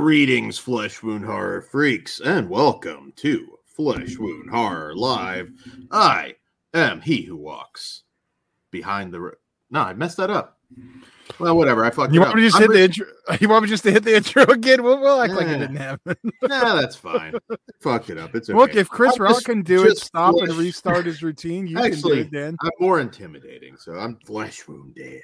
Greetings, 0.00 0.58
Flesh 0.58 1.02
Wound 1.02 1.24
Horror 1.24 1.62
freaks, 1.62 2.20
and 2.20 2.50
welcome 2.50 3.14
to 3.16 3.58
Flesh 3.64 4.18
Wound 4.18 4.50
Horror 4.50 4.94
Live. 4.94 5.50
I 5.90 6.34
am 6.74 7.00
he 7.00 7.22
who 7.22 7.34
walks 7.34 8.02
behind 8.70 9.10
the. 9.10 9.20
Ro- 9.20 9.32
no, 9.70 9.80
I 9.80 9.94
messed 9.94 10.18
that 10.18 10.28
up. 10.28 10.58
Well, 11.40 11.56
whatever. 11.56 11.82
I 11.82 11.90
fucked 11.90 12.12
You 12.12 12.20
want 12.20 12.30
up. 12.32 12.36
me 12.36 12.42
to 12.42 12.48
just 12.48 12.56
I'm 12.56 12.62
hit 12.70 12.72
the 12.72 12.82
intro? 12.84 13.06
You 13.40 13.48
want 13.48 13.62
me 13.64 13.68
just 13.70 13.84
to 13.84 13.90
hit 13.90 14.04
the 14.04 14.14
intro 14.16 14.44
again? 14.44 14.82
We'll, 14.82 15.00
we'll 15.00 15.20
act 15.20 15.32
like 15.32 15.46
it 15.48 15.58
didn't 15.58 15.76
happen. 15.76 16.14
Nah, 16.42 16.74
that's 16.76 16.94
fine. 16.96 17.34
Fuck 17.80 18.10
it 18.10 18.18
up. 18.18 18.34
It's 18.36 18.50
okay. 18.50 18.56
Look, 18.58 18.74
if 18.76 18.88
Chris 18.90 19.14
I'm 19.16 19.22
Rock 19.24 19.34
just- 19.36 19.46
can 19.46 19.62
do 19.62 19.86
it, 19.86 19.96
stop 19.96 20.34
and 20.38 20.52
restart 20.54 21.06
his 21.06 21.22
routine. 21.22 21.66
You 21.66 21.78
Actually, 21.78 22.24
can 22.24 22.30
do 22.32 22.38
it, 22.38 22.42
Dan. 22.42 22.56
I'm 22.62 22.70
more 22.80 23.00
intimidating, 23.00 23.76
so 23.78 23.94
I'm 23.94 24.18
Flesh 24.26 24.68
Wound 24.68 24.94
Dan, 24.94 25.20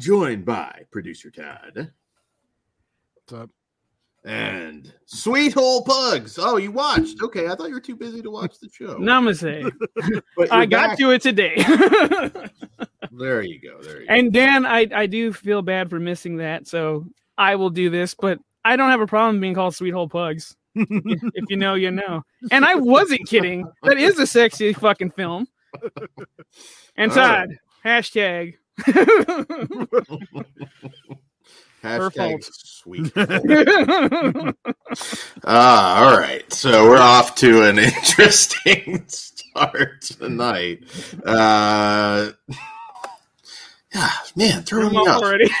joined 0.00 0.44
by 0.44 0.82
producer 0.90 1.30
Todd 1.30 1.92
What's 3.14 3.32
up? 3.44 3.50
And 4.24 4.92
Sweet 5.06 5.52
Hole 5.52 5.82
Pugs. 5.84 6.38
Oh, 6.40 6.56
you 6.56 6.72
watched? 6.72 7.16
Mm-hmm. 7.16 7.24
Okay, 7.26 7.46
I 7.46 7.54
thought 7.54 7.68
you 7.68 7.74
were 7.74 7.80
too 7.80 7.96
busy 7.96 8.22
to 8.22 8.30
watch 8.30 8.58
the 8.58 8.68
show. 8.72 8.96
Namaste. 8.96 9.70
but 10.36 10.52
I 10.52 10.66
got 10.66 10.90
back. 10.90 10.98
to 10.98 11.10
it 11.10 11.22
today. 11.22 11.54
There 13.16 13.42
you 13.42 13.60
go. 13.60 13.80
There 13.80 14.00
you 14.00 14.08
go. 14.08 14.12
and 14.12 14.32
Dan, 14.32 14.66
I, 14.66 14.88
I 14.92 15.06
do 15.06 15.32
feel 15.32 15.62
bad 15.62 15.88
for 15.88 16.00
missing 16.00 16.38
that, 16.38 16.66
so 16.66 17.06
I 17.38 17.54
will 17.54 17.70
do 17.70 17.88
this, 17.88 18.12
but 18.12 18.40
I 18.64 18.74
don't 18.74 18.90
have 18.90 19.00
a 19.00 19.06
problem 19.06 19.40
being 19.40 19.54
called 19.54 19.76
Sweet 19.76 19.92
Hole 19.92 20.08
Pugs. 20.08 20.56
if 20.74 21.44
you 21.48 21.56
know, 21.56 21.74
you 21.74 21.92
know. 21.92 22.24
And 22.50 22.64
I 22.64 22.74
wasn't 22.74 23.28
kidding. 23.28 23.70
That 23.84 23.98
is 23.98 24.18
a 24.18 24.26
sexy 24.26 24.72
fucking 24.72 25.12
film. 25.12 25.46
And 26.96 27.12
All 27.12 27.18
right. 27.18 27.46
Todd, 27.46 27.50
hashtag. 27.84 28.54
Hashtag 31.84 32.42
sweet. 32.42 33.12
Ah, 35.46 36.04
all 36.12 36.18
right. 36.18 36.50
So 36.52 36.88
we're 36.88 36.96
off 36.98 37.34
to 37.36 37.62
an 37.68 37.78
interesting 37.80 39.04
start 39.08 40.00
tonight. 40.02 40.84
Uh, 41.24 42.30
yeah, 43.94 44.10
man, 44.36 44.62
throwing 44.62 44.92
me 44.92 44.98
off. 44.98 45.22
already. 45.22 45.50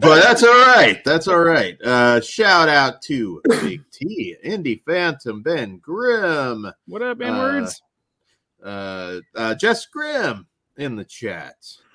But 0.00 0.22
that's 0.22 0.42
all 0.42 0.48
right. 0.66 1.00
That's 1.04 1.28
all 1.28 1.40
right. 1.40 1.80
Uh, 1.82 2.20
shout 2.20 2.68
out 2.68 3.00
to 3.02 3.40
Big 3.48 3.82
T, 3.92 4.36
Indy 4.42 4.82
Phantom, 4.86 5.42
Ben 5.42 5.78
Grimm, 5.78 6.66
what 6.86 7.02
up, 7.02 7.20
N 7.20 7.32
Uh, 7.34 7.38
words? 7.38 7.82
uh, 8.64 9.20
uh, 9.36 9.54
Jess 9.54 9.86
Grimm 9.86 10.46
in 10.76 10.96
the 10.96 11.04
chat. 11.04 11.54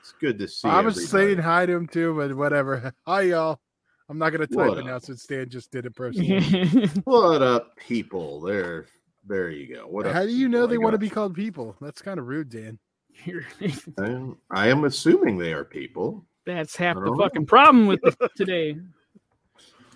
It's 0.10 0.18
good 0.20 0.40
to 0.40 0.48
see. 0.48 0.68
I 0.68 0.82
was 0.82 0.98
everybody. 0.98 1.28
saying 1.36 1.38
hi 1.44 1.66
to 1.68 1.74
him 1.74 1.88
too, 1.88 2.16
but 2.16 2.34
whatever. 2.36 2.92
Hi, 3.06 3.22
y'all. 3.22 3.60
I'm 4.10 4.18
not 4.18 4.32
gonna 4.32 4.48
type 4.48 4.58
What 4.58 4.78
it 4.80 4.80
up? 4.80 4.86
now 4.86 4.98
since 4.98 5.24
Dan 5.28 5.48
just 5.50 5.70
did 5.72 5.86
it 5.86 5.96
personally. 5.96 6.90
What 7.04 7.44
up, 7.44 7.76
people? 7.78 8.42
There, 8.42 8.88
there 9.28 9.52
you 9.52 9.76
go. 9.76 9.82
What 9.86 10.08
up? 10.08 10.14
How 10.16 10.24
do 10.24 10.32
you 10.32 10.50
know 10.50 10.62
people? 10.62 10.68
they 10.70 10.78
want 10.80 10.94
to 10.96 10.98
be 10.98 11.10
called 11.12 11.36
people? 11.36 11.76
That's 11.80 12.02
kind 12.02 12.20
of 12.20 12.26
rude, 12.26 12.50
Dan. 12.50 12.80
I 14.00 14.06
am, 14.08 14.38
I 14.50 14.70
am 14.70 14.86
assuming 14.86 15.38
they 15.38 15.54
are 15.54 15.64
people. 15.64 16.26
That's 16.44 16.76
half 16.76 16.96
the 16.96 17.02
know. 17.02 17.16
fucking 17.16 17.46
problem 17.46 17.86
with 17.86 18.02
this 18.02 18.16
today. 18.36 18.80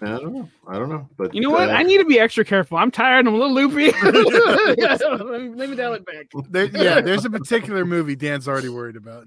I 0.03 0.05
don't 0.05 0.33
know. 0.33 0.49
I 0.67 0.73
don't 0.77 0.89
know. 0.89 1.09
But 1.17 1.33
You 1.33 1.41
know 1.41 1.49
what? 1.49 1.69
uh, 1.69 1.73
I 1.73 1.81
need 1.81 1.97
to 1.99 2.05
be 2.05 2.19
extra 2.19 2.45
careful. 2.45 2.77
I'm 2.77 2.91
tired. 2.91 3.25
I'm 3.25 3.33
a 3.33 3.37
little 3.37 3.53
loopy. 3.55 3.91
let, 4.03 5.41
me, 5.41 5.49
let 5.55 5.69
me 5.69 5.75
dial 5.75 5.93
it 5.93 6.05
back. 6.05 6.27
There, 6.51 6.65
yeah, 6.65 7.01
there's 7.01 7.25
a 7.25 7.31
particular 7.31 7.83
movie 7.83 8.15
Dan's 8.15 8.47
already 8.47 8.69
worried 8.69 8.95
about. 8.97 9.25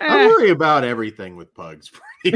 I 0.00 0.24
Eh, 0.24 0.26
worry 0.26 0.50
about 0.50 0.84
everything 0.84 1.36
with 1.36 1.54
pugs. 1.54 1.90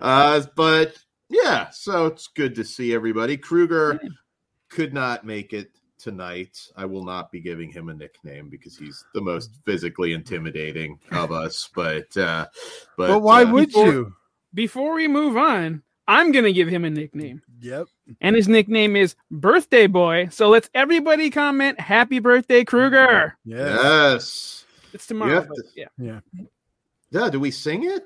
Uh, 0.00 0.42
but 0.54 0.96
yeah, 1.28 1.68
so 1.70 2.06
it's 2.06 2.28
good 2.28 2.54
to 2.54 2.64
see 2.64 2.94
everybody. 2.94 3.36
Kruger 3.36 3.98
could 4.70 4.94
not 4.94 5.24
make 5.26 5.52
it 5.52 5.70
tonight. 5.98 6.56
I 6.76 6.84
will 6.84 7.04
not 7.04 7.32
be 7.32 7.40
giving 7.40 7.70
him 7.70 7.88
a 7.88 7.94
nickname 7.94 8.48
because 8.48 8.76
he's 8.76 9.04
the 9.14 9.20
most 9.20 9.58
physically 9.64 10.12
intimidating 10.12 10.98
of 11.12 11.32
us. 11.32 11.68
But 11.74 12.16
uh, 12.16 12.46
but, 12.96 13.08
But, 13.08 13.22
why 13.22 13.42
uh, 13.42 13.52
would 13.52 13.68
before- 13.70 13.86
you? 13.86 14.12
Before 14.54 14.94
we 14.94 15.06
move 15.08 15.36
on, 15.36 15.82
I'm 16.08 16.30
gonna 16.32 16.52
give 16.52 16.68
him 16.68 16.84
a 16.84 16.90
nickname, 16.90 17.42
Yep. 17.60 17.88
and 18.20 18.36
his 18.36 18.46
nickname 18.48 18.94
is 18.96 19.16
Birthday 19.30 19.86
Boy. 19.86 20.28
So 20.30 20.48
let's 20.48 20.70
everybody 20.74 21.30
comment 21.30 21.80
"Happy 21.80 22.18
Birthday, 22.20 22.64
Kruger." 22.64 23.36
Yeah. 23.44 23.56
Yes. 24.12 24.64
It's 24.92 25.06
tomorrow. 25.06 25.34
have 25.34 25.48
but 25.48 25.56
to- 25.56 25.64
yeah, 25.74 25.86
Yeah. 25.98 26.20
Yeah. 27.10 27.28
Do 27.30 27.40
we 27.40 27.50
sing 27.50 27.84
it? 27.84 28.04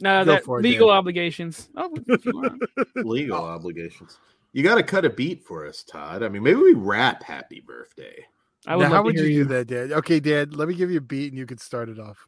no, 0.00 0.24
Go 0.24 0.32
that 0.32 0.44
for 0.44 0.60
it, 0.60 0.62
legal 0.64 0.88
Dan. 0.88 0.96
obligations. 0.98 1.68
Oh, 1.76 1.90
if 2.08 2.24
you 2.26 2.32
want. 2.34 2.62
Legal 2.96 3.38
obligations. 3.42 4.18
You 4.52 4.62
got 4.62 4.76
to 4.76 4.82
cut 4.82 5.04
a 5.04 5.10
beat 5.10 5.42
for 5.44 5.66
us, 5.66 5.82
Todd. 5.82 6.22
I 6.22 6.28
mean, 6.28 6.42
maybe 6.42 6.60
we 6.60 6.74
rap 6.74 7.22
"Happy 7.22 7.60
Birthday." 7.60 8.24
I 8.66 8.76
would 8.76 8.84
Now, 8.84 8.88
how 8.90 9.02
would 9.02 9.14
hear 9.16 9.24
you 9.24 9.38
you. 9.38 9.42
do 9.44 9.48
that, 9.50 9.66
Dad? 9.66 9.92
Okay, 9.92 10.20
Dad, 10.20 10.54
let 10.56 10.68
me 10.68 10.74
give 10.74 10.90
you 10.90 10.98
a 10.98 11.02
beat 11.02 11.32
and 11.32 11.38
you 11.38 11.44
can 11.46 11.58
start 11.58 11.88
it 11.88 11.98
off. 11.98 12.26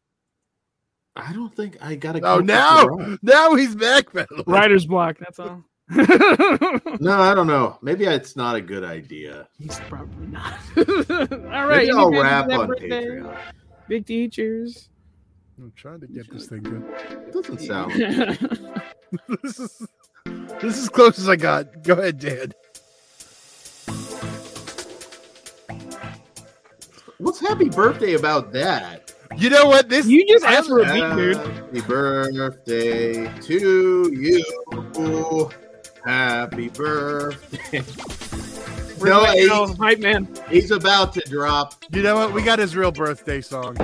I 1.16 1.32
don't 1.32 1.54
think 1.54 1.78
I 1.81 1.94
got 1.97 2.12
to. 2.12 2.21
Oh, 2.22 2.38
now, 2.41 2.87
now 3.22 3.54
he's 3.54 3.75
back, 3.75 4.06
Writer's 4.47 4.87
block. 4.87 5.19
That's 5.19 5.38
all. 5.38 5.65
No, 6.99 7.21
I 7.21 7.34
don't 7.34 7.47
know. 7.47 7.78
Maybe 7.82 8.04
it's 8.04 8.37
not 8.37 8.56
a 8.56 8.60
good 8.60 8.82
idea. 8.82 9.49
He's 9.59 9.78
probably 9.81 10.27
not. 10.28 10.59
all 10.77 11.66
right, 11.66 11.69
Maybe 11.69 11.91
any 11.91 11.99
I'll 11.99 12.10
fans 12.10 12.22
rap 12.22 12.50
on 12.59 12.66
birthday? 12.69 12.88
Patreon. 12.88 13.38
Big 13.88 14.06
teachers. 14.06 14.88
I'm 15.59 15.72
trying 15.77 16.00
to 16.00 16.06
get 16.06 16.31
this 16.32 16.47
thing 16.47 16.62
good. 16.62 17.33
Doesn't 17.33 17.60
sound. 17.60 17.93
this 19.43 19.60
is 19.60 19.87
this 20.60 20.78
is 20.78 20.88
close 20.88 21.19
as 21.19 21.28
I 21.28 21.37
got. 21.37 21.83
Go 21.83 21.94
ahead, 21.94 22.19
Dad. 22.19 22.54
What's 27.19 27.41
Happy 27.41 27.69
Birthday 27.69 28.15
about 28.15 28.53
that? 28.53 29.12
You 29.37 29.51
know 29.51 29.67
what? 29.67 29.89
This 29.89 30.07
you 30.07 30.27
just 30.27 30.45
asked 30.45 30.69
for 30.69 30.81
a 30.81 30.85
beat, 30.85 31.17
dude. 31.17 31.37
Happy 31.37 31.81
birthday 31.83 33.41
to 33.43 34.11
you. 34.15 35.51
Happy 36.05 36.69
birthday. 36.69 37.83
No, 38.99 39.21
Right 39.25 39.39
he's, 39.39 39.49
now, 39.49 39.67
hype 39.75 39.99
man. 39.99 40.27
he's 40.49 40.71
about 40.71 41.13
to 41.13 41.21
drop. 41.29 41.75
You 41.91 42.03
know 42.03 42.15
what? 42.17 42.33
We 42.33 42.43
got 42.43 42.59
his 42.59 42.75
real 42.75 42.91
birthday 42.91 43.43
song. 43.43 43.77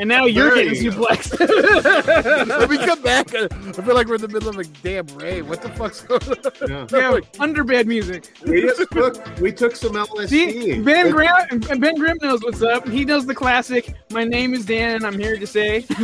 And 0.00 0.08
now 0.08 0.24
you're 0.24 0.54
There 0.54 0.64
getting 0.64 0.82
you 0.82 0.90
go. 0.92 1.04
suplexed. 1.06 2.48
Let 2.48 2.70
me 2.70 2.78
come 2.78 3.02
back. 3.02 3.34
I 3.34 3.48
feel 3.82 3.94
like 3.94 4.06
we're 4.06 4.14
in 4.14 4.22
the 4.22 4.28
middle 4.28 4.48
of 4.48 4.58
a 4.58 4.64
damn 4.64 5.06
rave. 5.08 5.46
What 5.46 5.60
the 5.60 5.68
fuck's 5.68 6.00
going 6.00 6.22
on? 6.22 6.36
Yeah. 6.68 6.86
yeah, 6.90 7.20
underbed 7.38 7.84
music. 7.86 8.32
We 8.46 8.62
just 8.62 8.80
took 8.90 9.38
we 9.40 9.52
took 9.52 9.76
some 9.76 9.92
LSD. 9.92 10.28
See, 10.28 10.80
Ben 10.80 11.08
It- 11.08 11.12
Grimm, 11.12 11.80
Ben 11.80 11.94
Grimm 11.96 12.16
knows 12.22 12.42
what's 12.42 12.62
up. 12.62 12.88
He 12.88 13.04
knows 13.04 13.26
the 13.26 13.34
classic. 13.34 13.92
My 14.10 14.24
name 14.24 14.54
is 14.54 14.64
Dan, 14.64 14.96
and 14.96 15.06
I'm 15.06 15.18
here 15.18 15.36
to 15.36 15.46
say, 15.46 15.84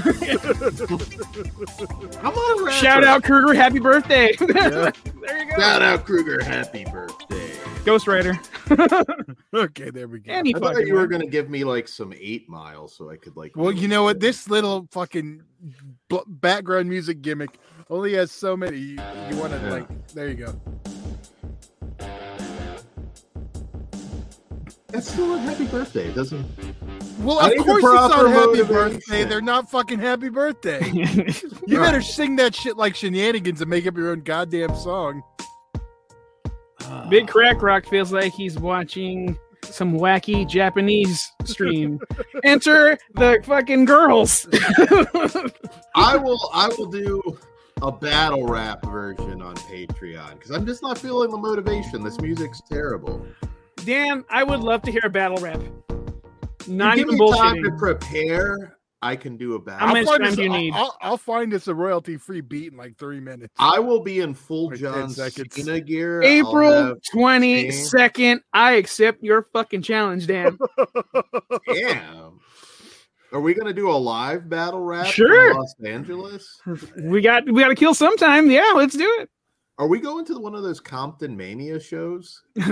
I'm 2.23 2.35
on 2.35 2.61
a 2.61 2.65
rapper. 2.65 2.71
shout 2.77 3.03
out 3.05 3.25
Kruger, 3.25 3.55
happy 3.55 3.79
birthday. 3.79 4.35
Yeah. 4.57 4.91
there 5.21 5.45
you 5.45 5.51
go. 5.51 5.57
Shout 5.59 5.83
out 5.83 6.05
Kruger, 6.05 6.43
happy 6.45 6.85
birthday. 6.85 7.51
Ghost 7.85 8.07
Rider. 8.09 8.39
Okay, 9.55 9.91
there 9.91 10.09
we 10.09 10.19
go. 10.21 10.33
And 10.33 10.49
I 10.55 10.59
thought 10.59 10.87
you 10.87 10.95
were 10.95 11.07
gonna 11.07 11.27
give 11.27 11.49
me 11.51 11.63
like 11.65 11.87
some 11.89 12.13
eight 12.19 12.49
miles 12.49 12.95
so 12.97 13.11
I 13.11 13.17
could 13.17 13.37
like. 13.37 13.55
Well, 13.57 13.71
you 13.73 13.86
know 13.89 14.03
what? 14.05 14.21
This 14.21 14.49
little 14.49 14.89
fucking 14.91 15.43
bl- 16.09 16.19
background 16.27 16.89
music 16.89 17.23
gimmick 17.23 17.59
only 17.91 18.15
has 18.15 18.31
so 18.33 18.57
many. 18.57 18.79
You, 18.79 19.01
you 19.31 19.37
want 19.37 19.53
to 19.53 19.61
Yeah. 19.63 19.71
like? 19.71 20.09
There 20.09 20.29
you 20.29 20.35
go. 20.35 20.61
It's 24.95 25.11
still 25.11 25.35
a 25.35 25.39
happy 25.39 25.67
birthday. 25.67 26.07
It 26.09 26.15
doesn't. 26.15 26.47
Well, 27.21 27.39
of 27.41 27.57
course 27.65 27.83
it's 27.83 27.85
proper 27.85 28.27
on 28.29 28.33
happy 28.33 28.63
birthday. 28.63 29.25
They're 29.25 29.41
not 29.43 29.71
fucking 29.71 29.99
happy 29.99 30.29
birthday. 30.29 30.81
You 31.69 31.79
better 31.81 32.01
sing 32.01 32.37
that 32.37 32.55
shit 32.55 32.77
like 32.77 32.95
shenanigans 32.95 33.61
and 33.61 33.69
make 33.69 33.89
up 33.89 33.97
your 33.97 34.11
own 34.11 34.21
goddamn 34.21 34.77
song. 34.77 35.25
Uh, 36.85 37.09
Big 37.09 37.27
Crack 37.27 37.61
Rock 37.61 37.87
feels 37.87 38.13
like 38.13 38.33
he's 38.33 38.57
watching 38.57 39.37
some 39.67 39.93
wacky 39.99 40.49
Japanese 40.49 41.33
stream. 41.45 42.01
Enter 42.45 42.99
the 43.15 43.41
fucking 43.45 43.85
girls. 43.85 44.47
I 45.95 46.17
will. 46.17 46.51
I 46.53 46.69
will 46.77 46.87
do 46.87 47.39
a 47.83 47.93
battle 47.93 48.47
rap 48.47 48.85
version 48.85 49.43
on 49.43 49.55
Patreon 49.57 50.35
because 50.35 50.51
I'm 50.51 50.67
just 50.67 50.83
not 50.83 50.99
feeling 50.99 51.31
the 51.31 51.37
motivation. 51.37 52.03
This 52.03 52.21
music's 52.21 52.63
terrible. 52.71 53.27
Dan, 53.85 54.25
I 54.31 54.43
would 54.43 54.61
love 54.61 54.83
to 54.83 54.91
hear 54.91 55.03
a 55.05 55.11
battle 55.11 55.39
rap. 55.39 55.61
Not 56.67 56.97
You 56.97 57.05
give 57.05 57.15
even 57.15 57.27
me 57.27 57.39
time 57.39 57.63
to 57.63 57.71
prepare. 57.73 58.76
I 59.03 59.15
can 59.15 59.37
do 59.37 59.55
a 59.55 59.59
How 59.59 59.65
battle. 59.65 59.89
much 59.89 60.05
find 60.07 60.25
time 60.25 60.35
do 60.35 60.43
you 60.43 60.51
I'll- 60.53 60.59
need? 60.59 60.75
I'll, 60.75 60.97
I'll 61.03 61.17
find 61.19 61.53
us 61.55 61.69
a 61.69 61.75
royalty 61.75 62.17
free 62.17 62.41
beat 62.41 62.73
in 62.73 62.79
like 62.79 62.97
three 62.99 63.21
minutes. 63.21 63.53
I 63.59 63.79
will 63.79 64.01
be 64.01 64.21
in 64.21 64.35
full 64.35 64.69
Like 64.71 64.81
10 64.81 65.11
John. 65.13 65.31
Cena 65.51 65.81
gear. 65.81 66.23
April 66.23 66.97
twenty 67.13 67.71
second. 67.71 68.41
I 68.53 68.73
accept 68.73 69.23
your 69.23 69.49
fucking 69.53 69.83
challenge, 69.83 70.27
Dan. 70.27 70.59
Damn. 71.73 72.41
Are 73.33 73.41
we 73.41 73.55
gonna 73.55 73.73
do 73.73 73.91
a 73.91 73.93
live 73.93 74.49
battle 74.49 74.81
rap? 74.81 75.05
from 75.07 75.13
Sure. 75.13 75.55
Los 75.55 75.75
Angeles. 75.85 76.61
we 77.03 77.21
got 77.21 77.45
we 77.45 77.61
got 77.61 77.69
to 77.69 77.75
kill 77.75 77.93
sometime. 77.95 78.51
Yeah, 78.51 78.73
let's 78.75 78.97
do 78.97 79.17
it. 79.21 79.29
Are 79.79 79.87
we 79.87 80.01
going 80.01 80.25
to 80.27 80.39
one 80.39 80.55
of 80.55 80.63
those 80.63 80.81
Compton 80.81 81.37
Mania 81.37 81.79
shows? 81.79 82.43
you 82.57 82.65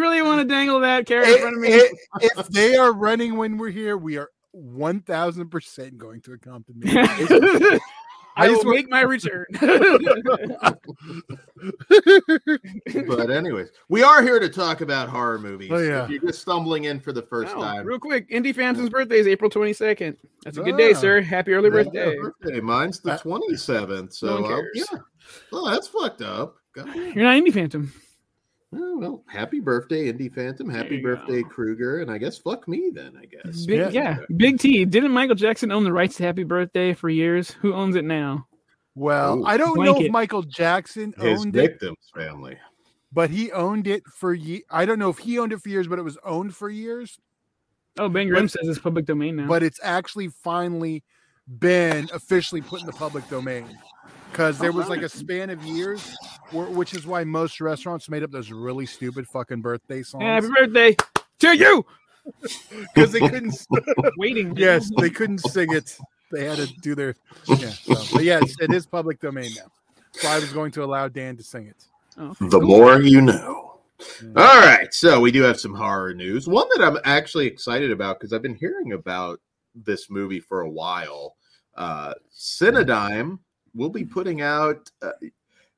really 0.00 0.22
want 0.22 0.40
to 0.40 0.44
dangle 0.46 0.80
that 0.80 1.04
carrot 1.06 1.28
in 1.28 1.38
front 1.40 1.56
of 1.56 1.60
me? 1.60 1.68
if, 1.68 1.92
if 2.22 2.48
they 2.50 2.76
are 2.76 2.92
running 2.92 3.36
when 3.36 3.58
we're 3.58 3.68
here, 3.68 3.98
we 3.98 4.16
are 4.16 4.30
one 4.52 5.00
thousand 5.00 5.50
percent 5.50 5.98
going 5.98 6.22
to 6.22 6.32
a 6.32 6.38
Compton 6.38 6.78
meeting. 6.78 7.80
I 8.36 8.46
I 8.46 8.48
will 8.48 8.56
just 8.56 8.66
make 8.66 8.90
my 8.90 9.02
return. 9.02 9.46
But 13.06 13.30
anyways, 13.30 13.68
we 13.88 14.02
are 14.02 14.22
here 14.22 14.38
to 14.38 14.48
talk 14.48 14.80
about 14.80 15.08
horror 15.08 15.38
movies. 15.38 15.70
Oh, 15.72 15.78
yeah. 15.78 16.04
If 16.04 16.10
you're 16.10 16.20
just 16.20 16.40
stumbling 16.42 16.84
in 16.84 17.00
for 17.00 17.12
the 17.12 17.22
first 17.22 17.54
Oh, 17.56 17.60
time. 17.60 17.86
real 17.86 17.98
quick, 17.98 18.28
Indie 18.30 18.54
Phantom's 18.54 18.90
birthday 18.90 19.18
is 19.18 19.26
April 19.26 19.50
22nd. 19.50 20.16
That's 20.44 20.58
a 20.58 20.62
good 20.62 20.76
day, 20.76 20.92
sir. 20.94 21.20
Happy 21.20 21.52
early 21.52 21.68
Yeah, 21.68 21.84
birthday. 21.84 22.16
birthday. 22.18 22.60
Mine's 22.60 23.00
the 23.00 23.12
Uh, 23.12 23.18
27th. 23.18 24.12
So 24.12 24.38
no 24.40 24.62
yeah. 24.74 24.84
Well, 25.52 25.64
that's 25.66 25.88
fucked 25.88 26.22
up. 26.22 26.56
God. 26.74 26.94
You're 26.94 27.24
not 27.24 27.36
Indie 27.36 27.52
Phantom. 27.52 27.92
Oh, 28.76 28.98
well, 28.98 29.24
happy 29.28 29.60
birthday, 29.60 30.08
Indy 30.08 30.28
Phantom. 30.28 30.68
Happy 30.68 31.00
birthday, 31.00 31.42
go. 31.42 31.48
Kruger. 31.48 32.00
And 32.02 32.10
I 32.10 32.18
guess 32.18 32.38
fuck 32.38 32.66
me 32.68 32.90
then, 32.92 33.16
I 33.20 33.26
guess. 33.26 33.64
Big, 33.66 33.78
Yeah. 33.78 33.88
yeah. 33.90 34.16
Big 34.36 34.58
T. 34.58 34.84
Didn't 34.84 35.12
Michael 35.12 35.34
Jackson 35.36 35.70
own 35.72 35.84
the 35.84 35.92
rights 35.92 36.16
to 36.16 36.22
Happy 36.24 36.44
Birthday 36.44 36.92
for 36.94 37.08
years? 37.08 37.50
Who 37.62 37.72
owns 37.74 37.96
it 37.96 38.04
now? 38.04 38.46
Well, 38.94 39.40
Ooh, 39.40 39.44
I 39.44 39.56
don't 39.56 39.78
know 39.82 40.00
if 40.00 40.10
Michael 40.10 40.42
Jackson 40.42 41.14
His 41.18 41.40
owned 41.40 41.56
it, 41.56 41.80
family. 42.14 42.56
but 43.12 43.30
he 43.30 43.50
owned 43.52 43.86
it 43.88 44.04
for 44.06 44.32
ye- 44.32 44.64
I 44.70 44.84
don't 44.86 44.98
know 45.00 45.10
if 45.10 45.18
he 45.18 45.38
owned 45.38 45.52
it 45.52 45.60
for 45.60 45.68
years, 45.68 45.88
but 45.88 45.98
it 45.98 46.02
was 46.02 46.16
owned 46.24 46.54
for 46.54 46.70
years. 46.70 47.18
Oh, 47.98 48.08
Ben 48.08 48.28
Grimm 48.28 48.48
says 48.48 48.66
it's 48.68 48.78
public 48.78 49.04
domain 49.06 49.36
now. 49.36 49.46
But 49.46 49.62
it's 49.62 49.80
actually 49.82 50.28
finally 50.28 51.02
been 51.58 52.08
officially 52.12 52.60
put 52.60 52.80
in 52.80 52.86
the 52.86 52.92
public 52.92 53.28
domain 53.28 53.66
because 54.34 54.58
there 54.58 54.72
was 54.72 54.88
like 54.88 55.02
a 55.02 55.08
span 55.20 55.48
of 55.48 55.62
years, 55.62 56.16
where, 56.50 56.66
which 56.66 56.92
is 56.92 57.06
why 57.06 57.22
most 57.22 57.60
restaurants 57.60 58.08
made 58.08 58.24
up 58.24 58.32
those 58.32 58.50
really 58.50 58.84
stupid 58.84 59.28
fucking 59.28 59.62
birthday 59.62 60.02
songs. 60.02 60.24
Happy 60.24 60.48
birthday 60.48 60.96
to 61.38 61.56
you. 61.56 61.86
because 62.94 63.12
they 63.12 63.20
couldn't. 63.20 63.54
Waiting. 64.18 64.56
yes, 64.56 64.90
they 64.98 65.08
couldn't 65.10 65.38
sing 65.38 65.72
it. 65.72 65.96
They 66.32 66.46
had 66.46 66.56
to 66.56 66.66
do 66.82 66.96
their 66.96 67.14
yeah. 67.46 67.68
So, 67.68 67.94
but 68.12 68.24
yes, 68.24 68.56
it 68.60 68.74
is 68.74 68.86
public 68.86 69.20
domain 69.20 69.50
now. 69.56 69.70
So 70.12 70.28
I 70.28 70.40
was 70.40 70.52
going 70.52 70.72
to 70.72 70.82
allow 70.82 71.06
Dan 71.06 71.36
to 71.36 71.44
sing 71.44 71.68
it. 71.68 71.84
Oh, 72.18 72.34
The 72.40 72.60
more 72.60 73.00
you 73.00 73.20
know. 73.20 73.78
All 74.36 74.60
right. 74.60 74.92
So 74.92 75.20
we 75.20 75.30
do 75.30 75.42
have 75.42 75.60
some 75.60 75.74
horror 75.74 76.12
news. 76.12 76.48
One 76.48 76.66
that 76.74 76.84
I'm 76.84 76.98
actually 77.04 77.46
excited 77.46 77.92
about 77.92 78.18
because 78.18 78.32
I've 78.32 78.42
been 78.42 78.56
hearing 78.56 78.92
about 78.92 79.40
this 79.76 80.10
movie 80.10 80.40
for 80.40 80.62
a 80.62 80.70
while. 80.70 81.36
Uh 81.76 82.14
Cinedigm 82.32 83.38
will 83.74 83.90
be 83.90 84.04
putting 84.04 84.40
out 84.40 84.90
uh, 85.02 85.10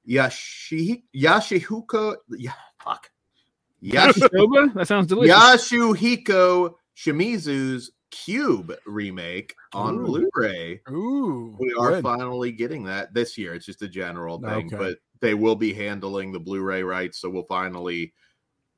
Yashi 0.09 1.03
Yashihuko 1.15 2.17
yeah, 2.31 2.53
fuck. 2.83 3.11
Yash, 3.81 4.15
That 4.15 4.85
sounds 4.87 5.07
delicious. 5.09 5.35
Yashuhiko 5.37 6.75
Shimizu's 6.97 7.91
Cube 8.11 8.73
remake 8.87 9.55
on 9.75 9.97
Ooh. 9.97 10.05
Blu-ray. 10.07 10.81
Ooh, 10.91 11.57
We 11.59 11.75
are 11.79 11.91
good. 11.91 12.03
finally 12.03 12.53
getting 12.53 12.85
that 12.85 13.13
this 13.13 13.37
year. 13.37 13.55
It's 13.55 13.67
just 13.67 13.83
a 13.83 13.89
general 13.89 14.41
thing, 14.41 14.67
Okay. 14.73 14.77
but 14.77 14.99
they 15.21 15.35
will 15.35 15.57
be 15.57 15.75
handling 15.75 16.33
the 16.33 16.41
Blu-ray 16.41 16.83
rights, 16.83 17.19
so 17.19 17.29
we'll 17.29 17.45
finally 17.45 18.15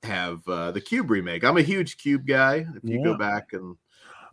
have 0.02 0.40
uh, 0.48 0.72
the 0.72 0.80
Cube 0.80 1.10
remake. 1.10 1.44
I'm 1.44 1.58
a 1.58 1.62
huge 1.62 1.98
Cube 1.98 2.26
guy. 2.26 2.66
If 2.74 2.82
you 2.84 3.02
go 3.04 3.16
back 3.16 3.52
and 3.52 3.76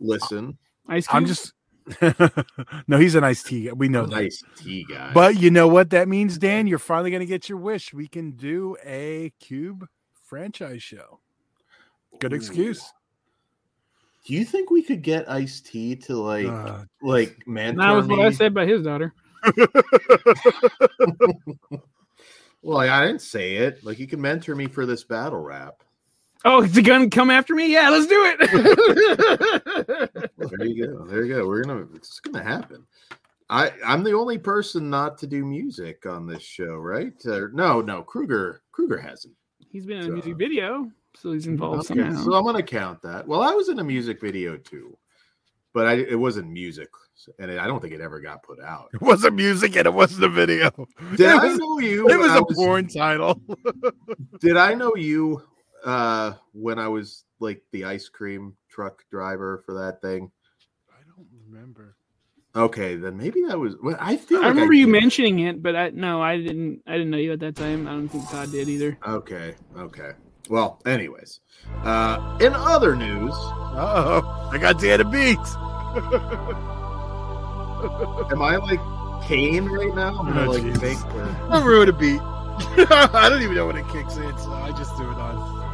listen, 0.00 0.56
Ice 0.88 1.06
I'm 1.10 1.26
just 1.26 1.52
no, 2.88 2.98
he's 2.98 3.14
an 3.14 3.24
iced 3.24 3.46
tea. 3.46 3.66
guy. 3.66 3.72
We 3.72 3.88
know 3.88 4.06
that. 4.06 4.14
nice 4.14 4.42
tea 4.56 4.84
guy. 4.88 5.12
But 5.12 5.36
you 5.36 5.50
know 5.50 5.68
what 5.68 5.90
that 5.90 6.08
means, 6.08 6.38
Dan? 6.38 6.66
You're 6.66 6.78
finally 6.78 7.10
going 7.10 7.20
to 7.20 7.26
get 7.26 7.48
your 7.48 7.58
wish. 7.58 7.94
We 7.94 8.08
can 8.08 8.32
do 8.32 8.76
a 8.84 9.32
Cube 9.40 9.86
franchise 10.22 10.82
show. 10.82 11.20
Good 12.18 12.32
Ooh. 12.32 12.36
excuse. 12.36 12.92
do 14.24 14.34
you 14.34 14.44
think 14.44 14.70
we 14.70 14.82
could 14.82 15.02
get 15.02 15.30
Ice 15.30 15.60
Tea 15.60 15.94
to 15.96 16.16
like 16.16 16.46
Uh, 16.46 16.84
like 17.02 17.46
mentor 17.46 17.82
That 17.82 17.92
was 17.92 18.06
what 18.06 18.20
I 18.20 18.30
said 18.30 18.54
by 18.54 18.66
his 18.66 18.82
daughter. 18.82 19.14
Well, 22.66 22.78
I 22.78 23.06
didn't 23.06 23.22
say 23.22 23.58
it. 23.58 23.84
Like 23.84 24.00
you 24.00 24.08
can 24.08 24.20
mentor 24.20 24.56
me 24.56 24.66
for 24.66 24.86
this 24.86 25.04
battle 25.04 25.38
rap. 25.38 25.84
Oh, 26.48 26.62
is 26.62 26.72
the 26.72 26.80
gonna 26.82 27.10
come 27.10 27.28
after 27.28 27.54
me? 27.56 27.72
Yeah, 27.72 27.90
let's 27.90 28.06
do 28.06 28.34
it. 28.38 28.40
There 30.38 30.64
you 30.66 30.86
go. 30.86 31.04
There 31.06 31.24
you 31.24 31.34
go. 31.34 31.46
We're 31.48 31.64
gonna. 31.64 31.86
It's 31.94 32.20
gonna 32.20 32.42
happen. 32.42 32.86
I 33.50 33.72
I'm 33.84 34.02
the 34.04 34.12
only 34.12 34.38
person 34.38 34.88
not 34.88 35.18
to 35.18 35.26
do 35.26 35.44
music 35.44 36.06
on 36.06 36.26
this 36.26 36.42
show, 36.42 36.76
right? 36.76 37.12
Uh, 37.26 37.46
no, 37.52 37.80
no. 37.80 38.02
Kruger 38.02 38.62
Kruger 38.72 38.98
hasn't. 38.98 39.34
he's 39.70 39.86
been 39.86 39.98
in 39.98 40.06
a 40.06 40.12
music 40.12 40.36
video, 40.36 40.90
so 41.16 41.32
he's 41.32 41.46
involved 41.46 41.90
Okay, 41.90 42.00
somehow. 42.00 42.24
so 42.24 42.34
I'm 42.34 42.44
gonna 42.44 42.62
count 42.62 43.02
that. 43.02 43.26
Well, 43.26 43.42
I 43.42 43.52
was 43.52 43.68
in 43.68 43.78
a 43.80 43.84
music 43.84 44.20
video 44.20 44.56
too, 44.56 44.96
but 45.74 45.86
I 45.86 45.94
it 45.94 46.18
wasn't 46.18 46.48
music, 46.50 46.88
and 47.40 47.50
it, 47.50 47.58
I 47.58 47.66
don't 47.66 47.80
think 47.80 47.92
it 47.94 48.00
ever 48.00 48.20
got 48.20 48.42
put 48.44 48.60
out. 48.60 48.88
it 48.94 49.00
wasn't 49.02 49.34
music 49.34 49.74
and 49.76 49.86
it 49.86 49.94
wasn't 49.94 50.24
a 50.24 50.28
video. 50.28 50.70
Did 51.16 51.20
it 51.20 51.26
I 51.26 51.44
was, 51.48 51.58
know 51.58 51.78
you? 51.80 52.08
it 52.08 52.18
was 52.18 52.30
I 52.30 52.38
a 52.38 52.44
porn 52.54 52.86
title. 52.88 53.40
Did 54.40 54.56
I 54.56 54.74
know 54.74 54.94
you 54.96 55.42
uh 55.86 56.34
when 56.52 56.78
I 56.78 56.88
was 56.88 57.24
like 57.40 57.62
the 57.72 57.84
ice 57.84 58.08
cream 58.08 58.56
truck 58.68 59.04
driver 59.10 59.62
for 59.64 59.74
that 59.74 60.02
thing? 60.02 60.30
I 60.90 61.00
don't 61.06 61.26
remember. 61.48 61.96
Okay, 62.54 62.96
then 62.96 63.16
maybe 63.18 63.42
that 63.48 63.58
was. 63.58 63.76
Well, 63.82 63.96
I 64.00 64.16
feel. 64.16 64.38
I 64.38 64.42
like 64.42 64.50
remember 64.50 64.72
you 64.74 64.86
mentioning 64.86 65.40
it, 65.40 65.62
but 65.62 65.76
I 65.76 65.90
no, 65.90 66.22
I 66.22 66.38
didn't. 66.38 66.82
I 66.86 66.92
didn't 66.92 67.10
know 67.10 67.18
you 67.18 67.32
at 67.32 67.40
that 67.40 67.54
time. 67.56 67.86
I 67.86 67.92
don't 67.92 68.08
think 68.08 68.28
Todd 68.30 68.50
did 68.50 68.68
either. 68.68 68.98
Okay, 69.06 69.54
okay. 69.76 70.12
Well, 70.48 70.80
anyways, 70.86 71.40
uh, 71.82 72.38
in 72.40 72.52
other 72.54 72.94
news, 72.96 73.34
Oh, 73.78 74.48
I 74.50 74.56
got 74.58 74.80
Dan 74.80 75.00
a 75.02 75.04
beat. 75.04 75.38
am 78.32 78.40
I 78.42 78.56
like 78.56 78.80
Kane 79.28 79.66
right 79.66 79.94
now? 79.94 80.18
I'm 80.18 80.26
gonna 80.26 80.46
Oh, 80.46 80.50
like 80.52 80.62
Jesus. 80.62 80.82
make. 80.82 80.98
I'm 81.50 81.64
ruin 81.64 81.88
a 81.88 81.92
beat. 81.92 82.20
I 82.22 83.28
don't 83.28 83.42
even 83.42 83.54
know 83.54 83.66
when 83.66 83.76
it 83.76 83.86
kicks 83.88 84.16
in, 84.16 84.38
so 84.38 84.50
I 84.52 84.70
just 84.72 84.96
do 84.96 85.02
it 85.10 85.18
on. 85.18 85.65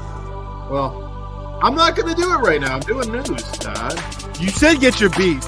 Well, 0.73 1.59
I'm 1.62 1.75
not 1.75 1.95
gonna 1.97 2.14
do 2.14 2.33
it 2.33 2.38
right 2.38 2.59
now. 2.59 2.76
I'm 2.76 2.81
doing 2.81 3.12
news, 3.12 3.43
Todd. 3.59 3.93
You 4.41 4.49
said 4.49 4.81
get 4.81 5.02
your 5.02 5.11
beat. 5.11 5.45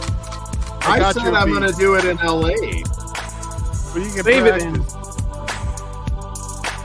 I, 0.87 0.99
got 0.99 1.15
said 1.15 1.33
I'm 1.33 1.51
gonna 1.51 1.73
do 1.73 1.95
it 1.95 2.05
in 2.05 2.19
L.A. 2.19 2.55
But 2.55 4.03
you 4.03 4.13
can 4.13 4.23
Save 4.23 4.45
it 4.45 4.61
in. 4.61 4.83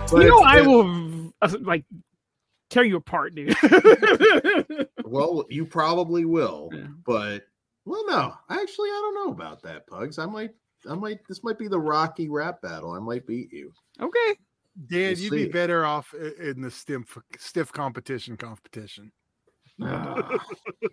But 0.10 0.22
you 0.22 0.30
know, 0.30 0.40
I 0.40 0.62
will 0.62 1.34
uh, 1.42 1.54
like 1.60 1.84
tear 2.70 2.86
you 2.86 2.96
apart, 2.96 3.36
dude. 3.36 3.56
Well, 5.04 5.46
you 5.50 5.66
probably 5.66 6.24
will, 6.24 6.70
Yeah. 6.72 6.86
but 7.04 7.42
well, 7.84 8.06
no, 8.08 8.34
actually, 8.52 8.90
I 8.90 9.02
don't 9.02 9.16
know 9.16 9.32
about 9.34 9.64
that, 9.64 9.88
Pugs. 9.88 10.20
I 10.20 10.28
might, 10.28 10.52
I 10.88 10.94
might. 10.94 11.28
This 11.28 11.44
might 11.44 11.58
be 11.58 11.68
the 11.68 11.80
Rocky 11.80 12.30
rap 12.30 12.62
battle. 12.62 12.92
I 12.92 13.00
might 13.00 13.26
beat 13.26 13.52
you. 13.52 13.74
okay. 14.00 14.36
Dan, 14.88 15.14
We'll 15.14 15.18
you'd 15.20 15.32
be 15.32 15.44
see. 15.46 15.50
better 15.50 15.86
off 15.86 16.14
in 16.14 16.62
the 16.62 16.72
stiff 16.72 17.18
stiff 17.38 17.72
competition 17.72 18.38
competition. 18.38 19.12
Ah, 19.82 20.38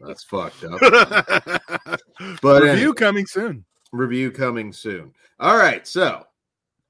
that's 0.00 0.24
fucked 0.24 0.64
up. 0.64 0.78
but 0.80 2.00
But 2.42 2.62
review 2.62 2.70
anyway. 2.78 2.92
coming 2.94 3.26
soon. 3.26 3.64
review 3.92 4.30
coming 4.30 4.72
soon. 4.72 5.12
All 5.40 5.56
right, 5.56 5.86
so 5.86 6.24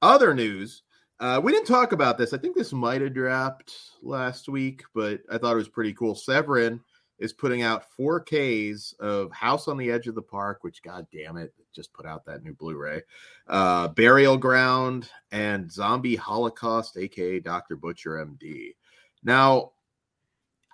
other 0.03 0.35
news. 0.35 0.83
Uh, 1.21 1.41
we 1.43 1.51
didn't 1.53 1.67
talk 1.67 1.93
about 1.93 2.19
this. 2.19 2.35
I 2.35 2.39
think 2.39 2.55
this 2.55 2.73
might 2.75 3.01
have 3.01 3.15
dropped 3.15 3.75
last 4.03 4.49
week, 4.51 4.83
but 4.95 5.21
I 5.33 5.39
thought 5.39 5.53
it 5.55 5.57
was 5.57 5.69
pretty 5.71 5.95
cool. 5.95 6.15
Severin 6.15 6.81
is 7.19 7.33
putting 7.33 7.63
out 7.63 7.85
4Ks 7.99 8.99
of 9.01 9.33
House 9.33 9.69
on 9.69 9.77
the 9.77 9.91
Edge 9.91 10.07
of 10.07 10.15
the 10.15 10.23
Park, 10.23 10.59
which, 10.63 10.83
god 10.83 11.07
damn 11.13 11.37
it, 11.37 11.55
just 11.75 11.93
put 11.93 12.07
out 12.07 12.25
that 12.27 12.43
new 12.43 12.53
Blu-ray. 12.55 13.03
Uh, 13.47 13.89
Burial 13.89 14.37
Ground 14.37 15.09
and 15.33 15.71
Zombie 15.71 16.17
Holocaust, 16.17 16.97
aka 16.97 17.41
Dr. 17.41 17.77
Butcher 17.77 18.25
MD. 18.25 18.75
Now, 19.23 19.73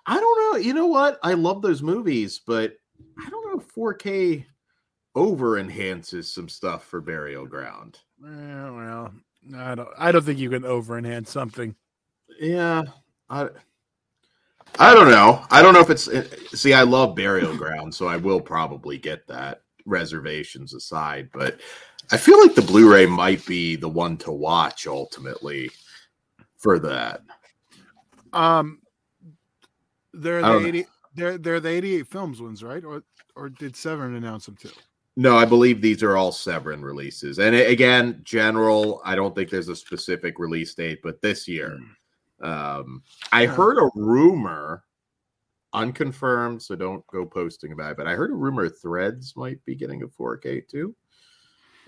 I 0.05 0.19
don't 0.19 0.53
know. 0.53 0.59
You 0.59 0.73
know 0.73 0.87
what? 0.87 1.19
I 1.23 1.33
love 1.33 1.61
those 1.61 1.81
movies, 1.81 2.41
but 2.45 2.75
I 3.17 3.29
don't 3.29 3.45
know 3.47 3.61
if 3.61 3.73
4K 3.73 4.45
over 5.15 5.59
enhances 5.59 6.33
some 6.33 6.49
stuff 6.49 6.85
for 6.85 6.99
Burial 6.99 7.45
Ground. 7.45 7.99
Eh, 8.25 8.69
well, 8.69 9.13
I 9.55 9.75
don't. 9.75 9.89
I 9.97 10.11
don't 10.11 10.23
think 10.23 10.39
you 10.39 10.49
can 10.49 10.65
over 10.65 10.97
enhance 10.97 11.31
something. 11.31 11.75
Yeah, 12.39 12.83
I 13.29 13.49
I 14.79 14.93
don't 14.93 15.09
know. 15.09 15.45
I 15.51 15.61
don't 15.61 15.73
know 15.73 15.81
if 15.81 15.89
it's. 15.89 16.09
See, 16.59 16.73
I 16.73 16.83
love 16.83 17.15
Burial 17.15 17.55
Ground, 17.55 17.93
so 17.93 18.07
I 18.07 18.17
will 18.17 18.41
probably 18.41 18.97
get 18.97 19.27
that. 19.27 19.61
Reservations 19.85 20.73
aside, 20.73 21.29
but 21.33 21.59
I 22.09 22.15
feel 22.15 22.39
like 22.39 22.55
the 22.55 22.61
Blu-ray 22.61 23.05
might 23.05 23.45
be 23.45 23.75
the 23.75 23.89
one 23.89 24.15
to 24.19 24.31
watch 24.31 24.87
ultimately 24.87 25.69
for 26.55 26.79
that. 26.79 27.19
Um, 28.31 28.79
they're 30.13 30.41
the 30.41 30.47
don't 30.47 30.61
know. 30.61 30.67
eighty. 30.69 30.85
They're 31.15 31.37
they're 31.37 31.59
the 31.59 31.67
eighty-eight 31.67 32.07
films 32.07 32.41
ones, 32.41 32.63
right? 32.63 32.85
Or 32.85 33.03
or 33.35 33.49
did 33.49 33.75
Severin 33.75 34.15
announce 34.15 34.45
them 34.45 34.55
too? 34.55 34.71
No, 35.17 35.35
I 35.35 35.43
believe 35.43 35.81
these 35.81 36.01
are 36.01 36.15
all 36.15 36.31
Severin 36.31 36.81
releases. 36.81 37.39
And 37.39 37.53
again, 37.53 38.21
general, 38.23 39.01
I 39.03 39.15
don't 39.15 39.35
think 39.35 39.49
there's 39.49 39.67
a 39.67 39.75
specific 39.75 40.39
release 40.39 40.73
date, 40.73 41.01
but 41.03 41.21
this 41.21 41.45
year. 41.45 41.77
Um, 42.43 43.01
I 43.31 43.43
Yeah. 43.43 43.55
heard 43.55 43.77
a 43.79 43.89
rumor, 43.95 44.83
unconfirmed, 45.73 46.61
so 46.61 46.75
don't 46.75 47.05
go 47.07 47.25
posting 47.25 47.71
about 47.71 47.91
it, 47.91 47.97
but 47.97 48.05
I 48.07 48.13
heard 48.15 48.29
a 48.31 48.35
rumor 48.35 48.69
Threads 48.69 49.35
might 49.35 49.63
be 49.65 49.75
getting 49.75 50.03
a 50.03 50.07
4K 50.07 50.61
too, 50.61 50.95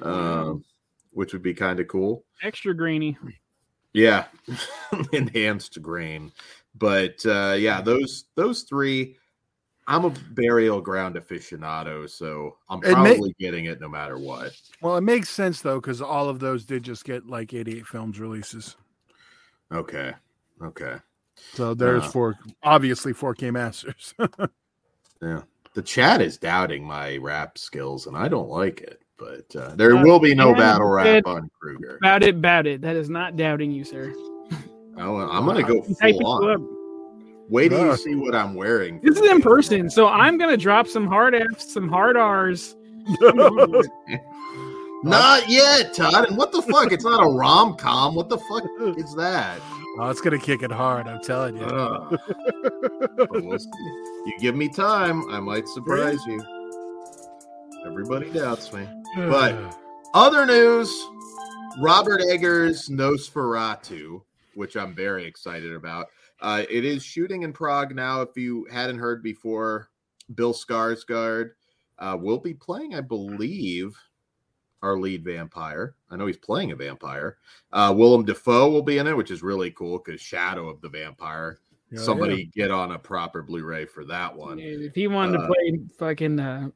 um, 0.02 0.64
which 1.12 1.34
would 1.34 1.44
be 1.44 1.54
kind 1.54 1.80
of 1.80 1.88
cool. 1.88 2.26
Extra 2.42 2.74
grainy. 2.74 3.18
Yeah, 3.94 4.26
enhanced 5.14 5.82
grain. 5.82 6.32
But 6.74 7.26
uh, 7.26 7.56
yeah, 7.58 7.82
those 7.82 8.26
those 8.36 8.64
three. 8.64 9.18
I'm 9.88 10.04
a 10.04 10.10
burial 10.32 10.82
ground 10.82 11.16
aficionado, 11.16 12.10
so 12.10 12.58
I'm 12.70 12.80
It 12.80 12.88
may- 12.88 12.94
probably 13.14 13.36
getting 13.40 13.66
it 13.66 13.80
no 13.80 13.88
matter 13.88 14.18
what. 14.18 14.52
Well, 14.82 14.98
it 14.98 15.02
makes 15.02 15.30
sense 15.30 15.62
though 15.62 15.80
because 15.80 16.02
all 16.02 16.28
of 16.28 16.40
those 16.40 16.66
did 16.66 16.82
just 16.84 17.06
get 17.06 17.28
like 17.28 17.54
eighty-eight 17.54 17.86
films 17.86 18.20
releases. 18.20 18.78
Okay. 19.72 20.14
Okay. 20.64 20.96
So 21.54 21.74
there's 21.74 22.04
Uh. 22.04 22.10
four, 22.10 22.36
obviously 22.64 23.14
4K 23.14 23.52
masters. 23.52 24.14
Yeah. 25.22 25.42
The 25.74 25.82
chat 25.82 26.22
is 26.22 26.38
doubting 26.38 26.84
my 26.84 27.18
rap 27.18 27.58
skills, 27.58 28.06
and 28.06 28.16
I 28.18 28.28
don't 28.28 28.50
like 28.50 28.82
it. 28.82 29.02
But 29.18 29.56
uh, 29.56 29.74
there 29.76 29.96
Uh, 29.96 30.04
will 30.04 30.20
be 30.20 30.36
no 30.36 30.50
yeah, 30.50 30.58
battle 30.58 30.90
rap 30.90 31.06
good. 31.06 31.26
on 31.26 31.50
Kruger. 31.60 31.98
About 31.98 32.22
it, 32.22 32.36
about 32.36 32.68
it. 32.68 32.82
That 32.82 32.96
is 32.98 33.10
not 33.10 33.36
doubting 33.38 33.72
you, 33.72 33.84
sir. 33.86 34.14
Oh, 34.98 35.18
I'm 35.18 35.46
gonna 35.46 35.64
go 35.64 35.82
full 35.82 36.10
you 36.10 36.18
up. 36.20 36.60
on. 36.60 36.68
Wait 37.50 37.70
till 37.70 37.80
Uh. 37.82 37.86
you 37.92 37.98
see 37.98 38.16
what 38.16 38.36
I'm 38.36 38.56
wearing. 38.56 39.00
This 39.04 39.18
is 39.18 39.30
in 39.32 39.42
person, 39.42 39.90
so 39.90 40.08
I'm 40.08 40.38
gonna 40.38 40.58
drop 40.58 40.86
some 40.88 41.08
hard 41.08 41.34
Fs, 41.34 41.72
some 41.74 41.88
hard 41.88 42.18
Rs. 42.18 42.76
Not 45.04 45.50
yet, 45.50 45.94
Todd. 45.96 46.30
And 46.30 46.38
what 46.38 46.52
the 46.52 46.62
fuck? 46.62 46.92
It's 46.92 47.04
not 47.04 47.24
a 47.24 47.28
rom 47.30 47.76
com. 47.76 48.16
What 48.16 48.30
the 48.30 48.38
fuck 48.40 48.64
is 48.98 49.14
that? 49.16 49.60
oh, 50.00 50.10
it's 50.10 50.22
gonna 50.22 50.40
kick 50.40 50.62
it 50.64 50.72
hard. 50.72 51.08
I'm 51.08 51.22
telling 51.22 51.58
you. 51.58 51.64
Uh, 51.64 52.10
but 53.18 53.32
we'll. 53.32 53.58
You 54.26 54.34
give 54.40 54.56
me 54.56 54.68
time, 54.70 55.30
I 55.30 55.40
might 55.40 55.68
surprise 55.68 56.20
you. 56.26 56.44
Everybody 57.86 58.32
doubts 58.32 58.74
me. 58.74 58.88
but- 59.16 59.78
Other 60.14 60.46
news 60.46 60.90
Robert 61.80 62.22
Eggers' 62.30 62.90
Nosferatu, 62.90 64.22
which 64.56 64.76
I'm 64.76 64.96
very 64.96 65.26
excited 65.26 65.74
about. 65.74 66.08
Uh, 66.42 66.64
it 66.70 66.86
is 66.86 67.04
shooting 67.04 67.44
in 67.44 67.54
Prague 67.54 67.94
now. 67.96 68.22
If 68.22 68.36
you 68.38 68.66
hadn't 68.72 69.00
heard 69.00 69.22
before, 69.22 69.90
Bill 70.34 70.54
Skarsgård 70.54 71.52
uh, 72.00 72.18
will 72.20 72.40
be 72.40 72.54
playing, 72.54 72.96
I 72.96 73.02
believe, 73.02 73.96
our 74.82 74.98
lead 74.98 75.24
vampire. 75.24 75.96
I 76.12 76.16
know 76.16 76.26
he's 76.28 76.38
playing 76.38 76.72
a 76.72 76.76
vampire. 76.76 77.38
Uh, 77.74 77.94
Willem 77.96 78.26
Dafoe 78.26 78.70
will 78.70 78.82
be 78.84 78.98
in 78.98 79.08
it, 79.08 79.16
which 79.18 79.32
is 79.32 79.42
really 79.44 79.72
cool 79.72 80.00
because 80.04 80.22
Shadow 80.22 80.70
of 80.70 80.82
the 80.82 80.90
Vampire. 80.90 81.60
Yeah, 81.92 82.00
Somebody 82.02 82.46
get 82.54 82.72
on 82.72 82.92
a 82.92 83.00
proper 83.00 83.42
Blu-ray 83.42 83.86
for 83.86 84.06
that 84.06 84.36
one. 84.36 84.60
If 84.60 84.96
he 84.96 85.08
wanted 85.08 85.38
Uh, 85.40 85.42
to 85.42 85.48
play 85.48 85.80
fucking 85.98 86.40
uh, 86.40 86.70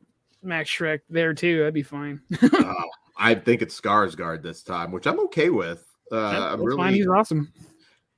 Max 0.44 0.70
Schreck 0.70 1.00
there 1.10 1.34
too, 1.34 1.60
that'd 1.60 1.74
be 1.74 1.84
fine. 1.84 2.22
Uh, 2.42 2.74
I 3.18 3.36
think 3.36 3.62
it's 3.62 3.80
Skarsgård 3.80 4.42
this 4.44 4.64
time, 4.64 4.92
which 4.92 5.06
I'm 5.08 5.20
okay 5.22 5.50
with. 5.50 5.86
Uh, 6.12 6.32
That's 6.32 6.42
I'm 6.54 6.58
fine. 6.60 6.66
really 6.66 6.94
He's 6.94 7.08
awesome. 7.08 7.52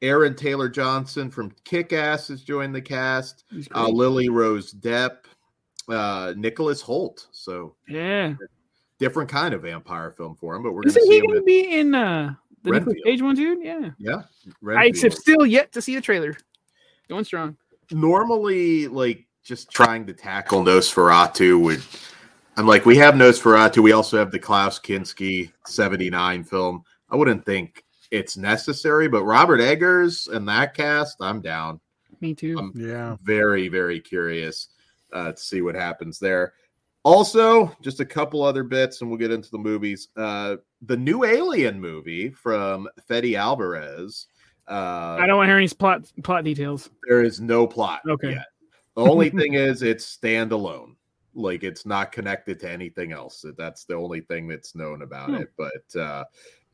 Aaron 0.03 0.35
Taylor 0.35 0.67
Johnson 0.69 1.29
from 1.29 1.53
Kick 1.63 1.93
Ass 1.93 2.27
has 2.29 2.43
joined 2.43 2.73
the 2.75 2.81
cast. 2.81 3.43
Uh. 3.73 3.88
Lily 3.88 4.29
Rose 4.29 4.73
Depp, 4.73 5.25
uh, 5.89 6.33
Nicholas 6.38 6.81
Hoult. 6.83 7.27
So 7.31 7.75
yeah. 7.88 8.33
Different 9.01 9.29
kind 9.29 9.53
of 9.53 9.63
vampire 9.63 10.12
film 10.12 10.36
for 10.36 10.55
him, 10.55 10.62
but 10.62 10.72
we're 10.74 10.84
going 10.84 10.93
to 10.93 11.00
Isn't 11.00 11.10
see 11.10 11.20
he 11.20 11.27
gonna 11.27 11.41
be 11.41 11.79
in 11.79 11.96
uh, 11.96 12.36
the 12.63 12.72
Nicolas 12.72 12.96
Renfield. 12.96 13.05
Cage 13.05 13.22
one, 13.22 13.36
dude? 13.36 13.63
Yeah. 13.63 13.89
yeah, 13.98 14.22
I 14.77 14.91
have 15.01 15.13
still 15.13 15.46
yet 15.46 15.72
to 15.74 15.81
see 15.81 15.96
the 15.96 16.01
trailer. 16.01 16.38
Going 17.10 17.25
strong. 17.25 17.58
normally 17.89 18.88
like 18.88 19.25
just 19.43 19.70
trying 19.72 20.05
to 20.05 20.13
tackle 20.13 20.63
Nosferatu 20.63 21.60
would 21.60 21.84
I'm 22.58 22.67
like, 22.67 22.86
we 22.86 22.96
have 22.98 23.15
Nosferatu, 23.15 23.79
we 23.79 23.91
also 23.91 24.17
have 24.17 24.29
the 24.31 24.39
Klaus 24.39 24.79
Kinski 24.79 25.51
79 25.65 26.43
film. 26.43 26.84
I 27.10 27.15
wouldn't 27.15 27.46
think 27.46 27.84
it's 28.12 28.38
necessary, 28.38 29.08
but 29.08 29.24
Robert 29.24 29.62
Eggers 29.62 30.27
and 30.27 30.48
that 30.48 30.75
cast, 30.75 31.17
I'm 31.22 31.41
down. 31.41 31.79
Me 32.20 32.36
too. 32.36 32.60
Um, 32.60 32.72
Yeah. 32.75 33.15
Very, 33.24 33.67
very 33.67 34.00
curious 34.00 34.67
uh, 35.12 35.31
to 35.31 35.41
see 35.41 35.62
what 35.62 35.75
happens 35.75 36.20
there. 36.20 36.53
Also, 37.03 37.75
just 37.81 38.00
a 38.00 38.05
couple 38.05 38.43
other 38.43 38.63
bits, 38.63 39.01
and 39.01 39.10
we'll 39.10 39.17
get 39.17 39.31
into 39.31 39.50
the 39.50 39.58
movies. 39.58 40.10
Uh, 40.15 40.58
the 40.84 40.98
new 40.98 41.24
Alien 41.25 41.79
movie 41.81 42.29
from 42.29 42.88
Fede 43.08 43.36
Alvarez. 43.36 44.27
Uh, 44.70 45.17
I 45.20 45.25
don't 45.25 45.38
want 45.38 45.48
to 45.48 45.51
hear 45.51 45.58
any 45.58 45.67
plot 45.70 46.12
plot 46.24 46.43
details. 46.43 46.89
there 47.08 47.24
is 47.24 47.41
no 47.41 47.65
plot 47.65 48.01
Okay. 48.08 48.31
yet. 48.31 48.46
The 48.96 49.01
only 49.03 49.29
thing 49.31 49.55
is 49.55 49.81
it's 49.81 50.15
standalone. 50.17 50.96
Like 51.34 51.63
it's 51.63 51.86
not 51.86 52.12
connected 52.12 52.60
to 52.60 52.70
anything 52.70 53.13
else. 53.13 53.43
That's 53.58 53.86
the 53.86 53.96
only 53.96 54.22
thing 54.22 54.48
that's 54.48 54.75
known 54.75 55.01
about 55.01 55.29
Hmm. 55.29 55.36
it. 55.36 55.51
But 55.58 56.00
uh, 56.00 56.24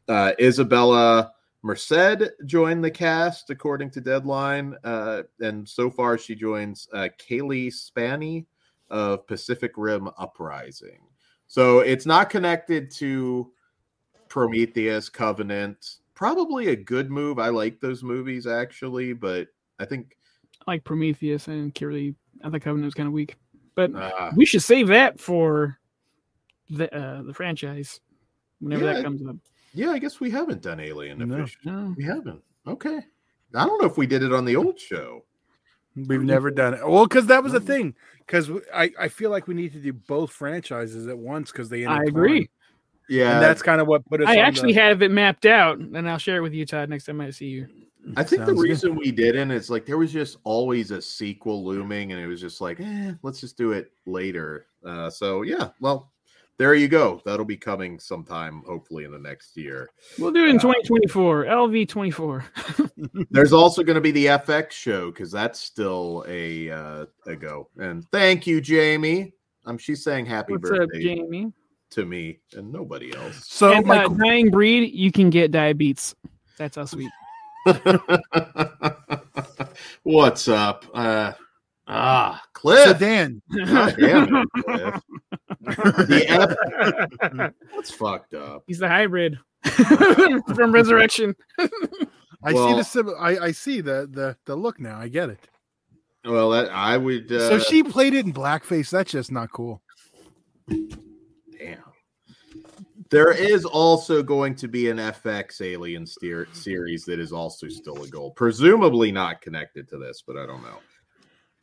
uh, 0.10 0.34
Isabela 0.40 1.30
Merced 1.64 2.32
joined 2.46 2.84
the 2.84 2.92
cast 2.92 3.50
according 3.50 3.92
to 3.92 4.02
Deadline, 4.02 4.76
uh, 4.84 5.24
and 5.40 5.68
so 5.68 5.90
far 5.90 6.18
she 6.18 6.36
joins 6.36 6.88
uh, 6.94 7.08
Cailee 7.18 7.72
Spaeny 7.72 8.46
of 8.89 9.25
Pacific 9.27 9.72
Rim 9.77 10.10
Uprising. 10.17 11.00
So 11.48 11.79
it's 11.79 12.06
not 12.06 12.29
connected 12.29 12.91
to 12.96 13.51
Prometheus, 14.27 15.10
Covenant. 15.10 15.96
Probably 16.13 16.70
a 16.70 16.75
good 16.75 17.10
move. 17.12 17.39
I 17.39 17.50
like 17.50 17.79
those 17.79 18.03
movies 18.03 18.48
actually, 18.48 19.13
but 19.13 19.48
I 19.79 19.86
think 19.86 20.17
like 20.65 20.84
Prometheus 20.84 21.48
and 21.48 21.74
Kirby. 21.74 22.15
I 22.44 22.50
think 22.50 22.63
Covenant 22.63 22.86
was 22.86 22.94
kind 22.94 23.08
of 23.08 23.13
weak, 23.13 23.36
but 23.75 23.94
uh, 23.96 24.32
we 24.36 24.46
should 24.46 24.62
save 24.63 24.88
that 24.88 25.20
for 25.20 25.77
the 26.70 26.94
uh, 26.94 27.22
the 27.24 27.34
franchise 27.34 28.00
whenever 28.60 28.86
Yeah. 28.86 28.94
that 28.94 29.03
comes 29.03 29.25
up. 29.25 29.36
yeah, 29.74 29.91
I 29.91 30.00
guess 30.00 30.20
we 30.20 30.29
haven't 30.32 30.62
done 30.62 30.79
Alien 30.79 31.20
No. 31.20 31.46
No. 31.63 31.94
We 31.96 32.03
haven't. 32.03 32.41
Okay. 32.67 33.00
I 33.56 33.65
don't 33.65 33.82
know 33.82 33.88
if 33.88 33.98
we 33.98 34.08
did 34.08 34.24
it 34.24 34.34
on 34.34 34.44
the 34.44 34.56
old 34.58 34.77
show. 34.79 35.24
We've 36.06 36.22
never 36.24 36.51
done 36.51 36.75
it. 36.75 36.88
Well, 36.88 37.08
because 37.08 37.25
that 37.27 37.44
was 37.44 37.54
the 37.54 37.60
thing. 37.60 37.96
Because 38.20 38.50
I, 38.74 38.92
I 39.00 39.08
feel 39.08 39.30
like 39.30 39.48
we 39.48 39.54
need 39.54 39.74
to 39.74 39.80
do 39.80 39.94
both 39.94 40.32
franchises 40.32 41.08
at 41.08 41.18
once 41.18 41.51
because 41.51 41.70
they. 41.70 41.86
I 41.86 42.01
intertwine. 42.01 42.08
agree. 42.08 42.50
Yeah, 43.10 43.36
And 43.36 43.44
that's 43.44 43.62
kind 43.62 43.80
of 43.80 43.88
what 43.88 44.06
put 44.06 44.22
us. 44.22 44.27
I 44.27 44.34
on 44.34 44.39
actually 44.39 44.74
the, 44.74 44.82
have 44.82 45.01
it 45.01 45.12
mapped 45.12 45.46
out, 45.46 45.77
and 45.80 46.10
I'll 46.10 46.18
share 46.18 46.38
it 46.38 46.42
with 46.42 46.54
you, 46.54 46.66
Todd, 46.66 46.89
next 46.89 47.06
time 47.06 47.22
I 47.22 47.30
see 47.30 47.46
you. 47.46 47.68
I 48.16 48.24
think 48.24 48.42
the 48.42 48.48
Sounds 48.48 48.62
good. 48.62 48.70
reason 48.70 48.96
we 48.96 49.12
didn't 49.12 49.51
is 49.51 49.70
like 49.70 49.86
there 49.86 49.98
was 49.98 50.12
just 50.13 50.38
always 50.44 50.92
a 50.92 51.01
sequel 51.01 51.66
looming, 51.66 52.12
and 52.12 52.22
it 52.22 52.27
was 52.27 52.42
just 52.42 52.62
like, 52.62 52.80
eh, 52.80 53.13
let's 53.24 53.39
just 53.39 53.58
do 53.58 53.72
it 53.72 53.92
later. 54.06 54.66
Uh, 54.86 55.10
so 55.10 55.42
yeah, 55.42 55.70
well, 55.80 56.12
there 56.58 56.74
you 56.74 56.88
go. 56.88 57.22
That'll 57.26 57.46
be 57.46 57.58
coming 57.58 58.00
sometime, 58.00 58.64
hopefully 58.66 59.04
in 59.06 59.12
the 59.12 59.20
next 59.20 59.56
year. 59.58 59.90
We'll 60.18 60.32
do 60.32 60.46
it 60.46 60.50
in 60.50 60.58
Uh, 60.58 60.62
2024, 60.62 61.46
LV 61.46 61.88
24. 61.88 62.46
There's 63.32 63.54
also 63.54 63.84
going 63.84 63.96
to 63.96 64.02
be 64.02 64.12
the 64.12 64.26
FX 64.28 64.72
show 64.72 65.12
because 65.12 65.32
that's 65.32 65.60
still 65.60 66.26
a 66.28 66.72
uh, 66.72 67.06
a 67.28 67.36
go. 67.36 67.70
And 67.78 68.04
thank 68.12 68.48
you, 68.48 68.60
Jamie. 68.62 69.34
Um, 69.66 69.78
she's 69.78 70.04
saying 70.04 70.26
happy 70.26 70.54
What's 70.54 70.72
up, 70.72 70.78
birthday 70.78 71.04
Jamie? 71.04 71.52
to 71.92 72.06
me 72.06 72.40
and 72.54 72.72
nobody 72.72 73.16
else. 73.16 73.46
So 73.48 73.72
and 73.74 73.86
my 73.86 74.06
uh, 74.06 74.10
dying 74.10 74.50
breed, 74.50 74.94
you 74.94 75.12
can 75.12 75.30
get 75.30 75.52
diabetes. 75.52 76.16
That's 76.58 76.76
how 76.76 76.86
sweet. 76.86 77.12
What's 80.04 80.48
up? 80.48 80.86
Uh, 80.94 81.34
ah, 81.88 82.42
so 82.42 82.50
Cliff. 82.54 83.00
Dan, 83.00 83.42
God 83.66 83.96
damn 84.00 84.36
it, 84.36 84.48
Cliff. 84.66 85.02
The 85.68 86.26
F- 87.42 87.52
that's 87.76 87.92
fucked 87.92 88.34
up. 88.34 88.64
He's 88.68 88.80
the 88.80 88.88
hybrid 88.88 89.38
from 90.56 90.72
Resurrection. 90.72 91.36
I 92.44 92.54
see 92.54 92.74
the 92.74 92.84
sim- 92.84 93.14
I, 93.20 93.38
I 93.38 93.52
see 93.52 93.82
the 93.82 94.08
the 94.12 94.38
the 94.46 94.56
look 94.56 94.80
now. 94.80 94.98
I 94.98 95.08
get 95.08 95.30
it. 95.30 95.40
Well, 96.26 96.50
that, 96.52 96.70
I 96.72 96.98
would. 96.98 97.32
Uh, 97.32 97.50
so 97.50 97.60
she 97.60 97.84
played 97.84 98.14
it 98.14 98.26
in 98.26 98.34
blackface. 98.34 98.90
That's 98.90 99.12
just 99.12 99.32
not 99.32 99.52
cool. 99.52 99.82
Damn. 100.70 101.84
There 103.10 103.32
is 103.32 103.64
also 103.64 104.22
going 104.22 104.56
to 104.56 104.68
be 104.68 104.90
an 104.90 104.98
FX 104.98 105.62
Alien 105.62 106.06
steer- 106.06 106.50
series 106.52 107.06
that 107.06 107.20
is 107.20 107.32
also 107.32 107.70
still 107.70 108.04
a 108.04 108.08
goal, 108.08 108.32
presumably 108.32 109.12
not 109.12 109.42
connected 109.42 109.88
to 109.90 109.98
this, 109.98 110.24
but 110.26 110.36
I 110.36 110.46
don't 110.46 110.62
know. 110.62 110.80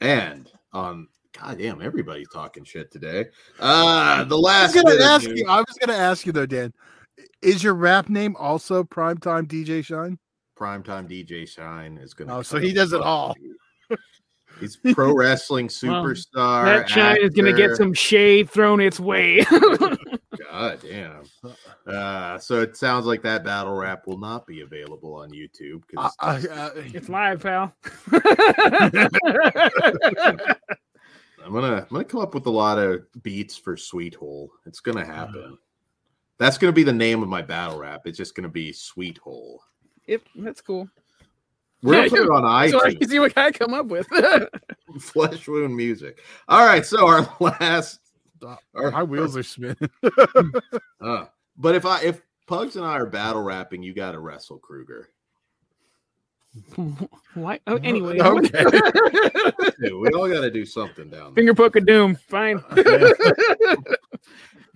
And 0.00 0.50
on 0.73 1.08
God 1.40 1.58
damn, 1.58 1.82
everybody's 1.82 2.28
talking 2.28 2.64
shit 2.64 2.90
today. 2.92 3.26
Uh 3.58 4.24
the 4.24 4.38
last 4.38 4.76
I 4.76 4.82
was 4.82 4.90
gonna 4.90 5.02
ask 5.04 5.28
news- 5.28 5.40
you. 5.40 5.46
I 5.48 5.58
was 5.58 5.76
gonna 5.80 5.98
ask 5.98 6.26
you 6.26 6.32
though, 6.32 6.46
Dan. 6.46 6.72
Is 7.42 7.62
your 7.62 7.74
rap 7.74 8.08
name 8.08 8.34
also 8.38 8.82
Primetime 8.84 9.46
DJ 9.46 9.84
Shine? 9.84 10.18
primetime 10.58 11.08
DJ 11.08 11.48
Shine 11.48 11.98
is 11.98 12.14
gonna 12.14 12.38
Oh, 12.38 12.42
so 12.42 12.58
he 12.58 12.72
does 12.72 12.92
it 12.92 13.00
all. 13.00 13.34
He's 14.60 14.76
pro 14.92 15.12
wrestling 15.16 15.66
Well, 15.82 16.04
superstar. 16.04 16.64
that 16.64 16.88
shine 16.88 17.18
is 17.20 17.30
gonna 17.34 17.52
get 17.52 17.76
some 17.76 17.92
shade 17.92 18.48
thrown 18.48 18.80
its 18.80 19.00
way. 19.00 19.44
God 20.50 20.78
damn. 20.82 21.24
Uh, 21.86 22.38
so 22.38 22.60
it 22.60 22.76
sounds 22.76 23.06
like 23.06 23.22
that 23.22 23.44
battle 23.44 23.74
rap 23.74 24.06
will 24.06 24.18
not 24.18 24.46
be 24.46 24.60
available 24.60 25.14
on 25.14 25.30
YouTube 25.30 25.82
Uh, 25.96 26.08
because 26.20 26.46
uh, 26.46 26.52
uh, 26.52 26.82
it's 26.92 27.08
live, 27.08 27.42
pal. 27.42 27.74
I'm 31.44 31.52
gonna 31.52 31.76
I'm 31.76 31.86
gonna 31.90 32.04
come 32.04 32.20
up 32.20 32.34
with 32.34 32.46
a 32.46 32.50
lot 32.50 32.78
of 32.78 33.02
beats 33.22 33.56
for 33.56 33.76
Sweet 33.76 34.14
Hole. 34.14 34.50
It's 34.66 34.80
gonna 34.80 35.04
happen. 35.04 35.58
That's 36.38 36.58
gonna 36.58 36.72
be 36.72 36.82
the 36.84 36.92
name 36.92 37.22
of 37.22 37.28
my 37.28 37.42
battle 37.42 37.78
rap. 37.78 38.02
It's 38.06 38.16
just 38.16 38.34
gonna 38.34 38.48
be 38.48 38.72
Sweet 38.72 39.18
Hole. 39.18 39.62
Yep, 40.06 40.22
that's 40.36 40.60
cool. 40.60 40.88
We're 41.82 41.94
Yeah, 41.94 42.08
gonna 42.08 42.22
put 42.22 42.38
it 42.38 42.44
on 42.44 42.70
So 42.70 42.82
I 42.82 42.94
can 42.94 43.08
see 43.08 43.18
what 43.18 43.36
I 43.36 43.50
come 43.52 43.74
up 43.74 43.86
with. 43.86 44.06
Flesh 45.00 45.46
Wound 45.46 45.76
Music. 45.76 46.20
All 46.48 46.66
right, 46.66 46.84
so 46.84 47.06
our 47.06 47.28
last. 47.40 48.00
Our, 48.74 48.90
my 48.90 49.02
wheels 49.02 49.36
are 49.36 49.42
spinning. 49.42 49.76
uh, 51.00 51.24
but 51.56 51.74
if 51.74 51.86
I 51.86 52.02
if 52.02 52.20
Pugs 52.46 52.76
and 52.76 52.84
I 52.84 52.92
are 52.92 53.06
battle 53.06 53.42
rapping, 53.42 53.82
you 53.82 53.94
got 53.94 54.12
to 54.12 54.18
wrestle 54.18 54.58
Kruger. 54.58 55.08
Why? 57.34 57.61
Oh, 57.66 57.76
anyway. 57.82 58.18
Okay. 58.23 58.64
We 59.78 60.11
all 60.11 60.28
got 60.28 60.40
to 60.40 60.50
do 60.50 60.64
something 60.64 61.11
down 61.11 61.26
there. 61.26 61.34
Finger 61.34 61.54
poke 61.54 61.76
of 61.76 61.87
doom. 61.87 62.16
Fine. 62.16 62.62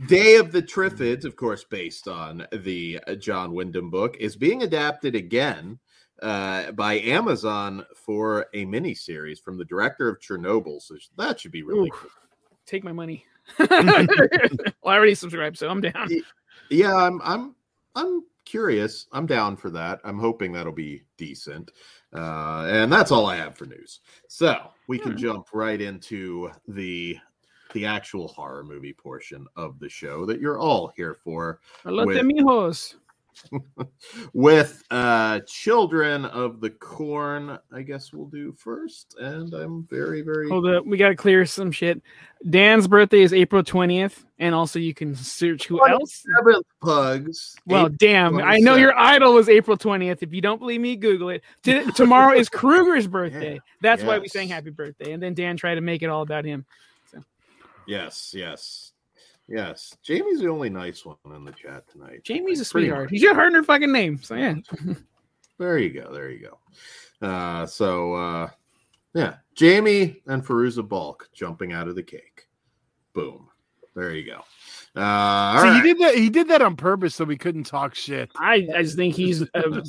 Day 0.07 0.37
of 0.37 0.53
the 0.53 0.63
Triffids, 0.63 1.25
of 1.25 1.37
course, 1.37 1.65
based 1.65 2.09
on 2.09 2.47
the 2.53 3.01
uh, 3.07 3.15
John 3.15 3.53
Wyndham 3.53 3.91
book, 3.91 4.17
is 4.19 4.37
being 4.37 4.63
adapted 4.63 5.15
again 5.15 5.79
uh, 6.23 6.73
by 6.73 7.01
Amazon 7.01 7.85
for 7.95 8.47
a 8.55 8.65
miniseries 8.67 9.41
from 9.43 9.59
the 9.59 9.65
director 9.65 10.09
of 10.09 10.21
Chernobyl. 10.21 10.81
So 10.83 10.97
that 11.17 11.41
should 11.41 11.53
be 11.53 11.63
really 11.63 11.89
Ooh. 11.89 11.93
cool. 11.93 12.11
Take 12.67 12.85
my 12.85 12.93
money. 12.93 13.25
well, 13.59 13.71
I 13.71 14.07
already 14.85 15.15
subscribed, 15.15 15.57
so 15.59 15.69
I'm 15.69 15.81
down. 15.81 16.09
Yeah, 16.71 16.95
I'm 16.95 17.21
I'm 17.25 17.55
I'm 17.95 18.23
curious. 18.49 19.07
I'm 19.13 19.27
down 19.27 19.57
for 19.57 19.71
that. 19.71 20.01
I'm 20.05 20.19
hoping 20.19 20.53
that'll 20.53 20.73
be 20.73 21.03
decent. 21.17 21.71
Uh, 22.15 22.67
and 22.69 22.91
that's 22.93 23.11
all 23.13 23.27
I 23.27 23.37
have 23.37 23.57
for 23.57 23.67
news. 23.67 24.01
So 24.29 24.57
we 24.87 24.99
can 24.99 25.09
Alright. 25.09 25.21
jump 25.23 25.47
right 25.53 25.81
into 25.81 26.51
the 26.67 27.17
the 27.75 27.85
actual 27.85 28.29
horror 28.29 28.65
movie 28.65 28.95
portion 28.95 29.47
of 29.57 29.79
the 29.79 29.91
show 29.91 30.25
that 30.25 30.41
you're 30.41 30.59
all 30.59 30.91
here 30.97 31.13
for 31.23 31.61
Alote 31.85 32.07
With- 32.07 32.17
mijos. 32.19 32.95
with 34.33 34.83
uh 34.91 35.41
children 35.47 36.25
of 36.27 36.61
the 36.61 36.71
corn 36.71 37.59
i 37.73 37.83
guess 37.83 38.13
we'll 38.13 38.27
do 38.27 38.53
first 38.53 39.17
and 39.19 39.53
i'm 39.55 39.87
very 39.91 40.23
very 40.23 40.49
Hold 40.49 40.67
up, 40.67 40.87
we 40.87 40.97
gotta 40.97 41.17
clear 41.17 41.45
some 41.47 41.71
shit. 41.71 42.03
Dan's 42.49 42.89
birthday 42.89 43.21
is 43.21 43.33
April 43.33 43.63
20th, 43.63 44.25
and 44.39 44.55
also 44.55 44.79
you 44.79 44.95
can 44.95 45.15
search 45.15 45.67
who 45.67 45.87
else. 45.87 46.25
pugs 46.81 47.57
Well, 47.67 47.87
April 47.87 47.97
damn, 47.99 48.39
I 48.39 48.59
know 48.59 48.77
your 48.77 48.97
idol 48.97 49.35
was 49.35 49.49
April 49.49 49.77
20th. 49.77 50.23
If 50.23 50.33
you 50.33 50.41
don't 50.41 50.59
believe 50.59 50.81
me, 50.81 50.97
Google 50.97 51.31
it. 51.31 51.43
T- 51.63 51.91
tomorrow 51.95 52.37
is 52.37 52.49
Kruger's 52.49 53.07
birthday. 53.07 53.55
Yeah. 53.55 53.61
That's 53.83 54.03
why 54.03 54.19
we 54.19 54.29
sang 54.29 54.49
happy 54.49 54.71
birthday. 54.71 55.13
And 55.13 55.23
then 55.23 55.35
Dan 55.35 55.57
tried 55.57 55.77
to 55.77 55.81
make 55.81 56.03
it 56.03 56.09
all 56.09 56.23
about 56.23 56.45
him. 56.45 56.65
yes 57.87 58.33
yes 58.35 58.93
yes 59.49 59.97
jamie's 60.03 60.41
the 60.41 60.49
only 60.49 60.69
nice 60.69 61.05
one 61.05 61.17
in 61.35 61.45
the 61.45 61.53
chat 61.53 61.89
tonight 61.89 62.23
Jamie's 62.25 62.61
a 62.61 62.65
sweetheart. 62.65 63.05
much. 63.05 63.11
He 63.11 63.19
should 63.19 63.29
have 63.29 63.37
heard 63.37 63.55
her 63.55 63.63
fucking 63.63 63.91
name. 63.91 64.21
So 64.23 64.35
yeah. 64.35 64.55
there 65.59 65.79
you 65.79 65.91
go 65.91 66.13
there 66.13 66.31
you 66.31 66.49
go 67.21 67.27
uh 67.27 67.67
so 67.67 68.13
uh 68.15 68.49
yeah 69.15 69.37
jamie 69.55 70.23
and 70.27 70.45
Fairuza 70.45 70.87
Balk 70.87 71.29
jumping 71.35 71.73
out 71.73 71.89
of 71.89 71.95
the 71.97 72.03
cake 72.03 72.47
boom 73.15 73.49
there 73.97 74.15
you 74.15 74.25
go 74.31 74.43
uh 74.97 75.01
all 75.01 75.63
See, 75.63 75.69
right. 75.69 75.77
he 75.77 75.83
did 75.93 75.99
that. 76.01 76.15
He 76.17 76.31
did 76.31 76.49
that 76.49 76.63
on 76.63 76.75
purpose 76.77 77.15
so 77.15 77.25
we 77.25 77.37
couldn't 77.37 77.65
talk 77.65 77.95
shit. 77.95 78.31
I, 78.37 78.67
I 78.75 78.83
just 78.83 78.97
think 78.97 79.15
he's 79.15 79.43
uh, 79.43 79.81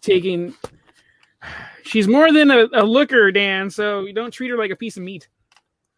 taking. 0.00 0.54
She's 1.84 2.06
more 2.06 2.32
than 2.32 2.50
a, 2.50 2.66
a 2.72 2.84
looker, 2.84 3.32
Dan. 3.32 3.70
So 3.70 4.02
you 4.02 4.12
don't 4.12 4.30
treat 4.30 4.50
her 4.50 4.56
like 4.56 4.70
a 4.70 4.76
piece 4.76 4.96
of 4.96 5.02
meat. 5.02 5.28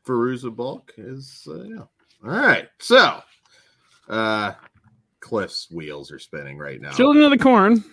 Fairuza 0.07 0.55
Balk 0.55 0.93
is 0.97 1.47
uh, 1.51 1.65
yeah. 1.65 1.83
All 2.25 2.31
right. 2.31 2.69
So 2.79 3.21
uh 4.09 4.53
Cliff's 5.21 5.71
wheels 5.71 6.11
are 6.11 6.19
spinning 6.19 6.57
right 6.57 6.81
now. 6.81 6.93
Children 6.93 7.25
of 7.25 7.31
the 7.31 7.39
Corn. 7.39 7.85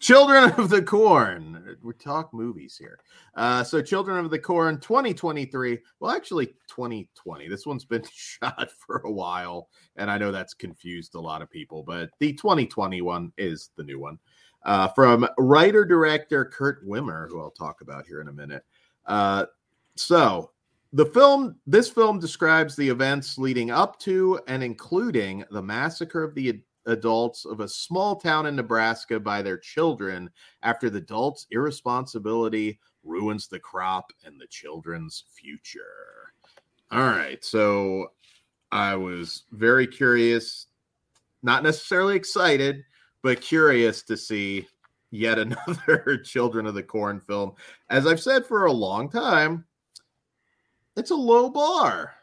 Children 0.00 0.52
of 0.52 0.68
the 0.68 0.82
Corn. 0.82 1.76
We 1.82 1.94
talk 1.94 2.34
movies 2.34 2.76
here. 2.78 2.98
Uh 3.34 3.64
so 3.64 3.80
Children 3.80 4.22
of 4.22 4.30
the 4.30 4.38
Corn 4.38 4.80
2023. 4.80 5.78
Well, 5.98 6.14
actually 6.14 6.48
2020. 6.68 7.48
This 7.48 7.64
one's 7.64 7.86
been 7.86 8.04
shot 8.12 8.70
for 8.86 8.98
a 9.06 9.10
while 9.10 9.68
and 9.96 10.10
I 10.10 10.18
know 10.18 10.30
that's 10.30 10.52
confused 10.52 11.14
a 11.14 11.20
lot 11.20 11.40
of 11.40 11.50
people, 11.50 11.82
but 11.82 12.10
the 12.18 12.34
2020 12.34 13.00
one 13.00 13.32
is 13.38 13.70
the 13.76 13.84
new 13.84 13.98
one. 13.98 14.18
Uh 14.66 14.88
from 14.88 15.26
writer 15.38 15.86
director 15.86 16.44
Kurt 16.44 16.86
Wimmer, 16.86 17.28
who 17.28 17.40
I'll 17.40 17.50
talk 17.50 17.80
about 17.80 18.04
here 18.04 18.20
in 18.20 18.28
a 18.28 18.32
minute. 18.32 18.62
Uh 19.06 19.46
so 19.96 20.50
the 20.92 21.06
film 21.06 21.56
this 21.66 21.88
film 21.88 22.18
describes 22.18 22.74
the 22.74 22.88
events 22.88 23.38
leading 23.38 23.70
up 23.70 23.98
to 24.00 24.40
and 24.48 24.62
including 24.62 25.44
the 25.50 25.62
massacre 25.62 26.22
of 26.24 26.34
the 26.34 26.48
ad- 26.50 26.62
adults 26.86 27.44
of 27.44 27.60
a 27.60 27.68
small 27.68 28.16
town 28.16 28.46
in 28.46 28.56
Nebraska 28.56 29.20
by 29.20 29.42
their 29.42 29.58
children 29.58 30.30
after 30.62 30.90
the 30.90 30.98
adults 30.98 31.46
irresponsibility 31.50 32.80
ruins 33.04 33.46
the 33.46 33.58
crop 33.58 34.12
and 34.24 34.40
the 34.40 34.46
children's 34.48 35.24
future. 35.32 36.32
All 36.90 37.00
right, 37.00 37.44
so 37.44 38.08
I 38.72 38.96
was 38.96 39.44
very 39.52 39.86
curious, 39.86 40.66
not 41.42 41.62
necessarily 41.62 42.16
excited, 42.16 42.84
but 43.22 43.40
curious 43.40 44.02
to 44.02 44.16
see 44.16 44.66
yet 45.10 45.38
another 45.38 46.20
Children 46.24 46.66
of 46.66 46.74
the 46.74 46.82
Corn 46.82 47.20
film. 47.20 47.52
As 47.90 48.06
I've 48.06 48.20
said 48.20 48.44
for 48.44 48.66
a 48.66 48.72
long 48.72 49.08
time, 49.08 49.64
it's 50.96 51.10
a 51.10 51.16
low 51.16 51.50
bar. 51.50 52.14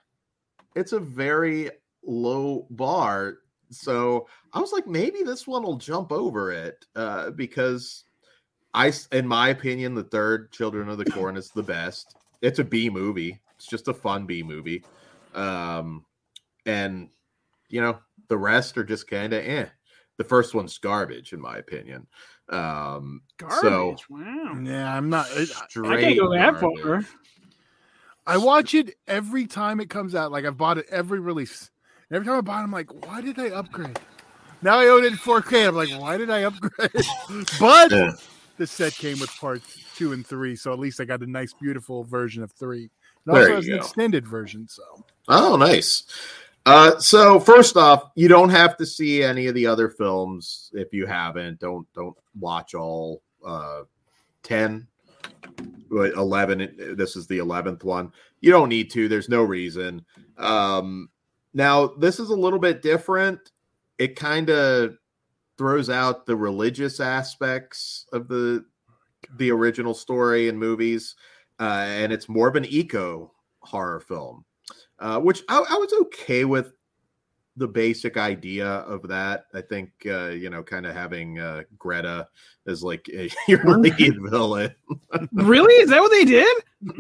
It's 0.76 0.92
a 0.92 1.00
very 1.00 1.70
low 2.04 2.68
bar. 2.70 3.40
So 3.70 4.28
I 4.54 4.60
was 4.60 4.72
like, 4.72 4.88
maybe 4.88 5.24
this 5.24 5.48
one 5.48 5.64
will 5.64 5.78
jump 5.78 6.12
over 6.12 6.52
it 6.52 6.86
uh, 6.96 7.32
because 7.32 8.04
I, 8.74 8.94
in 9.12 9.28
my 9.28 9.50
opinion, 9.50 9.96
the 9.96 10.04
third 10.04 10.52
Children 10.52 10.90
of 10.90 10.98
the 10.98 11.06
Corn 11.12 11.36
is 11.38 11.50
the 11.50 11.64
best. 11.64 12.16
It's 12.42 12.60
a 12.60 12.64
B 12.64 12.90
movie. 12.90 13.40
It's 13.56 13.66
just 13.66 13.88
a 13.88 13.94
fun 13.94 14.28
B 14.28 14.44
movie, 14.44 14.84
um, 15.34 16.06
and 16.68 17.10
you 17.70 17.82
know 17.82 17.98
the 18.28 18.38
rest 18.38 18.78
are 18.78 18.84
just 18.84 19.10
kind 19.10 19.34
of 19.34 19.44
eh. 19.44 19.66
The 20.18 20.24
first 20.24 20.54
one's 20.54 20.78
garbage, 20.78 21.34
in 21.34 21.42
my 21.42 21.58
opinion. 21.58 22.06
Um, 22.50 23.22
Garbage. 23.38 23.60
So- 23.62 23.96
wow. 24.12 24.60
Yeah, 24.64 24.96
I'm 24.96 25.10
not. 25.10 25.28
I, 25.32 25.46
I 25.86 26.02
can't 26.02 26.20
go 26.20 26.32
that 26.34 26.60
far. 26.60 27.04
I 28.28 28.38
watch 28.38 28.74
it 28.74 28.96
every 29.08 29.48
time 29.48 29.80
it 29.80 29.90
comes 29.90 30.14
out. 30.14 30.32
Like 30.32 30.46
I've 30.46 30.58
bought 30.58 30.78
it 30.78 30.86
every 30.92 31.20
release. 31.20 31.72
And 32.10 32.18
every 32.18 32.28
time 32.28 32.38
I 32.38 32.42
buy 32.42 32.60
it, 32.60 32.64
I'm 32.64 32.72
like, 32.72 32.90
why 33.06 33.22
did 33.22 33.40
I 33.40 33.50
upgrade? 33.50 34.00
Now 34.62 34.80
I 34.80 34.88
own 34.88 35.04
it 35.04 35.08
in 35.08 35.18
4K. 35.18 35.68
I'm 35.68 35.76
like, 35.76 35.90
why 35.90 36.18
did 36.18 36.30
I 36.30 36.44
upgrade? 36.44 36.92
but 37.60 37.92
Yeah. 37.92 38.12
the 38.58 38.68
set 38.68 38.94
came 38.94 39.20
with 39.20 39.30
parts 39.40 39.80
two 39.96 40.14
and 40.14 40.26
three, 40.26 40.56
so 40.56 40.74
at 40.74 40.80
least 40.80 41.00
I 41.00 41.06
got 41.06 41.22
a 41.22 41.28
nice, 41.28 41.54
beautiful 41.54 42.04
version 42.04 42.44
of 42.44 42.52
three. 42.52 42.86
It 42.86 42.92
There 43.26 43.42
also 43.42 43.56
has 43.56 43.68
an 43.68 43.76
extended 43.76 44.28
version, 44.28 44.68
so 44.68 44.84
Oh, 45.28 45.56
nice. 45.56 46.04
Uh, 46.66 47.00
so 47.00 47.40
first 47.40 47.78
off, 47.78 48.12
you 48.16 48.28
don't 48.28 48.50
have 48.50 48.76
to 48.78 48.86
see 48.86 49.24
any 49.24 49.48
of 49.48 49.56
the 49.56 49.66
other 49.66 49.90
films 49.90 50.70
if 50.74 50.94
you 50.94 51.06
haven't. 51.06 51.60
Don't 51.60 51.88
don't 51.94 52.16
watch 52.40 52.76
all 52.76 53.22
uh, 53.46 53.84
ten, 54.44 54.86
but 55.90 56.14
eleven. 56.14 56.96
This 56.96 57.16
is 57.16 57.28
the 57.28 57.40
eleventh 57.40 57.84
one. 57.84 58.12
You 58.42 58.52
don't 58.52 58.70
need 58.70 58.92
to. 58.92 59.08
There's 59.08 59.30
no 59.30 59.44
reason. 59.44 60.06
Um, 60.38 61.10
now 61.54 61.88
this 61.88 62.20
is 62.20 62.30
a 62.30 62.36
little 62.36 62.60
bit 62.60 62.82
different. 62.82 63.52
It 63.98 64.16
kind 64.16 64.50
of 64.50 64.98
throws 65.58 65.90
out 65.90 66.26
the 66.26 66.36
religious 66.36 67.00
aspects 67.00 68.06
of 68.14 68.28
the 68.28 68.66
the 69.38 69.52
original 69.52 69.94
story 69.94 70.48
and 70.48 70.60
movies, 70.60 71.16
uh, 71.60 71.86
and 71.88 72.14
it's 72.14 72.30
more 72.30 72.48
of 72.48 72.56
an 72.56 72.66
eco 72.66 73.32
horror 73.62 74.00
film 74.00 74.46
uh, 75.00 75.20
which 75.20 75.44
I, 75.50 75.58
I 75.58 75.76
was 75.76 75.94
okay 76.02 76.46
with 76.46 76.74
the 77.58 77.68
basic 77.68 78.18
idea 78.18 78.68
of 78.68 79.08
that. 79.08 79.46
I 79.54 79.62
think 79.62 79.90
uh, 80.06 80.30
you 80.30 80.50
know, 80.50 80.64
kind 80.64 80.86
of 80.86 80.96
having 80.96 81.40
uh, 81.40 81.64
Greta 81.78 82.28
as 82.68 82.84
like 82.84 83.10
a, 83.14 83.30
your 83.48 83.64
lead 83.78 84.16
villain. 84.22 84.74
really? 85.34 85.74
Is 85.76 85.90
that 85.90 86.02
what 86.02 86.12
they 86.12 86.26
did? 86.26 86.56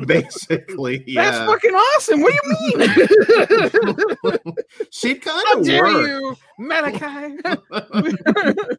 Basically, 0.05 1.03
yeah. 1.05 1.31
That's 1.31 1.51
fucking 1.51 1.73
awesome. 1.73 2.21
What 2.21 2.33
do 2.33 2.39
you 2.43 2.77
mean? 2.77 4.55
She'd 4.91 5.21
kind 5.21 5.45
How 5.47 5.59
of 5.59 5.65
dare 5.65 5.87
you, 5.87 6.35
Malachi? 6.57 7.37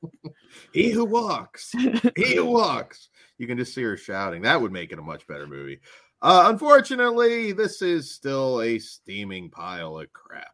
he 0.73 0.91
who 0.91 1.05
walks, 1.05 1.73
he 2.17 2.37
who 2.37 2.47
walks. 2.47 3.09
You 3.39 3.47
can 3.47 3.57
just 3.57 3.73
see 3.73 3.85
her 3.85 3.97
shouting. 3.97 4.43
That 4.43 4.61
would 4.61 4.73
make 4.73 4.91
it 4.91 4.99
a 4.99 5.03
much 5.03 5.27
better 5.29 5.47
movie. 5.47 5.79
Uh, 6.21 6.47
unfortunately, 6.47 7.53
this 7.53 7.81
is 7.81 8.13
still 8.13 8.61
a 8.61 8.81
steaming 8.81 9.51
pile 9.51 10.01
of 10.01 10.13
crap. 10.13 10.48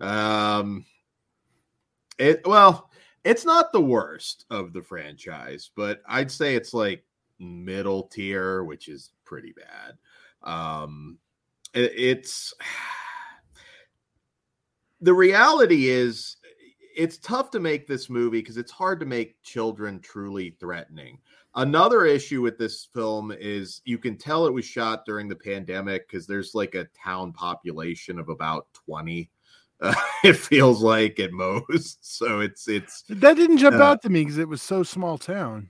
Um, 0.00 0.84
it 2.18 2.46
well, 2.46 2.90
it's 3.24 3.44
not 3.44 3.72
the 3.72 3.80
worst 3.80 4.44
of 4.50 4.72
the 4.72 4.82
franchise, 4.82 5.70
but 5.74 6.02
I'd 6.06 6.30
say 6.30 6.54
it's 6.54 6.74
like 6.74 7.04
middle 7.38 8.04
tier, 8.04 8.64
which 8.64 8.88
is 8.88 9.10
pretty 9.24 9.52
bad. 9.52 9.96
Um, 10.42 11.18
it, 11.72 11.92
it's 11.96 12.54
the 15.00 15.14
reality 15.14 15.88
is 15.88 16.36
it's 16.96 17.18
tough 17.18 17.50
to 17.50 17.60
make 17.60 17.86
this 17.86 18.08
movie 18.08 18.40
because 18.40 18.56
it's 18.56 18.70
hard 18.70 19.00
to 19.00 19.06
make 19.06 19.42
children 19.42 20.00
truly 20.00 20.56
threatening. 20.60 21.18
Another 21.56 22.04
issue 22.04 22.40
with 22.40 22.58
this 22.58 22.88
film 22.92 23.32
is 23.38 23.80
you 23.84 23.98
can 23.98 24.16
tell 24.16 24.46
it 24.46 24.52
was 24.52 24.64
shot 24.64 25.04
during 25.04 25.28
the 25.28 25.36
pandemic 25.36 26.08
because 26.08 26.26
there's 26.26 26.54
like 26.54 26.74
a 26.74 26.86
town 26.96 27.32
population 27.32 28.18
of 28.18 28.28
about 28.28 28.66
20. 28.72 29.30
Uh, 29.84 29.94
it 30.24 30.36
feels 30.36 30.82
like 30.82 31.20
at 31.20 31.32
most. 31.32 31.98
So 32.04 32.40
it's 32.40 32.68
it's 32.68 33.04
That 33.08 33.36
didn't 33.36 33.58
jump 33.58 33.76
Uh, 33.76 33.82
out 33.82 34.02
to 34.02 34.08
me 34.10 34.22
because 34.22 34.38
it 34.38 34.48
was 34.48 34.62
so 34.62 34.82
small 34.82 35.18
town. 35.18 35.68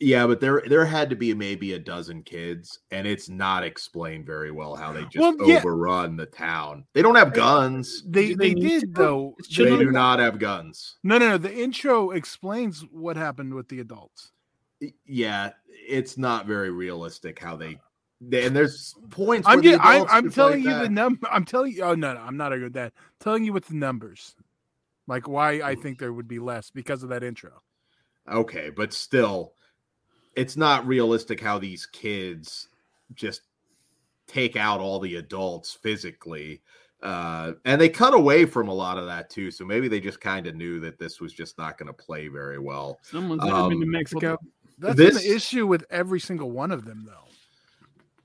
yeah, 0.00 0.26
but 0.28 0.40
there 0.40 0.62
there 0.68 0.84
had 0.86 1.10
to 1.10 1.16
be 1.16 1.34
maybe 1.34 1.72
a 1.72 1.78
dozen 1.78 2.22
kids, 2.22 2.78
and 2.92 3.06
it's 3.06 3.28
not 3.28 3.64
explained 3.64 4.26
very 4.26 4.52
well 4.52 4.76
how 4.76 4.92
they 4.92 5.02
just 5.06 5.16
Well, 5.18 5.36
yeah. 5.48 5.58
overrun 5.58 6.16
the 6.16 6.26
town. 6.26 6.84
They 6.94 7.02
don't 7.02 7.16
have 7.16 7.34
guns. 7.34 8.04
They 8.06 8.28
Do 8.28 8.36
they 8.36 8.54
they 8.54 8.60
did 8.60 8.80
to? 8.94 9.02
though. 9.02 9.34
It's 9.38 9.48
They 9.56 9.64
do 9.76 9.90
not 9.90 10.20
have 10.20 10.38
guns. 10.38 10.98
No, 11.02 11.18
no, 11.18 11.30
no. 11.30 11.38
The 11.38 11.52
intro 11.52 12.10
explains 12.12 12.82
what 12.92 13.16
happened 13.16 13.54
with 13.54 13.68
the 13.68 13.80
adults. 13.80 14.30
yeah, 15.04 15.50
it's 15.88 16.16
not 16.16 16.46
very 16.46 16.70
realistic 16.70 17.38
how 17.40 17.56
they. 17.56 17.80
They- 18.20 18.46
and 18.46 18.54
there's 18.54 18.94
points. 19.10 19.46
I'm 19.48 19.60
where 19.60 19.76
the 19.78 19.82
I'm, 19.82 20.06
I'm 20.08 20.30
telling 20.30 20.62
fight 20.64 20.70
you 20.70 20.78
the 20.82 20.88
number. 20.88 21.28
I'm 21.30 21.44
telling 21.44 21.72
you. 21.72 21.82
Oh 21.82 21.94
no, 21.94 22.14
no, 22.14 22.20
I'm 22.20 22.36
not 22.36 22.52
arguing 22.52 22.66
with 22.72 22.74
that. 22.74 22.92
telling 23.20 23.44
you 23.44 23.52
with 23.52 23.66
the 23.66 23.74
numbers, 23.74 24.34
like 25.06 25.28
why 25.28 25.60
I 25.62 25.74
think 25.74 25.98
there 25.98 26.12
would 26.12 26.28
be 26.28 26.38
less 26.38 26.70
because 26.70 27.02
of 27.02 27.08
that 27.10 27.22
intro. 27.22 27.62
Okay, 28.30 28.70
but 28.70 28.92
still, 28.92 29.52
it's 30.36 30.56
not 30.56 30.86
realistic 30.86 31.40
how 31.40 31.58
these 31.58 31.86
kids 31.86 32.68
just 33.14 33.42
take 34.26 34.56
out 34.56 34.80
all 34.80 34.98
the 35.00 35.16
adults 35.16 35.72
physically. 35.74 36.60
Uh, 37.02 37.52
and 37.64 37.80
they 37.80 37.88
cut 37.88 38.12
away 38.12 38.44
from 38.44 38.66
a 38.68 38.74
lot 38.74 38.98
of 38.98 39.06
that 39.06 39.30
too. 39.30 39.50
So 39.52 39.64
maybe 39.64 39.86
they 39.86 40.00
just 40.00 40.20
kind 40.20 40.48
of 40.48 40.56
knew 40.56 40.80
that 40.80 40.98
this 40.98 41.20
was 41.20 41.32
just 41.32 41.56
not 41.56 41.78
going 41.78 41.86
to 41.86 41.92
play 41.92 42.26
very 42.26 42.58
well. 42.58 42.98
Someone's 43.02 43.44
never 43.44 43.68
been 43.68 43.78
to 43.80 43.84
Um, 43.86 43.90
Mexico. 43.92 44.38
That's 44.78 44.96
This- 44.96 45.24
an 45.24 45.32
issue 45.32 45.66
with 45.66 45.84
every 45.90 46.18
single 46.20 46.50
one 46.50 46.72
of 46.72 46.84
them, 46.84 47.04
though. 47.06 47.27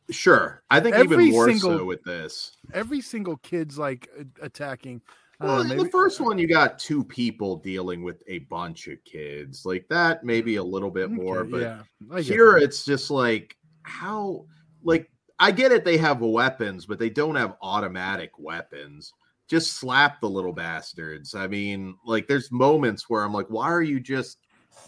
Sure. 0.10 0.64
I 0.70 0.80
think 0.80 0.96
Every 0.96 1.26
even 1.26 1.32
more 1.32 1.48
single- 1.48 1.78
so 1.80 1.86
with 1.86 2.04
this. 2.04 2.58
Every 2.74 3.02
single 3.02 3.38
kid's 3.38 3.78
like 3.78 4.10
attacking. 4.42 5.02
Uh, 5.42 5.46
well, 5.46 5.58
don't 5.58 5.68
know, 5.68 5.74
in 5.74 5.80
the 5.80 5.90
first 5.90 6.20
one, 6.22 6.38
you 6.38 6.48
got 6.48 6.78
two 6.78 7.04
people 7.04 7.58
dealing 7.58 8.04
with 8.04 8.22
a 8.28 8.40
bunch 8.40 8.88
of 8.88 9.04
kids. 9.04 9.66
Like 9.66 9.88
that, 9.90 10.24
maybe 10.24 10.58
a 10.58 10.64
little 10.64 10.92
bit 10.92 11.10
more. 11.10 11.40
Okay, 11.40 11.52
But 11.52 11.62
yeah, 11.62 12.22
here 12.22 12.54
that. 12.54 12.64
it's 12.64 12.86
just 12.86 13.10
like 13.10 13.58
how 13.84 14.46
like 14.84 15.10
i 15.40 15.52
get 15.52 15.72
it 15.72 15.84
they 15.86 15.98
have 15.98 16.22
weapons 16.22 16.86
but 16.86 17.00
they 17.00 17.10
don't 17.10 17.36
have 17.36 17.56
automatic 17.62 18.32
weapons 18.38 19.14
just 19.50 19.74
slap 19.74 20.20
the 20.22 20.30
little 20.30 20.54
bastards 20.54 21.36
i 21.36 21.48
mean 21.48 21.96
like 22.06 22.28
there's 22.28 22.52
moments 22.52 23.10
where 23.10 23.24
i'm 23.24 23.34
like 23.34 23.48
why 23.50 23.66
are 23.66 23.82
you 23.82 24.00
just 24.00 24.40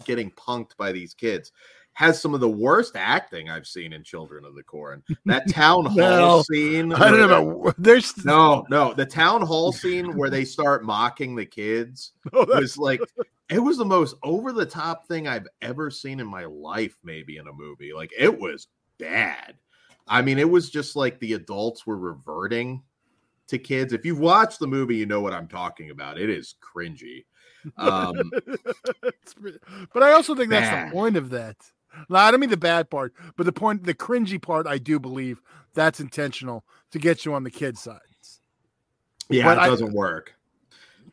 getting 0.04 0.30
punked 0.32 0.76
by 0.76 0.92
these 0.92 1.14
kids 1.14 1.52
has 1.96 2.20
some 2.20 2.34
of 2.34 2.40
the 2.40 2.48
worst 2.48 2.94
acting 2.94 3.48
i've 3.48 3.66
seen 3.66 3.92
in 3.92 4.02
children 4.02 4.44
of 4.44 4.54
the 4.54 4.62
corn 4.62 5.02
that 5.26 5.48
town 5.50 5.86
hall 5.86 6.44
scene 6.44 6.92
I 6.92 7.10
don't 7.10 7.28
know 7.28 7.62
about 7.62 7.74
there's 7.78 8.16
no 8.24 8.64
no 8.70 8.92
the 8.94 9.06
town 9.06 9.42
hall 9.42 9.72
scene 9.72 10.16
where 10.16 10.30
they 10.30 10.44
start 10.44 10.84
mocking 10.84 11.34
the 11.34 11.46
kids 11.46 12.12
Oh, 12.32 12.44
was 12.44 12.76
like 12.76 13.00
it 13.48 13.58
was 13.58 13.78
the 13.78 13.84
most 13.84 14.16
over 14.22 14.52
the 14.52 14.66
top 14.66 15.06
thing 15.06 15.28
I've 15.28 15.46
ever 15.62 15.90
seen 15.90 16.20
in 16.20 16.26
my 16.26 16.44
life, 16.44 16.96
maybe 17.04 17.36
in 17.36 17.46
a 17.46 17.52
movie. 17.52 17.92
Like 17.92 18.10
it 18.18 18.36
was 18.38 18.68
bad. 18.98 19.54
I 20.08 20.22
mean, 20.22 20.38
it 20.38 20.48
was 20.48 20.70
just 20.70 20.96
like 20.96 21.18
the 21.18 21.34
adults 21.34 21.86
were 21.86 21.96
reverting 21.96 22.82
to 23.48 23.58
kids. 23.58 23.92
If 23.92 24.04
you've 24.04 24.20
watched 24.20 24.58
the 24.58 24.66
movie, 24.66 24.96
you 24.96 25.06
know 25.06 25.20
what 25.20 25.32
I'm 25.32 25.48
talking 25.48 25.90
about. 25.90 26.18
It 26.18 26.30
is 26.30 26.54
cringy. 26.60 27.24
Um, 27.76 28.30
but 29.92 30.02
I 30.02 30.12
also 30.12 30.34
think 30.34 30.50
that's 30.50 30.86
the 30.86 30.92
point 30.92 31.16
of 31.16 31.30
that. 31.30 31.56
No, 32.08 32.16
I 32.16 32.30
don't 32.30 32.40
mean 32.40 32.50
the 32.50 32.56
bad 32.56 32.90
part, 32.90 33.12
but 33.36 33.46
the 33.46 33.52
point, 33.52 33.84
the 33.84 33.94
cringy 33.94 34.40
part, 34.40 34.66
I 34.66 34.78
do 34.78 34.98
believe 34.98 35.40
that's 35.74 36.00
intentional 36.00 36.64
to 36.90 36.98
get 36.98 37.24
you 37.24 37.34
on 37.34 37.42
the 37.44 37.50
kid 37.50 37.76
side. 37.78 38.00
yeah, 39.28 39.44
But 39.54 39.66
it 39.66 39.70
doesn't 39.70 39.92
work. 39.92 40.34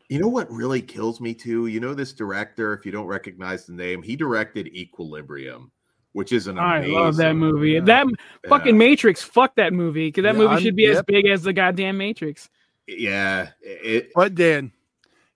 You 0.08 0.18
know 0.20 0.28
what 0.28 0.50
really 0.50 0.82
kills 0.82 1.20
me 1.20 1.34
too? 1.34 1.66
You 1.66 1.80
know 1.80 1.94
this 1.94 2.12
director, 2.12 2.72
if 2.74 2.84
you 2.84 2.92
don't 2.92 3.06
recognize 3.06 3.66
the 3.66 3.72
name, 3.72 4.02
he 4.02 4.16
directed 4.16 4.68
Equilibrium, 4.68 5.70
which 6.12 6.30
is 6.32 6.46
an 6.46 6.58
I 6.58 6.78
amazing 6.78 6.94
love 6.94 7.16
that 7.16 7.34
movie. 7.34 7.70
yeah. 7.72 7.80
That 7.80 8.06
yeah. 8.08 8.48
fucking 8.48 8.76
Matrix. 8.76 9.22
Fuck 9.22 9.56
that 9.56 9.72
movie 9.72 10.08
because 10.08 10.22
that 10.24 10.34
Yeah, 10.34 10.38
movie 10.40 10.52
I'm- 10.54 10.62
should 10.62 10.76
be 10.76 10.86
as 10.86 11.02
big 11.06 11.26
as 11.26 11.42
the 11.42 11.52
goddamn 11.52 11.96
Matrix. 11.96 12.50
yeah, 12.86 13.50
it, 13.62 14.10
But 14.14 14.34
Dan, 14.34 14.72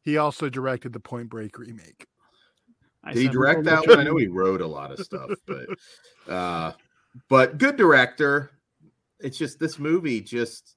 he 0.03 0.19
also 0.19 0.49
directed 0.51 0.93
the 0.93 1.01
Point 1.01 1.31
Break 1.31 1.59
remake. 1.59 2.07
I 3.05 3.13
Did 3.13 3.23
he 3.23 3.29
direct 3.29 3.61
"Oh, 3.61 3.63
that 3.63 3.87
one? 3.87 4.01
I 4.01 4.05
know 4.05 4.17
he 4.17 4.27
wrote 4.27 4.61
a 4.61 4.67
lot 4.67 4.91
of 4.91 4.99
stuff, 4.99 5.31
but 5.47 6.33
uh 6.33 6.73
but 7.29 7.59
good 7.59 7.77
director. 7.77 8.51
It's 9.21 9.39
just 9.39 9.59
this 9.59 9.79
movie 9.79 10.21
just 10.21 10.77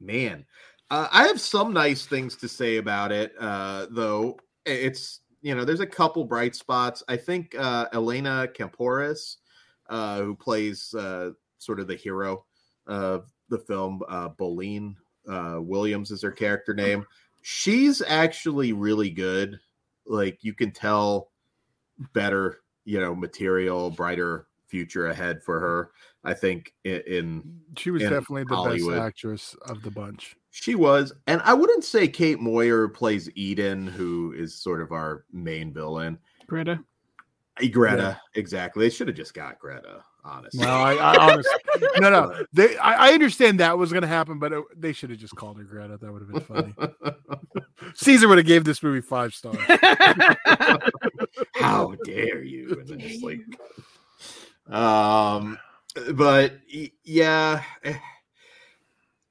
man. 0.00 0.44
Uh, 0.90 1.08
I 1.12 1.26
have 1.26 1.40
some 1.40 1.72
nice 1.72 2.06
things 2.06 2.36
to 2.36 2.48
say 2.48 2.76
about 2.76 3.12
it 3.12 3.32
uh 3.38 3.86
though. 3.90 4.38
It's 4.64 5.20
you 5.40 5.54
know, 5.54 5.64
there's 5.64 5.80
a 5.80 5.86
couple 5.86 6.24
bright 6.24 6.56
spots. 6.56 7.02
I 7.08 7.16
think 7.16 7.54
uh 7.58 7.86
Elena 7.92 8.48
Kampouris 8.52 9.36
uh 9.88 10.20
who 10.22 10.34
plays 10.34 10.94
uh 10.94 11.30
sort 11.58 11.80
of 11.80 11.86
the 11.86 11.96
hero 11.96 12.44
of 12.86 13.30
the 13.50 13.58
film 13.58 14.02
uh 14.08 14.28
Boleyn 14.28 14.96
uh 15.30 15.58
Williams 15.60 16.10
is 16.10 16.22
her 16.22 16.32
character 16.32 16.74
name. 16.74 17.04
She's 17.42 18.02
actually 18.02 18.72
really 18.72 19.10
good. 19.10 19.60
Like 20.06 20.38
you 20.42 20.54
can 20.54 20.70
tell 20.70 21.30
better, 22.12 22.60
you 22.84 23.00
know, 23.00 23.14
material, 23.14 23.90
brighter 23.90 24.46
future 24.66 25.06
ahead 25.08 25.42
for 25.42 25.58
her. 25.60 25.90
I 26.24 26.34
think 26.34 26.72
in, 26.84 27.00
in 27.06 27.60
She 27.76 27.90
was 27.90 28.02
In 28.02 28.10
definitely 28.10 28.44
the 28.44 28.56
Hollywood. 28.56 28.94
best 28.96 29.02
actress 29.06 29.56
of 29.66 29.82
the 29.82 29.90
bunch. 29.90 30.36
she 30.50 30.74
was, 30.74 31.12
and 31.26 31.40
I 31.44 31.54
wouldn't 31.54 31.84
say 31.84 32.06
Kate 32.08 32.40
Moyer 32.40 32.88
plays 32.88 33.30
Eden, 33.34 33.86
who 33.86 34.32
is 34.36 34.54
sort 34.54 34.82
of 34.82 34.92
our 34.92 35.24
main 35.32 35.72
villain. 35.72 36.18
Greta. 36.46 36.80
Eh, 37.60 37.68
Greta, 37.68 38.20
exactly. 38.34 38.84
They 38.86 38.90
should 38.94 39.08
have 39.08 39.16
just 39.16 39.32
got 39.34 39.58
Greta, 39.58 40.04
honestly. 40.28 40.60
No, 40.60 40.68
I, 40.68 40.94
I 40.94 41.32
honestly, 41.32 41.52
no, 41.98 42.10
no. 42.10 42.44
They, 42.52 42.76
I, 42.78 43.08
I 43.08 43.12
understand 43.12 43.60
that 43.60 43.78
was 43.78 43.90
going 43.92 44.02
to 44.02 44.08
happen, 44.08 44.38
but 44.38 44.52
it, 44.52 44.64
they 44.76 44.92
should 44.92 45.10
have 45.10 45.18
just 45.18 45.34
called 45.34 45.58
her 45.58 45.64
Greta. 45.64 45.98
That 45.98 46.12
would 46.12 46.22
have 46.22 46.30
been 46.30 46.40
funny. 46.40 46.74
Caesar 47.94 48.28
would 48.28 48.38
have 48.38 48.46
gave 48.46 48.64
this 48.64 48.82
movie 48.82 49.00
five 49.00 49.34
stars. 49.34 49.58
How 51.54 51.94
dare 52.04 52.42
you? 52.42 52.76
And 52.78 52.88
then 52.88 53.00
just 53.00 53.24
like, 53.24 53.40
um, 54.74 55.58
but 56.12 56.54
yeah, 57.04 57.62
eh, 57.84 57.96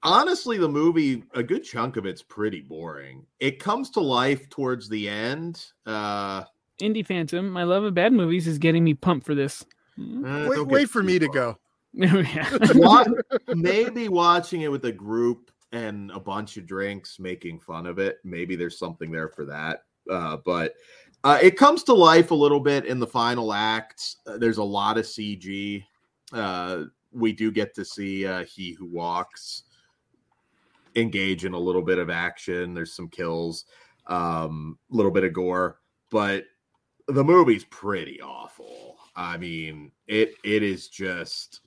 honestly, 0.03 0.57
the 0.57 0.67
movie, 0.67 1.23
a 1.33 1.43
good 1.43 1.63
chunk 1.63 1.97
of 1.97 2.05
it's 2.05 2.23
pretty 2.23 2.61
boring. 2.61 3.25
It 3.39 3.59
comes 3.59 3.89
to 3.91 3.99
life 3.99 4.49
towards 4.49 4.89
the 4.89 5.07
end. 5.07 5.65
Uh, 5.85 6.43
Indie 6.81 7.05
Phantom. 7.05 7.49
My 7.49 7.63
love 7.63 7.83
of 7.83 7.93
bad 7.93 8.13
movies 8.13 8.47
is 8.47 8.57
getting 8.57 8.83
me 8.83 8.93
pumped 8.93 9.25
for 9.25 9.35
this. 9.35 9.65
Eh, 9.99 10.47
wait, 10.47 10.67
wait 10.67 10.89
for 10.89 11.01
too 11.01 11.07
me 11.07 11.19
to 11.19 11.27
go. 11.29 11.57
Yeah. 11.93 13.03
Maybe 13.47 14.07
watching 14.07 14.61
it 14.61 14.71
with 14.71 14.85
a 14.85 14.91
group 14.91 15.49
and 15.71 16.11
a 16.11 16.19
bunch 16.19 16.57
of 16.57 16.67
drinks 16.67 17.17
making 17.17 17.59
fun 17.59 17.87
of 17.87 17.97
it. 17.97 18.17
Maybe 18.23 18.55
there's 18.55 18.77
something 18.77 19.09
there 19.09 19.29
for 19.29 19.45
that. 19.45 19.79
Uh, 20.07 20.37
but 20.45 20.75
uh, 21.23 21.39
it 21.41 21.57
comes 21.57 21.81
to 21.83 21.93
life 21.93 22.29
a 22.29 22.35
little 22.35 22.59
bit 22.59 22.85
in 22.85 22.99
the 22.99 23.07
final 23.07 23.51
act. 23.51 24.17
Uh, 24.27 24.37
there's 24.37 24.59
a 24.59 24.63
lot 24.63 24.99
of 24.99 25.05
cg 25.05 25.83
uh, 26.33 26.83
we 27.11 27.31
do 27.31 27.51
get 27.51 27.73
to 27.75 27.85
see 27.85 28.25
uh, 28.25 28.43
he 28.43 28.73
who 28.73 28.85
walks 28.85 29.63
engage 30.95 31.45
in 31.45 31.53
a 31.53 31.59
little 31.59 31.81
bit 31.81 31.99
of 31.99 32.09
action. 32.09 32.73
There's 32.73 32.93
some 32.93 33.09
kills 33.09 33.65
um, 34.07 34.77
a 34.91 34.95
little 34.95 35.11
bit 35.11 35.23
of 35.23 35.33
gore, 35.33 35.79
but 36.09 36.45
the 37.07 37.23
movie's 37.23 37.65
pretty 37.65 38.21
awful. 38.21 38.86
I 39.17 39.35
mean, 39.37 39.91
it 40.07 40.35
it 40.43 40.61
is 40.61 40.87
just 40.89 41.61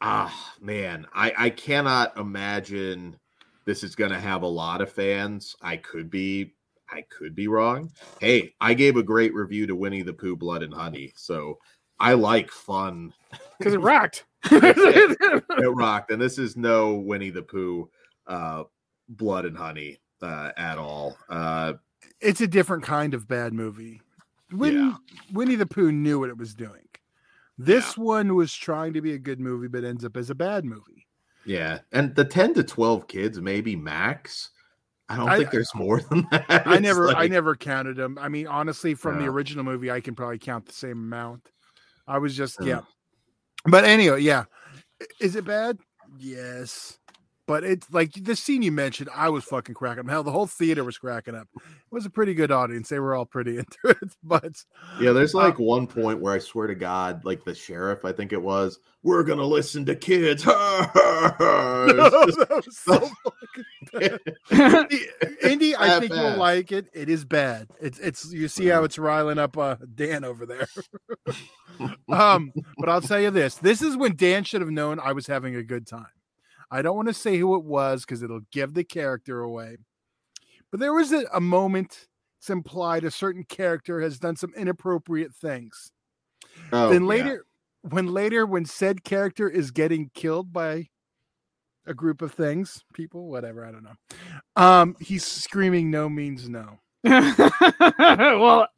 ah 0.00 0.54
man, 0.60 1.06
I 1.14 1.32
I 1.38 1.50
cannot 1.50 2.18
imagine 2.18 3.16
this 3.66 3.84
is 3.84 3.94
going 3.94 4.10
to 4.10 4.18
have 4.18 4.42
a 4.42 4.48
lot 4.48 4.80
of 4.80 4.92
fans. 4.92 5.54
I 5.62 5.76
could 5.76 6.10
be 6.10 6.54
I 6.90 7.02
could 7.02 7.36
be 7.36 7.46
wrong. 7.46 7.92
Hey, 8.20 8.52
I 8.60 8.74
gave 8.74 8.96
a 8.96 9.02
great 9.02 9.32
review 9.32 9.68
to 9.68 9.76
Winnie 9.76 10.02
the 10.02 10.12
Pooh 10.12 10.34
Blood 10.34 10.64
and 10.64 10.74
Honey, 10.74 11.12
so 11.14 11.58
I 12.00 12.14
like 12.14 12.50
fun. 12.50 13.12
Because 13.58 13.74
it 13.74 13.80
rocked. 13.80 14.24
it 14.50 15.74
rocked, 15.76 16.10
and 16.10 16.20
this 16.20 16.36
is 16.36 16.56
no 16.56 16.94
Winnie 16.94 17.30
the 17.30 17.42
Pooh 17.42 17.88
uh, 18.26 18.64
Blood 19.08 19.44
and 19.44 19.56
Honey 19.56 19.98
uh, 20.20 20.50
at 20.56 20.78
all. 20.78 21.16
Uh, 21.28 21.74
It's 22.20 22.40
a 22.40 22.48
different 22.48 22.82
kind 22.82 23.14
of 23.14 23.28
bad 23.28 23.52
movie. 23.52 24.00
When 24.52 24.74
Yeah. 24.74 24.94
Winnie 25.32 25.54
the 25.56 25.66
Pooh 25.66 25.92
knew 25.92 26.18
what 26.20 26.28
it 26.30 26.36
was 26.38 26.54
doing. 26.54 26.86
This 27.58 27.96
one 27.98 28.34
was 28.34 28.54
trying 28.54 28.94
to 28.94 29.02
be 29.02 29.12
a 29.12 29.18
good 29.18 29.38
movie, 29.40 29.68
but 29.68 29.84
ends 29.84 30.04
up 30.04 30.16
as 30.16 30.30
a 30.30 30.34
bad 30.34 30.64
movie. 30.64 31.06
yeah, 31.44 31.80
and 31.92 32.14
the 32.14 32.24
ten 32.24 32.54
to 32.54 32.62
twelve 32.62 33.06
kids, 33.08 33.40
maybe 33.40 33.74
max. 33.76 34.50
I 35.08 35.16
don't 35.16 35.28
I- 35.28 35.36
think 35.38 35.50
there's 35.50 35.74
more 35.74 36.00
than 36.10 36.26
that. 36.30 36.46
I 36.66 36.74
It's 36.74 36.82
never, 36.82 37.08
I 37.08 37.26
never 37.26 37.56
counted 37.56 37.96
them. 37.96 38.16
I 38.20 38.28
mean, 38.28 38.46
honestly, 38.46 38.94
from 38.94 39.18
the 39.18 39.26
original 39.26 39.64
movie, 39.64 39.90
I 39.90 40.00
can 40.00 40.14
probably 40.14 40.38
count 40.38 40.66
the 40.66 40.72
same 40.72 40.92
amount. 40.98 41.48
I 42.06 42.18
was 42.18 42.36
just, 42.36 42.58
Yeah. 42.62 42.66
yeah. 42.76 42.80
But 43.66 43.84
anyway, 43.84 44.20
yeah. 44.22 44.44
Is 45.20 45.34
it 45.36 45.44
bad? 45.44 45.78
Yes. 46.18 46.98
But 47.50 47.64
it's 47.64 47.90
like 47.90 48.12
the 48.12 48.36
scene 48.36 48.62
you 48.62 48.70
mentioned, 48.70 49.10
I 49.12 49.28
was 49.28 49.42
fucking 49.42 49.74
cracking 49.74 50.04
up. 50.04 50.08
Hell, 50.08 50.22
the 50.22 50.30
whole 50.30 50.46
theater 50.46 50.84
was 50.84 50.98
cracking 50.98 51.34
up. 51.34 51.48
It 51.56 51.62
was 51.90 52.06
a 52.06 52.10
pretty 52.10 52.32
good 52.32 52.52
audience. 52.52 52.88
They 52.88 53.00
were 53.00 53.12
all 53.16 53.26
pretty 53.26 53.58
into 53.58 53.76
it. 53.86 53.98
But 54.22 54.62
Yeah, 55.00 55.10
there's 55.10 55.34
Uh, 55.34 55.38
like 55.38 55.58
one 55.58 55.88
point 55.88 56.20
where 56.20 56.32
I 56.32 56.38
swear 56.38 56.68
to 56.68 56.76
God, 56.76 57.24
like 57.24 57.44
the 57.44 57.52
sheriff, 57.52 58.04
I 58.04 58.12
think 58.12 58.32
it 58.32 58.40
was, 58.40 58.78
we're 59.02 59.24
gonna 59.24 59.42
listen 59.44 59.84
to 59.86 59.96
kids. 59.96 60.46
It's 61.82 61.98
just- 62.36 62.38
that 62.48 62.62
was 62.66 62.78
so 62.78 63.10
fucking 63.24 64.18
Indy, 65.42 65.74
I 65.76 65.98
think 65.98 66.12
bad. 66.12 66.20
you'll 66.30 66.36
like 66.38 66.70
it. 66.70 66.86
It 66.92 67.08
is 67.08 67.24
bad. 67.24 67.66
It's 67.80 67.98
it's 67.98 68.32
you 68.32 68.46
see 68.46 68.66
how 68.66 68.84
it's 68.84 68.96
riling 68.98 69.38
up 69.38 69.58
uh 69.58 69.74
Dan 69.94 70.22
over 70.24 70.46
there. 70.46 70.68
um, 72.08 72.52
but 72.78 72.88
I'll 72.88 73.00
tell 73.00 73.20
you 73.20 73.30
this: 73.30 73.56
this 73.56 73.82
is 73.82 73.96
when 73.96 74.14
Dan 74.16 74.44
should 74.44 74.60
have 74.60 74.70
known 74.70 75.00
I 75.00 75.12
was 75.12 75.26
having 75.26 75.56
a 75.56 75.62
good 75.62 75.86
time. 75.86 76.06
I 76.70 76.82
don't 76.82 76.96
want 76.96 77.08
to 77.08 77.14
say 77.14 77.36
who 77.38 77.56
it 77.56 77.64
was 77.64 78.02
because 78.02 78.22
it'll 78.22 78.46
give 78.52 78.74
the 78.74 78.84
character 78.84 79.40
away. 79.40 79.76
But 80.70 80.80
there 80.80 80.94
was 80.94 81.12
a, 81.12 81.24
a 81.32 81.40
moment. 81.40 82.06
It's 82.38 82.50
implied 82.50 83.04
a 83.04 83.10
certain 83.10 83.44
character 83.44 84.00
has 84.00 84.18
done 84.18 84.36
some 84.36 84.52
inappropriate 84.56 85.34
things. 85.34 85.92
Oh, 86.72 86.90
then 86.90 87.02
yeah. 87.02 87.08
later, 87.08 87.44
when 87.82 88.06
later, 88.06 88.46
when 88.46 88.64
said 88.64 89.04
character 89.04 89.48
is 89.48 89.70
getting 89.70 90.10
killed 90.14 90.52
by 90.52 90.88
a 91.86 91.94
group 91.94 92.22
of 92.22 92.32
things, 92.32 92.84
people, 92.94 93.28
whatever, 93.28 93.64
I 93.64 93.72
don't 93.72 93.84
know. 93.84 93.96
Um, 94.56 94.96
he's 95.00 95.26
screaming, 95.26 95.90
"No 95.90 96.08
means 96.08 96.48
no." 96.48 96.78
well, 97.04 98.68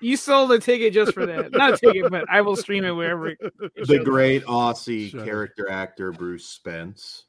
you 0.00 0.16
sold 0.16 0.52
a 0.52 0.58
ticket 0.58 0.92
just 0.92 1.12
for 1.14 1.26
that. 1.26 1.52
Not 1.52 1.74
a 1.74 1.76
ticket, 1.86 2.10
but 2.10 2.24
I 2.30 2.40
will 2.40 2.56
stream 2.56 2.84
it 2.84 2.90
wherever. 2.92 3.28
it 3.28 3.38
the 3.60 3.70
shows 3.86 3.98
up. 3.98 4.04
great 4.04 4.44
Aussie 4.44 5.10
Shut 5.10 5.20
up. 5.20 5.26
character 5.26 5.70
actor 5.70 6.12
Bruce 6.12 6.46
Spence. 6.46 7.24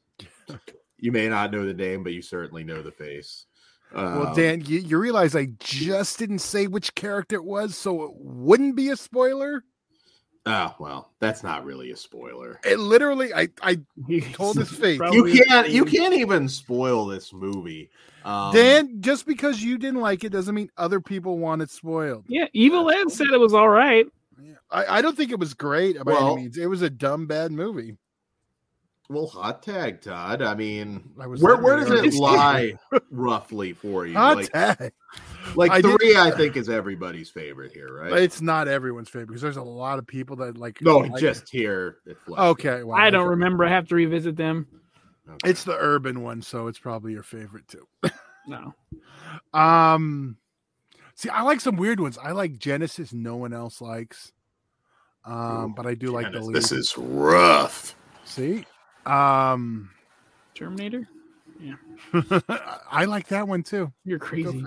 You 1.02 1.12
may 1.12 1.30
not 1.30 1.50
know 1.50 1.64
the 1.64 1.72
name, 1.72 2.02
but 2.04 2.12
you 2.12 2.20
certainly 2.20 2.62
know 2.62 2.82
the 2.82 2.90
face. 2.92 3.46
Well, 3.94 4.26
Um, 4.26 4.34
Dan, 4.34 4.60
you, 4.66 4.80
you 4.80 4.98
realize 4.98 5.34
I 5.34 5.46
just 5.58 6.18
didn't 6.18 6.40
say 6.40 6.66
which 6.66 6.94
character 6.94 7.36
it 7.36 7.44
was, 7.44 7.74
so 7.74 8.02
it 8.04 8.10
wouldn't 8.16 8.76
be 8.76 8.90
a 8.90 8.96
spoiler. 8.96 9.64
Oh 10.46 10.74
well, 10.78 11.10
that's 11.18 11.42
not 11.42 11.64
really 11.64 11.90
a 11.90 11.96
spoiler. 11.96 12.58
It 12.64 12.78
literally, 12.78 13.32
I, 13.34 13.48
I 13.62 13.80
told 14.32 14.56
his 14.56 14.70
face. 14.78 15.00
You 15.12 15.42
can't. 15.46 15.68
You 15.68 15.84
can't 15.84 16.14
even 16.14 16.48
spoil 16.48 17.06
this 17.06 17.32
movie. 17.32 17.90
Um, 18.24 18.52
Dan, 18.52 19.00
just 19.00 19.26
because 19.26 19.62
you 19.62 19.78
didn't 19.78 20.00
like 20.00 20.24
it 20.24 20.30
doesn't 20.30 20.54
mean 20.54 20.70
other 20.76 21.00
people 21.00 21.38
want 21.38 21.62
it 21.62 21.70
spoiled. 21.70 22.24
Yeah, 22.28 22.46
Evil 22.52 22.90
Ed 22.90 23.10
said 23.10 23.28
it 23.32 23.40
was 23.40 23.54
all 23.54 23.68
right. 23.68 24.06
I, 24.70 24.98
I 24.98 25.02
don't 25.02 25.16
think 25.16 25.30
it 25.30 25.38
was 25.38 25.54
great 25.54 25.96
by 25.96 26.12
Well- 26.12 26.32
any 26.32 26.42
means. 26.42 26.56
It 26.58 26.66
was 26.66 26.82
a 26.82 26.90
dumb, 26.90 27.26
bad 27.26 27.52
movie. 27.52 27.96
Well, 29.08 29.26
hot 29.26 29.64
tag, 29.64 30.02
Todd. 30.02 30.40
I 30.40 30.54
mean, 30.54 31.10
I 31.18 31.26
was 31.26 31.42
where 31.42 31.56
where 31.56 31.76
does 31.76 31.90
it 31.90 32.14
lie 32.14 32.74
roughly 33.10 33.72
for 33.72 34.06
you? 34.06 34.14
Hot 34.14 34.36
like, 34.36 34.52
tag. 34.52 34.92
Like 35.56 35.70
I 35.70 35.80
did- 35.80 35.98
three, 35.98 36.16
I 36.16 36.30
think 36.30 36.56
is 36.56 36.68
everybody's 36.68 37.30
favorite 37.30 37.72
here, 37.72 37.92
right? 37.92 38.12
It's 38.22 38.40
not 38.40 38.68
everyone's 38.68 39.08
favorite 39.08 39.28
because 39.28 39.42
there's 39.42 39.56
a 39.56 39.62
lot 39.62 39.98
of 39.98 40.06
people 40.06 40.36
that 40.36 40.56
like. 40.58 40.80
no, 40.82 40.98
like- 40.98 41.20
just 41.20 41.48
here. 41.48 41.96
Okay. 42.28 42.82
Well, 42.82 42.98
I 42.98 43.10
don't 43.10 43.28
remember. 43.28 43.64
I 43.64 43.68
have 43.70 43.88
to 43.88 43.94
revisit 43.94 44.36
them. 44.36 44.66
Okay. 45.28 45.50
It's 45.50 45.64
the 45.64 45.76
urban 45.76 46.22
one, 46.22 46.42
so 46.42 46.66
it's 46.66 46.78
probably 46.78 47.12
your 47.12 47.22
favorite 47.22 47.68
too. 47.68 47.86
No. 48.46 48.74
Um, 49.54 50.38
see, 51.14 51.28
I 51.28 51.42
like 51.42 51.60
some 51.60 51.76
weird 51.76 52.00
ones. 52.00 52.18
I 52.18 52.32
like 52.32 52.58
Genesis. 52.58 53.12
No 53.12 53.36
one 53.36 53.52
else 53.52 53.80
likes. 53.80 54.32
Um, 55.24 55.66
Ooh, 55.70 55.74
but 55.76 55.86
I 55.86 55.94
do 55.94 56.10
like 56.10 56.26
the 56.26 56.40
Goodness, 56.40 56.46
lead. 56.48 56.56
this 56.56 56.72
is 56.72 56.98
rough. 56.98 57.94
See, 58.24 58.64
um, 59.06 59.90
Terminator? 60.54 61.08
Yeah. 61.60 61.76
I 62.90 63.04
like 63.04 63.28
that 63.28 63.46
one 63.46 63.62
too. 63.62 63.92
You're 64.04 64.18
Go 64.18 64.26
crazy. 64.26 64.64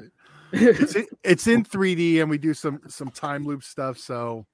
For 0.57 0.69
it. 0.69 0.79
It's 0.81 0.95
in, 0.95 1.05
it's 1.23 1.47
in 1.47 1.63
3D, 1.63 2.21
and 2.21 2.29
we 2.29 2.37
do 2.37 2.53
some 2.53 2.79
some 2.87 3.09
time 3.09 3.45
loop 3.45 3.63
stuff. 3.63 3.97
So 3.97 4.45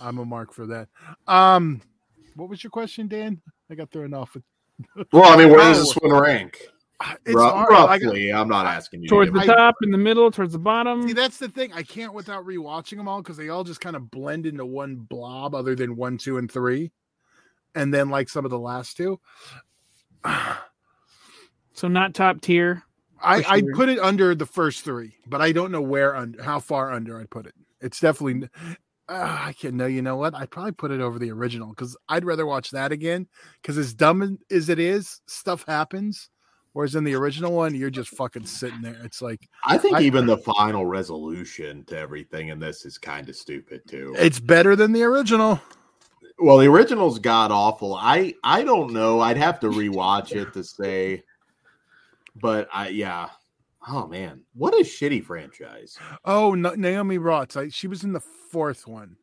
I'm 0.00 0.18
a 0.18 0.24
mark 0.24 0.52
for 0.52 0.66
that. 0.66 0.88
Um, 1.26 1.80
what 2.36 2.48
was 2.48 2.62
your 2.62 2.70
question, 2.70 3.08
Dan? 3.08 3.40
I 3.70 3.74
got 3.74 3.90
thrown 3.90 4.14
off. 4.14 4.34
With, 4.34 4.44
Well, 5.12 5.24
I 5.32 5.36
mean, 5.36 5.50
where 5.50 5.58
does 5.58 5.78
Oh. 5.78 5.84
this 5.84 5.94
one 5.94 6.20
rank? 6.20 6.58
it's 7.24 7.34
Ru- 7.34 7.42
hard. 7.42 7.72
I 7.72 7.98
got- 7.98 8.06
roughly. 8.06 8.32
I'm 8.32 8.48
not 8.48 8.66
asking 8.66 9.02
you. 9.02 9.08
Towards 9.08 9.30
give 9.30 9.34
the 9.42 9.46
me- 9.46 9.52
I- 9.52 9.56
top, 9.56 9.76
in 9.82 9.90
the 9.92 9.98
middle, 9.98 10.30
towards 10.32 10.52
the 10.52 10.58
bottom. 10.58 11.06
See, 11.06 11.12
that's 11.14 11.38
the 11.38 11.48
thing. 11.48 11.72
I 11.72 11.82
can't 11.84 12.12
without 12.12 12.44
rewatching 12.44 12.96
them 12.96 13.06
all 13.08 13.22
because 13.22 13.36
they 13.36 13.48
all 13.50 13.62
just 13.64 13.80
kind 13.80 13.94
of 13.96 14.10
blend 14.10 14.46
into 14.46 14.66
one 14.66 14.96
blob, 14.96 15.54
other 15.54 15.74
than 15.76 15.94
one, 15.96 16.18
two, 16.18 16.38
and 16.38 16.50
three, 16.50 16.90
and 17.76 17.94
then 17.94 18.08
like 18.08 18.28
some 18.28 18.44
of 18.44 18.50
the 18.50 18.58
last 18.58 18.96
two. 18.96 19.20
So 21.74 21.86
not 21.86 22.12
top 22.12 22.40
tier. 22.40 22.82
I'd 23.22 23.64
put 23.74 23.88
it 23.88 23.98
under 23.98 24.34
the 24.34 24.46
first 24.46 24.84
three, 24.84 25.14
but 25.26 25.40
I 25.40 25.52
don't 25.52 25.72
know 25.72 25.80
where 25.82 26.16
under 26.16 26.42
how 26.42 26.60
far 26.60 26.92
under 26.92 27.20
I'd 27.20 27.30
put 27.30 27.46
it. 27.46 27.54
It's 27.80 28.00
definitely. 28.00 28.48
Uh, 29.08 29.38
I 29.46 29.54
can't 29.54 29.74
know. 29.74 29.86
You 29.86 30.02
know 30.02 30.16
what? 30.16 30.34
I'd 30.34 30.50
probably 30.50 30.72
put 30.72 30.90
it 30.90 31.00
over 31.00 31.18
the 31.18 31.30
original 31.30 31.68
because 31.68 31.96
I'd 32.08 32.24
rather 32.26 32.44
watch 32.46 32.70
that 32.72 32.92
again. 32.92 33.26
Because 33.62 33.78
as 33.78 33.94
dumb 33.94 34.38
as 34.50 34.68
it 34.68 34.78
is, 34.78 35.20
stuff 35.26 35.64
happens. 35.66 36.28
Whereas 36.74 36.94
in 36.94 37.04
the 37.04 37.14
original 37.14 37.52
one, 37.52 37.74
you're 37.74 37.88
just 37.90 38.10
fucking 38.10 38.44
sitting 38.44 38.82
there. 38.82 39.00
It's 39.02 39.22
like 39.22 39.48
I 39.64 39.78
think 39.78 39.96
I- 39.96 40.02
even 40.02 40.26
the 40.26 40.36
final 40.36 40.84
resolution 40.84 41.84
to 41.86 41.98
everything 41.98 42.48
in 42.48 42.58
this 42.60 42.84
is 42.84 42.98
kind 42.98 43.28
of 43.28 43.36
stupid 43.36 43.80
too. 43.88 44.14
it's 44.18 44.38
better 44.40 44.76
than 44.76 44.92
the 44.92 45.02
original. 45.02 45.60
Well, 46.38 46.58
the 46.58 46.68
original's 46.68 47.18
god 47.18 47.50
awful. 47.50 47.94
I 47.94 48.34
I 48.44 48.62
don't 48.62 48.92
know. 48.92 49.20
I'd 49.20 49.38
have 49.38 49.58
to 49.60 49.68
rewatch 49.68 50.36
it 50.36 50.52
to 50.52 50.62
say. 50.62 51.24
But 52.40 52.68
I 52.72 52.88
yeah. 52.88 53.28
Oh 53.88 54.06
man, 54.06 54.42
what 54.54 54.74
a 54.74 54.82
shitty 54.82 55.24
franchise. 55.24 55.96
Oh, 56.24 56.54
no, 56.54 56.74
Naomi 56.74 57.18
Roth. 57.18 57.56
I, 57.56 57.68
she 57.68 57.86
was 57.86 58.04
in 58.04 58.12
the 58.12 58.20
fourth 58.20 58.86
one. 58.86 59.16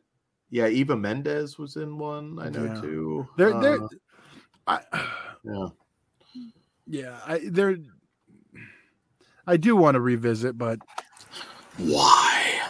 Yeah, 0.50 0.68
Eva 0.68 0.96
Mendes 0.96 1.58
was 1.60 1.76
in 1.76 1.98
one. 1.98 2.38
I 2.40 2.50
know 2.50 2.66
Yeah. 2.66 2.82
too. 2.82 3.28
They're 3.38 3.60
they're. 3.60 3.84
Uh, 3.84 3.88
I, 4.68 4.80
yeah. 5.44 5.68
yeah, 6.88 7.20
I, 7.28 7.42
they're. 7.44 7.78
I 9.46 9.58
do 9.58 9.76
want 9.76 9.96
to 9.96 10.02
revisit, 10.02 10.58
but 10.58 10.80
Why? 11.78 12.62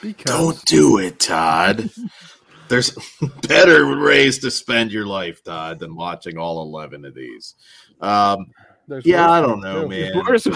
because 0.00 0.30
Don't 0.30 0.64
do 0.64 0.98
it, 0.98 1.18
Todd. 1.18 1.90
There's 2.68 2.96
better 3.42 4.00
ways 4.02 4.38
to 4.38 4.50
spend 4.50 4.92
your 4.92 5.06
life, 5.06 5.42
Todd, 5.42 5.78
than 5.78 5.94
watching 5.94 6.38
all 6.38 6.62
eleven 6.62 7.04
of 7.04 7.14
these. 7.14 7.54
Um, 8.00 8.46
there's 8.88 9.06
yeah, 9.06 9.30
I 9.30 9.40
don't 9.40 9.60
know, 9.60 9.82
too. 9.82 9.88
man. 9.88 10.24
Worst. 10.26 10.48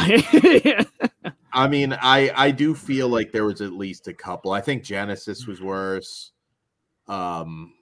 Yeah. 0.64 0.84
I 1.52 1.66
mean, 1.66 1.92
I 1.92 2.30
I 2.34 2.50
do 2.50 2.74
feel 2.74 3.08
like 3.08 3.32
there 3.32 3.44
was 3.44 3.60
at 3.60 3.72
least 3.72 4.08
a 4.08 4.14
couple. 4.14 4.52
I 4.52 4.60
think 4.60 4.84
Genesis 4.84 5.46
was 5.46 5.60
worse. 5.60 6.32
Um, 7.08 7.74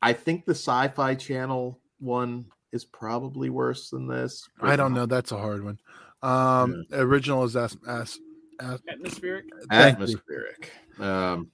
I 0.00 0.12
think 0.12 0.46
the 0.46 0.54
Sci-Fi 0.54 1.14
Channel 1.14 1.78
one 2.00 2.46
is 2.72 2.84
probably 2.84 3.50
worse 3.50 3.90
than 3.90 4.08
this. 4.08 4.48
I 4.60 4.76
don't 4.76 4.94
know. 4.94 5.06
That's 5.06 5.32
a 5.32 5.38
hard 5.38 5.64
one. 5.64 5.78
Um, 6.22 6.84
original 6.92 7.44
is 7.44 7.56
as 7.56 7.76
as, 7.86 8.18
as 8.60 8.80
Atmospheric. 8.88 9.44
Atmospheric. 9.70 10.72
Um, 10.98 11.50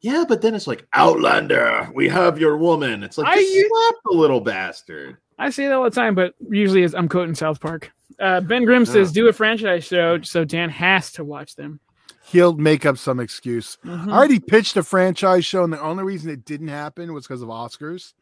yeah, 0.00 0.24
but 0.28 0.42
then 0.42 0.54
it's 0.54 0.66
like 0.66 0.86
Outlander. 0.94 1.90
We 1.94 2.08
have 2.08 2.38
your 2.38 2.56
woman. 2.56 3.02
It's 3.02 3.18
like 3.18 3.28
I 3.28 3.36
just 3.36 3.68
slap 3.68 3.94
the 4.04 4.16
little 4.16 4.40
bastard. 4.40 5.18
I 5.38 5.50
say 5.50 5.66
that 5.66 5.74
all 5.74 5.84
the 5.84 5.90
time, 5.90 6.14
but 6.14 6.34
usually 6.50 6.82
is 6.82 6.94
I'm 6.94 7.08
quoting 7.08 7.34
South 7.34 7.60
Park. 7.60 7.90
Uh, 8.20 8.40
ben 8.40 8.64
Grimm 8.64 8.84
says, 8.84 9.10
"Do 9.12 9.28
a 9.28 9.32
franchise 9.32 9.84
show," 9.84 10.20
so 10.22 10.44
Dan 10.44 10.70
has 10.70 11.12
to 11.12 11.24
watch 11.24 11.56
them. 11.56 11.80
He'll 12.24 12.54
make 12.54 12.86
up 12.86 12.98
some 12.98 13.18
excuse. 13.18 13.78
Mhm. 13.84 14.08
I 14.12 14.16
already 14.16 14.38
pitched 14.38 14.76
a 14.76 14.82
franchise 14.82 15.44
show, 15.44 15.64
and 15.64 15.72
the 15.72 15.80
only 15.80 16.04
reason 16.04 16.30
it 16.30 16.44
didn't 16.44 16.68
happen 16.68 17.12
was 17.12 17.26
because 17.26 17.42
of 17.42 17.48
Oscars, 17.48 18.12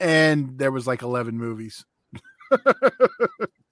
and 0.00 0.58
there 0.58 0.72
was 0.72 0.86
like 0.86 1.02
eleven 1.02 1.38
movies. 1.38 1.84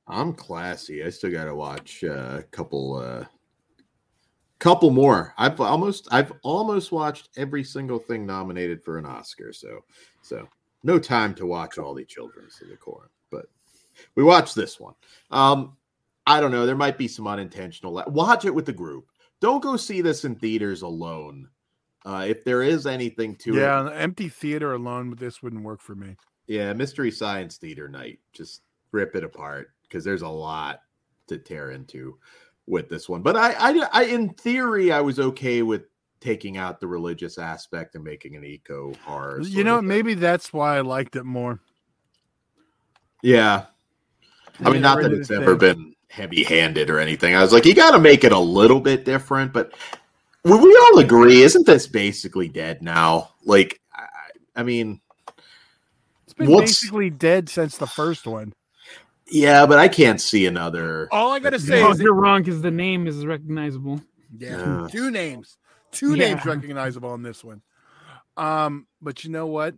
I'm 0.08 0.32
classy. 0.34 1.04
I 1.04 1.10
still 1.10 1.32
got 1.32 1.46
to 1.46 1.54
watch 1.54 2.04
uh, 2.04 2.38
a 2.38 2.42
couple, 2.52 2.96
uh, 2.96 3.24
couple 4.58 4.90
more. 4.90 5.34
I've 5.36 5.60
almost, 5.60 6.08
I've 6.12 6.32
almost 6.42 6.92
watched 6.92 7.30
every 7.36 7.64
single 7.64 7.98
thing 7.98 8.24
nominated 8.24 8.84
for 8.84 8.98
an 8.98 9.06
Oscar. 9.06 9.52
So, 9.52 9.80
so 10.22 10.48
no 10.82 10.98
time 10.98 11.34
to 11.34 11.46
watch 11.46 11.78
all 11.78 11.94
the 11.94 12.04
Children's 12.04 12.60
of 12.62 12.68
the 12.68 12.76
Corn, 12.76 13.08
but 13.30 13.46
we 14.14 14.22
watched 14.22 14.54
this 14.54 14.78
one. 14.78 14.94
Um, 15.30 15.76
I 16.26 16.40
don't 16.40 16.50
know. 16.52 16.66
There 16.66 16.76
might 16.76 16.98
be 16.98 17.08
some 17.08 17.26
unintentional. 17.26 18.02
Watch 18.08 18.44
it 18.44 18.54
with 18.54 18.66
the 18.66 18.72
group. 18.72 19.06
Don't 19.40 19.62
go 19.62 19.76
see 19.76 20.00
this 20.00 20.24
in 20.24 20.34
theaters 20.36 20.82
alone. 20.82 21.48
Uh, 22.04 22.24
if 22.28 22.44
there 22.44 22.62
is 22.62 22.86
anything 22.86 23.34
to 23.36 23.56
it, 23.56 23.60
Yeah, 23.60 23.80
an 23.86 23.92
empty 23.92 24.28
theater 24.28 24.74
alone 24.74 25.10
with 25.10 25.18
this 25.18 25.42
wouldn't 25.42 25.62
work 25.64 25.80
for 25.80 25.94
me. 25.94 26.16
yeah, 26.46 26.72
Mystery 26.72 27.10
Science 27.10 27.56
Theater 27.56 27.88
night. 27.88 28.20
Just 28.32 28.62
rip 28.92 29.16
it 29.16 29.24
apart 29.24 29.70
because 29.82 30.04
there's 30.04 30.22
a 30.22 30.28
lot 30.28 30.80
to 31.26 31.36
tear 31.38 31.72
into 31.72 32.16
with 32.66 32.88
this 32.88 33.08
one. 33.08 33.22
But 33.22 33.36
I, 33.36 33.52
I, 33.58 33.88
I, 33.92 34.02
in 34.04 34.30
theory, 34.34 34.92
I 34.92 35.00
was 35.00 35.18
okay 35.18 35.62
with 35.62 35.82
taking 36.20 36.56
out 36.56 36.80
the 36.80 36.86
religious 36.86 37.38
aspect 37.38 37.94
and 37.94 38.02
making 38.04 38.36
an 38.36 38.44
eco 38.44 38.92
horror. 39.04 39.40
You 39.42 39.64
know, 39.64 39.80
maybe 39.82 40.14
that's 40.14 40.52
why 40.52 40.76
I 40.76 40.80
liked 40.80 41.16
it 41.16 41.24
more. 41.24 41.60
yeah. 43.22 43.66
I 44.64 44.70
mean, 44.70 44.80
not 44.80 45.02
that 45.02 45.12
it's 45.12 45.30
ever 45.30 45.54
been 45.54 45.94
heavy-handed 46.08 46.88
or 46.88 46.98
anything. 46.98 47.34
I 47.34 47.42
was 47.42 47.52
like, 47.52 47.66
you 47.66 47.74
got 47.74 47.90
to 47.90 47.98
make 47.98 48.24
it 48.24 48.32
a 48.32 48.38
little 48.38 48.80
bit 48.80 49.04
different. 49.04 49.52
But 49.52 49.72
we, 50.44 50.56
we 50.56 50.76
all 50.92 50.98
agree, 51.00 51.42
isn't 51.42 51.66
this 51.66 51.86
basically 51.86 52.48
dead 52.48 52.80
now? 52.80 53.32
Like, 53.44 53.78
I, 53.94 54.06
I 54.56 54.62
mean, 54.62 55.00
It's 56.24 56.32
been 56.32 56.46
basically 56.58 57.10
dead 57.10 57.50
since 57.50 57.76
the 57.76 57.86
first 57.86 58.26
one. 58.26 58.54
yeah, 59.30 59.66
but 59.66 59.78
I 59.78 59.88
can't 59.88 60.20
see 60.22 60.46
another. 60.46 61.08
All 61.12 61.32
I 61.32 61.38
gotta 61.38 61.58
say 61.58 61.86
is, 61.86 62.00
you're 62.00 62.14
wrong 62.14 62.42
because 62.42 62.62
the 62.62 62.70
name 62.70 63.06
is 63.06 63.26
recognizable. 63.26 64.00
yeah, 64.38 64.56
Yeah. 64.82 64.88
two 64.90 65.10
names, 65.10 65.58
two 65.92 66.14
Yeah. 66.14 66.34
names 66.34 66.44
recognizable 66.44 67.14
in 67.14 67.22
this 67.22 67.42
one. 67.44 67.62
Um, 68.36 68.86
but 69.00 69.24
you 69.24 69.30
know 69.30 69.46
what? 69.46 69.74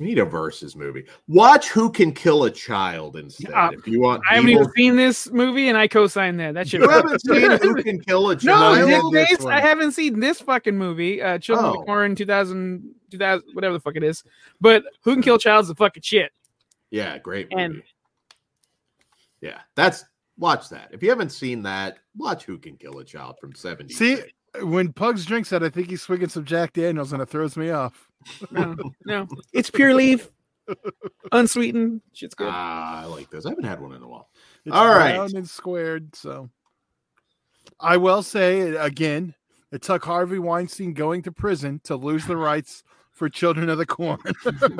We 0.00 0.06
need 0.06 0.18
a 0.18 0.24
versus 0.24 0.74
movie. 0.74 1.04
Watch 1.28 1.68
Who 1.68 1.88
Can 1.88 2.12
Kill 2.12 2.44
a 2.44 2.50
Child 2.50 3.14
instead. 3.16 3.52
Uh, 3.52 3.70
if 3.72 3.86
you 3.86 4.00
want, 4.00 4.22
I 4.28 4.34
haven't 4.36 4.50
evil- 4.50 4.62
even 4.62 4.72
seen 4.74 4.96
this 4.96 5.30
movie, 5.30 5.68
and 5.68 5.78
I 5.78 5.86
co-sign 5.86 6.36
that. 6.38 6.54
That 6.54 6.66
shit. 6.68 6.80
you 6.80 6.88
haven't 6.88 7.20
seen 7.20 7.50
Who 7.62 7.74
Can 7.82 8.00
Kill 8.00 8.30
a 8.30 8.34
No, 8.34 8.38
Child. 8.40 9.14
I 9.14 9.24
this 9.26 9.44
I 9.44 9.60
haven't 9.60 9.92
seen 9.92 10.18
this 10.18 10.40
fucking 10.40 10.76
movie. 10.76 11.22
Uh, 11.22 11.38
Children 11.38 11.66
of 11.68 11.74
Oh. 11.76 11.78
the 11.80 11.84
Corn 11.86 12.16
2000, 12.16 12.92
2000, 13.12 13.54
whatever 13.54 13.74
the 13.74 13.80
fuck 13.80 13.94
it 13.94 14.02
is. 14.02 14.24
But 14.60 14.82
Who 15.02 15.12
Can 15.14 15.22
Kill 15.22 15.36
a 15.36 15.38
Child's 15.38 15.68
the 15.68 15.76
fucking 15.76 16.02
shit. 16.02 16.32
Yeah, 16.90 17.16
great 17.18 17.48
movie. 17.52 17.62
And- 17.62 17.82
yeah, 19.40 19.60
that's 19.76 20.04
watch 20.38 20.70
that. 20.70 20.88
If 20.90 21.04
you 21.04 21.10
haven't 21.10 21.30
seen 21.30 21.62
that, 21.62 21.98
watch 22.16 22.44
Who 22.44 22.58
Can 22.58 22.76
Kill 22.76 22.98
a 22.98 23.04
Child 23.04 23.36
from 23.40 23.54
70. 23.54 23.94
See, 23.94 24.18
when 24.62 24.92
Pugs 24.92 25.24
drinks 25.24 25.50
that, 25.50 25.62
I 25.62 25.68
think 25.68 25.90
he's 25.90 26.02
swinging 26.02 26.28
some 26.28 26.44
Jack 26.44 26.72
Daniels, 26.72 27.12
and 27.12 27.22
it 27.22 27.28
throws 27.28 27.56
me 27.56 27.70
off. 27.70 28.08
No, 28.50 28.76
no, 29.04 29.26
it's 29.52 29.70
pure 29.70 29.94
leaf, 29.94 30.30
unsweetened. 31.32 32.00
Shit's 32.12 32.34
good. 32.34 32.48
Ah, 32.50 33.02
I 33.02 33.04
like 33.06 33.30
those. 33.30 33.46
I 33.46 33.50
haven't 33.50 33.64
had 33.64 33.80
one 33.80 33.94
in 33.94 34.02
a 34.02 34.08
while. 34.08 34.28
It's 34.64 34.74
All 34.74 34.86
right. 34.86 35.16
round 35.16 35.34
and 35.34 35.48
squared. 35.48 36.14
So, 36.14 36.50
I 37.80 37.96
will 37.96 38.22
say 38.22 38.74
again, 38.76 39.34
it 39.72 39.82
took 39.82 40.04
Harvey 40.04 40.38
Weinstein 40.38 40.94
going 40.94 41.22
to 41.22 41.32
prison 41.32 41.80
to 41.84 41.96
lose 41.96 42.26
the 42.26 42.36
rights 42.36 42.82
for 43.12 43.28
Children 43.28 43.68
of 43.68 43.78
the 43.78 43.86
Corn. 43.86 44.18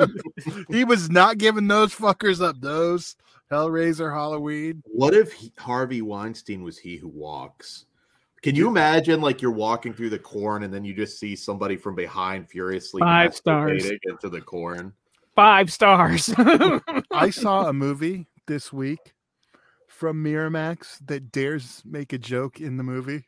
he 0.69 0.83
was 0.83 1.09
not 1.09 1.37
giving 1.37 1.67
those 1.67 1.93
fuckers 1.93 2.41
up. 2.41 2.59
Those 2.59 3.15
Hellraiser, 3.51 4.13
Halloween. 4.13 4.81
What 4.85 5.13
if 5.13 5.33
he, 5.33 5.51
Harvey 5.57 6.01
Weinstein 6.01 6.63
was 6.63 6.77
he 6.77 6.97
who 6.97 7.07
walks? 7.07 7.85
Can 8.45 8.53
you 8.55 8.67
imagine 8.67 9.21
like 9.21 9.41
you're 9.41 9.49
walking 9.49 9.91
through 9.91 10.11
the 10.11 10.19
corn 10.19 10.61
and 10.61 10.71
then 10.71 10.85
you 10.85 10.93
just 10.93 11.19
see 11.19 11.35
somebody 11.35 11.77
from 11.77 11.95
behind 11.95 12.47
furiously 12.47 12.99
Five 12.99 13.35
stars. 13.35 13.89
into 14.03 14.29
the 14.29 14.39
corn? 14.39 14.93
Five 15.35 15.73
stars. 15.73 16.31
I 17.11 17.31
saw 17.31 17.67
a 17.67 17.73
movie 17.85 18.27
this 18.45 18.71
week 18.71 18.99
from 19.87 20.23
Miramax 20.23 20.99
that 21.07 21.31
dares 21.31 21.81
make 21.85 22.13
a 22.13 22.19
joke 22.19 22.61
in 22.61 22.77
the 22.77 22.83
movie. 22.83 23.25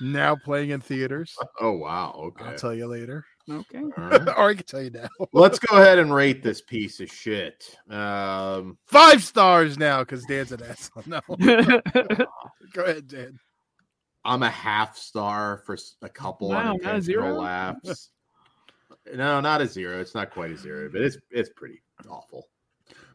now 0.00 0.36
playing 0.42 0.70
in 0.70 0.80
theaters. 0.80 1.36
Oh 1.60 1.72
wow, 1.72 2.14
okay. 2.16 2.46
I'll 2.46 2.56
tell 2.56 2.72
you 2.74 2.86
later. 2.86 3.26
okay. 3.50 3.80
All 3.80 3.90
right. 4.08 4.26
or 4.38 4.48
I 4.48 4.54
can 4.54 4.64
tell 4.64 4.80
you 4.80 4.90
now. 4.90 5.08
Let's 5.34 5.58
go 5.58 5.76
ahead 5.76 5.98
and 5.98 6.14
rate 6.14 6.42
this 6.42 6.62
piece 6.62 6.98
of 6.98 7.10
shit. 7.12 7.76
Um, 7.90 8.78
Five 8.86 9.22
stars 9.22 9.78
now 9.78 9.98
because 10.00 10.24
Dan's 10.24 10.50
an 10.50 10.62
asshole. 10.62 11.02
No. 11.04 11.20
Go 12.72 12.82
ahead, 12.84 13.06
Dan. 13.06 13.38
I'm 14.24 14.42
a 14.42 14.50
half 14.50 14.96
star 14.96 15.58
for 15.66 15.76
a 16.02 16.08
couple 16.08 16.48
Wow, 16.48 16.54
not 16.54 16.66
a 16.66 16.68
unintentional 16.70 17.02
zero? 17.02 17.34
laughs. 17.40 18.10
No, 19.14 19.40
not 19.40 19.60
a 19.60 19.66
zero. 19.66 20.00
It's 20.00 20.14
not 20.14 20.30
quite 20.30 20.50
a 20.50 20.56
zero, 20.56 20.88
but 20.90 21.02
it's 21.02 21.18
it's 21.30 21.50
pretty 21.54 21.82
awful. 22.08 22.48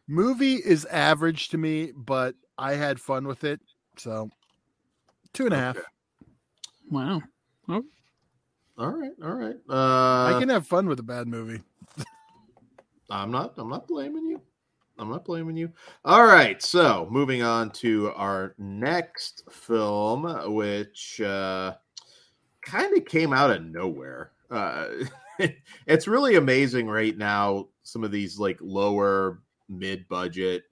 Movie 0.06 0.54
is 0.54 0.84
average 0.86 1.48
to 1.48 1.58
me, 1.58 1.92
but 1.96 2.34
I 2.58 2.74
had 2.74 3.00
fun 3.00 3.26
with 3.26 3.44
it. 3.44 3.60
So 3.96 4.30
two 5.32 5.46
and 5.46 5.54
a 5.54 5.58
half. 5.58 5.76
Okay. 5.76 5.86
wow. 6.90 7.20
All 8.80 8.88
right, 8.88 9.12
all 9.22 9.34
right. 9.34 9.56
Uh, 9.68 10.34
I 10.34 10.38
can 10.38 10.48
have 10.48 10.66
fun 10.66 10.88
with 10.88 10.98
a 11.00 11.02
bad 11.02 11.28
movie. 11.28 11.60
I'm 13.10 13.30
not. 13.30 13.52
I'm 13.58 13.68
not 13.68 13.86
blaming 13.86 14.24
you. 14.24 14.40
I'm 15.00 15.08
not 15.08 15.24
blaming 15.24 15.56
you. 15.56 15.72
All 16.04 16.24
right. 16.26 16.60
So 16.62 17.08
moving 17.10 17.42
on 17.42 17.70
to 17.72 18.12
our 18.14 18.54
next 18.58 19.42
film, 19.50 20.54
which 20.54 21.20
uh, 21.20 21.74
kind 22.62 22.96
of 22.96 23.04
came 23.06 23.32
out 23.32 23.50
of 23.50 23.64
nowhere. 23.64 24.32
Uh, 24.50 24.88
it's 25.86 26.06
really 26.06 26.36
amazing 26.36 26.86
right 26.86 27.16
now. 27.16 27.68
Some 27.82 28.04
of 28.04 28.10
these 28.12 28.38
like 28.38 28.58
lower 28.60 29.40
mid-budget 29.68 30.64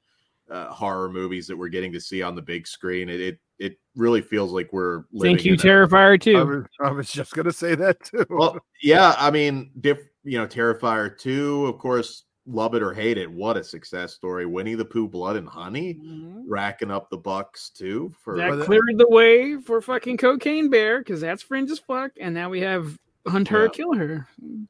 uh, 0.50 0.68
horror 0.68 1.10
movies 1.10 1.46
that 1.46 1.56
we're 1.56 1.68
getting 1.68 1.92
to 1.92 2.00
see 2.00 2.22
on 2.22 2.34
the 2.34 2.42
big 2.42 2.66
screen. 2.66 3.08
It 3.08 3.20
it, 3.20 3.38
it 3.58 3.78
really 3.96 4.20
feels 4.20 4.52
like 4.52 4.72
we're 4.72 5.04
living 5.12 5.36
Thank 5.36 5.44
you, 5.46 5.54
in 5.54 5.60
a- 5.60 5.62
Terrifier 5.62 6.12
I 6.14 6.16
too. 6.16 6.44
was, 6.46 6.64
I 6.80 6.90
was 6.90 7.10
just 7.10 7.34
gonna 7.34 7.52
say 7.52 7.74
that 7.74 8.02
too. 8.04 8.24
well, 8.30 8.58
yeah, 8.82 9.14
I 9.18 9.30
mean, 9.30 9.70
diff, 9.80 9.98
you 10.24 10.38
know, 10.38 10.46
Terrifier 10.46 11.18
2, 11.18 11.66
of 11.66 11.78
course, 11.78 12.24
love 12.48 12.74
it 12.74 12.82
or 12.82 12.92
hate 12.94 13.18
it. 13.18 13.30
What 13.30 13.56
a 13.56 13.62
success 13.64 14.14
story. 14.14 14.46
Winnie 14.46 14.74
the 14.74 14.84
Pooh, 14.84 15.06
Blood 15.08 15.36
and 15.36 15.48
Honey, 15.48 15.94
Mhm. 15.94 16.44
racking 16.46 16.90
up 16.90 17.10
the 17.10 17.16
bucks 17.18 17.70
too. 17.70 18.12
For 18.22 18.36
That 18.36 18.64
cleared 18.64 18.96
the 18.96 19.08
way 19.08 19.56
for 19.60 19.80
fucking 19.80 20.16
Cocaine 20.16 20.70
Bear 20.70 20.98
because 21.00 21.20
that's 21.20 21.42
fringe 21.42 21.70
as 21.70 21.78
fuck, 21.78 22.12
and 22.20 22.34
now 22.34 22.48
we 22.50 22.60
have 22.60 22.98
Hunt 23.26 23.48
Her, 23.48 23.64
Yeah. 23.64 23.68
Kill 23.68 23.92
Her. 23.94 24.26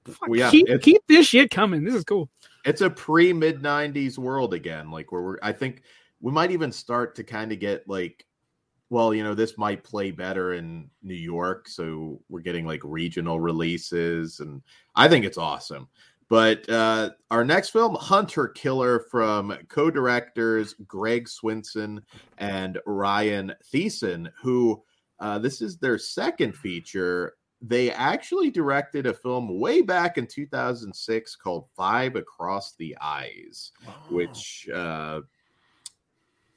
Fuck, 0.06 0.28
Well, 0.28 0.38
yeah, 0.40 0.50
keep, 0.50 0.66
keep 0.82 1.02
this 1.06 1.26
shit 1.28 1.50
coming. 1.50 1.84
This 1.84 1.94
is 1.94 2.04
cool. 2.04 2.28
it's 2.64 2.80
a 2.80 2.90
pre 2.90 3.32
mid 3.32 3.62
90s 3.62 4.18
world 4.18 4.52
again. 4.52 4.90
Like, 4.90 5.12
where 5.12 5.22
we're, 5.22 5.38
I 5.42 5.52
think 5.52 5.82
we 6.20 6.32
might 6.32 6.50
even 6.50 6.72
start 6.72 7.14
to 7.14 7.24
kind 7.24 7.52
of 7.52 7.60
get 7.60 7.88
like, 7.88 8.26
well, 8.90 9.14
you 9.14 9.22
know, 9.22 9.34
this 9.34 9.56
might 9.58 9.84
play 9.84 10.10
better 10.10 10.54
in 10.54 10.90
New 11.02 11.14
York. 11.14 11.68
So 11.68 12.20
we're 12.28 12.40
getting 12.40 12.66
like 12.66 12.80
regional 12.82 13.38
releases, 13.38 14.40
and 14.40 14.62
I 14.96 15.06
think 15.08 15.24
it's 15.24 15.38
awesome. 15.38 15.88
But 16.28 16.68
uh, 16.68 17.10
our 17.30 17.44
next 17.44 17.70
film, 17.70 17.94
Hunt 17.94 18.32
Her, 18.32 18.48
Kill 18.48 18.82
Her, 18.82 19.00
from 19.10 19.56
co 19.68 19.90
directors 19.90 20.74
Greg 20.86 21.26
Swinson 21.26 22.02
and 22.36 22.78
Ryan 22.84 23.54
Thiessen, 23.72 24.30
who 24.42 24.82
uh, 25.20 25.38
this 25.38 25.62
is 25.62 25.78
their 25.78 25.98
second 25.98 26.54
feature. 26.54 27.34
They 27.60 27.90
actually 27.90 28.50
directed 28.50 29.06
a 29.06 29.14
film 29.14 29.58
way 29.58 29.82
back 29.82 30.16
in 30.16 30.26
2006 30.26 31.36
called 31.36 31.66
Five 31.74 32.14
Across 32.14 32.74
the 32.76 32.96
Eyes, 33.00 33.72
which 34.10 34.68
uh, 34.72 35.22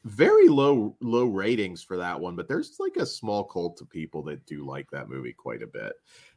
very 0.04 0.48
low 0.48 0.96
low 1.02 1.26
ratings 1.26 1.84
for 1.84 1.98
that 1.98 2.20
one, 2.20 2.36
but 2.36 2.48
there's 2.48 2.76
like 2.80 2.98
a 2.98 3.06
small 3.06 3.44
cult 3.44 3.82
of 3.82 3.90
people 3.90 4.24
that 4.24 4.46
do 4.46 4.66
like 4.66 4.90
that 4.92 5.10
movie 5.10 5.34
quite 5.34 5.62
a 5.62 5.68
bit. 5.68 5.94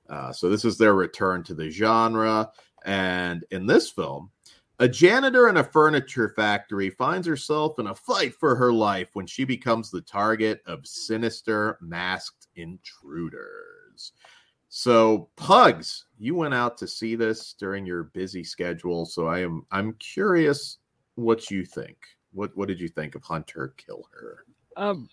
Uh, 0.09 0.33
so 0.33 0.51
this 0.51 0.65
is 0.65 0.77
their 0.77 0.95
return 0.95 1.43
to 1.43 1.55
the 1.55 1.71
genre, 1.71 2.51
and 2.85 3.45
in 3.51 3.67
this 3.67 3.91
film, 3.91 4.31
a 4.81 4.89
janitor 4.89 5.49
in 5.49 5.57
a 5.57 5.65
furniture 5.65 6.29
factory 6.31 6.91
finds 6.91 7.27
herself 7.27 7.79
in 7.79 7.87
a 7.87 7.95
fight 7.95 8.35
for 8.35 8.57
her 8.57 8.73
life 8.73 9.09
when 9.13 9.27
she 9.27 9.45
becomes 9.45 9.91
the 9.91 10.01
target 10.01 10.63
of 10.67 10.87
sinister 10.87 11.79
masked 11.81 12.49
intruders. 12.57 14.13
So, 14.69 15.29
Pugs, 15.37 16.07
you 16.19 16.35
went 16.35 16.55
out 16.55 16.77
to 16.79 16.89
see 16.89 17.15
this 17.15 17.55
during 17.55 17.87
your 17.87 18.05
busy 18.05 18.43
schedule, 18.43 19.07
so 19.07 19.29
I 19.29 19.39
am 19.41 19.65
I'm 19.71 19.93
curious 19.95 20.79
what 21.15 21.51
you 21.51 21.65
think. 21.65 21.97
What 22.33 22.57
what 22.57 22.67
did 22.67 22.81
you 22.81 22.89
think 22.89 23.15
of 23.15 23.23
Hunt 23.23 23.49
Her, 23.53 23.69
Kill 23.77 24.03
Her? 24.13 24.45
Um, 24.77 25.09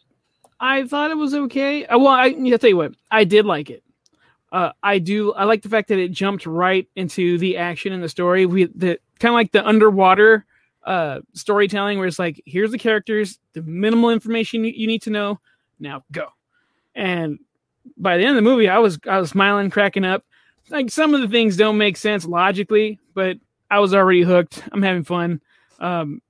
I 0.60 0.88
thought 0.88 1.12
it 1.12 1.18
was 1.18 1.36
okay. 1.36 1.86
Uh, 1.86 2.00
well, 2.00 2.08
I 2.08 2.26
yeah, 2.26 2.58
tell 2.58 2.72
you 2.72 2.78
what, 2.78 2.94
I 3.12 3.24
did 3.24 3.46
like 3.46 3.70
it. 3.70 3.84
Uh, 4.52 4.72
I 4.84 5.00
do. 5.00 5.34
I 5.34 5.46
like 5.46 5.62
the 5.62 5.70
fact 5.70 5.88
that 5.90 6.00
it 6.00 6.12
jumped 6.12 6.46
right 6.46 6.88
into 6.96 7.38
the 7.38 7.58
action 7.58 7.94
in 7.94 8.02
the 8.02 8.10
story. 8.10 8.46
We 8.46 8.66
the 8.66 9.00
kind 9.20 9.32
of 9.32 9.36
like 9.36 9.52
the 9.52 9.66
underwater 9.66 10.46
uh 10.84 11.20
storytelling, 11.34 11.98
where 11.98 12.08
it's 12.08 12.20
like, 12.20 12.42
here's 12.46 12.72
the 12.72 12.78
characters, 12.78 13.40
the 13.54 13.62
minimal 13.62 14.10
information 14.10 14.66
you, 14.66 14.74
you 14.76 14.88
need 14.88 15.04
to 15.04 15.10
know. 15.10 15.40
Now 15.80 16.04
go. 16.12 16.28
And 16.96 17.40
by 17.98 18.18
the 18.18 18.24
end 18.24 18.32
of 18.32 18.44
the 18.44 18.50
movie, 18.50 18.68
I 18.68 18.80
was 18.80 19.00
I 19.08 19.20
was 19.20 19.30
smiling, 19.30 19.70
cracking 19.70 20.06
up. 20.06 20.26
Like 20.70 20.90
some 20.90 21.14
of 21.14 21.22
the 21.22 21.28
things 21.28 21.58
don't 21.58 21.78
make 21.78 21.98
sense 21.98 22.26
logically, 22.26 23.00
but 23.14 23.38
I 23.70 23.80
was 23.80 23.94
already 23.94 24.22
hooked. 24.22 24.64
I'm 24.72 24.82
having 24.82 25.04
fun. 25.04 25.42
Um, 25.80 26.22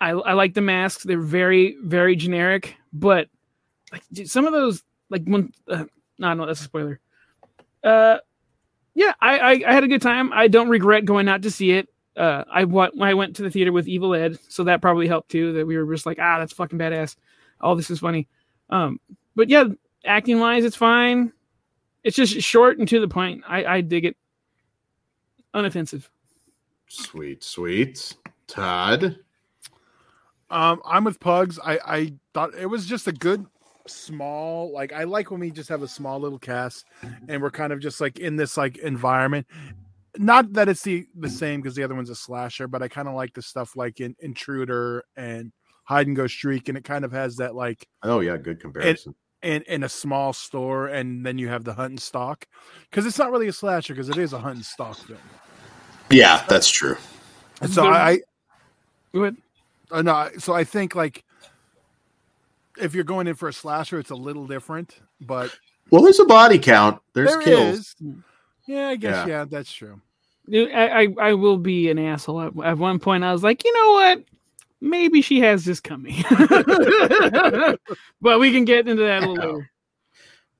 I, 0.00 0.10
I 0.10 0.32
like 0.34 0.54
the 0.54 0.60
masks. 0.60 1.04
They're 1.04 1.20
very, 1.20 1.76
very 1.82 2.16
generic, 2.16 2.76
but 2.92 3.28
like 3.92 4.02
some 4.26 4.46
of 4.46 4.52
those, 4.52 4.82
like 5.10 5.24
when, 5.24 5.52
uh, 5.68 5.84
no, 6.20 6.34
no, 6.34 6.46
that's 6.46 6.60
a 6.60 6.64
spoiler. 6.64 7.00
Uh, 7.82 8.18
yeah, 8.94 9.14
I, 9.20 9.38
I, 9.38 9.50
I 9.66 9.72
had 9.72 9.84
a 9.84 9.88
good 9.88 10.02
time. 10.02 10.32
I 10.32 10.48
don't 10.48 10.68
regret 10.68 11.04
going 11.04 11.28
out 11.28 11.42
to 11.42 11.50
see 11.50 11.72
it. 11.72 11.88
Uh, 12.16 12.44
I 12.52 12.64
went, 12.64 13.00
I 13.00 13.14
went 13.14 13.36
to 13.36 13.42
the 13.42 13.50
theater 13.50 13.72
with 13.72 13.88
Evil 13.88 14.14
Ed, 14.14 14.38
so 14.48 14.64
that 14.64 14.82
probably 14.82 15.08
helped 15.08 15.30
too. 15.30 15.54
That 15.54 15.66
we 15.66 15.76
were 15.78 15.92
just 15.92 16.06
like, 16.06 16.18
ah, 16.20 16.38
that's 16.38 16.52
fucking 16.52 16.78
badass. 16.78 17.16
Oh, 17.60 17.74
this 17.74 17.90
is 17.90 18.00
funny. 18.00 18.28
Um, 18.68 19.00
but 19.34 19.48
yeah, 19.48 19.64
acting 20.04 20.38
wise, 20.38 20.64
it's 20.64 20.76
fine. 20.76 21.32
It's 22.04 22.16
just 22.16 22.40
short 22.40 22.78
and 22.78 22.88
to 22.88 23.00
the 23.00 23.08
point. 23.08 23.42
I, 23.46 23.64
I 23.64 23.80
dig 23.80 24.04
it. 24.04 24.16
Unoffensive. 25.54 26.08
Sweet, 26.88 27.42
sweet. 27.42 28.14
Todd. 28.46 29.18
Um, 30.50 30.82
I'm 30.84 31.04
with 31.04 31.20
Pugs. 31.20 31.58
I 31.64 31.78
I 31.84 32.12
thought 32.34 32.54
it 32.54 32.66
was 32.66 32.86
just 32.86 33.06
a 33.06 33.12
good 33.12 33.46
small 33.86 34.72
like 34.72 34.92
I 34.92 35.04
like 35.04 35.30
when 35.30 35.40
we 35.40 35.50
just 35.50 35.68
have 35.68 35.82
a 35.82 35.88
small 35.88 36.18
little 36.20 36.38
cast 36.38 36.86
and 37.28 37.40
we're 37.42 37.50
kind 37.50 37.72
of 37.72 37.80
just 37.80 38.00
like 38.00 38.18
in 38.18 38.36
this 38.36 38.56
like 38.56 38.78
environment. 38.78 39.46
Not 40.18 40.52
that 40.54 40.68
it's 40.68 40.82
the 40.82 41.06
the 41.18 41.28
same 41.30 41.60
because 41.60 41.74
the 41.76 41.82
other 41.84 41.94
one's 41.94 42.10
a 42.10 42.14
slasher, 42.14 42.66
but 42.68 42.82
I 42.82 42.88
kind 42.88 43.08
of 43.08 43.14
like 43.14 43.32
the 43.34 43.42
stuff 43.42 43.76
like 43.76 44.00
in 44.00 44.14
Intruder 44.20 45.04
and 45.16 45.52
Hide 45.84 46.06
and 46.08 46.16
Go 46.16 46.26
Shriek, 46.26 46.68
and 46.68 46.76
it 46.76 46.84
kind 46.84 47.04
of 47.04 47.12
has 47.12 47.36
that 47.36 47.54
like 47.54 47.86
Oh 48.02 48.20
yeah, 48.20 48.36
good 48.36 48.60
comparison. 48.60 49.14
in 49.42 49.62
in 49.62 49.84
a 49.84 49.88
small 49.88 50.32
store, 50.32 50.88
and 50.88 51.24
then 51.24 51.38
you 51.38 51.48
have 51.48 51.64
the 51.64 51.74
hunt 51.74 51.90
and 51.90 52.00
stalk 52.00 52.44
because 52.90 53.06
it's 53.06 53.18
not 53.18 53.30
really 53.30 53.48
a 53.48 53.52
slasher 53.52 53.94
because 53.94 54.08
it 54.08 54.18
is 54.18 54.32
a 54.32 54.38
hunt 54.38 54.56
and 54.56 54.64
stalk 54.64 54.96
film. 54.96 55.18
yeah, 56.10 56.44
that's 56.48 56.68
true. 56.68 56.96
And 57.62 57.70
so 57.70 57.82
The- 57.84 57.88
I, 57.90 58.20
Go 59.12 59.22
ahead. 59.22 59.36
Uh, 59.92 60.02
no, 60.02 60.28
so 60.38 60.52
I 60.54 60.62
think 60.64 60.94
like 60.94 61.24
if 62.78 62.94
you're 62.94 63.04
going 63.04 63.26
in 63.26 63.34
for 63.34 63.48
a 63.48 63.52
slasher, 63.52 63.98
it's 63.98 64.10
a 64.10 64.14
little 64.16 64.46
different, 64.46 64.96
but 65.20 65.56
Well, 65.90 66.02
there's 66.02 66.20
a 66.20 66.24
body 66.24 66.58
count. 66.58 67.00
There's 67.14 67.30
there 67.30 67.42
kills. 67.42 67.78
is. 67.78 67.96
Yeah, 68.66 68.88
I 68.88 68.96
guess 68.96 69.26
Yeah. 69.26 69.38
yeah. 69.40 69.44
that's 69.44 69.72
true. 69.72 70.00
I, 70.52 70.88
I, 71.04 71.28
I 71.30 71.34
will 71.34 71.58
be 71.58 71.90
an 71.90 71.98
asshole. 71.98 72.40
At, 72.40 72.52
at 72.64 72.78
one 72.78 72.98
point, 72.98 73.22
I 73.24 73.32
was 73.32 73.42
like, 73.42 73.64
you 73.64 73.72
know 73.72 73.92
what? 73.92 74.24
Maybe 74.80 75.20
she 75.22 75.40
has 75.40 75.64
this 75.64 75.78
coming. 75.80 76.24
but 78.20 78.40
we 78.40 78.50
can 78.52 78.64
get 78.64 78.88
into 78.88 79.02
that 79.02 79.22
a 79.22 79.30
little 79.30 79.56
later. 79.56 79.70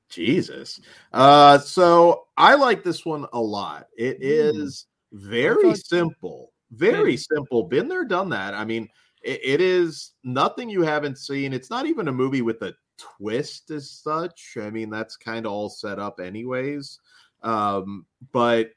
Jesus. 0.09 0.79
Uh, 1.13 1.57
so 1.59 2.27
I 2.37 2.55
like 2.55 2.83
this 2.83 3.05
one 3.05 3.25
a 3.33 3.39
lot. 3.39 3.87
It 3.97 4.17
Hmm. 4.17 4.23
is 4.59 4.85
very 5.13 5.73
simple, 5.75 6.51
very 6.71 7.17
simple. 7.17 7.63
Been 7.63 7.87
there, 7.87 8.05
done 8.05 8.29
that. 8.29 8.53
I 8.53 8.63
mean, 8.65 8.87
it, 9.21 9.39
it 9.43 9.61
is 9.61 10.11
nothing 10.23 10.69
you 10.69 10.81
haven't 10.81 11.17
seen. 11.17 11.53
It's 11.53 11.69
not 11.69 11.85
even 11.85 12.07
a 12.07 12.13
movie 12.13 12.41
with 12.41 12.61
a 12.61 12.73
twist 12.97 13.71
as 13.71 13.89
such. 13.89 14.57
I 14.59 14.69
mean, 14.69 14.89
that's 14.89 15.17
kind 15.17 15.45
of 15.45 15.51
all 15.51 15.69
set 15.69 15.99
up, 15.99 16.19
anyways. 16.19 16.99
Um, 17.43 18.05
but 18.31 18.71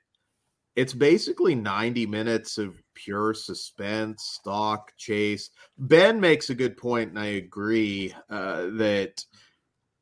it's 0.77 0.95
basically 0.95 1.55
90 1.55 2.07
minutes 2.07 2.59
of 2.59 2.75
pure 2.95 3.35
suspense, 3.35 4.25
stalk, 4.25 4.93
chase. 4.97 5.51
Ben 5.79 6.21
makes 6.21 6.51
a 6.51 6.55
good 6.55 6.77
point, 6.77 7.11
and 7.11 7.19
I 7.19 7.27
agree 7.27 8.13
uh, 8.29 8.67
that 8.77 9.25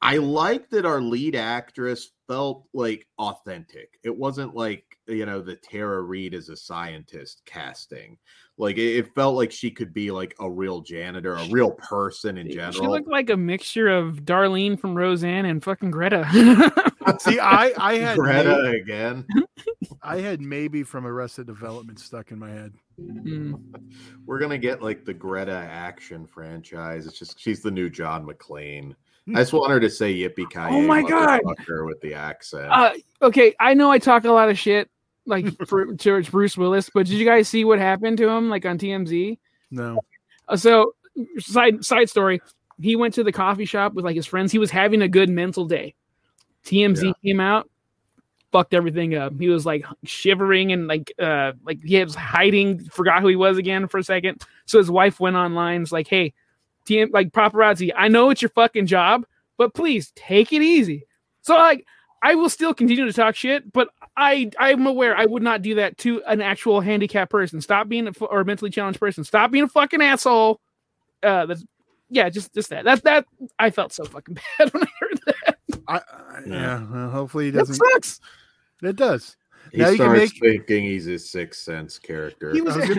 I 0.01 0.16
like 0.16 0.70
that 0.70 0.86
our 0.86 1.01
lead 1.01 1.36
actress 1.36 2.11
felt 2.26 2.64
like 2.72 3.07
authentic. 3.18 3.99
It 4.03 4.16
wasn't 4.16 4.55
like, 4.55 4.84
you 5.12 5.26
know, 5.26 5.40
the 5.40 5.56
Tara 5.56 6.02
Reid 6.02 6.34
as 6.34 6.48
a 6.48 6.56
scientist 6.56 7.42
casting. 7.46 8.18
Like 8.58 8.76
it, 8.76 8.96
it 8.96 9.14
felt 9.14 9.36
like 9.36 9.50
she 9.50 9.70
could 9.70 9.94
be 9.94 10.10
like 10.10 10.34
a 10.38 10.50
real 10.50 10.80
janitor, 10.80 11.34
a 11.34 11.48
real 11.48 11.72
person 11.72 12.38
in 12.38 12.50
general. 12.50 12.72
She 12.72 12.86
looked 12.86 13.08
like 13.08 13.30
a 13.30 13.36
mixture 13.36 13.88
of 13.88 14.24
Darlene 14.24 14.78
from 14.78 14.94
Roseanne 14.94 15.46
and 15.46 15.62
fucking 15.62 15.90
Greta. 15.90 16.24
See, 17.18 17.40
I 17.40 17.72
I 17.78 17.94
had 17.98 18.18
Greta 18.18 18.60
maybe, 18.62 18.80
again. 18.80 19.26
I 20.02 20.18
had 20.18 20.40
maybe 20.40 20.82
from 20.82 21.06
Arrested 21.06 21.46
Development 21.46 21.98
stuck 21.98 22.30
in 22.30 22.38
my 22.38 22.50
head. 22.50 22.72
Mm. 23.00 23.60
We're 24.26 24.38
gonna 24.38 24.58
get 24.58 24.82
like 24.82 25.04
the 25.04 25.14
Greta 25.14 25.52
action 25.52 26.26
franchise. 26.26 27.06
It's 27.06 27.18
just 27.18 27.40
she's 27.40 27.62
the 27.62 27.70
new 27.70 27.88
John 27.88 28.26
McClane. 28.26 28.94
I 29.28 29.40
just 29.40 29.52
want 29.52 29.70
her 29.70 29.78
to 29.78 29.88
say 29.88 30.12
yippee 30.12 30.50
ki 30.50 30.58
Oh 30.58 30.82
my 30.82 31.02
God. 31.02 31.40
with 31.84 32.00
the 32.00 32.12
accent. 32.14 32.68
Uh, 32.72 32.92
okay, 33.22 33.54
I 33.60 33.72
know 33.72 33.90
I 33.90 33.98
talk 33.98 34.24
a 34.24 34.32
lot 34.32 34.48
of 34.48 34.58
shit 34.58 34.90
like 35.26 35.46
for 35.66 35.92
George 35.94 36.30
Bruce 36.30 36.56
Willis, 36.56 36.90
but 36.92 37.06
did 37.06 37.14
you 37.14 37.24
guys 37.24 37.48
see 37.48 37.64
what 37.64 37.78
happened 37.78 38.18
to 38.18 38.28
him 38.28 38.48
like 38.48 38.66
on 38.66 38.78
TMZ? 38.78 39.38
No. 39.70 40.00
Uh, 40.48 40.56
so 40.56 40.94
side 41.38 41.84
side 41.84 42.08
story 42.08 42.40
he 42.80 42.96
went 42.96 43.12
to 43.14 43.22
the 43.22 43.32
coffee 43.32 43.64
shop 43.66 43.92
with 43.92 44.04
like 44.04 44.16
his 44.16 44.26
friends 44.26 44.50
he 44.50 44.58
was 44.58 44.70
having 44.70 45.02
a 45.02 45.08
good 45.08 45.28
mental 45.28 45.66
day 45.66 45.94
tmz 46.64 47.02
Yeah. 47.02 47.12
came 47.22 47.38
out 47.38 47.68
fucked 48.50 48.72
everything 48.72 49.14
up 49.14 49.34
he 49.38 49.48
was 49.50 49.66
like 49.66 49.84
shivering 50.04 50.72
and 50.72 50.86
like 50.86 51.12
uh 51.18 51.52
like 51.64 51.82
he 51.82 52.02
was 52.02 52.14
hiding 52.14 52.82
forgot 52.84 53.20
who 53.20 53.28
he 53.28 53.36
was 53.36 53.58
again 53.58 53.88
for 53.88 53.98
a 53.98 54.02
second 54.02 54.42
so 54.64 54.78
his 54.78 54.90
wife 54.90 55.20
went 55.20 55.36
online 55.36 55.80
was 55.80 55.92
like 55.92 56.08
hey 56.08 56.32
tm 56.86 57.10
like 57.12 57.30
paparazzi 57.30 57.92
i 57.94 58.08
know 58.08 58.30
it's 58.30 58.40
your 58.40 58.48
fucking 58.50 58.86
job 58.86 59.26
but 59.58 59.74
please 59.74 60.12
take 60.16 60.50
it 60.52 60.62
easy 60.62 61.06
so 61.42 61.54
like 61.56 61.86
i 62.22 62.34
will 62.34 62.48
still 62.48 62.72
continue 62.74 63.04
to 63.04 63.12
talk 63.12 63.34
shit 63.34 63.70
but 63.72 63.88
i 64.16 64.50
i'm 64.58 64.86
aware 64.86 65.16
i 65.16 65.26
would 65.26 65.42
not 65.42 65.62
do 65.62 65.74
that 65.76 65.96
to 65.98 66.22
an 66.24 66.40
actual 66.40 66.80
handicapped 66.80 67.30
person 67.30 67.60
stop 67.60 67.88
being 67.88 68.08
a 68.08 68.12
or 68.24 68.40
a 68.40 68.44
mentally 68.44 68.70
challenged 68.70 69.00
person 69.00 69.24
stop 69.24 69.50
being 69.50 69.64
a 69.64 69.68
fucking 69.68 70.02
asshole 70.02 70.60
uh 71.22 71.46
that's 71.46 71.64
yeah 72.10 72.28
just 72.28 72.52
just 72.54 72.70
that 72.70 72.84
that 72.84 73.02
that 73.04 73.26
i 73.58 73.70
felt 73.70 73.92
so 73.92 74.04
fucking 74.04 74.34
bad 74.58 74.72
when 74.72 74.82
i 74.82 74.88
heard 75.00 75.20
that 75.26 75.58
I, 75.88 75.96
I 75.96 76.40
Yeah. 76.46 76.54
yeah. 76.54 76.86
well, 76.90 77.10
hopefully 77.10 77.46
he 77.46 77.50
doesn't. 77.50 77.74
sucks 77.76 78.20
It 78.82 78.96
does. 78.96 79.36
He 79.72 79.78
now 79.78 79.88
you 79.88 79.96
can 79.96 80.06
starts 80.14 80.32
make- 80.40 80.52
thinking 80.66 80.84
he's 80.84 81.06
a 81.06 81.18
sixth 81.18 81.62
sense 81.62 81.98
character. 81.98 82.52
he 82.52 82.60
was 82.60 82.76
I 82.76 82.80
was 82.80 82.88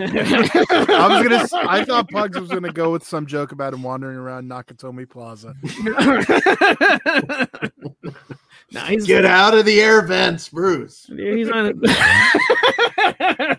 I 0.90 1.08
was 1.08 1.22
gonna. 1.22 1.36
s- 1.36 1.52
I 1.52 1.84
thought 1.84 2.10
Pugs 2.10 2.38
was 2.38 2.50
gonna 2.50 2.72
go 2.72 2.90
with 2.92 3.04
some 3.06 3.26
joke 3.26 3.52
about 3.52 3.72
him 3.74 3.82
wandering 3.82 4.16
around 4.16 4.48
Nakatomi 4.50 5.08
Plaza. 5.08 5.54
nah, 8.72 8.84
he's 8.86 9.06
Get 9.06 9.24
out 9.24 9.54
of 9.56 9.64
the 9.64 9.80
air 9.80 10.02
vents, 10.02 10.48
Bruce. 10.48 11.06
he's 11.14 11.50
on 11.50 11.80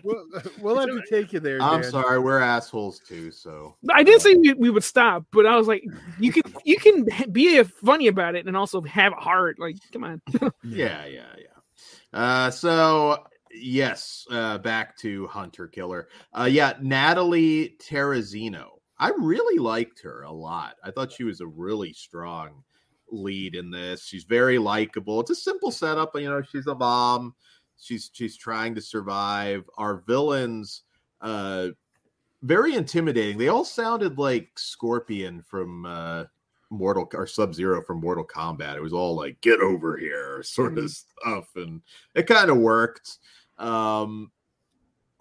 We'll, 0.02 0.24
we'll 0.60 0.78
have 0.78 0.88
to 0.88 1.02
take 1.10 1.32
you 1.32 1.40
there. 1.40 1.60
I'm 1.62 1.80
Dan. 1.82 1.90
sorry, 1.90 2.18
we're 2.18 2.40
assholes 2.40 2.98
too. 3.00 3.30
So 3.30 3.74
I 3.92 4.02
didn't 4.02 4.20
say 4.20 4.34
we, 4.34 4.52
we 4.54 4.70
would 4.70 4.84
stop, 4.84 5.24
but 5.32 5.46
I 5.46 5.56
was 5.56 5.66
like, 5.68 5.82
you 6.18 6.32
can 6.32 6.42
you 6.64 6.78
can 6.78 7.06
be 7.32 7.62
funny 7.62 8.06
about 8.08 8.34
it 8.34 8.46
and 8.46 8.56
also 8.56 8.80
have 8.82 9.12
a 9.12 9.16
heart. 9.16 9.58
Like, 9.58 9.76
come 9.92 10.04
on. 10.04 10.20
yeah, 10.62 11.06
yeah, 11.06 11.24
yeah. 11.38 11.46
Uh, 12.12 12.50
so 12.50 13.24
yes, 13.52 14.26
uh, 14.30 14.58
back 14.58 14.96
to 14.98 15.26
Hunt 15.26 15.56
Her, 15.56 15.68
Kill 15.68 15.90
Her. 15.90 16.08
Uh, 16.38 16.48
yeah, 16.50 16.74
Natalie 16.80 17.76
Terrazzino. 17.80 18.68
I 18.98 19.10
really 19.18 19.58
liked 19.58 20.00
her 20.02 20.22
a 20.22 20.32
lot. 20.32 20.76
I 20.82 20.90
thought 20.90 21.12
she 21.12 21.24
was 21.24 21.40
a 21.40 21.46
really 21.46 21.92
strong 21.92 22.62
lead 23.10 23.54
in 23.54 23.70
this. 23.70 24.04
She's 24.04 24.24
very 24.24 24.58
likable. 24.58 25.20
It's 25.20 25.30
a 25.30 25.34
simple 25.34 25.70
setup, 25.70 26.12
you 26.14 26.28
know. 26.28 26.42
She's 26.42 26.66
a 26.66 26.74
mom. 26.74 27.34
She's 27.78 28.10
she's 28.12 28.36
trying 28.36 28.74
to 28.74 28.80
survive. 28.80 29.68
Our 29.76 30.02
villains, 30.06 30.82
uh, 31.20 31.68
very 32.42 32.74
intimidating. 32.74 33.36
They 33.36 33.48
all 33.48 33.64
sounded 33.64 34.18
like 34.18 34.58
Scorpion 34.58 35.42
from 35.42 35.84
uh, 35.84 36.24
Mortal 36.70 37.08
or 37.14 37.26
Sub 37.26 37.54
Zero 37.54 37.82
from 37.82 38.00
Mortal 38.00 38.26
Kombat. 38.26 38.76
It 38.76 38.82
was 38.82 38.92
all 38.92 39.14
like 39.16 39.40
"get 39.40 39.60
over 39.60 39.96
here" 39.96 40.42
sort 40.44 40.78
of 40.78 40.90
stuff, 40.90 41.48
and 41.56 41.82
it 42.14 42.26
kind 42.26 42.50
of 42.50 42.58
worked. 42.58 43.18
Um, 43.58 44.30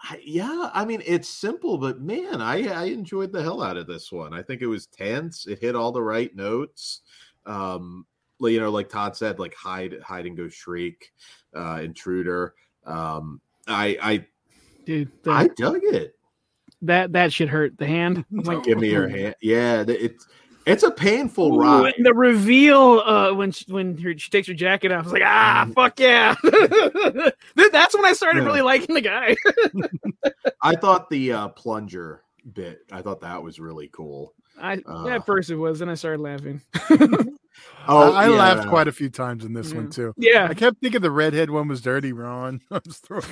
I, 0.01 0.19
yeah, 0.23 0.69
I 0.73 0.85
mean 0.85 1.01
it's 1.05 1.29
simple, 1.29 1.77
but 1.77 2.01
man, 2.01 2.41
I 2.41 2.67
I 2.67 2.85
enjoyed 2.85 3.31
the 3.31 3.41
hell 3.41 3.61
out 3.63 3.77
of 3.77 3.87
this 3.87 4.11
one. 4.11 4.33
I 4.33 4.41
think 4.41 4.61
it 4.61 4.67
was 4.67 4.87
tense. 4.87 5.47
It 5.47 5.59
hit 5.59 5.75
all 5.75 5.91
the 5.91 6.03
right 6.03 6.35
notes. 6.35 7.01
Um, 7.45 8.05
you 8.39 8.59
know, 8.59 8.69
like 8.69 8.89
Todd 8.89 9.15
said, 9.15 9.39
like 9.39 9.55
hide, 9.55 9.95
hide 10.03 10.25
and 10.25 10.35
go 10.35 10.49
shriek, 10.49 11.13
uh, 11.55 11.79
intruder. 11.81 12.53
Um, 12.85 13.41
I 13.67 13.97
I 14.01 14.27
Dude, 14.85 15.11
the, 15.23 15.31
I 15.31 15.47
dug 15.47 15.79
it. 15.83 16.15
that 16.83 17.13
that 17.13 17.33
should 17.33 17.49
hurt. 17.49 17.77
The 17.77 17.87
hand. 17.87 18.25
Like, 18.31 18.63
Give 18.63 18.79
me 18.79 18.91
your 18.91 19.07
hand. 19.07 19.35
Yeah, 19.41 19.83
it's 19.87 20.27
it's 20.65 20.83
a 20.83 20.91
painful 20.91 21.55
Ooh, 21.55 21.59
ride. 21.61 21.93
and 21.97 22.05
the 22.05 22.13
reveal 22.13 22.99
uh, 23.05 23.33
when 23.33 23.51
she, 23.51 23.65
when 23.71 23.97
her, 23.99 24.17
she 24.17 24.29
takes 24.29 24.47
her 24.47 24.53
jacket 24.53 24.91
off, 24.91 25.01
I 25.01 25.03
was 25.03 25.13
like, 25.13 25.21
ah, 25.25 25.67
fuck 25.75 25.99
yeah. 25.99 26.35
That's 27.55 27.95
when 27.95 28.05
I 28.05 28.13
started 28.13 28.41
Yeah. 28.41 28.45
really 28.47 28.61
liking 28.61 28.95
the 28.95 29.01
guy. 29.01 29.35
I 30.61 30.75
thought 30.75 31.09
the 31.09 31.31
uh, 31.33 31.47
plunger 31.49 32.21
bit. 32.53 32.79
I 32.91 33.01
thought 33.01 33.21
that 33.21 33.41
was 33.43 33.59
really 33.59 33.89
cool. 33.91 34.33
I 34.59 34.81
Uh. 34.87 35.07
at 35.07 35.25
first 35.25 35.49
it 35.49 35.55
was, 35.57 35.81
and 35.81 35.91
I 35.91 35.95
started 35.95 36.21
laughing. 36.21 36.61
Oh, 37.87 38.11
I, 38.13 38.23
I 38.25 38.29
yeah. 38.29 38.35
laughed 38.35 38.67
quite 38.67 38.87
a 38.87 38.91
few 38.91 39.09
times 39.09 39.45
in 39.45 39.53
this 39.53 39.73
one 39.73 39.89
too. 39.89 40.13
Yeah. 40.17 40.47
I 40.49 40.53
kept 40.55 40.79
thinking 40.81 41.01
the 41.01 41.11
redhead 41.11 41.49
one 41.51 41.67
was 41.69 41.81
dirty, 41.81 42.11
Ron. 42.13 42.59
I 42.71 42.81
was 42.85 42.97
throwing. 42.97 43.23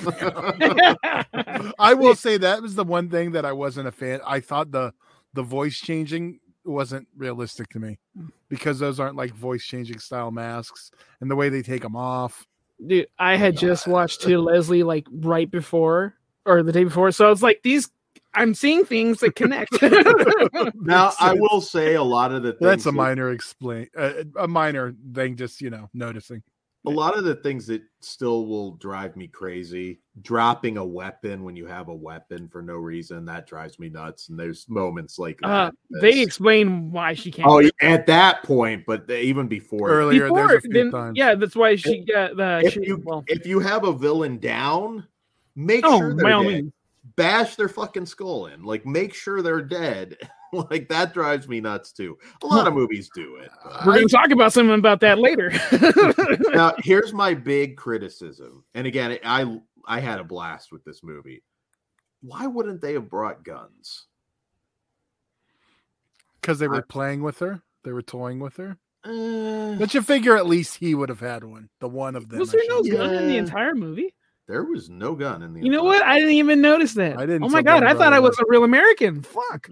I 1.78 1.94
will 1.94 2.14
say 2.14 2.38
that 2.38 2.62
was 2.62 2.74
the 2.74 2.84
one 2.84 3.10
thing 3.10 3.32
that 3.32 3.44
I 3.44 3.52
wasn't 3.52 3.88
a 3.88 3.92
fan. 3.92 4.20
I 4.26 4.40
thought 4.40 4.70
the 4.70 4.94
the 5.34 5.42
voice 5.42 5.78
changing 5.78 6.38
wasn't 6.64 7.06
realistic 7.16 7.68
to 7.70 7.78
me 7.78 7.98
because 8.48 8.78
those 8.78 9.00
aren't 9.00 9.16
like 9.16 9.34
voice 9.34 9.64
changing 9.64 9.98
style 9.98 10.30
masks 10.30 10.90
and 11.20 11.30
the 11.30 11.36
way 11.36 11.48
they 11.48 11.62
take 11.62 11.82
them 11.82 11.96
off. 11.96 12.46
Dude, 12.84 13.08
I 13.18 13.36
had 13.36 13.56
just 13.56 13.86
watched 13.86 14.20
to 14.22 14.38
Leslie 14.38 14.82
like 14.82 15.06
right 15.10 15.50
before 15.50 16.14
or 16.46 16.62
the 16.62 16.72
day 16.72 16.84
before, 16.84 17.12
so 17.12 17.26
I 17.26 17.30
was 17.30 17.42
like 17.42 17.60
these. 17.62 17.90
I'm 18.36 18.52
seeing 18.52 18.84
things 18.84 19.20
that 19.20 19.36
connect. 19.36 19.80
Now 20.74 21.12
I 21.20 21.34
will 21.34 21.60
say 21.60 21.94
a 21.94 22.02
lot 22.02 22.32
of 22.32 22.42
the 22.42 22.52
things 22.52 22.60
That's 22.60 22.86
a 22.86 22.92
minor 22.92 23.30
explain, 23.30 23.88
uh, 23.96 24.24
a 24.38 24.48
minor 24.48 24.94
thing. 25.14 25.36
Just 25.36 25.60
you 25.60 25.70
know, 25.70 25.88
noticing. 25.94 26.42
A 26.86 26.90
lot 26.90 27.16
of 27.16 27.24
the 27.24 27.36
things 27.36 27.66
that 27.66 27.82
still 28.00 28.46
will 28.46 28.72
drive 28.72 29.16
me 29.16 29.26
crazy 29.26 30.00
dropping 30.20 30.76
a 30.76 30.84
weapon 30.84 31.42
when 31.42 31.56
you 31.56 31.66
have 31.66 31.88
a 31.88 31.94
weapon 31.94 32.48
for 32.48 32.62
no 32.62 32.74
reason 32.74 33.24
that 33.24 33.46
drives 33.46 33.78
me 33.78 33.88
nuts 33.88 34.28
and 34.28 34.38
there's 34.38 34.68
moments 34.68 35.18
like 35.18 35.38
that 35.40 35.48
uh, 35.48 35.70
they 36.00 36.20
explain 36.20 36.90
why 36.92 37.14
she 37.14 37.30
can't. 37.30 37.48
oh 37.48 37.62
at 37.80 38.06
that 38.06 38.42
point 38.42 38.84
but 38.86 39.06
the- 39.06 39.20
even 39.20 39.48
before 39.48 39.88
Earlier, 39.90 40.24
before, 40.24 40.48
there's 40.48 40.58
a 40.58 40.60
few 40.60 40.72
then, 40.72 40.90
times. 40.90 41.16
yeah, 41.16 41.34
that's 41.34 41.56
why 41.56 41.76
she 41.76 42.04
got 42.04 42.36
the. 42.36 42.60
if 42.64 42.74
she, 42.74 42.84
you 42.84 43.02
well, 43.04 43.24
if 43.28 43.46
you 43.46 43.58
have 43.60 43.84
a 43.84 43.92
villain 43.92 44.38
down 44.38 45.06
make 45.56 45.84
oh, 45.84 45.98
sure 45.98 46.14
they're 46.14 46.28
dead. 46.28 46.46
means. 46.46 46.72
bash 47.16 47.56
their 47.56 47.68
fucking 47.68 48.06
skull 48.06 48.46
in 48.46 48.62
like 48.62 48.84
make 48.84 49.14
sure 49.14 49.42
they're 49.42 49.62
dead 49.62 50.16
like 50.70 50.88
that 50.88 51.12
drives 51.14 51.48
me 51.48 51.60
nuts 51.60 51.92
too 51.92 52.16
a 52.42 52.46
lot 52.46 52.66
of 52.66 52.74
movies 52.74 53.10
do 53.14 53.36
it 53.36 53.50
We're 53.84 53.94
going 53.94 54.08
to 54.08 54.14
talk 54.14 54.30
about 54.30 54.52
something 54.52 54.74
about 54.78 55.00
that 55.00 55.18
later. 55.18 55.52
now 56.54 56.74
here's 56.78 57.12
my 57.12 57.34
big 57.34 57.76
criticism 57.76 58.64
and 58.74 58.86
again 58.86 59.18
i 59.24 59.58
i 59.86 60.00
had 60.00 60.18
a 60.20 60.24
blast 60.24 60.72
with 60.72 60.84
this 60.84 61.02
movie 61.02 61.42
why 62.22 62.46
wouldn't 62.46 62.80
they 62.80 62.94
have 62.94 63.10
brought 63.10 63.44
guns 63.44 64.06
because 66.40 66.58
they 66.58 66.68
were 66.68 66.76
I- 66.76 66.82
playing 66.92 67.22
with 67.22 67.38
her. 67.38 67.62
They 67.84 67.92
were 67.92 68.02
toying 68.02 68.38
with 68.38 68.56
her. 68.58 68.76
Uh, 69.02 69.76
But 69.78 69.94
you 69.94 70.02
figure 70.02 70.36
at 70.36 70.46
least 70.46 70.76
he 70.76 70.94
would 70.94 71.08
have 71.08 71.20
had 71.20 71.42
one. 71.44 71.68
The 71.80 71.88
one 71.88 72.16
of 72.16 72.28
them. 72.28 72.38
Was 72.38 72.52
there 72.52 72.60
no 72.68 72.82
say. 72.82 72.90
gun 72.90 73.14
in 73.14 73.28
the 73.28 73.36
entire 73.38 73.74
movie? 73.74 74.14
There 74.46 74.64
was 74.64 74.90
no 74.90 75.14
gun 75.14 75.42
in 75.42 75.54
the 75.54 75.62
You 75.62 75.70
know 75.70 75.78
entire- 75.86 76.00
what? 76.00 76.02
I 76.02 76.18
didn't 76.18 76.34
even 76.34 76.60
notice 76.60 76.92
that. 76.94 77.16
I 77.16 77.26
didn't 77.26 77.44
Oh 77.44 77.48
my 77.48 77.62
god! 77.62 77.82
I 77.82 77.94
thought 77.94 78.12
I 78.12 78.20
was 78.20 78.38
a 78.38 78.44
real 78.48 78.64
American. 78.64 79.22
Fuck. 79.22 79.70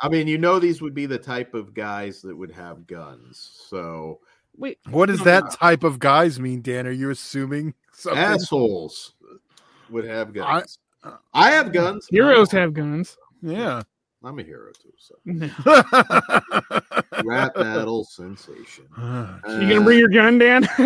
i 0.00 0.08
mean 0.08 0.26
you 0.28 0.36
know 0.38 0.58
these 0.60 0.82
would 0.82 0.94
be 0.94 1.06
the 1.06 1.18
type 1.18 1.54
of 1.54 1.72
guys 1.74 2.20
that 2.22 2.36
would 2.36 2.50
have 2.50 2.86
guns 2.86 3.50
so 3.68 4.20
Wait. 4.56 4.78
What 4.90 5.06
does 5.06 5.22
that 5.24 5.44
no. 5.44 5.50
type 5.50 5.84
of 5.84 5.98
guys 5.98 6.38
mean, 6.38 6.60
Dan? 6.60 6.86
Are 6.86 6.90
you 6.90 7.08
assuming 7.10 7.72
something? 7.92 8.20
assholes 8.22 9.14
would 9.88 10.04
have 10.04 10.28
I- 10.30 10.32
guns 10.32 10.78
i, 11.32 11.50
have 11.50 11.72
guns 11.72 12.06
Heroes 12.10 12.50
have 12.52 12.74
guns. 12.74 13.16
Yeah. 13.42 13.82
I'm 14.24 14.38
a 14.38 14.42
hero 14.42 14.70
too 14.82 14.92
so 14.98 15.14
rap 17.24 17.54
battle 17.54 18.04
sensation 18.04 18.84
You 18.98 19.68
gonna 19.68 19.80
bring 19.82 19.98
your 19.98 20.08
gun, 20.08 20.38
Dan? 20.38 20.66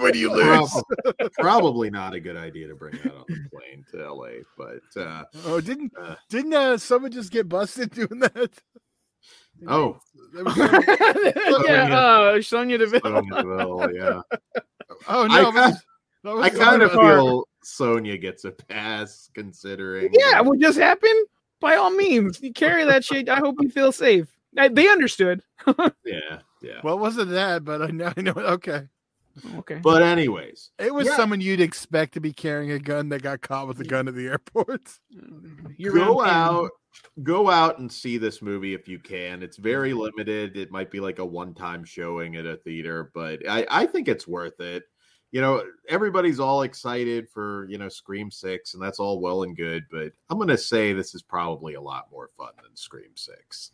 when 0.00 0.14
you 0.14 0.32
lose. 0.32 0.70
Prob- 0.70 0.84
probably 1.38 1.90
not 1.90 2.14
a 2.14 2.20
good 2.20 2.36
idea 2.36 2.68
to 2.68 2.74
bring 2.74 2.94
that 3.02 3.12
on 3.14 3.24
the 3.28 3.48
plane 3.52 3.84
to 3.92 4.12
LA, 4.12 4.28
but 4.56 4.80
uh, 5.00 5.24
Oh, 5.44 5.60
didn't 5.60 5.92
Uh. 6.00 6.14
didn't 6.28 6.54
uh, 6.54 6.78
someone 6.78 7.10
just 7.12 7.30
get 7.32 7.48
busted 7.48 7.90
doing 7.90 8.20
that? 8.20 8.50
oh, 9.66 9.98
There 10.32 10.44
was 10.44 10.54
some- 10.54 11.64
yeah. 11.66 11.98
Uh, 11.98 12.40
Sonya 12.42 12.78
Deville. 12.78 13.00
Sonyaville, 13.00 13.94
yeah. 13.94 14.20
oh 15.08 15.26
no, 15.26 15.50
I 15.50 15.52
that 15.52 15.82
was- 16.34 16.44
I 16.44 16.50
kind 16.50 16.82
of 16.82 16.90
someone- 16.92 17.16
feel 17.16 17.48
Sonya 17.68 18.16
gets 18.18 18.44
a 18.44 18.50
pass 18.50 19.30
considering. 19.34 20.10
Yeah, 20.12 20.40
what 20.40 20.58
just 20.58 20.78
happened? 20.78 21.26
By 21.60 21.76
all 21.76 21.90
means, 21.90 22.40
you 22.40 22.52
carry 22.52 22.84
that 22.84 23.04
shit. 23.04 23.28
I 23.28 23.36
hope 23.36 23.56
you 23.60 23.68
feel 23.68 23.92
safe. 23.92 24.28
I, 24.56 24.68
they 24.68 24.88
understood. 24.88 25.42
yeah, 26.04 26.38
yeah. 26.62 26.80
Well, 26.82 26.94
it 26.94 27.00
wasn't 27.00 27.30
that, 27.30 27.64
but 27.64 27.82
I 27.82 27.88
know. 27.88 28.12
I 28.16 28.20
know. 28.20 28.32
Okay, 28.32 28.88
Okay. 29.58 29.80
But 29.82 30.02
anyways, 30.02 30.70
it 30.78 30.92
was 30.92 31.06
Yeah. 31.06 31.16
someone 31.16 31.40
you'd 31.40 31.60
expect 31.60 32.14
to 32.14 32.20
be 32.20 32.32
carrying 32.32 32.72
a 32.72 32.78
gun 32.78 33.08
that 33.10 33.22
got 33.22 33.40
caught 33.40 33.68
with 33.68 33.80
a 33.80 33.84
gun 33.84 34.08
at 34.08 34.14
the 34.14 34.26
airport. 34.26 34.88
You're 35.76 35.94
go 35.94 36.20
around 36.20 36.64
out, 36.64 36.70
go 37.22 37.50
out 37.50 37.78
and 37.78 37.90
see 37.90 38.18
this 38.18 38.42
movie 38.42 38.74
if 38.74 38.88
you 38.88 38.98
can. 38.98 39.42
It's 39.42 39.56
very 39.56 39.92
limited. 39.92 40.56
It 40.56 40.70
might 40.70 40.90
be 40.90 41.00
like 41.00 41.18
a 41.18 41.26
one-time 41.26 41.84
showing 41.84 42.36
at 42.36 42.46
a 42.46 42.56
theater, 42.56 43.10
but 43.14 43.40
I, 43.48 43.66
I 43.70 43.86
think 43.86 44.08
it's 44.08 44.26
worth 44.26 44.60
it. 44.60 44.84
You 45.30 45.42
know, 45.42 45.62
everybody's 45.88 46.40
all 46.40 46.62
excited 46.62 47.28
for 47.28 47.66
you 47.68 47.78
know 47.78 47.88
Scream 47.88 48.30
Six, 48.30 48.74
and 48.74 48.82
that's 48.82 48.98
all 48.98 49.20
well 49.20 49.42
and 49.42 49.56
good. 49.56 49.84
But 49.90 50.12
I'm 50.30 50.38
gonna 50.38 50.56
say 50.56 50.92
this 50.92 51.14
is 51.14 51.22
probably 51.22 51.74
a 51.74 51.80
lot 51.80 52.08
more 52.10 52.30
fun 52.36 52.52
than 52.62 52.74
Scream 52.74 53.10
Six. 53.14 53.72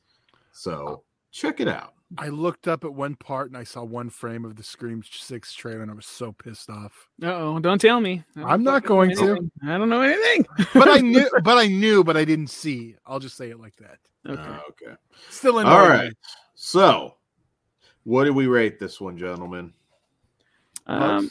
So 0.53 1.03
check 1.31 1.61
it 1.61 1.69
out. 1.69 1.95
I 2.17 2.29
looked 2.29 2.69
up 2.69 2.85
at 2.85 2.93
one 2.93 3.17
part 3.17 3.49
and 3.49 3.57
I 3.57 3.65
saw 3.65 3.83
one 3.83 4.09
frame 4.09 4.45
of 4.45 4.57
the 4.57 4.63
Scream 4.63 5.03
Six 5.09 5.53
trailer, 5.53 5.83
and 5.83 5.91
I 5.91 5.95
was 5.95 6.07
so 6.07 6.33
pissed 6.33 6.71
off. 6.71 7.09
Uh 7.23 7.35
oh, 7.35 7.59
don't 7.59 7.81
tell 7.81 8.01
me. 8.01 8.23
I 8.37 8.41
don't 8.41 8.51
I'm 8.51 8.63
not 8.63 8.85
fucking 8.85 9.09
know 9.09 9.15
going 9.15 9.17
to. 9.17 9.51
I 9.65 9.79
don't 9.79 9.89
know 9.89 10.03
anything. 10.03 10.47
But 10.75 10.89
I 10.89 10.99
knew, 10.99 11.29
but 11.43 11.59
I 11.59 11.67
knew, 11.67 12.05
but 12.05 12.17
I 12.17 12.25
didn't 12.25 12.49
see. 12.49 12.95
I'll 13.07 13.19
just 13.19 13.37
say 13.37 13.51
it 13.51 13.59
like 13.59 13.77
that. 13.77 13.99
Okay. 14.29 14.43
Uh, 14.43 14.59
okay. 14.71 14.97
Still 15.29 15.59
in. 15.59 15.67
All 15.67 15.89
right. 15.89 16.13
So, 16.55 17.17
what 18.05 18.25
do 18.25 18.33
we 18.33 18.47
rate 18.47 18.79
this 18.79 19.01
one, 19.01 19.19
gentlemen? 19.19 19.73
Um, 20.87 21.31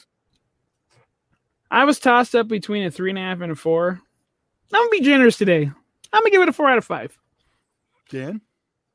I 1.74 1.84
was 1.84 1.98
tossed 1.98 2.36
up 2.36 2.46
between 2.46 2.84
a 2.86 2.90
three 2.90 3.10
and 3.10 3.18
a 3.18 3.22
half 3.22 3.40
and 3.40 3.50
a 3.50 3.56
four. 3.56 4.00
I'm 4.72 4.80
gonna 4.80 4.90
be 4.90 5.00
generous 5.00 5.36
today. 5.36 5.64
I'm 5.64 6.20
gonna 6.22 6.30
give 6.30 6.40
it 6.40 6.48
a 6.48 6.52
four 6.52 6.68
out 6.70 6.78
of 6.78 6.84
five. 6.84 7.18
Dan. 8.08 8.40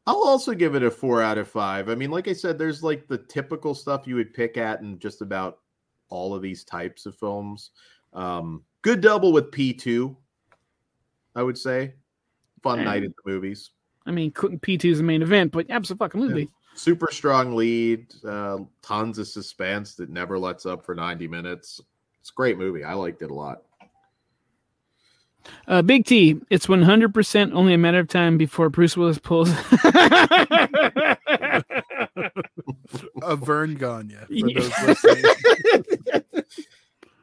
I'll 0.07 0.23
also 0.23 0.53
give 0.53 0.75
it 0.75 0.83
a 0.83 0.89
four 0.89 1.21
out 1.21 1.37
of 1.37 1.49
five. 1.49 1.89
I 1.89 1.95
mean, 1.95 2.09
like 2.09 2.29
I 2.29 2.33
said, 2.33 2.57
there's 2.57 2.81
like 2.81 3.05
the 3.09 3.17
typical 3.17 3.75
stuff 3.75 4.07
you 4.07 4.15
would 4.15 4.33
pick 4.33 4.55
at 4.55 4.79
in 4.79 4.97
just 4.97 5.21
about 5.21 5.59
all 6.07 6.33
of 6.33 6.41
these 6.41 6.63
types 6.63 7.05
of 7.05 7.17
films. 7.17 7.71
Um, 8.13 8.63
good 8.81 9.01
double 9.01 9.33
with 9.33 9.51
P2, 9.51 10.15
I 11.35 11.43
would 11.43 11.57
say. 11.57 11.95
Fun 12.63 12.79
Yeah. 12.79 12.85
night 12.85 13.03
at 13.03 13.09
the 13.09 13.29
movies. 13.29 13.71
I 14.05 14.11
mean, 14.11 14.31
P 14.61 14.77
two 14.77 14.91
is 14.91 14.99
the 14.99 15.03
main 15.03 15.21
event, 15.21 15.51
but 15.51 15.69
absolutely. 15.69 16.47
Super 16.75 17.11
strong 17.11 17.57
lead, 17.57 18.07
uh, 18.23 18.59
tons 18.81 19.19
of 19.19 19.27
suspense 19.27 19.95
that 19.95 20.09
never 20.09 20.39
lets 20.39 20.65
up 20.65 20.85
for 20.85 20.95
90 20.95 21.27
minutes. 21.27 21.81
It's 22.21 22.29
a 22.29 22.33
great 22.33 22.57
movie. 22.57 22.83
I 22.83 22.93
liked 22.93 23.21
it 23.21 23.31
a 23.31 23.33
lot. 23.33 23.63
Uh, 25.67 25.81
Big 25.81 26.05
T, 26.05 26.39
it's 26.49 26.67
100% 26.67 27.53
only 27.53 27.73
a 27.73 27.77
matter 27.77 27.99
of 27.99 28.07
time 28.07 28.37
before 28.37 28.69
Bruce 28.69 28.95
Willis 28.97 29.19
pulls. 29.19 29.49
A 33.23 33.35
Verne 33.35 33.75
Gagne. 33.75 34.15
Yeah. 34.29 34.69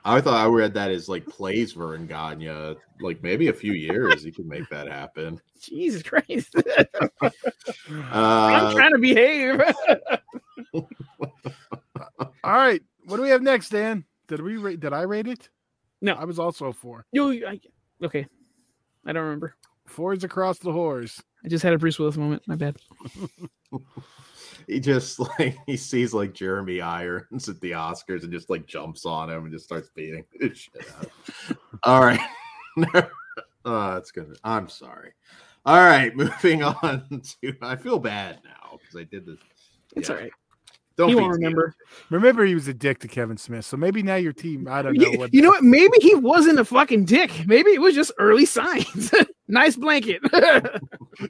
I 0.05 0.21
thought 0.21 0.35
I 0.35 0.47
read 0.47 0.75
that 0.75 0.93
as 0.93 1.09
like 1.09 1.27
plays 1.27 1.73
Verne 1.73 2.07
Gagne. 2.07 2.77
Like 3.01 3.23
maybe 3.23 3.49
a 3.49 3.53
few 3.53 3.73
years, 3.73 4.23
he 4.23 4.31
can 4.31 4.49
make 4.49 4.69
that 4.71 4.87
happen. 4.89 5.41
Jesus 5.61 6.03
Christ. 6.03 6.55
Uh, 7.89 8.69
I'm 8.71 8.75
trying 8.75 8.93
to 8.93 8.99
behave. 8.99 9.61
All 10.75 10.93
right. 12.45 12.83
What 13.05 13.17
do 13.17 13.23
we 13.23 13.31
have 13.31 13.43
next, 13.43 13.71
Dan? 13.71 14.05
Did 14.29 14.41
we 14.43 14.57
rate? 14.57 14.81
Did 14.81 14.93
I 14.93 15.03
rate 15.03 15.27
it? 15.27 15.49
No. 16.03 16.15
I 16.15 16.25
was 16.25 16.39
also 16.39 16.67
a 16.67 16.73
four. 16.73 17.07
Yo, 17.13 17.31
I, 17.31 17.61
okay. 18.03 18.27
I 19.07 19.13
don't 19.13 19.25
remember. 19.25 19.55
Fours 19.87 20.25
across 20.25 20.59
the 20.59 20.73
horse. 20.73 21.23
I 21.45 21.49
just 21.49 21.63
had 21.63 21.73
a 21.73 21.79
Bruce 21.79 21.99
Willis 21.99 22.17
moment. 22.17 22.43
My 22.47 22.57
bad. 22.57 22.77
he 24.67 24.81
just 24.81 25.19
like 25.21 25.57
he 25.67 25.77
sees 25.77 26.13
like 26.13 26.33
Jeremy 26.33 26.81
Irons 26.81 27.49
at 27.49 27.61
the 27.61 27.71
Oscars 27.73 28.25
and 28.25 28.33
just 28.33 28.51
like 28.51 28.67
jumps 28.67 29.07
on 29.07 29.31
him 29.31 29.45
and 29.45 29.53
just 29.53 29.65
starts 29.65 29.91
beating 29.95 30.25
his 30.41 30.59
shit 30.59 30.87
out. 30.99 31.57
All 31.85 32.01
right. 32.01 32.21
oh, 33.65 33.95
that's 33.95 34.11
good. 34.11 34.37
I'm 34.43 34.69
sorry. 34.69 35.13
All 35.65 35.79
right, 35.81 36.15
moving 36.17 36.63
on 36.63 37.23
to 37.43 37.55
I 37.63 37.77
feel 37.77 37.99
bad 37.99 38.41
now 38.45 38.79
because 38.79 38.97
I 38.97 39.05
did 39.05 39.27
this. 39.27 39.39
It's 39.97 40.09
Yeah. 40.09 40.15
all 40.17 40.21
right. 40.23 40.33
Don't 40.97 41.11
he 41.11 41.15
won't 41.15 41.33
remember. 41.33 41.75
Remember, 42.11 42.45
he 42.45 42.55
was 42.55 42.69
a 42.69 42.75
dick 42.75 43.01
to 43.01 43.09
Kevin 43.09 43.37
Smith. 43.37 43.65
So 43.67 43.77
maybe 43.77 44.03
now 44.03 44.15
your 44.17 44.33
team. 44.33 44.67
I 44.69 44.81
don't 44.83 44.97
know 44.97 45.11
You, 45.11 45.19
what. 45.19 45.35
you 45.35 45.43
know 45.43 45.51
what? 45.51 45.63
Maybe 45.63 45.99
he 46.01 46.15
wasn't 46.15 46.59
a 46.59 46.65
fucking 46.65 47.05
dick. 47.05 47.31
Maybe 47.47 47.71
it 47.73 47.81
was 47.81 47.95
just 47.95 48.13
early 48.19 48.47
signs. 48.47 49.13
nice 49.49 49.77
blanket. 49.77 50.21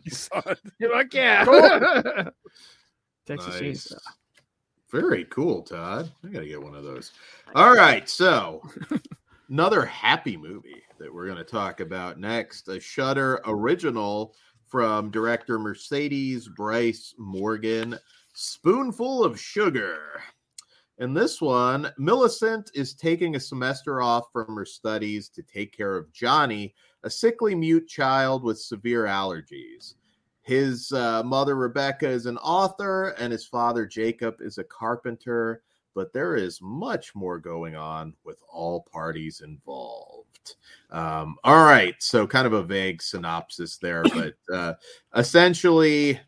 you 0.05 0.11
saw 0.11 0.41
it. 0.47 0.61
Fuck 0.81 1.15
yeah. 1.15 1.45
Texas 3.27 3.61
Nice. 3.61 3.89
Chainsaw. 3.89 3.99
Very 4.93 5.25
cool, 5.25 5.63
Todd. 5.63 6.13
I 6.25 6.29
gotta 6.29 6.47
get 6.47 6.63
one 6.63 6.77
of 6.77 6.85
those. 6.85 7.13
All 7.57 7.75
right, 7.75 8.09
so 8.09 8.63
another 9.51 9.85
happy 9.85 10.37
movie 10.37 10.83
that 11.01 11.13
we're 11.13 11.27
gonna 11.27 11.43
talk 11.43 11.81
about 11.81 12.21
next, 12.21 12.69
a 12.69 12.79
Shudder 12.79 13.41
original 13.47 14.35
from 14.69 15.11
director 15.11 15.59
Mercedes 15.59 16.49
Bryce 16.49 17.15
Morgan, 17.19 17.99
Spoonful 18.39 19.25
of 19.25 19.41
Sugar. 19.41 20.21
In 20.99 21.15
this 21.15 21.41
one, 21.41 21.91
Millicent 21.97 22.71
is 22.75 22.93
taking 22.93 23.35
a 23.35 23.41
semester 23.41 24.03
off 24.03 24.27
from 24.31 24.55
her 24.57 24.67
studies 24.67 25.31
to 25.31 25.43
take 25.43 25.75
care 25.75 25.97
of 25.97 26.13
Johnny, 26.13 26.75
a 27.03 27.09
sickly 27.09 27.55
mute 27.55 27.89
child 27.89 28.43
with 28.43 28.61
severe 28.61 29.05
allergies. 29.05 29.95
His 30.43 30.93
uh, 30.93 31.23
mother, 31.23 31.57
Rebecca, 31.57 32.07
is 32.07 32.27
an 32.27 32.37
author, 32.37 33.15
and 33.19 33.33
his 33.33 33.47
father, 33.47 33.87
Jacob, 33.87 34.35
is 34.41 34.59
a 34.59 34.65
carpenter. 34.65 35.63
But 35.95 36.13
there 36.13 36.37
is 36.37 36.61
much 36.61 37.15
more 37.15 37.39
going 37.39 37.75
on 37.75 38.13
with 38.23 38.37
all 38.53 38.87
parties 38.93 39.41
involved. 39.41 40.57
Um, 40.91 41.37
all 41.43 41.65
right, 41.65 41.95
so 42.01 42.27
kind 42.27 42.47
of 42.47 42.53
a 42.53 42.63
vague 42.63 43.01
synopsis 43.01 43.79
there, 43.79 44.03
but 44.03 44.35
uh, 44.53 44.75
essentially, 45.17 46.21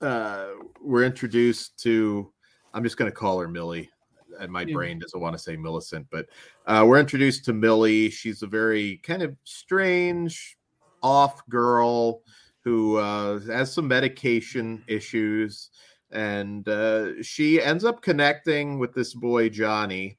uh, 0.00 0.48
we're 0.80 1.04
introduced 1.04 1.78
to. 1.82 2.32
I'm 2.74 2.82
just 2.82 2.96
going 2.96 3.10
to 3.10 3.16
call 3.16 3.38
her 3.40 3.48
Millie. 3.48 3.90
And 4.38 4.52
my 4.52 4.62
Yeah. 4.62 4.74
brain 4.74 4.98
doesn't 4.98 5.18
want 5.18 5.34
to 5.34 5.38
say 5.38 5.56
Millicent, 5.56 6.06
but 6.10 6.26
uh, 6.66 6.84
we're 6.86 7.00
introduced 7.00 7.46
to 7.46 7.54
Millie. 7.54 8.10
She's 8.10 8.42
a 8.42 8.46
very 8.46 8.98
kind 8.98 9.22
of 9.22 9.34
strange, 9.44 10.58
off 11.02 11.46
girl 11.48 12.20
who 12.64 12.96
uh, 12.96 13.38
has 13.40 13.72
some 13.72 13.88
medication 13.88 14.82
issues, 14.88 15.70
and 16.10 16.68
uh, 16.68 17.22
she 17.22 17.62
ends 17.62 17.84
up 17.84 18.02
connecting 18.02 18.78
with 18.78 18.92
this 18.92 19.14
boy 19.14 19.48
Johnny 19.48 20.18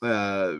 uh, 0.00 0.54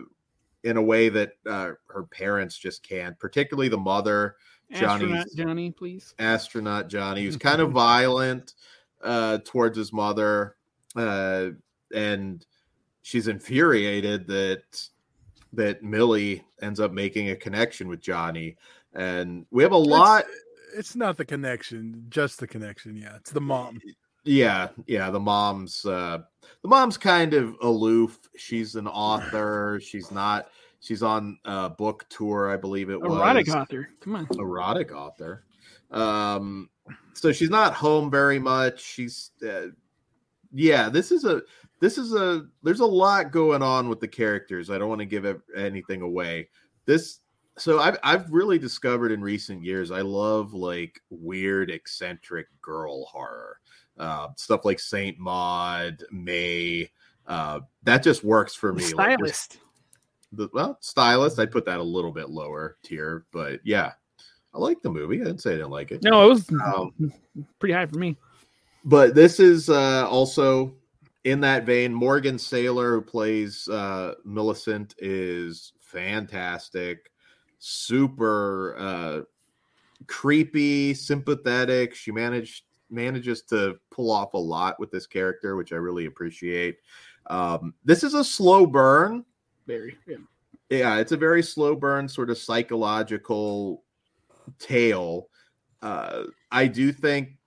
in 0.63 0.77
a 0.77 0.81
way 0.81 1.09
that 1.09 1.31
uh, 1.47 1.71
her 1.87 2.03
parents 2.11 2.57
just 2.57 2.83
can't, 2.83 3.17
particularly 3.19 3.69
the 3.69 3.77
mother, 3.77 4.35
Astronaut 4.71 5.27
Johnny, 5.35 5.71
please. 5.71 6.13
astronaut 6.19 6.87
Johnny, 6.89 7.23
who's 7.23 7.37
kind 7.37 7.61
of 7.61 7.71
violent 7.71 8.53
uh, 9.03 9.39
towards 9.43 9.77
his 9.77 9.91
mother, 9.91 10.55
uh, 10.95 11.49
and 11.93 12.45
she's 13.01 13.27
infuriated 13.27 14.27
that 14.27 14.89
that 15.53 15.81
Millie 15.81 16.45
ends 16.61 16.79
up 16.79 16.91
making 16.91 17.31
a 17.31 17.35
connection 17.35 17.87
with 17.87 18.01
Johnny, 18.01 18.55
and 18.93 19.45
we 19.51 19.63
have 19.63 19.71
a 19.71 19.77
lot. 19.77 20.25
It's 20.75 20.95
not 20.95 21.17
the 21.17 21.25
connection, 21.25 22.05
just 22.09 22.39
the 22.39 22.47
connection. 22.47 22.95
Yeah, 22.95 23.15
it's 23.15 23.31
the 23.31 23.41
mom. 23.41 23.81
Yeah, 24.23 24.67
yeah. 24.85 25.09
The 25.09 25.19
mom's 25.19 25.85
uh 25.85 26.19
the 26.61 26.67
mom's 26.67 26.97
kind 26.97 27.33
of 27.33 27.55
aloof. 27.61 28.19
She's 28.35 28.75
an 28.75 28.87
author. 28.87 29.79
She's 29.83 30.11
not. 30.11 30.49
She's 30.79 31.03
on 31.03 31.37
a 31.45 31.69
book 31.69 32.05
tour, 32.09 32.49
I 32.49 32.57
believe 32.57 32.89
it 32.89 32.99
was. 32.99 33.11
Erotic 33.11 33.49
author. 33.49 33.89
Come 33.99 34.15
on. 34.15 34.27
Erotic 34.37 34.91
author. 34.93 35.43
Um, 35.91 36.69
so 37.13 37.31
she's 37.31 37.49
not 37.49 37.73
home 37.73 38.09
very 38.09 38.39
much. 38.39 38.81
She's, 38.81 39.31
uh, 39.47 39.67
yeah. 40.53 40.89
This 40.89 41.11
is 41.11 41.25
a. 41.25 41.41
This 41.81 41.97
is 41.97 42.13
a. 42.13 42.45
There's 42.63 42.79
a 42.81 42.85
lot 42.85 43.31
going 43.31 43.61
on 43.61 43.89
with 43.89 43.99
the 43.99 44.07
characters. 44.07 44.69
I 44.69 44.77
don't 44.77 44.89
want 44.89 44.99
to 44.99 45.05
give 45.05 45.41
anything 45.55 46.01
away. 46.01 46.49
This. 46.85 47.19
So 47.57 47.79
I've 47.79 47.97
I've 48.03 48.31
really 48.31 48.57
discovered 48.57 49.11
in 49.11 49.21
recent 49.21 49.63
years 49.65 49.91
I 49.91 49.99
love 49.99 50.53
like 50.53 51.01
weird 51.09 51.69
eccentric 51.69 52.47
girl 52.61 53.03
horror 53.03 53.59
uh, 53.99 54.29
stuff 54.37 54.65
like 54.65 54.79
Saint 54.79 55.19
Maud, 55.19 56.03
May. 56.11 56.89
Uh, 57.27 57.59
that 57.83 58.01
just 58.01 58.23
works 58.23 58.55
for 58.55 58.73
me. 58.73 58.83
Like, 58.93 59.17
Stylist. 59.17 59.57
The 60.31 60.49
well, 60.53 60.77
stylist. 60.81 61.39
I 61.39 61.45
put 61.45 61.65
that 61.65 61.79
a 61.79 61.83
little 61.83 62.11
bit 62.11 62.29
lower 62.29 62.77
tier, 62.83 63.25
but 63.31 63.59
yeah, 63.63 63.93
I 64.53 64.57
like 64.57 64.81
the 64.81 64.89
movie. 64.89 65.21
I 65.21 65.25
didn't 65.25 65.41
say 65.41 65.51
I 65.53 65.57
didn't 65.57 65.71
like 65.71 65.91
it. 65.91 66.03
no, 66.03 66.25
it 66.25 66.29
was 66.29 66.49
Um, 66.65 66.93
pretty 67.59 67.73
high 67.73 67.85
for 67.85 67.97
me. 67.97 68.17
but 68.85 69.15
this 69.15 69.39
is 69.39 69.69
uh, 69.69 70.07
also 70.09 70.73
in 71.23 71.39
that 71.41 71.65
vein. 71.65 71.93
Morgan 71.93 72.35
Saylor, 72.37 72.95
who 72.95 73.01
plays 73.01 73.67
uh, 73.67 74.15
Millicent, 74.25 74.95
is 74.99 75.73
fantastic. 75.79 77.11
Super 77.59 78.75
uh, 78.77 79.21
creepy, 80.07 80.93
sympathetic. 80.93 81.93
She 81.93 82.11
managed 82.11 82.63
manages 82.91 83.43
to 83.43 83.77
pull 83.91 84.09
off 84.09 84.33
a 84.33 84.37
lot 84.37 84.79
with 84.79 84.89
this 84.91 85.05
character, 85.05 85.55
which 85.55 85.73
I 85.73 85.75
really 85.75 86.05
appreciate. 86.07 86.77
Um, 87.27 87.73
this 87.85 88.03
is 88.03 88.15
a 88.15 88.23
slow 88.23 88.65
burn. 88.65 89.23
Very. 89.69 89.95
Yeah. 90.07 90.17
yeah 90.69 90.97
it's 90.97 91.11
a 91.11 91.17
very 91.17 91.43
slow 91.43 91.75
burn 91.75 92.09
sort 92.09 92.31
of 92.31 92.39
psychological 92.39 93.83
tale. 94.57 95.29
Uh 95.83 96.23
i 96.51 96.65
do 96.65 96.91
think 96.91 97.37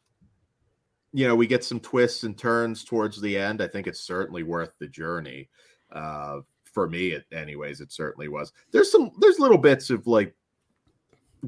you 1.13 1.27
know 1.27 1.35
we 1.35 1.49
get 1.49 1.65
some 1.65 1.81
twists 1.81 2.23
and 2.23 2.39
turns 2.39 2.85
towards 2.85 3.21
the 3.21 3.37
end. 3.37 3.61
I 3.61 3.67
think 3.67 3.89
it's 3.89 4.01
certainly 4.01 4.45
worth 4.45 4.71
the 4.79 4.87
journey. 4.87 5.49
Uh 5.91 6.43
for 6.63 6.89
me 6.89 7.09
it 7.09 7.25
anyways 7.33 7.81
it 7.81 7.91
certainly 7.91 8.29
was. 8.29 8.53
There's 8.71 8.93
some 8.93 9.11
there's 9.19 9.41
little 9.41 9.59
bits 9.59 9.91
of 9.91 10.07
like 10.07 10.33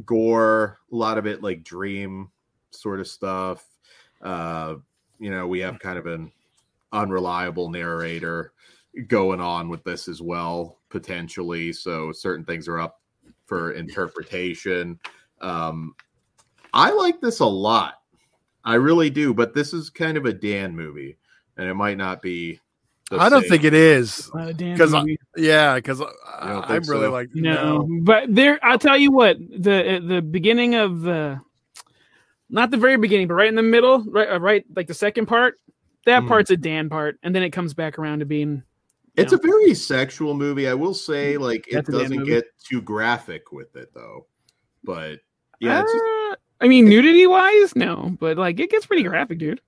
gore 0.05 0.81
a 0.93 0.97
lot 0.97 1.19
of 1.19 1.27
it 1.29 1.41
like 1.41 1.63
dream 1.63 2.33
sort 2.73 2.99
of 2.99 3.07
stuff. 3.07 3.65
Uh 4.21 4.75
you 5.21 5.31
know 5.31 5.47
we 5.47 5.61
have 5.61 5.79
kind 5.79 5.99
of 5.99 6.07
an 6.07 6.33
unreliable 6.93 7.71
narrator 7.71 8.53
going 9.09 9.41
on 9.41 9.69
with 9.69 9.83
this 9.85 10.09
as 10.09 10.23
well 10.23 10.79
potentially 10.89 11.73
so 11.73 12.13
certain 12.13 12.45
things 12.45 12.69
are 12.69 12.79
up 12.79 13.01
for 13.47 13.73
interpretation 13.73 14.99
um 15.41 15.95
i 16.73 16.91
like 16.93 17.21
this 17.21 17.41
a 17.41 17.45
lot 17.47 17.95
i 18.65 18.75
really 18.75 19.11
do 19.11 19.35
but 19.35 19.53
this 19.55 19.73
is 19.75 19.91
kind 19.91 20.17
of 20.17 20.25
a 20.27 20.33
dan 20.33 20.75
movie 20.77 21.17
and 21.57 21.69
it 21.69 21.75
might 21.75 21.97
not 21.99 22.23
be 22.23 22.61
the 23.11 23.19
I 23.19 23.29
don't 23.29 23.43
same. 23.43 23.51
think 23.51 23.65
it 23.65 23.75
is. 23.75 24.31
Uh, 24.35 24.51
Dan 24.53 24.79
'Cause 24.79 24.95
I- 24.95 25.01
movie. 25.01 25.19
Yeah, 25.37 25.75
because 25.75 26.01
I, 26.01 26.07
I 26.65 26.67
think 26.69 26.89
really 26.89 27.05
so? 27.05 27.13
like 27.13 27.29
No, 27.35 27.87
but 28.01 28.35
there. 28.35 28.59
I'll 28.65 28.79
tell 28.79 28.97
you 28.97 29.13
what. 29.13 29.37
The 29.39 30.03
the 30.05 30.23
beginning 30.23 30.75
of 30.75 31.03
the, 31.03 31.39
not 32.49 32.71
the 32.71 32.79
very 32.79 32.97
beginning, 32.97 33.29
but 33.29 33.35
right 33.35 33.47
in 33.49 33.57
the 33.57 33.63
middle, 33.63 34.03
right, 34.05 34.31
uh, 34.31 34.41
right, 34.41 34.65
like 34.75 34.87
the 34.87 34.95
second 34.95 35.27
part. 35.27 35.61
That 36.07 36.23
Mhm. 36.23 36.29
part's 36.29 36.51
a 36.51 36.57
Dan 36.57 36.89
part, 36.89 37.19
and 37.23 37.35
then 37.35 37.43
it 37.43 37.51
comes 37.51 37.75
back 37.75 37.99
around 37.99 38.21
to 38.21 38.25
being. 38.25 38.63
It's 39.17 39.33
Yeah. 39.33 39.39
a 39.39 39.43
very 39.43 39.75
sexual 39.75 40.35
movie 40.35 40.69
i 40.69 40.75
will 40.75 40.95
say 40.95 41.37
like 41.37 41.67
it 41.69 41.75
That's 41.75 41.91
doesn't 41.91 42.25
get 42.25 42.45
too 42.63 42.83
graphic 42.83 43.53
with 43.53 43.77
it 43.77 43.93
though 43.95 44.27
but 44.83 45.21
yeah 45.61 45.83
it's 45.83 45.93
just, 45.93 46.05
Uh, 46.05 46.35
I 46.61 46.69
mean, 46.69 46.89
nudity 46.89 47.27
wise, 47.27 47.75
no, 47.77 48.17
but 48.21 48.39
like 48.39 48.59
it 48.61 48.71
gets 48.71 48.87
pretty 48.87 49.03
graphic, 49.03 49.39
dude. 49.39 49.61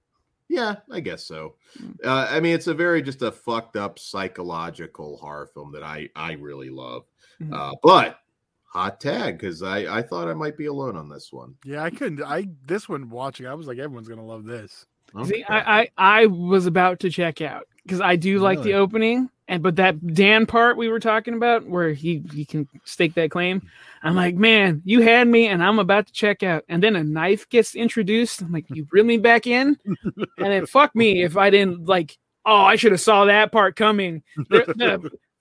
Yeah, 0.48 0.76
I 0.90 1.00
guess 1.00 1.24
so. 1.26 1.56
Mm. 1.78 1.96
Uh, 2.04 2.26
I 2.30 2.40
mean, 2.40 2.54
it's 2.54 2.68
a 2.68 2.74
very 2.74 3.02
just 3.02 3.20
a 3.22 3.32
fucked 3.32 3.76
up 3.76 3.98
psychological 3.98 5.16
horror 5.18 5.46
film 5.52 5.72
that 5.72 5.82
I 5.82 6.08
I 6.14 6.32
really 6.34 6.70
love. 6.70 7.04
Mhm. 7.42 7.52
Uh, 7.52 7.74
but 7.82 8.20
hot 8.64 9.00
tag 9.00 9.38
because 9.38 9.62
I 9.62 9.98
I 9.98 10.00
thought 10.02 10.28
I 10.28 10.34
might 10.34 10.56
be 10.56 10.66
alone 10.66 10.96
on 10.96 11.08
this 11.08 11.32
one. 11.32 11.56
Yeah, 11.64 11.82
I 11.82 11.90
couldn't. 11.90 12.22
I 12.22 12.48
this 12.66 12.88
one 12.88 13.10
watching, 13.10 13.46
I 13.46 13.54
was 13.54 13.66
like, 13.66 13.78
everyone's 13.78 14.08
gonna 14.08 14.24
love 14.24 14.44
this. 14.44 14.86
See, 15.24 15.44
I, 15.44 15.80
I 15.80 15.88
I 16.22 16.26
was 16.26 16.66
about 16.66 17.00
to 17.00 17.10
check 17.10 17.40
out 17.42 17.66
because 17.82 18.00
I 18.00 18.16
do 18.16 18.38
like 18.38 18.62
the 18.62 18.74
opening, 18.74 19.28
and 19.48 19.62
but 19.62 19.76
that 19.76 20.14
Dan 20.14 20.46
part 20.46 20.76
we 20.76 20.88
were 20.88 21.00
talking 21.00 21.34
about 21.34 21.66
where 21.66 21.92
he 21.92 22.22
he 22.32 22.44
can 22.44 22.68
stake 22.84 23.14
that 23.14 23.30
claim, 23.30 23.62
I'm 24.02 24.14
like, 24.14 24.34
man, 24.34 24.82
you 24.84 25.02
had 25.02 25.28
me, 25.28 25.46
and 25.46 25.62
I'm 25.62 25.78
about 25.78 26.06
to 26.08 26.12
check 26.12 26.42
out, 26.42 26.64
and 26.68 26.82
then 26.82 26.96
a 26.96 27.04
knife 27.04 27.48
gets 27.48 27.74
introduced. 27.74 28.42
I'm 28.42 28.52
like, 28.52 28.66
you 28.70 28.86
reel 28.90 29.04
me 29.04 29.18
back 29.18 29.46
in, 29.46 29.78
and 29.84 30.26
then 30.38 30.66
fuck 30.66 30.94
me 30.94 31.22
if 31.22 31.36
I 31.36 31.50
didn't 31.50 31.86
like. 31.86 32.16
Oh, 32.44 32.54
I 32.54 32.76
should 32.76 32.92
have 32.92 33.00
saw 33.00 33.24
that 33.24 33.52
part 33.52 33.76
coming. 33.76 34.22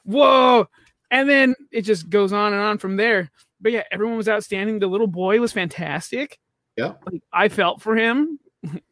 Whoa, 0.03 0.67
and 1.11 1.29
then 1.29 1.55
it 1.71 1.81
just 1.81 2.09
goes 2.09 2.33
on 2.33 2.53
and 2.53 2.61
on 2.61 2.77
from 2.77 2.97
there. 2.97 3.31
But 3.61 3.71
yeah, 3.71 3.83
everyone 3.91 4.17
was 4.17 4.29
outstanding. 4.29 4.79
The 4.79 4.87
little 4.87 5.07
boy 5.07 5.39
was 5.39 5.53
fantastic. 5.53 6.37
Yeah. 6.75 6.93
Like, 7.09 7.21
I 7.31 7.49
felt 7.49 7.81
for 7.81 7.95
him 7.95 8.39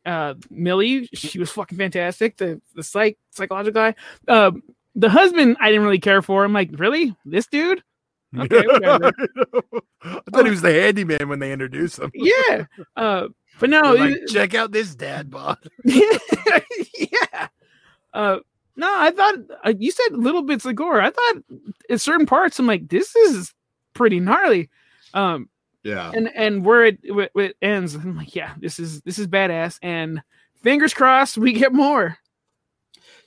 uh 0.05 0.36
Millie, 0.49 1.09
she 1.14 1.39
was 1.39 1.51
fucking 1.51 1.78
fantastic. 1.78 2.38
The 2.38 2.61
the 2.76 2.84
psych 2.84 3.18
psychological 3.32 3.82
guy. 3.82 3.95
Uh, 4.28 4.51
the 4.95 5.09
husband 5.09 5.57
I 5.59 5.69
didn't 5.69 5.83
really 5.85 5.99
care 5.99 6.21
for. 6.21 6.43
I'm 6.43 6.53
like, 6.53 6.69
really? 6.73 7.15
This 7.25 7.47
dude? 7.47 7.83
Okay, 8.37 8.61
whatever. 8.67 9.11
I 10.03 10.19
thought 10.31 10.45
he 10.45 10.51
was 10.51 10.61
the 10.61 10.73
handyman 10.73 11.29
when 11.29 11.39
they 11.39 11.51
introduced 11.51 11.99
him. 11.99 12.11
Yeah. 12.13 12.65
Uh 12.95 13.27
but 13.59 13.69
no, 13.69 13.93
like, 13.93 14.15
it- 14.15 14.27
check 14.29 14.53
out 14.55 14.71
this 14.71 14.95
dad 14.95 15.29
bod. 15.29 15.57
yeah. 15.85 17.47
Uh 18.13 18.37
No, 18.75 18.87
I 18.91 19.11
thought 19.11 19.35
uh, 19.65 19.73
you 19.77 19.91
said 19.91 20.13
little 20.13 20.41
bits 20.43 20.65
of 20.65 20.75
gore. 20.75 20.99
I 21.01 21.11
thought 21.11 21.35
in 21.89 21.99
certain 21.99 22.25
parts, 22.25 22.57
I'm 22.59 22.65
like, 22.65 22.89
this 22.89 23.15
is 23.15 23.53
pretty 23.93 24.19
gnarly. 24.19 24.69
Um, 25.13 25.49
Yeah. 25.83 26.11
and 26.15 26.29
and 26.35 26.65
where 26.65 26.85
it, 26.85 26.99
where 27.13 27.29
it 27.35 27.57
ends, 27.61 27.93
I'm 27.93 28.17
like, 28.17 28.35
yeah, 28.35 28.55
this 28.59 28.79
is 28.79 29.01
this 29.01 29.19
is 29.19 29.27
badass. 29.27 29.77
And 29.83 30.23
fingers 30.63 30.93
crossed, 30.95 31.37
we 31.37 31.53
get 31.53 31.71
more. 31.73 32.17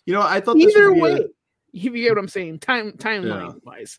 You 0.05 0.15
know, 0.15 0.23
I 0.23 0.41
thought 0.41 0.57
this 0.57 0.75
Either 0.77 0.93
would 0.93 0.95
be 0.95 1.01
a- 1.01 1.03
way, 1.03 1.27
you 1.85 2.03
get 2.03 2.11
what 2.11 2.19
I'm 2.19 2.29
saying. 2.29 2.61
Time 2.61 2.93
timeline 2.93 3.63
wise, 3.65 3.99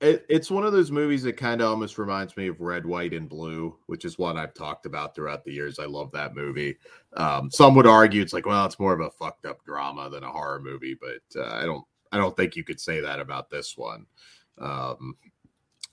it, 0.00 0.24
it's 0.28 0.50
one 0.50 0.64
of 0.64 0.72
those 0.72 0.90
movies 0.90 1.22
that 1.24 1.36
kind 1.36 1.60
of 1.60 1.68
almost 1.68 1.98
reminds 1.98 2.36
me 2.36 2.46
of 2.46 2.60
Red, 2.60 2.86
White, 2.86 3.12
and 3.12 3.28
Blue, 3.28 3.76
which 3.86 4.04
is 4.04 4.18
one 4.18 4.36
I've 4.36 4.54
talked 4.54 4.86
about 4.86 5.14
throughout 5.14 5.44
the 5.44 5.52
years. 5.52 5.78
I 5.78 5.86
love 5.86 6.12
that 6.12 6.34
movie. 6.34 6.76
Um, 7.16 7.50
some 7.50 7.74
would 7.74 7.86
argue 7.86 8.22
it's 8.22 8.32
like, 8.32 8.46
well, 8.46 8.64
it's 8.64 8.78
more 8.78 8.92
of 8.92 9.00
a 9.00 9.10
fucked 9.10 9.44
up 9.44 9.64
drama 9.64 10.08
than 10.08 10.22
a 10.22 10.30
horror 10.30 10.60
movie, 10.60 10.96
but 11.00 11.40
uh, 11.40 11.54
I 11.56 11.66
don't, 11.66 11.84
I 12.12 12.16
don't 12.16 12.36
think 12.36 12.54
you 12.54 12.62
could 12.62 12.80
say 12.80 13.00
that 13.00 13.18
about 13.18 13.50
this 13.50 13.76
one. 13.76 14.06
Um, 14.58 15.16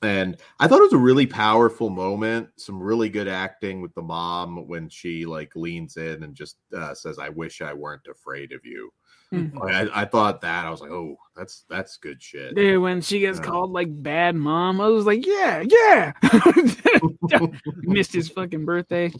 and 0.01 0.37
I 0.59 0.67
thought 0.67 0.79
it 0.79 0.83
was 0.83 0.93
a 0.93 0.97
really 0.97 1.25
powerful 1.25 1.89
moment. 1.89 2.49
Some 2.57 2.81
really 2.81 3.09
good 3.09 3.27
acting 3.27 3.81
with 3.81 3.95
the 3.95 4.01
mom 4.03 4.67
when 4.67 4.87
she 4.87 5.25
like 5.25 5.55
leans 5.55 5.97
in 5.97 6.21
and 6.21 6.35
just 6.35 6.57
uh, 6.75 6.93
says, 6.93 7.17
"I 7.17 7.29
wish 7.29 7.61
I 7.61 7.73
weren't 7.73 8.07
afraid 8.07 8.51
of 8.51 8.63
you." 8.65 8.91
Mhm. 9.33 9.55
Like, 9.55 9.73
I, 9.91 10.01
I 10.01 10.05
thought 10.05 10.41
that 10.41 10.65
I 10.65 10.69
was 10.69 10.81
like, 10.81 10.91
"Oh, 10.91 11.15
that's 11.35 11.65
that's 11.69 11.97
good 11.97 12.21
shit." 12.21 12.55
dude. 12.55 12.81
When 12.81 13.01
she 13.01 13.19
gets 13.19 13.39
Yeah. 13.39 13.45
called 13.45 13.71
like 13.71 13.87
bad 13.89 14.35
mom, 14.35 14.79
I 14.79 14.87
was 14.87 15.05
like, 15.05 15.25
yeah, 15.25 15.63
yeah. 15.67 16.11
Missed 17.81 18.13
his 18.13 18.29
fucking 18.29 18.65
birthday, 18.65 19.11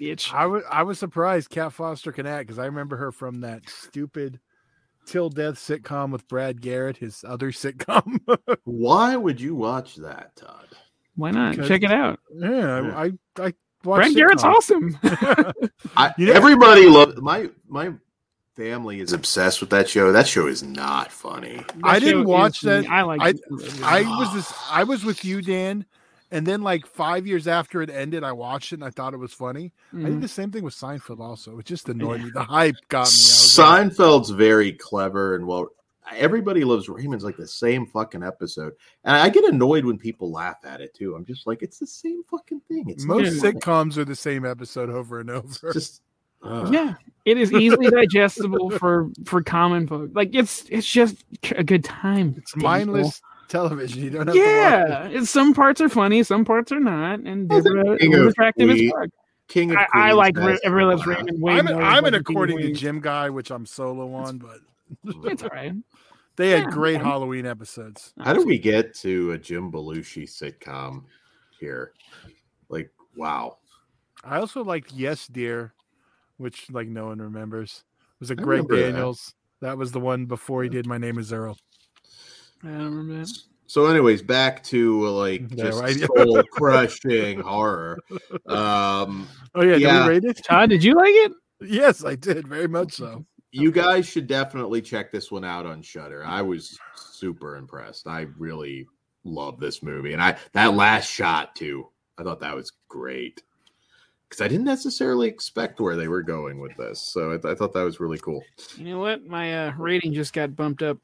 bitch. 0.00 0.32
I 0.32 0.46
was 0.46 0.62
I 0.70 0.82
was 0.82 0.98
surprised 0.98 1.50
Kat 1.50 1.72
Foster 1.72 2.12
can 2.12 2.26
act 2.26 2.46
because 2.46 2.58
I 2.58 2.66
remember 2.66 2.96
her 2.96 3.12
from 3.12 3.40
that 3.42 3.68
stupid 3.68 4.40
till 5.06 5.28
death 5.30 5.54
sitcom 5.54 6.10
with 6.10 6.26
Brad 6.28 6.60
Garrett, 6.60 6.96
his 6.96 7.24
other 7.26 7.52
sitcom. 7.52 8.18
Why 8.64 9.16
would 9.16 9.40
you 9.40 9.54
watch 9.54 9.96
that, 9.96 10.34
Todd? 10.36 10.66
Why 11.14 11.30
not? 11.30 11.52
Because- 11.52 11.68
Check 11.68 11.82
it 11.82 11.92
out. 11.92 12.18
yeah, 12.34 12.80
Yeah. 12.82 12.96
I 12.98 13.04
I 13.40 13.52
Brad 13.82 14.02
watched 14.02 14.14
Garrett's 14.16 14.42
awesome. 14.44 14.98
I, 15.96 16.12
everybody 16.18 16.86
loves 16.88 17.20
my 17.20 17.50
my 17.68 17.92
family 18.56 19.00
is 19.00 19.12
obsessed 19.12 19.60
with 19.60 19.70
that 19.70 19.88
show. 19.88 20.12
That 20.12 20.26
show 20.26 20.46
is 20.46 20.62
not 20.62 21.12
funny. 21.12 21.64
I 21.82 21.98
didn't 21.98 22.24
watch 22.24 22.58
is- 22.58 22.62
that. 22.62 22.88
I 22.90 23.02
like. 23.02 23.20
I- 23.22 23.34
I 23.82 24.18
was 24.18 24.32
this 24.34 24.52
I 24.70 24.84
was 24.84 25.04
with 25.04 25.24
you, 25.24 25.42
Dan, 25.42 25.84
and 26.30 26.46
then 26.46 26.62
like 26.62 26.86
five 26.86 27.26
years 27.26 27.46
after 27.46 27.82
it 27.82 27.90
ended, 27.90 28.24
I 28.24 28.32
watched 28.32 28.72
it 28.72 28.76
and 28.76 28.84
I 28.84 28.90
thought 28.90 29.14
it 29.14 29.18
was 29.18 29.32
funny. 29.32 29.72
I 29.92 29.96
did 29.98 30.06
Mhm. 30.14 30.20
the 30.22 30.28
same 30.28 30.50
thing 30.50 30.64
with 30.64 30.74
Seinfeld. 30.74 31.20
Also, 31.20 31.58
it 31.58 31.66
just 31.66 31.88
annoyed 31.88 32.22
me. 32.22 32.30
The 32.30 32.42
hype 32.42 32.76
got 32.88 32.98
me. 32.98 33.00
I 33.00 33.00
was 33.02 33.58
like, 33.58 33.66
Seinfeld's 33.92 34.30
very 34.30 34.72
clever 34.72 35.34
and 35.36 35.46
well. 35.46 35.68
Everybody 36.14 36.62
loves 36.62 36.88
Raymond's 36.88 37.24
like 37.24 37.36
the 37.36 37.48
same 37.48 37.84
fucking 37.84 38.22
episode, 38.22 38.74
and 39.02 39.16
I 39.16 39.28
get 39.28 39.42
annoyed 39.44 39.84
when 39.84 39.98
people 39.98 40.30
laugh 40.30 40.58
at 40.64 40.80
it 40.80 40.94
too. 40.94 41.16
I'm 41.16 41.24
just 41.24 41.48
like, 41.48 41.62
it's 41.62 41.80
the 41.80 41.86
same 41.88 42.22
fucking 42.30 42.60
thing. 42.68 42.84
It's 42.88 43.04
not 43.04 43.18
most 43.22 43.40
funny. 43.40 43.54
sitcoms 43.54 43.96
are 43.96 44.04
the 44.04 44.14
same 44.14 44.46
episode 44.46 44.88
over 44.88 45.18
and 45.18 45.30
over. 45.30 45.44
It's 45.48 45.72
just 45.72 46.02
ugh. 46.42 46.72
Yeah, 46.72 46.94
it 47.24 47.38
is 47.38 47.52
easily 47.52 47.90
digestible 47.90 48.70
for 48.70 49.10
for 49.24 49.42
common 49.42 49.86
folk. 49.86 50.10
Like 50.14 50.34
it's 50.34 50.64
it's 50.70 50.86
just 50.86 51.16
a 51.54 51.64
good 51.64 51.84
time. 51.84 52.34
It's 52.38 52.52
people. 52.52 52.68
mindless 52.68 53.20
television. 53.48 54.02
You 54.04 54.10
don't 54.10 54.26
have 54.26 54.34
to 54.34 54.40
watch 54.40 54.48
Yeah, 54.48 55.08
it's, 55.08 55.30
some 55.30 55.54
parts 55.54 55.80
are 55.80 55.88
funny, 55.88 56.22
some 56.22 56.44
parts 56.44 56.72
are 56.72 56.80
not, 56.80 57.20
and 57.20 57.52
I 57.52 57.60
think 57.60 57.76
Deborah 57.76 57.98
King 57.98 58.14
attractive 58.14 58.70
as 58.70 58.76
Queens- 58.76 58.92
fuck. 58.92 59.08
King 59.48 59.70
of 59.70 59.76
I, 59.76 59.86
I 59.94 60.12
like 60.12 60.36
has 60.36 60.44
Re- 60.44 60.60
Everyone 60.64 60.96
Loves. 60.96 61.06
Raymond 61.06 61.40
way 61.40 61.58
I'm, 61.58 61.66
more. 61.66 61.80
I'm 61.80 62.04
an 62.04 62.14
according 62.14 62.58
to 62.58 62.72
Jim 62.72 63.00
guy, 63.00 63.30
which 63.30 63.52
I'm 63.52 63.64
solo 63.64 64.12
on, 64.12 64.38
but 64.38 64.58
It's 65.24 65.42
all 65.42 65.50
right. 65.50 65.72
they 66.36 66.50
had 66.50 66.66
great 66.66 66.96
okay. 66.96 67.04
Halloween 67.04 67.46
episodes. 67.46 68.12
How 68.20 68.32
do 68.32 68.44
we 68.44 68.58
get 68.58 68.94
to 68.96 69.32
a 69.32 69.38
Jim 69.38 69.70
Belushi 69.70 70.24
sitcom 70.24 71.04
here? 71.58 71.92
Like, 72.68 72.90
wow. 73.16 73.58
I 74.24 74.38
also 74.38 74.64
liked 74.64 74.92
Yes 74.92 75.26
Dear, 75.28 75.72
which 76.38 76.70
like 76.70 76.88
no 76.88 77.06
one 77.06 77.18
remembers. 77.20 77.82
It 77.98 78.20
was 78.20 78.30
a 78.30 78.34
I 78.34 78.42
Greg 78.42 78.62
remember 78.70 78.76
that. 78.76 78.92
Daniels. 78.92 79.34
That. 79.60 79.78
was 79.78 79.92
the 79.92 80.00
one 80.00 80.26
before 80.26 80.62
he 80.62 80.68
did 80.68 80.86
My 80.86 80.98
Name 80.98 81.18
Is 81.18 81.32
Earl. 81.32 81.56
I 82.62 82.68
don't 82.68 82.84
remember 82.84 83.24
that. 83.24 83.30
So, 83.68 83.86
anyways, 83.86 84.22
back 84.22 84.62
to 84.64 85.06
uh, 85.06 85.10
like 85.10 85.40
Yeah, 85.50 85.64
just 85.64 85.80
right. 85.82 85.96
soul 86.00 86.42
crushing 86.52 87.40
horror. 87.40 87.98
Um, 88.46 89.28
Oh 89.54 89.62
yeah, 89.62 89.76
Yeah. 89.76 89.98
did 89.98 90.02
we 90.02 90.08
rate 90.08 90.24
it? 90.24 90.44
Todd, 90.44 90.70
did 90.70 90.84
you 90.84 90.94
like 90.94 91.12
it? 91.12 91.32
Yes, 91.60 92.04
I 92.04 92.14
did 92.14 92.46
very 92.46 92.68
much 92.68 92.92
so. 92.92 93.24
you 93.50 93.72
guys 93.72 94.06
should 94.06 94.26
definitely 94.26 94.82
check 94.82 95.10
this 95.10 95.30
one 95.32 95.44
out 95.44 95.64
on 95.66 95.80
Shudder. 95.82 96.22
I 96.24 96.42
was 96.42 96.78
super 96.94 97.56
impressed. 97.56 98.06
I 98.06 98.26
really 98.38 98.86
love 99.24 99.58
this 99.58 99.82
movie, 99.82 100.12
and 100.12 100.22
I 100.22 100.36
that 100.52 100.74
last 100.74 101.10
shot 101.10 101.56
too. 101.56 101.88
I 102.18 102.22
thought 102.22 102.40
that 102.40 102.54
was 102.54 102.70
great 102.88 103.42
because 104.28 104.40
I 104.44 104.48
didn't 104.48 104.64
necessarily 104.64 105.28
expect 105.28 105.80
where 105.80 105.96
they 105.96 106.08
were 106.08 106.22
going 106.22 106.60
with 106.60 106.76
this. 106.76 107.00
So 107.00 107.32
I, 107.32 107.36
th- 107.36 107.44
I 107.52 107.54
thought 107.54 107.72
that 107.74 107.82
was 107.82 108.00
really 108.00 108.18
cool. 108.18 108.42
You 108.76 108.84
know 108.84 108.98
what? 108.98 109.24
My 109.26 109.66
uh, 109.68 109.72
rating 109.78 110.12
just 110.12 110.32
got 110.32 110.56
bumped 110.56 110.82
up. 110.82 110.98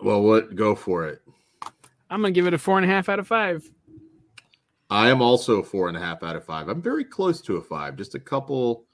Well, 0.00 0.22
what? 0.22 0.54
Go 0.54 0.74
for 0.74 1.06
it. 1.06 1.22
I'm 2.10 2.20
gonna 2.22 2.32
give 2.32 2.46
it 2.46 2.54
a 2.54 2.58
four 2.58 2.78
and 2.78 2.84
a 2.90 2.92
half 2.92 3.08
out 3.08 3.18
of 3.18 3.26
five. 3.26 3.68
I 4.90 5.08
am 5.10 5.22
also 5.22 5.60
a 5.60 5.62
four 5.62 5.88
and 5.88 5.96
a 5.96 6.00
half 6.00 6.22
out 6.22 6.34
of 6.36 6.44
five. 6.44 6.68
I'm 6.68 6.82
very 6.82 7.04
close 7.04 7.40
to 7.42 7.56
a 7.56 7.62
five. 7.62 7.96
Just 7.96 8.14
a 8.16 8.20
couple. 8.20 8.84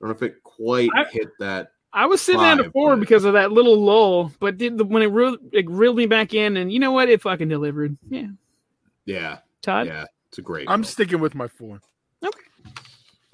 I 0.00 0.06
don't 0.06 0.08
know 0.10 0.16
if 0.16 0.22
it 0.22 0.42
quite 0.42 0.88
I- 0.96 1.04
hit 1.10 1.28
that. 1.40 1.72
I 1.94 2.06
was 2.06 2.22
sitting 2.22 2.40
at 2.40 2.58
a 2.58 2.70
four 2.70 2.96
but- 2.96 3.00
because 3.00 3.24
of 3.26 3.34
that 3.34 3.52
little 3.52 3.78
lull, 3.78 4.32
but 4.40 4.56
did 4.56 4.78
the, 4.78 4.84
when 4.86 5.02
it, 5.02 5.08
re- 5.08 5.36
it 5.52 5.68
reeled 5.68 5.96
me 5.98 6.06
back 6.06 6.32
in, 6.32 6.56
and 6.56 6.72
you 6.72 6.78
know 6.78 6.90
what? 6.92 7.10
It 7.10 7.20
fucking 7.20 7.50
delivered. 7.50 7.98
Yeah, 8.08 8.28
Yeah, 9.04 9.38
Todd. 9.60 9.88
yeah, 9.88 10.06
it's 10.28 10.38
a 10.38 10.42
great. 10.42 10.70
I'm 10.70 10.84
film. 10.84 10.90
sticking 10.90 11.20
with 11.20 11.34
my 11.34 11.48
four. 11.48 11.82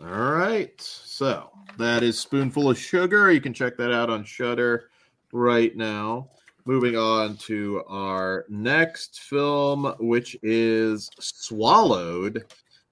All 0.00 0.30
right. 0.30 0.80
So 0.80 1.50
that 1.76 2.04
is 2.04 2.20
Spoonful 2.20 2.70
of 2.70 2.78
Sugar. 2.78 3.32
You 3.32 3.40
can 3.40 3.52
check 3.52 3.76
that 3.78 3.92
out 3.92 4.10
on 4.10 4.22
Shudder 4.22 4.90
right 5.32 5.76
now. 5.76 6.30
Moving 6.66 6.96
on 6.96 7.36
to 7.38 7.82
our 7.88 8.44
next 8.48 9.20
film, 9.20 9.92
which 9.98 10.36
is 10.42 11.10
Swallowed, 11.18 12.44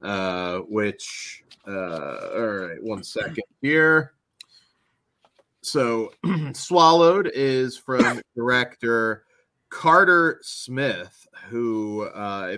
uh, 0.03 0.59
which, 0.61 1.45
uh, 1.69 2.31
all 2.35 2.47
right, 2.47 2.83
one 2.83 3.05
second 3.05 3.45
here. 3.63 4.15
So, 5.63 6.13
Swallowed 6.55 7.31
is 7.35 7.77
from 7.77 8.21
director 8.35 9.27
Carter 9.69 10.41
Smith, 10.43 11.29
who, 11.51 12.03
uh, 12.03 12.57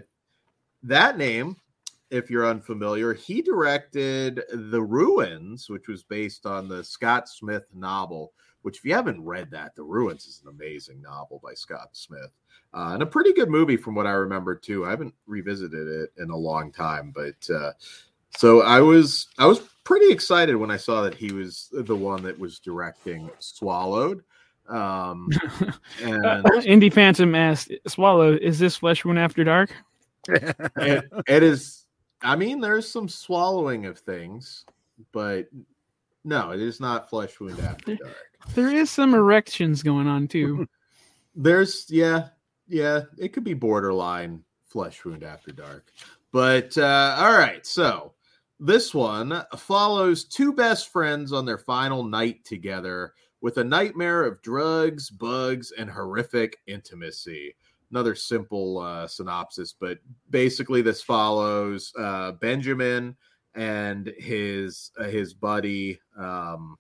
that 0.85 1.19
name 1.19 1.57
if 2.11 2.31
you're 2.31 2.47
unfamiliar, 2.47 3.15
he 3.15 3.43
directed 3.43 4.43
The 4.53 4.83
Ruins, 4.83 5.69
which 5.69 5.89
was 5.89 6.03
based 6.03 6.47
on 6.47 6.69
the 6.69 6.83
Scott 6.83 7.29
Smith 7.29 7.65
novel. 7.75 8.33
Which, 8.63 8.79
if 8.79 8.85
you 8.85 8.93
haven't 8.95 9.25
read 9.25 9.51
that, 9.53 9.77
The 9.77 9.85
Ruins 9.85 10.27
is 10.27 10.43
an 10.43 10.49
amazing 10.49 11.01
novel 11.01 11.41
by 11.43 11.55
Scott 11.55 11.91
Smith, 11.93 12.31
uh, 12.75 12.91
and 12.93 13.03
a 13.03 13.07
pretty 13.07 13.33
good 13.33 13.49
movie 13.49 13.77
from 13.77 13.95
what 13.95 14.07
I 14.07 14.13
remember 14.13 14.55
too. 14.55 14.85
I 14.85 14.91
haven't 14.91 15.15
revisited 15.27 15.87
it 15.87 16.13
in 16.19 16.31
a 16.31 16.37
long 16.37 16.73
time, 16.73 17.13
but 17.15 17.55
uh, 17.55 17.73
so 18.37 18.63
I 18.63 18.81
was 18.81 19.29
I 19.39 19.47
was 19.47 19.61
pretty 19.85 20.13
excited 20.13 20.57
when 20.57 20.71
I 20.71 20.77
saw 20.77 21.03
that 21.03 21.15
he 21.15 21.33
was 21.33 21.69
the 21.73 21.97
one 21.97 22.23
that 22.25 22.39
was 22.39 22.59
directing 22.59 23.31
Swallowed. 23.39 24.23
Um, 24.69 25.29
and 26.03 26.27
Uh, 26.27 26.43
Indie 26.63 26.93
Phantom 26.93 27.35
asked, 27.35 27.73
"Swallow, 27.87 28.33
is 28.35 28.59
this 28.59 28.77
Flesh 28.77 29.05
Wound 29.05 29.19
After 29.19 29.45
Dark?" 29.45 29.73
it, 30.29 31.05
it 31.27 31.43
is 31.43 31.87
i 32.23 32.35
mean 32.37 32.61
there's 32.61 32.91
some 32.91 33.09
swallowing 33.09 33.87
of 33.87 33.99
things 33.99 34.65
but 35.13 35.49
no 36.25 36.51
it 36.51 36.61
is 36.61 36.81
not 36.81 37.09
flesh 37.09 37.39
wound 37.41 37.59
after 37.61 37.97
dark. 37.97 38.15
There 38.55 38.75
is 38.75 38.91
some 38.91 39.15
erections 39.15 39.83
going 39.83 40.07
on 40.07 40.29
too. 40.29 40.67
there's 41.35 41.87
yeah 41.89 42.29
yeah 42.69 43.03
it 43.19 43.33
could 43.33 43.45
be 43.45 43.55
borderline 43.55 44.43
flesh 44.67 45.05
wound 45.05 45.25
after 45.25 45.53
dark. 45.53 45.91
But 46.33 46.77
uh 46.77 47.17
all 47.19 47.33
right 47.33 47.65
so 47.67 48.13
this 48.61 48.93
one 48.93 49.43
follows 49.57 50.25
two 50.25 50.53
best 50.53 50.93
friends 50.93 51.33
on 51.33 51.45
their 51.45 51.59
final 51.59 52.03
night 52.05 52.45
together 52.45 53.15
with 53.41 53.59
a 53.59 53.65
nightmare 53.65 54.25
of 54.25 54.43
drugs 54.43 55.11
bugs 55.11 55.73
and 55.73 55.89
horrific 55.89 56.59
intimacy 56.67 57.55
another 57.91 58.15
simple 58.15 58.79
uh, 58.79 59.07
synopsis, 59.07 59.75
but 59.79 59.99
basically 60.31 60.83
this 60.83 61.03
follows 61.03 61.93
uh, 61.99 62.33
Benjamin 62.33 63.17
and 63.55 64.13
his 64.19 64.91
uh, 64.99 65.05
his 65.05 65.35
buddy. 65.35 65.99
Um, 66.17 66.77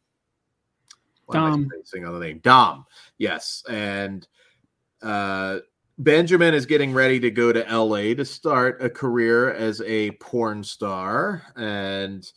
am 1.34 1.50
Dom. 1.50 1.70
spacing 1.70 2.06
on 2.06 2.14
the 2.14 2.20
name 2.20 2.40
Dom. 2.42 2.84
Yes, 3.18 3.62
and 3.68 4.26
uh, 5.02 5.58
Benjamin 5.98 6.54
is 6.54 6.66
getting 6.66 6.92
ready 6.92 7.18
to 7.20 7.30
go 7.30 7.52
to 7.52 7.66
L.A. 7.68 8.14
to 8.14 8.24
start 8.24 8.82
a 8.82 8.88
career 8.88 9.52
as 9.52 9.80
a 9.82 10.12
porn 10.12 10.62
star, 10.62 11.42
and 11.56 12.30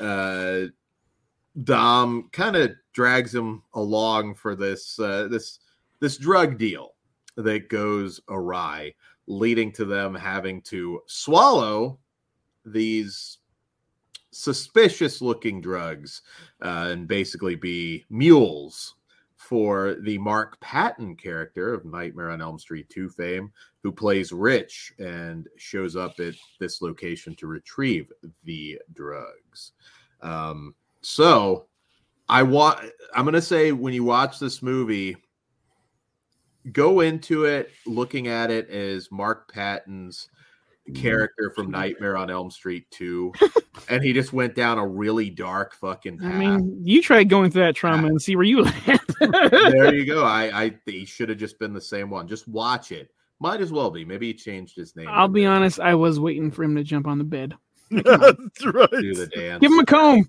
uh, 0.00 0.66
Dom 1.64 2.28
kind 2.32 2.56
of 2.56 2.72
drags 2.92 3.34
him 3.34 3.62
along 3.74 4.34
for 4.34 4.54
this 4.54 4.98
uh, 4.98 5.28
this 5.28 5.58
this 6.00 6.16
drug 6.16 6.58
deal 6.58 6.94
that 7.38 7.68
goes 7.68 8.20
awry, 8.28 8.92
leading 9.26 9.72
to 9.72 9.84
them 9.84 10.14
having 10.14 10.60
to 10.62 11.00
swallow 11.06 11.98
these 12.64 13.38
suspicious 14.30 15.22
looking 15.22 15.60
drugs 15.60 16.22
uh, 16.62 16.88
and 16.90 17.08
basically 17.08 17.54
be 17.54 18.04
mules 18.10 18.94
for 19.36 19.96
the 20.02 20.18
Mark 20.18 20.60
Patton 20.60 21.16
character 21.16 21.72
of 21.72 21.84
Nightmare 21.84 22.30
on 22.30 22.42
Elm 22.42 22.58
Street 22.58 22.88
2 22.90 23.08
fame, 23.08 23.52
who 23.82 23.92
plays 23.92 24.32
Rich 24.32 24.92
and 24.98 25.48
shows 25.56 25.96
up 25.96 26.18
at 26.18 26.34
this 26.58 26.82
location 26.82 27.34
to 27.36 27.46
retrieve 27.46 28.12
the 28.44 28.78
drugs. 28.94 29.72
Um, 30.20 30.74
so 31.02 31.66
I 32.28 32.42
want 32.42 32.80
I'm 33.14 33.24
gonna 33.24 33.40
say 33.40 33.72
when 33.72 33.94
you 33.94 34.04
watch 34.04 34.38
this 34.38 34.60
movie, 34.60 35.16
go 36.72 37.00
into 37.00 37.44
it 37.44 37.70
looking 37.86 38.28
at 38.28 38.50
it 38.50 38.68
as 38.70 39.10
Mark 39.10 39.52
Patton's 39.52 40.28
character 40.94 41.52
from 41.54 41.70
Nightmare 41.70 42.16
on 42.16 42.30
Elm 42.30 42.50
Street 42.50 42.90
2. 42.90 43.32
and 43.88 44.02
he 44.02 44.12
just 44.12 44.32
went 44.32 44.54
down 44.54 44.78
a 44.78 44.86
really 44.86 45.30
dark 45.30 45.74
fucking 45.74 46.18
path. 46.18 46.32
I 46.32 46.38
mean, 46.38 46.80
you 46.82 47.02
try 47.02 47.24
going 47.24 47.50
through 47.50 47.62
that 47.62 47.76
trauma 47.76 48.08
and 48.08 48.20
see 48.20 48.36
where 48.36 48.44
you 48.44 48.62
land. 48.62 49.00
there 49.20 49.94
you 49.94 50.06
go. 50.06 50.24
I 50.24 50.64
I 50.64 50.74
he 50.86 51.04
should 51.04 51.28
have 51.28 51.38
just 51.38 51.58
been 51.58 51.72
the 51.72 51.80
same 51.80 52.10
one. 52.10 52.28
Just 52.28 52.48
watch 52.48 52.92
it. 52.92 53.10
Might 53.40 53.60
as 53.60 53.70
well 53.70 53.90
be. 53.90 54.04
Maybe 54.04 54.28
he 54.28 54.34
changed 54.34 54.76
his 54.76 54.96
name. 54.96 55.06
I'll 55.08 55.28
be 55.28 55.46
honest, 55.46 55.78
I 55.78 55.94
was 55.94 56.18
waiting 56.18 56.50
for 56.50 56.64
him 56.64 56.74
to 56.74 56.82
jump 56.82 57.06
on 57.06 57.18
the 57.18 57.24
bed. 57.24 57.54
That's 57.90 58.66
right. 58.66 58.90
Do 58.90 59.14
the 59.14 59.28
dance. 59.32 59.60
Give 59.60 59.72
him 59.72 59.78
a 59.78 59.86
comb. 59.86 60.28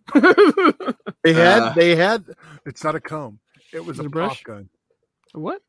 They 1.24 1.34
had 1.34 1.60
Uh, 1.62 1.74
they 1.74 1.96
had 1.96 2.24
it's 2.66 2.84
not 2.84 2.96
a 2.96 3.02
comb. 3.02 3.40
It 3.74 3.84
was 3.84 4.00
a, 4.00 4.04
a 4.04 4.10
brush? 4.10 4.44
pop 4.44 4.56
gun. 4.56 4.70
what? 5.34 5.62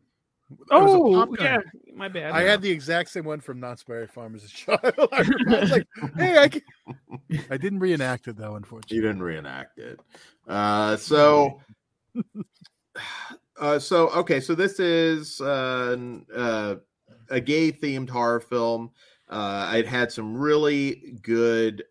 It 0.50 0.74
was 0.74 0.92
a 0.92 0.98
Oh, 0.98 1.36
yeah. 1.38 1.58
My 1.94 2.08
bad. 2.08 2.32
I 2.32 2.42
had 2.42 2.62
the 2.62 2.70
exact 2.70 3.10
same 3.10 3.24
one 3.24 3.40
from 3.40 3.60
Knott's 3.60 3.84
Berry 3.84 4.06
Farm 4.06 4.34
as 4.34 4.44
a 4.46 4.48
child. 4.48 4.80
I 5.12 5.22
was 5.60 5.70
like, 5.70 5.86
hey, 6.16 6.38
I, 6.38 6.48
can... 6.48 6.62
I 7.50 7.56
didn't 7.56 7.78
reenact 7.78 8.28
it 8.28 8.36
though, 8.36 8.56
unfortunately. 8.56 8.96
You 8.96 9.02
didn't 9.02 9.22
reenact 9.22 9.78
it. 9.78 10.00
Uh, 10.48 10.96
so, 10.96 11.60
uh, 13.60 13.78
so 13.78 14.08
okay, 14.10 14.40
so 14.40 14.54
this 14.54 14.80
is 14.80 15.40
uh, 15.40 15.96
uh, 16.34 16.76
a 17.28 17.40
gay 17.40 17.70
themed 17.70 18.10
horror 18.10 18.40
film. 18.40 18.90
Uh, 19.28 19.72
it 19.76 19.86
had 19.86 20.10
some 20.10 20.36
really 20.36 21.18
good 21.22 21.84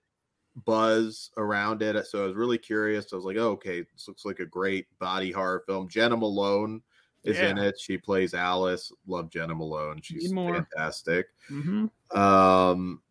buzz 0.65 1.31
around 1.37 1.81
it, 1.81 2.05
so 2.05 2.23
I 2.23 2.27
was 2.27 2.35
really 2.35 2.57
curious. 2.57 3.13
I 3.13 3.15
was 3.15 3.25
like, 3.25 3.37
oh, 3.37 3.51
okay, 3.51 3.81
this 3.81 4.07
looks 4.07 4.25
like 4.25 4.39
a 4.39 4.45
great 4.45 4.87
body 4.99 5.31
horror 5.31 5.63
film. 5.65 5.87
Jena 5.87 6.17
Malone 6.17 6.81
is 7.23 7.39
in 7.39 7.57
it. 7.57 7.79
She 7.79 7.97
plays 7.97 8.33
Alice. 8.33 8.91
Love 9.07 9.29
Jena 9.29 9.55
Malone. 9.55 10.01
She's 10.01 10.31
fantastic. 10.33 11.27
hmm 11.47 11.85
Um, 12.15 13.01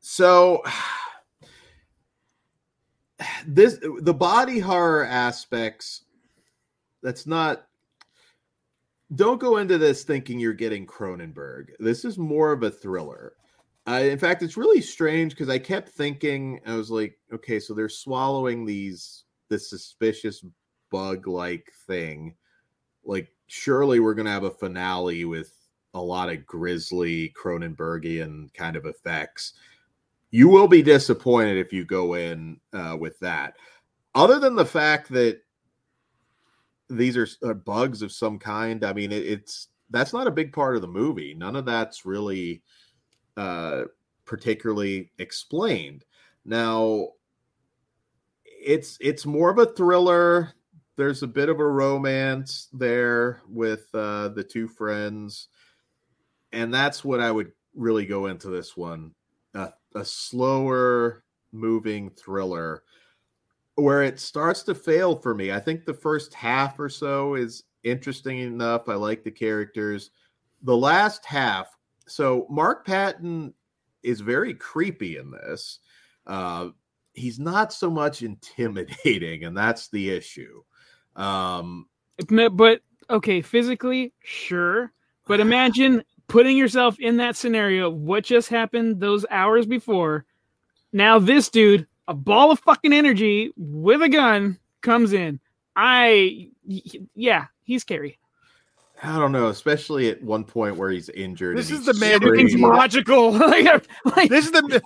so 0.00 0.62
this 3.46 3.78
the 4.00 4.14
body 4.14 4.58
horror 4.58 5.04
aspects. 5.04 6.04
That's 7.02 7.26
not. 7.26 7.66
Don't 9.14 9.40
go 9.40 9.58
into 9.58 9.78
this 9.78 10.02
thinking 10.02 10.40
you're 10.40 10.52
getting 10.52 10.84
Cronenberg. 10.84 11.66
This 11.78 12.04
is 12.04 12.18
more 12.18 12.50
of 12.52 12.64
a 12.64 12.70
thriller. 12.70 13.34
Uh, 13.88 14.00
in 14.02 14.18
fact, 14.18 14.42
it's 14.42 14.56
really 14.56 14.80
strange 14.80 15.30
because 15.30 15.48
I 15.48 15.60
kept 15.60 15.90
thinking 15.90 16.58
I 16.66 16.74
was 16.74 16.90
like, 16.90 17.16
okay, 17.32 17.60
so 17.60 17.72
they're 17.72 17.88
swallowing 17.88 18.66
these 18.66 19.22
this 19.48 19.70
suspicious 19.70 20.44
bug-like 20.90 21.70
thing. 21.86 22.34
Like, 23.06 23.32
surely 23.46 24.00
we're 24.00 24.14
gonna 24.14 24.30
have 24.30 24.44
a 24.44 24.50
finale 24.50 25.24
with 25.24 25.52
a 25.94 26.00
lot 26.00 26.28
of 26.28 26.44
grisly 26.44 27.32
Cronenbergian 27.40 28.52
kind 28.52 28.76
of 28.76 28.84
effects. 28.84 29.54
You 30.30 30.48
will 30.48 30.68
be 30.68 30.82
disappointed 30.82 31.56
if 31.56 31.72
you 31.72 31.84
go 31.84 32.14
in 32.14 32.60
uh, 32.72 32.96
with 33.00 33.18
that. 33.20 33.54
Other 34.14 34.38
than 34.38 34.56
the 34.56 34.66
fact 34.66 35.08
that 35.10 35.40
these 36.90 37.16
are 37.16 37.28
uh, 37.42 37.54
bugs 37.54 38.02
of 38.02 38.12
some 38.12 38.38
kind, 38.38 38.84
I 38.84 38.92
mean, 38.92 39.12
it, 39.12 39.24
it's 39.24 39.68
that's 39.90 40.12
not 40.12 40.26
a 40.26 40.32
big 40.32 40.52
part 40.52 40.76
of 40.76 40.82
the 40.82 40.88
movie. 40.88 41.34
None 41.34 41.56
of 41.56 41.64
that's 41.64 42.04
really 42.04 42.62
uh, 43.36 43.82
particularly 44.24 45.10
explained. 45.18 46.04
Now, 46.44 47.08
it's 48.44 48.98
it's 49.00 49.26
more 49.26 49.50
of 49.50 49.58
a 49.58 49.66
thriller. 49.66 50.52
There's 50.96 51.22
a 51.22 51.28
bit 51.28 51.48
of 51.48 51.60
a 51.60 51.66
romance 51.66 52.68
there 52.72 53.42
with 53.48 53.88
uh, 53.94 54.28
the 54.28 54.44
two 54.44 54.66
friends 54.66 55.48
and 56.52 56.72
that's 56.72 57.04
what 57.04 57.20
I 57.20 57.30
would 57.30 57.52
really 57.74 58.06
go 58.06 58.26
into 58.26 58.48
this 58.48 58.76
one 58.76 59.12
a, 59.54 59.72
a 59.94 60.04
slower 60.04 61.24
moving 61.52 62.10
thriller 62.10 62.82
where 63.74 64.02
it 64.02 64.18
starts 64.18 64.62
to 64.62 64.74
fail 64.74 65.16
for 65.16 65.34
me. 65.34 65.52
I 65.52 65.60
think 65.60 65.84
the 65.84 65.94
first 65.94 66.32
half 66.32 66.80
or 66.80 66.88
so 66.88 67.34
is 67.34 67.64
interesting 67.84 68.38
enough. 68.38 68.88
I 68.88 68.94
like 68.94 69.22
the 69.22 69.30
characters. 69.30 70.10
The 70.62 70.76
last 70.76 71.26
half, 71.26 71.76
so 72.08 72.46
Mark 72.48 72.86
Patton 72.86 73.52
is 74.02 74.20
very 74.20 74.54
creepy 74.54 75.18
in 75.18 75.30
this. 75.30 75.80
Uh, 76.26 76.68
he's 77.12 77.38
not 77.38 77.72
so 77.72 77.90
much 77.90 78.22
intimidating, 78.22 79.44
and 79.44 79.56
that's 79.56 79.88
the 79.88 80.10
issue. 80.10 80.62
Um, 81.16 81.86
But 82.28 82.80
okay, 83.10 83.42
physically, 83.42 84.12
sure. 84.22 84.92
But 85.26 85.40
imagine 85.40 86.04
putting 86.28 86.56
yourself 86.56 86.98
in 87.00 87.16
that 87.16 87.36
scenario. 87.36 87.90
What 87.90 88.24
just 88.24 88.48
happened 88.48 89.00
those 89.00 89.26
hours 89.30 89.66
before? 89.66 90.24
Now 90.92 91.18
this 91.18 91.48
dude, 91.48 91.86
a 92.06 92.14
ball 92.14 92.52
of 92.52 92.60
fucking 92.60 92.92
energy 92.92 93.52
with 93.56 94.02
a 94.02 94.08
gun, 94.08 94.58
comes 94.82 95.12
in. 95.12 95.40
I, 95.74 96.50
yeah, 96.64 97.46
he's 97.64 97.82
scary. 97.82 98.18
I 99.02 99.18
don't 99.18 99.32
know, 99.32 99.48
especially 99.48 100.08
at 100.08 100.22
one 100.22 100.44
point 100.44 100.76
where 100.76 100.90
he's 100.90 101.10
injured. 101.10 101.58
This 101.58 101.70
and 101.70 101.80
is 101.80 101.86
the 101.86 101.94
man 101.94 102.22
who 102.22 102.28
Everything's 102.28 102.52
can 102.52 102.62
logical. 102.62 103.30
like, 103.32 103.86
like, 104.04 104.30
This 104.30 104.46
is 104.46 104.52
the 104.52 104.80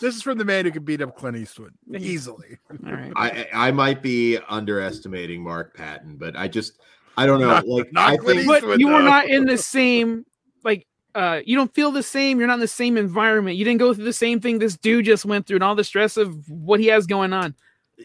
this 0.00 0.14
is 0.16 0.22
from 0.22 0.38
the 0.38 0.44
man 0.44 0.64
who 0.64 0.70
can 0.70 0.84
beat 0.84 1.00
up 1.02 1.16
Clint 1.16 1.36
Eastwood 1.36 1.72
easily. 1.98 2.58
all 2.86 2.92
right. 2.92 3.12
I 3.16 3.46
I 3.52 3.70
might 3.72 4.02
be 4.02 4.38
underestimating 4.48 5.42
Mark 5.42 5.76
Patton, 5.76 6.16
but 6.16 6.36
I 6.36 6.48
just 6.48 6.78
I 7.16 7.26
don't 7.26 7.40
know. 7.40 7.48
Not- 7.48 7.66
like 7.68 7.92
not 7.92 8.10
I 8.12 8.16
Clint 8.16 8.40
think 8.40 8.50
Eastwood. 8.52 8.70
but 8.72 8.80
you 8.80 8.88
were 8.88 9.02
not 9.02 9.28
in 9.28 9.44
the 9.46 9.58
same 9.58 10.24
like 10.64 10.86
uh 11.14 11.40
you 11.44 11.56
don't 11.56 11.72
feel 11.74 11.90
the 11.92 12.02
same 12.02 12.38
you're 12.38 12.46
not 12.48 12.54
in 12.54 12.60
the 12.60 12.68
same 12.68 12.96
environment 12.96 13.56
you 13.56 13.64
didn't 13.64 13.78
go 13.78 13.94
through 13.94 14.04
the 14.04 14.12
same 14.12 14.40
thing 14.40 14.58
this 14.58 14.76
dude 14.76 15.04
just 15.06 15.24
went 15.24 15.46
through 15.46 15.56
and 15.56 15.64
all 15.64 15.74
the 15.74 15.84
stress 15.84 16.16
of 16.18 16.48
what 16.50 16.78
he 16.80 16.86
has 16.88 17.06
going 17.06 17.32
on 17.32 17.54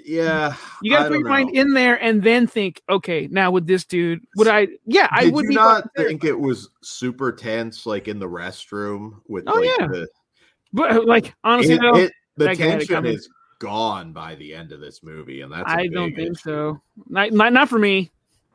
yeah, 0.05 0.55
you 0.81 0.89
gotta 0.91 1.09
put 1.09 1.19
your 1.19 1.27
mind 1.27 1.53
in 1.53 1.73
there 1.73 2.01
and 2.01 2.23
then 2.23 2.47
think 2.47 2.81
okay 2.87 3.27
now 3.29 3.51
with 3.51 3.67
this 3.67 3.83
dude 3.83 4.21
would 4.37 4.47
i 4.47 4.65
yeah 4.85 5.09
i 5.11 5.27
would 5.27 5.43
you 5.43 5.51
not 5.51 5.89
think 5.97 6.23
it 6.23 6.39
was 6.39 6.69
super 6.81 7.29
tense, 7.33 7.85
like 7.85 8.07
in 8.07 8.17
the 8.17 8.25
restroom 8.29 9.15
with 9.27 9.43
Oh, 9.47 9.55
like 9.55 9.65
yeah. 9.77 9.87
the 9.87 10.07
but 10.73 11.05
like 11.05 11.33
honestly 11.43 11.75
it- 11.75 11.81
though 11.81 11.97
it- 11.97 12.13
the 12.37 12.45
that 12.45 12.57
guy 12.57 12.65
had 12.65 12.81
it 12.81 12.87
tension 12.87 13.05
is 13.05 13.29
gone 13.59 14.13
by 14.13 14.35
the 14.35 14.53
end 14.55 14.71
of 14.71 14.79
this 14.79 15.03
movie, 15.03 15.41
and 15.41 15.51
that's 15.51 15.69
I 15.69 15.87
don't 15.87 16.15
think 16.15 16.39
so 16.39 16.81
not, 17.09 17.31
not 17.31 17.53
not 17.53 17.69
for 17.69 17.77
me 17.79 18.09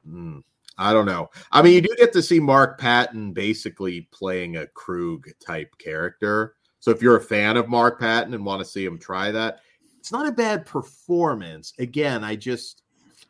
Mm, 0.08 0.42
I 0.78 0.92
don't 0.92 1.06
know. 1.06 1.30
I 1.50 1.62
mean, 1.62 1.72
you 1.74 1.80
do 1.80 1.94
get 1.98 2.12
to 2.12 2.22
see 2.22 2.38
Mark 2.38 2.78
Patton 2.78 3.32
basically 3.32 4.08
playing 4.12 4.56
a 4.56 4.66
Krug 4.68 5.26
type 5.44 5.76
character. 5.78 6.54
So 6.78 6.92
if 6.92 7.02
you're 7.02 7.16
a 7.16 7.20
fan 7.20 7.56
of 7.56 7.68
Mark 7.68 7.98
Patton 7.98 8.32
and 8.34 8.44
want 8.46 8.60
to 8.60 8.64
see 8.64 8.84
him 8.84 8.98
try 8.98 9.32
that, 9.32 9.60
it's 9.98 10.12
not 10.12 10.28
a 10.28 10.32
bad 10.32 10.64
performance. 10.64 11.72
Again, 11.80 12.22
I 12.22 12.36
just 12.36 12.82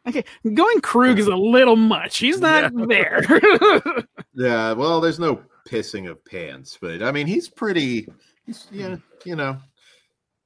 okay 0.07 0.23
going 0.55 0.81
krug 0.83 1.19
is 1.19 1.27
a 1.27 1.35
little 1.35 1.75
much 1.75 2.19
he's 2.19 2.41
not 2.41 2.71
there 2.89 3.25
yeah. 4.35 4.73
Well, 4.73 5.01
there's 5.01 5.19
no 5.19 5.41
pissing 5.67 6.09
of 6.11 6.23
pants, 6.27 6.77
but 6.81 7.03
I 7.03 7.11
mean, 7.11 7.27
he's 7.27 7.49
pretty. 7.49 8.07
He's 8.47 8.67
yeah, 8.71 8.97
you 9.25 9.37
know, 9.37 9.59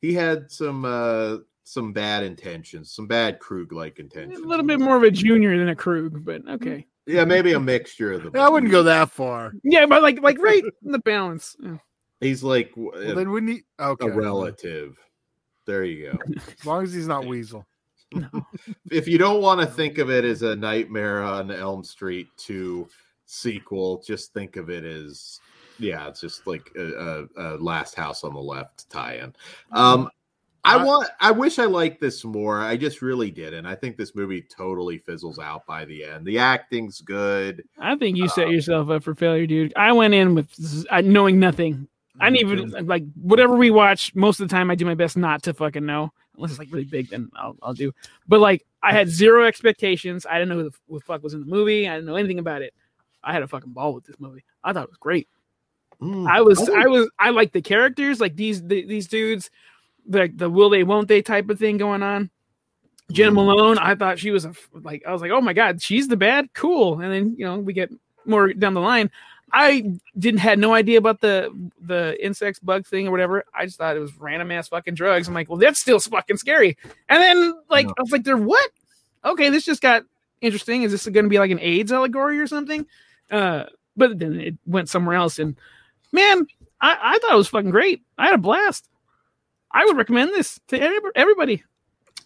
he 0.01 0.15
had 0.15 0.51
some 0.51 0.85
uh 0.85 1.39
some 1.65 1.93
bad 1.93 2.25
intentions, 2.25 2.91
some 2.93 3.07
bad 3.07 3.39
Krug 3.39 3.73
like 3.73 3.99
intentions. 4.01 4.41
a 4.41 4.47
little 4.49 4.67
bit 4.67 4.81
more 4.81 4.97
of 4.97 5.03
a 5.05 5.11
junior 5.11 5.57
than 5.59 5.69
a 5.69 5.77
krug 5.77 6.25
but 6.25 6.43
okay 6.49 6.87
Yeah, 7.07 7.25
maybe 7.25 7.53
a 7.53 7.61
mixture 7.61 8.13
of 8.15 8.33
the. 8.33 8.41
I 8.41 8.49
wouldn't 8.49 8.73
go 8.73 8.83
that 8.85 9.11
far. 9.11 9.53
yeah 9.63 9.87
but 9.87 10.03
like 10.03 10.21
like 10.23 10.39
right 10.41 10.65
in 10.85 10.91
the 10.93 10.99
balance 11.01 11.55
Yeah. 11.61 11.77
He's 12.21 12.43
like 12.43 12.71
w- 12.71 12.91
Well, 12.93 13.15
then 13.15 13.31
wouldn't 13.31 13.53
he? 13.53 13.63
Okay, 13.79 14.07
a 14.09 14.11
relative. 14.13 14.99
There 15.67 15.85
you 15.85 16.11
go. 16.13 16.19
as 16.59 16.67
long 16.67 16.83
as 16.83 16.93
he's 16.93 17.07
not 17.07 17.25
Weasel. 17.27 17.65
if 18.91 19.07
you 19.07 19.17
don't 19.19 19.41
want 19.41 19.61
to 19.61 19.67
think 19.67 19.99
of 19.99 20.11
it 20.11 20.25
as 20.25 20.43
a 20.43 20.57
Nightmare 20.57 21.23
on 21.23 21.51
Elm 21.51 21.85
Street 21.85 22.27
2 22.39 22.89
sequel, 23.25 24.03
just 24.05 24.33
think 24.35 24.57
of 24.57 24.69
it 24.69 24.85
as 24.85 25.39
yeah, 25.81 26.07
it's 26.09 26.21
just 26.21 26.47
like 26.47 26.71
a, 26.77 26.85
a, 26.85 27.27
a 27.37 27.47
Last 27.57 27.95
House 27.95 28.23
on 28.23 28.35
the 28.35 28.41
Left 28.41 28.89
tie-in. 28.91 29.35
Um, 29.73 30.09
I 30.63 30.85
want. 30.85 31.09
I 31.21 31.31
wish 31.31 31.59
I 31.59 31.65
liked 31.65 32.01
this 32.01 32.23
more. 32.23 32.61
I 32.61 32.77
just 32.77 33.01
really 33.01 33.31
didn't. 33.31 33.65
I 33.65 33.75
think 33.75 33.97
this 33.97 34.15
movie 34.15 34.43
totally 34.43 34.99
fizzles 34.99 35.39
out 35.39 35.67
by 35.67 35.87
the 35.87 36.05
end. 36.05 36.27
The 36.27 36.39
acting's 36.39 37.01
good. 37.01 37.65
I 37.79 37.97
think 37.97 38.19
you 38.19 38.29
set 38.29 38.51
yourself 38.51 38.91
up 38.91 39.03
for 39.03 39.15
failure, 39.15 39.47
dude. 39.47 39.73
I 39.75 39.93
went 39.93 40.13
in 40.13 40.35
with 40.35 40.87
uh, 40.91 41.01
knowing 41.01 41.39
nothing. 41.39 41.89
I 42.21 42.29
didn't 42.29 42.51
even 42.51 42.87
like 42.87 43.05
whatever 43.15 43.57
we 43.57 43.71
watch. 43.71 44.15
Most 44.15 44.41
of 44.41 44.49
the 44.49 44.55
time, 44.55 44.71
I 44.71 44.75
do 44.75 44.85
my 44.85 44.95
best 44.95 45.17
not 45.17 45.43
to 45.45 45.55
fucking 45.55 45.87
know, 45.87 46.13
unless 46.37 46.51
it's 46.51 46.59
like 46.59 46.69
really 46.71 46.85
big. 46.85 47.09
Then 47.09 47.31
I'll 47.35 47.57
I'll 47.63 47.73
do. 47.73 47.93
But 48.29 48.41
like, 48.41 48.67
I 48.83 48.93
had 48.93 49.09
zero 49.09 49.47
expectations. 49.47 50.27
I 50.29 50.35
didn't 50.35 50.51
know 50.51 50.57
who 50.57 50.65
the, 50.65 50.77
who 50.91 50.99
the 50.99 51.05
fuck 51.07 51.23
was 51.23 51.33
in 51.33 51.41
the 51.41 51.47
movie. 51.47 51.89
I 51.89 51.95
didn't 51.95 52.07
know 52.07 52.17
anything 52.17 52.39
about 52.39 52.61
it. 52.61 52.75
I 53.25 53.33
had 53.33 53.43
a 53.43 53.49
fucking 53.49 53.73
ball 53.73 53.95
with 53.95 54.05
this 54.05 54.21
movie. 54.21 54.45
I 54.63 54.75
thought 54.75 54.85
it 54.85 54.91
was 54.91 54.99
great. 54.99 55.29
Mm. 56.01 56.29
I 56.31 56.41
was 56.41 56.59
think- 56.59 56.71
I 56.79 56.87
was 56.87 57.11
I 57.19 57.31
like 57.31 57.53
the 57.53 57.63
characters, 57.63 58.21
like 58.21 58.37
these 58.37 58.63
the, 58.63 58.85
these 58.87 59.07
dudes, 59.07 59.51
like 60.09 60.37
the 60.37 60.49
will 60.49 60.71
they 60.71 60.83
won't 60.83 61.09
they 61.09 61.23
type 61.23 61.51
of 61.51 61.59
thing 61.59 61.77
going 61.77 62.03
on. 62.03 62.31
Jen 63.13 63.33
Mhm. 63.33 63.35
Malone, 63.35 63.79
I 63.79 63.95
thought 63.97 64.19
she 64.19 64.31
was 64.31 64.45
a 64.45 64.55
like 64.73 65.03
I 65.07 65.13
was 65.13 65.21
like, 65.21 65.31
oh 65.31 65.41
my 65.41 65.53
god, 65.53 65.83
she's 65.83 66.09
the 66.09 66.17
bad, 66.17 66.53
cool. 66.55 67.01
And 67.01 67.13
then 67.13 67.35
you 67.37 67.45
know 67.45 67.59
we 67.59 67.73
get 67.73 67.91
more 68.25 68.53
down 68.53 68.75
the 68.75 68.81
line. 68.81 69.11
I 69.53 69.95
didn't 70.17 70.39
had 70.39 70.61
no 70.61 70.73
idea 70.75 70.99
about 70.99 71.21
the 71.21 71.51
the 71.81 72.17
insects 72.25 72.61
bug 72.61 72.87
thing 72.87 73.09
or 73.09 73.11
whatever. 73.11 73.45
I 73.53 73.67
just 73.67 73.79
thought 73.79 73.97
it 73.97 74.01
was 74.01 74.17
random 74.17 74.53
ass 74.53 74.69
fucking 74.69 74.95
drugs. 74.95 75.27
I'm 75.27 75.35
like, 75.35 75.49
well, 75.49 75.59
that's 75.59 75.81
still 75.81 75.99
fucking 75.99 76.37
scary. 76.37 76.79
And 77.09 77.21
then 77.21 77.55
like. 77.69 77.87
I 77.89 78.01
was 78.01 78.13
like, 78.13 78.23
they're 78.23 78.37
what? 78.37 78.71
Okay, 79.25 79.51
this 79.51 79.65
just 79.65 79.83
got 79.83 80.05
interesting. 80.41 80.85
Is 80.85 80.93
this 80.93 81.05
going 81.05 81.25
to 81.25 81.29
be 81.29 81.41
like 81.41 81.51
an 81.51 81.59
AIDS 81.61 81.91
allegory 81.93 82.39
or 82.39 82.47
something? 82.47 82.87
Uh, 83.29 83.65
but 83.97 84.19
then 84.21 84.41
it 84.41 84.55
went 84.67 84.89
somewhere 84.89 85.17
else. 85.17 85.41
And 85.41 85.57
man, 86.13 86.47
I, 86.81 86.97
I 87.01 87.19
thought 87.19 87.33
it 87.35 87.37
was 87.37 87.49
fucking 87.49 87.71
great. 87.71 88.03
I 88.19 88.27
had 88.27 88.35
a 88.35 88.39
blast. 88.39 88.89
I 89.73 89.85
would 89.85 89.97
recommend 89.97 90.31
this 90.31 90.59
to 90.69 90.81
everybody. 91.15 91.63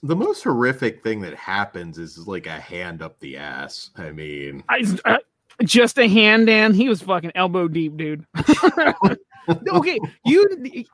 the 0.03 0.17
most 0.17 0.43
horrific 0.45 1.03
thing 1.03 1.21
that 1.21 1.35
happens 1.35 1.99
is 1.99 2.27
like 2.27 2.47
a 2.47 2.59
hand 2.61 3.03
up 3.03 3.19
the 3.21 3.37
ass. 3.37 3.91
I 3.97 4.11
mean, 4.13 4.63
I, 4.69 4.85
I 5.05 5.19
just 5.65 5.99
a 5.99 6.09
hand, 6.09 6.47
Dan. 6.47 6.73
He 6.75 6.89
was 6.89 7.03
fucking 7.03 7.33
elbow 7.35 7.69
deep, 7.69 7.97
dude. 7.97 8.25
okay, 9.69 9.99
you. 10.25 10.85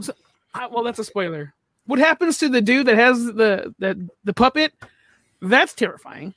so- 0.00 0.14
I- 0.54 0.66
well, 0.66 0.82
that's 0.82 0.98
a 0.98 1.04
spoiler. 1.04 1.54
What 1.86 1.98
happens 1.98 2.38
to 2.38 2.48
the 2.48 2.60
dude 2.60 2.86
that 2.86 2.96
has 2.96 3.24
the 3.24 3.74
the 3.78 4.08
the 4.24 4.34
puppet? 4.34 4.72
That's 5.40 5.74
terrifying. 5.74 6.34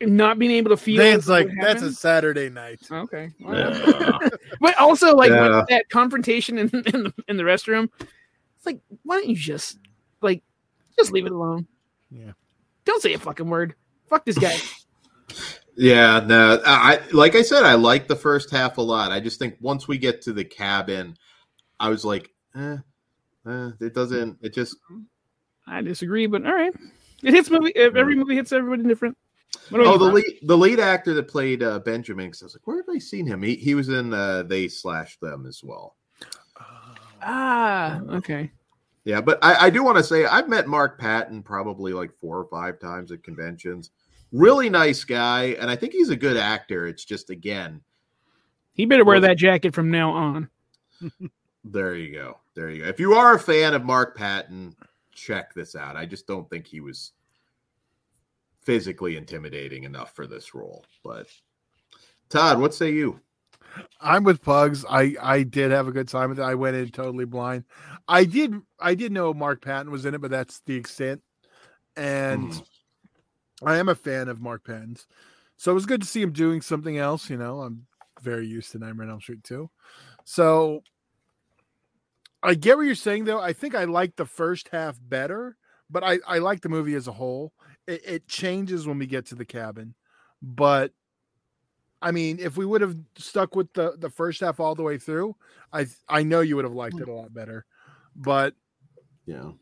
Not 0.00 0.38
being 0.38 0.50
able 0.50 0.70
to 0.70 0.76
feel. 0.76 1.02
Dan's 1.02 1.28
like, 1.28 1.48
that's 1.60 1.82
a? 1.82 1.92
Saturday 1.92 2.50
night. 2.50 2.80
okay. 2.90 3.30
uh, 3.46 4.18
But 4.60 4.76
also, 4.78 5.14
like 5.14 5.30
Yeah. 5.30 5.58
with 5.58 5.68
that 5.68 5.88
confrontation 5.88 6.58
in, 6.58 6.68
in 6.68 7.04
the 7.04 7.14
in 7.28 7.36
the 7.36 7.44
restroom, 7.44 7.88
it's 8.56 8.66
like, 8.66 8.80
why 9.04 9.16
don't 9.16 9.28
you 9.28 9.36
just 9.36 9.78
like 10.20 10.42
just 10.98 11.12
leave 11.12 11.26
it 11.26 11.32
alone? 11.32 11.66
Yeah. 12.10 12.32
Don't 12.84 13.00
say 13.02 13.14
a 13.14 13.18
fucking 13.18 13.48
word. 13.48 13.74
Fuck 14.08 14.24
this 14.26 14.36
guy. 14.36 14.56
yeah, 15.76 16.20
no. 16.26 16.60
I 16.66 17.00
like 17.12 17.34
I 17.36 17.42
said, 17.42 17.62
I 17.62 17.74
like 17.74 18.08
the 18.08 18.16
first 18.16 18.50
half 18.50 18.78
a 18.78 18.82
lot. 18.82 19.12
I 19.12 19.20
just 19.20 19.38
think 19.38 19.56
once 19.60 19.86
we 19.88 19.96
get 19.96 20.20
to 20.22 20.32
the 20.32 20.44
cabin, 20.44 21.16
I 21.78 21.88
was 21.88 22.04
like, 22.04 22.30
eh, 22.56 22.76
eh, 23.46 23.70
it 23.80 23.94
doesn't. 23.94 24.38
It 24.42 24.52
just 24.54 24.76
I 25.66 25.80
disagree, 25.82 26.26
but 26.26 26.44
all 26.44 26.52
right. 26.52 26.74
It 27.22 27.32
hits 27.32 27.48
movie. 27.48 27.74
Every 27.76 28.16
movie 28.16 28.34
hits 28.34 28.52
everybody 28.52 28.82
different. 28.82 29.16
What 29.70 29.80
about 29.80 29.94
Oh, 29.94 29.98
the 29.98 30.12
lead, 30.12 30.38
the 30.42 30.56
lead 30.56 30.80
actor 30.80 31.14
that 31.14 31.28
played 31.28 31.62
uh, 31.62 31.78
Benjamin. 31.80 32.30
'cause 32.30 32.42
I 32.42 32.46
was 32.46 32.54
like, 32.54 32.66
where 32.66 32.76
have 32.78 32.88
I 32.94 32.98
seen 32.98 33.26
him? 33.26 33.42
He 33.42 33.54
he 33.56 33.74
was 33.74 33.88
in 33.88 34.12
uh, 34.12 34.42
They 34.44 34.68
Slash 34.68 35.18
Them 35.20 35.46
as 35.46 35.62
well. 35.64 35.96
Ah, 37.22 38.00
okay. 38.10 38.50
Yeah, 39.04 39.20
but 39.20 39.38
I, 39.42 39.66
I 39.66 39.70
do 39.70 39.82
want 39.82 39.98
to 39.98 40.04
say 40.04 40.24
I've 40.24 40.48
met 40.48 40.66
Mark 40.66 40.98
Patton 40.98 41.42
probably 41.42 41.92
like 41.92 42.12
four 42.20 42.38
or 42.38 42.46
five 42.46 42.78
times 42.78 43.12
at 43.12 43.22
conventions. 43.22 43.90
Really 44.32 44.68
nice 44.70 45.04
guy, 45.04 45.56
and 45.60 45.70
I 45.70 45.76
think 45.76 45.92
he's 45.92 46.08
a 46.10 46.16
good 46.16 46.36
actor. 46.36 46.86
It's 46.86 47.04
just 47.04 47.30
again, 47.30 47.80
He 48.72 48.84
better 48.86 49.04
wear 49.04 49.16
Well- 49.16 49.28
that 49.28 49.38
jacket 49.38 49.74
from 49.74 49.90
now 49.90 50.10
on. 50.10 50.48
there 51.64 51.94
you 51.94 52.12
go, 52.14 52.38
there 52.54 52.70
you 52.70 52.82
go. 52.82 52.88
If 52.88 52.98
you 53.00 53.14
are 53.14 53.34
a 53.34 53.38
fan 53.38 53.74
of 53.74 53.84
Mark 53.84 54.16
Patton, 54.16 54.74
check 55.12 55.54
this 55.54 55.76
out. 55.76 55.96
I 55.96 56.06
just 56.06 56.26
don't 56.26 56.48
think 56.50 56.66
he 56.66 56.80
was 56.80 57.12
physically 58.64 59.16
intimidating 59.16 59.84
enough 59.84 60.14
for 60.14 60.26
this 60.26 60.54
role. 60.54 60.84
But 61.02 61.26
Todd, 62.28 62.60
what 62.60 62.74
say 62.74 62.92
you? 62.92 63.20
I'm 64.00 64.24
with 64.24 64.42
Pugs. 64.42 64.84
I 64.88 65.16
I 65.20 65.42
did 65.42 65.70
have 65.70 65.88
a 65.88 65.92
good 65.92 66.08
time 66.08 66.30
with 66.30 66.38
it. 66.38 66.42
I 66.44 66.54
went 66.54 66.76
in 66.76 66.88
totally 66.90 67.24
blind. 67.24 67.64
I 68.06 68.24
did 68.24 68.54
I 68.78 68.94
did 68.94 69.12
know 69.12 69.34
Mark 69.34 69.62
Patton 69.62 69.90
was 69.90 70.04
in 70.04 70.14
it, 70.14 70.20
but 70.20 70.30
that's 70.30 70.60
the 70.66 70.76
extent. 70.76 71.22
And 71.96 72.50
Mhm. 72.50 72.66
I 73.62 73.76
am 73.76 73.88
a 73.88 73.94
fan 73.94 74.28
of 74.28 74.40
Mark 74.40 74.64
Patton's. 74.64 75.06
So 75.56 75.70
it 75.70 75.74
was 75.74 75.86
good 75.86 76.00
to 76.02 76.06
see 76.06 76.20
him 76.22 76.32
doing 76.32 76.60
something 76.60 76.98
else, 76.98 77.30
you 77.30 77.36
know. 77.36 77.60
I'm 77.62 77.86
very 78.20 78.46
used 78.46 78.72
to 78.72 78.78
Nightmare 78.78 79.06
on 79.06 79.12
Elm 79.12 79.20
Street 79.20 79.44
too. 79.44 79.70
So 80.24 80.82
I 82.42 82.54
get 82.54 82.76
what 82.76 82.86
you're 82.86 82.94
saying 82.94 83.24
though. 83.24 83.40
I 83.40 83.52
think 83.52 83.74
I 83.74 83.84
like 83.84 84.16
the 84.16 84.26
first 84.26 84.68
half 84.68 84.98
better, 85.02 85.56
but 85.90 86.04
I 86.04 86.18
I 86.26 86.38
like 86.38 86.60
the 86.60 86.68
movie 86.68 86.94
as 86.94 87.08
a 87.08 87.12
whole. 87.12 87.52
It, 87.86 88.02
it 88.04 88.28
changes 88.28 88.86
when 88.86 88.98
we 88.98 89.06
get 89.06 89.26
to 89.26 89.34
the 89.34 89.44
cabin, 89.44 89.94
but 90.40 90.92
I 92.02 92.10
mean, 92.10 92.38
if 92.38 92.56
we 92.56 92.66
would 92.66 92.82
have 92.82 92.96
stuck 93.16 93.56
with 93.56 93.72
the 93.72 93.96
the 93.98 94.10
first 94.10 94.40
half 94.40 94.60
all 94.60 94.74
the 94.74 94.82
way 94.82 94.98
through, 94.98 95.36
I 95.72 95.86
I 96.08 96.22
know 96.22 96.40
you 96.40 96.56
would 96.56 96.64
have 96.64 96.74
liked 96.74 97.00
it 97.00 97.08
a 97.08 97.12
lot 97.12 97.32
better. 97.32 97.64
But 98.14 98.54
Yeah. 99.26 99.52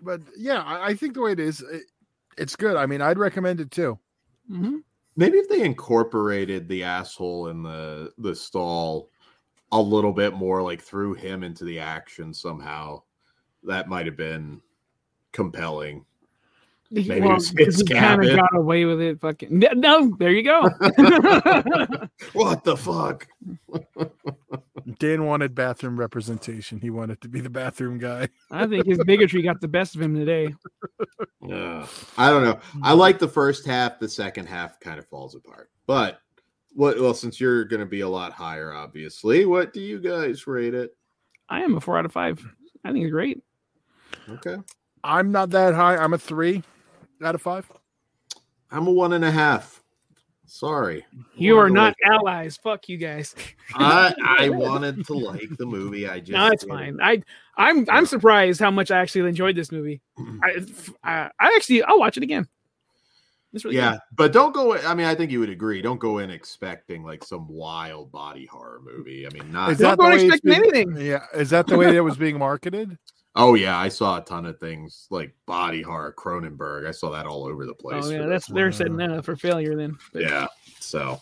but 0.00 0.20
yeah, 0.36 0.62
I, 0.62 0.88
I 0.88 0.94
think 0.94 1.14
the 1.14 1.20
way 1.22 1.32
it 1.32 1.40
is, 1.40 1.60
it, 1.60 1.84
it's 2.36 2.56
good. 2.56 2.76
I 2.76 2.86
mean, 2.86 3.00
I'd 3.00 3.18
recommend 3.18 3.60
it 3.60 3.70
too. 3.70 3.98
hmm 4.48 4.78
Maybe 5.14 5.36
if 5.38 5.48
they 5.48 5.62
incorporated 5.62 6.68
the 6.68 6.84
asshole 6.84 7.48
in 7.48 7.62
the 7.62 8.12
the 8.18 8.34
stall 8.34 9.10
a 9.70 9.80
little 9.80 10.12
bit 10.12 10.34
more, 10.34 10.62
like 10.62 10.82
threw 10.82 11.14
him 11.14 11.42
into 11.44 11.64
the 11.64 11.78
action 11.78 12.34
somehow, 12.34 13.02
that 13.62 13.88
might 13.88 14.06
have 14.06 14.16
been 14.16 14.60
compelling. 15.32 16.04
Maybe 16.92 17.20
well, 17.20 17.30
it's- 17.32 17.50
because 17.50 17.80
it's 17.80 17.88
he 17.88 17.94
kind 17.96 18.22
of 18.24 18.36
got 18.36 18.54
away 18.54 18.84
with 18.84 19.00
it. 19.00 19.20
Fucking 19.20 19.48
no, 19.50 19.68
no, 19.74 20.16
there 20.18 20.30
you 20.30 20.42
go. 20.44 20.68
What 22.34 22.64
the 22.64 22.76
fuck? 22.76 23.26
Dan 24.98 25.24
wanted 25.26 25.54
bathroom 25.54 25.98
representation. 25.98 26.80
He 26.80 26.90
wanted 26.90 27.20
to 27.22 27.28
be 27.28 27.40
the 27.40 27.50
bathroom 27.50 27.98
guy. 27.98 28.28
I 28.50 28.66
think 28.66 28.86
his 28.86 28.98
bigotry 29.04 29.42
got 29.42 29.60
the 29.60 29.68
best 29.68 29.94
of 29.94 30.02
him 30.02 30.14
today. 30.14 30.54
Yeah. 31.46 31.86
I 32.16 32.30
don't 32.30 32.44
know. 32.44 32.58
I 32.82 32.92
like 32.92 33.18
the 33.18 33.28
first 33.28 33.66
half. 33.66 33.98
The 33.98 34.08
second 34.08 34.46
half 34.46 34.78
kind 34.80 34.98
of 34.98 35.06
falls 35.06 35.34
apart. 35.34 35.70
But 35.86 36.20
what? 36.74 37.00
Well, 37.00 37.14
since 37.14 37.40
you're 37.40 37.64
going 37.64 37.80
to 37.80 37.86
be 37.86 38.00
a 38.00 38.08
lot 38.08 38.32
higher, 38.32 38.72
obviously, 38.72 39.44
what 39.46 39.72
do 39.72 39.80
you 39.80 40.00
guys 40.00 40.46
rate 40.46 40.74
it? 40.74 40.96
I 41.48 41.62
am 41.62 41.76
a 41.76 41.80
four 41.80 41.98
out 41.98 42.04
of 42.04 42.12
five. 42.12 42.44
I 42.84 42.92
think 42.92 43.04
it's 43.04 43.12
great. 43.12 43.42
Okay, 44.28 44.56
I'm 45.04 45.32
not 45.32 45.50
that 45.50 45.74
high. 45.74 45.96
I'm 45.96 46.14
a 46.14 46.18
three 46.18 46.62
out 47.24 47.34
of 47.34 47.42
five. 47.42 47.70
I'm 48.70 48.86
a 48.86 48.90
one 48.90 49.12
and 49.12 49.24
a 49.24 49.30
half. 49.30 49.80
Sorry, 50.46 51.04
You 51.34 51.56
are 51.58 51.70
not 51.70 51.94
like- 52.04 52.12
allies. 52.20 52.58
Fuck 52.62 52.88
you 52.88 52.98
guys. 52.98 53.34
I 53.74 54.14
I 54.40 54.48
wanted 54.50 55.06
to 55.06 55.14
like 55.14 55.48
the 55.56 55.64
movie. 55.64 56.06
I 56.06 56.18
just 56.20 56.32
no, 56.32 56.48
it's 56.48 56.64
didn't. 56.64 56.76
fine. 56.78 57.00
I 57.00 57.22
I'm 57.56 57.86
I'm 57.88 58.04
surprised 58.04 58.60
how 58.60 58.70
much 58.70 58.90
I 58.90 58.98
actually 58.98 59.28
enjoyed 59.30 59.56
this 59.56 59.72
movie. 59.72 60.02
I 60.42 60.64
I, 61.02 61.30
I 61.40 61.52
actually 61.56 61.82
I'll 61.84 61.98
watch 61.98 62.18
it 62.18 62.22
again. 62.22 62.46
It's 63.54 63.64
really 63.64 63.76
Yeah, 63.76 63.92
good. 63.92 64.00
but 64.16 64.32
don't 64.32 64.52
go. 64.52 64.76
I 64.76 64.94
mean, 64.94 65.06
I 65.06 65.14
think 65.14 65.30
you 65.30 65.40
would 65.40 65.48
agree. 65.50 65.80
Don't 65.80 66.00
go 66.00 66.18
in 66.18 66.30
expecting 66.30 67.02
like 67.02 67.24
some 67.24 67.48
wild 67.48 68.10
body 68.12 68.44
horror 68.46 68.80
movie. 68.82 69.26
I 69.26 69.30
mean, 69.30 69.50
not. 69.52 69.70
Is 69.72 69.78
Don't 69.78 69.90
that 69.90 69.98
go 69.98 70.04
the 70.10 70.16
way 70.16 70.24
expecting 70.26 70.52
anything. 70.52 70.96
Yeah, 70.98 71.24
is 71.34 71.48
that 71.50 71.66
the 71.66 71.76
way 71.78 71.96
it 71.96 72.00
was 72.00 72.16
being 72.18 72.38
marketed? 72.38 72.98
Oh 73.34 73.54
yeah, 73.54 73.78
I 73.78 73.88
saw 73.88 74.18
a 74.18 74.24
ton 74.24 74.44
of 74.44 74.58
things 74.58 75.06
like 75.10 75.34
body 75.46 75.80
horror, 75.80 76.14
Cronenberg. 76.16 76.86
I 76.86 76.90
saw 76.90 77.10
that 77.10 77.26
all 77.26 77.44
over 77.44 77.64
the 77.64 77.74
place. 77.74 78.04
Oh 78.04 78.10
yeah, 78.10 78.26
that's 78.26 78.46
they're 78.46 78.72
setting 78.72 78.96
that 78.96 79.10
up 79.10 79.24
for 79.24 79.36
failure 79.36 79.74
then. 79.74 79.96
yeah. 80.14 80.46
So, 80.80 81.18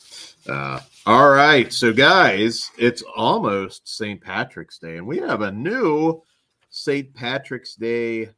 uh, 0.49 0.81
all 1.07 1.31
right. 1.31 1.73
So, 1.73 1.93
guys, 1.93 2.71
it's 2.77 3.03
almost 3.15 3.89
St. 3.89 4.21
Patrick's 4.21 4.79
Day, 4.79 4.97
and 4.97 5.07
we 5.07 5.19
have 5.19 5.43
a 5.43 5.53
new 5.53 6.23
St. 6.71 7.15
Patrick's 7.15 7.77
Day 7.77 8.31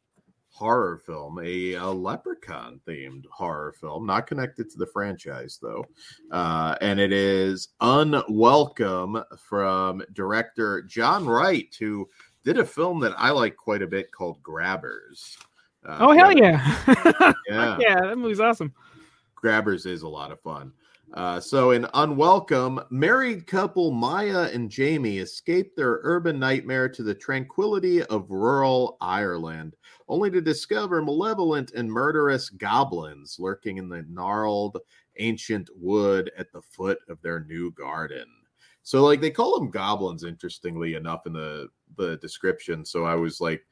horror 0.50 0.98
film, 0.98 1.38
a, 1.42 1.74
a 1.74 1.86
leprechaun 1.86 2.78
themed 2.86 3.24
horror 3.32 3.74
film, 3.80 4.06
not 4.06 4.26
connected 4.26 4.70
to 4.70 4.78
the 4.78 4.86
franchise 4.86 5.58
though. 5.60 5.84
Uh, 6.30 6.76
and 6.80 7.00
it 7.00 7.12
is 7.12 7.68
Unwelcome 7.80 9.24
from 9.38 10.02
director 10.12 10.82
Jon 10.82 11.26
Wright, 11.26 11.74
who 11.80 12.08
did 12.44 12.58
a 12.58 12.64
film 12.64 13.00
that 13.00 13.14
I 13.16 13.30
like 13.30 13.56
quite 13.56 13.82
a 13.82 13.86
bit 13.86 14.10
called 14.12 14.42
Grabbers. 14.42 15.36
Uh, 15.86 15.98
Oh 16.00 16.12
hell 16.12 16.32
yeah. 16.32 16.76
Yeah. 17.48 17.76
yeah, 17.80 18.00
that 18.00 18.18
movie's 18.18 18.40
awesome. 18.40 18.72
Grabbers 19.34 19.86
is 19.86 20.02
a 20.02 20.08
lot 20.08 20.30
of 20.30 20.40
fun. 20.40 20.72
Uh, 21.14 21.38
so, 21.38 21.72
in 21.72 21.86
Unwelcome, 21.92 22.82
married 22.90 23.46
couple 23.46 23.90
Maya 23.90 24.48
and 24.52 24.70
Jamie 24.70 25.18
escape 25.18 25.76
their 25.76 26.00
urban 26.04 26.38
nightmare 26.38 26.88
to 26.88 27.02
the 27.02 27.14
tranquility 27.14 28.02
of 28.04 28.30
rural 28.30 28.96
Ireland, 29.00 29.76
only 30.08 30.30
to 30.30 30.40
discover 30.40 31.02
malevolent 31.02 31.72
and 31.72 31.90
murderous 31.90 32.48
goblins 32.48 33.36
lurking 33.38 33.76
in 33.76 33.90
the 33.90 34.06
gnarled 34.08 34.78
ancient 35.18 35.68
wood 35.76 36.30
at 36.38 36.50
the 36.50 36.62
foot 36.62 36.98
of 37.08 37.20
their 37.20 37.40
new 37.40 37.72
garden. 37.72 38.26
So, 38.82 39.04
like, 39.04 39.20
they 39.20 39.30
call 39.30 39.58
them 39.58 39.70
goblins, 39.70 40.24
interestingly 40.24 40.94
enough, 40.94 41.26
in 41.26 41.32
the, 41.32 41.68
the 41.96 42.16
description. 42.16 42.84
So, 42.84 43.04
I 43.04 43.14
was 43.14 43.40
like, 43.40 43.64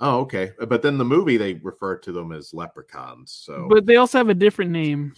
oh, 0.00 0.20
okay. 0.20 0.52
But 0.68 0.82
then 0.82 0.98
the 0.98 1.04
movie, 1.04 1.36
they 1.36 1.54
refer 1.54 1.96
to 1.98 2.12
them 2.12 2.32
as 2.32 2.52
leprechauns. 2.54 3.32
So, 3.32 3.66
But 3.68 3.86
they 3.86 3.96
also 3.96 4.18
have 4.18 4.28
a 4.28 4.34
different 4.34 4.70
name. 4.70 5.14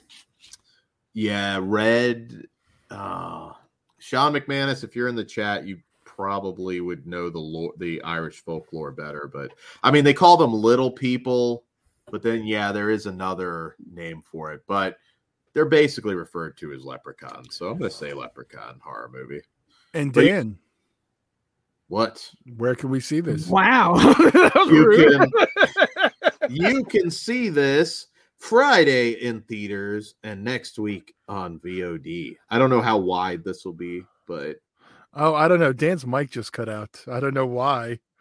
yeah, 1.15 1.59
Red. 1.61 2.47
Uh, 2.91 3.53
Sean 3.99 4.33
McManus, 4.33 4.83
if 4.83 4.97
you're 4.97 5.09
in 5.09 5.17
the 5.17 5.25
chat, 5.25 5.67
you 5.67 5.79
probably 6.05 6.81
would 6.81 7.07
know 7.07 7.31
the 7.31 7.39
lore, 7.39 7.73
the 7.79 8.03
Irish 8.03 8.41
folklore 8.41 8.91
better. 8.93 9.31
But 9.33 9.53
I 9.83 9.91
mean, 9.91 10.05
they 10.05 10.15
call 10.15 10.37
them 10.37 10.53
little 10.53 10.91
people, 10.91 11.65
but 12.11 12.23
then 12.23 12.45
yeah, 12.45 12.73
there 12.73 12.91
is 12.91 13.07
another 13.07 13.77
name 13.93 14.23
for 14.23 14.53
it. 14.53 14.63
But 14.67 14.99
they're 15.53 15.65
basically 15.67 16.15
referred 16.15 16.57
to 16.59 16.73
as 16.73 16.85
leprechauns. 16.85 17.57
So 17.57 17.67
I'm 17.69 17.79
going 17.79 17.91
to 17.91 17.97
say 17.97 18.13
leprechaun 18.13 18.81
horror 18.83 19.11
movie. 19.13 19.43
And 19.95 20.13
But 20.13 20.25
you- 20.25 20.29
Dan, 20.31 20.59
What 21.89 22.31
where 22.57 22.75
can 22.75 22.91
we 22.91 23.01
see 23.01 23.21
this? 23.21 23.47
Wow. 23.49 23.97
You 24.69 25.27
can 25.29 25.31
you 26.49 26.85
can 26.85 27.11
see 27.11 27.49
this 27.49 28.07
Friday 28.39 29.13
in 29.23 29.41
theaters 29.43 30.15
and 30.23 30.43
next 30.45 30.79
week 30.79 31.15
on 31.29 31.59
VOD. 31.59 32.37
I 32.49 32.59
don't 32.59 32.71
know 32.71 32.81
how 32.81 32.97
wide 32.99 33.45
this 33.45 33.65
will 33.65 33.73
be, 33.73 34.05
but 34.27 34.57
Oh, 35.13 35.35
I 35.35 35.49
don't 35.49 35.59
know. 35.59 35.73
Dan's 35.73 36.07
mic 36.07 36.31
just 36.31 36.53
cut 36.53 36.69
out. 36.69 37.03
I 37.11 37.19
don't 37.19 37.35
know 37.35 37.47
why. 37.47 37.99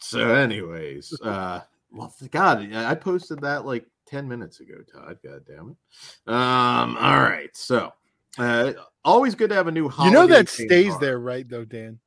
So 0.00 0.34
anyways 0.34 1.12
uh 1.22 1.60
well 1.92 2.12
god 2.30 2.72
i 2.74 2.94
posted 2.94 3.40
that 3.40 3.64
like 3.66 3.86
10 4.06 4.26
minutes 4.26 4.60
ago 4.60 4.74
todd 4.92 5.18
god 5.24 5.42
damn 5.46 5.70
it 5.70 6.32
um 6.32 6.96
all 6.96 7.20
right 7.20 7.50
so 7.54 7.92
uh 8.38 8.72
always 9.04 9.34
good 9.34 9.50
to 9.50 9.54
have 9.54 9.68
a 9.68 9.72
new 9.72 9.90
you 10.02 10.10
know 10.10 10.26
that 10.26 10.48
stays 10.48 10.96
there, 10.98 11.18
right? 11.18 11.48
Though, 11.48 11.64
Dan. 11.64 11.98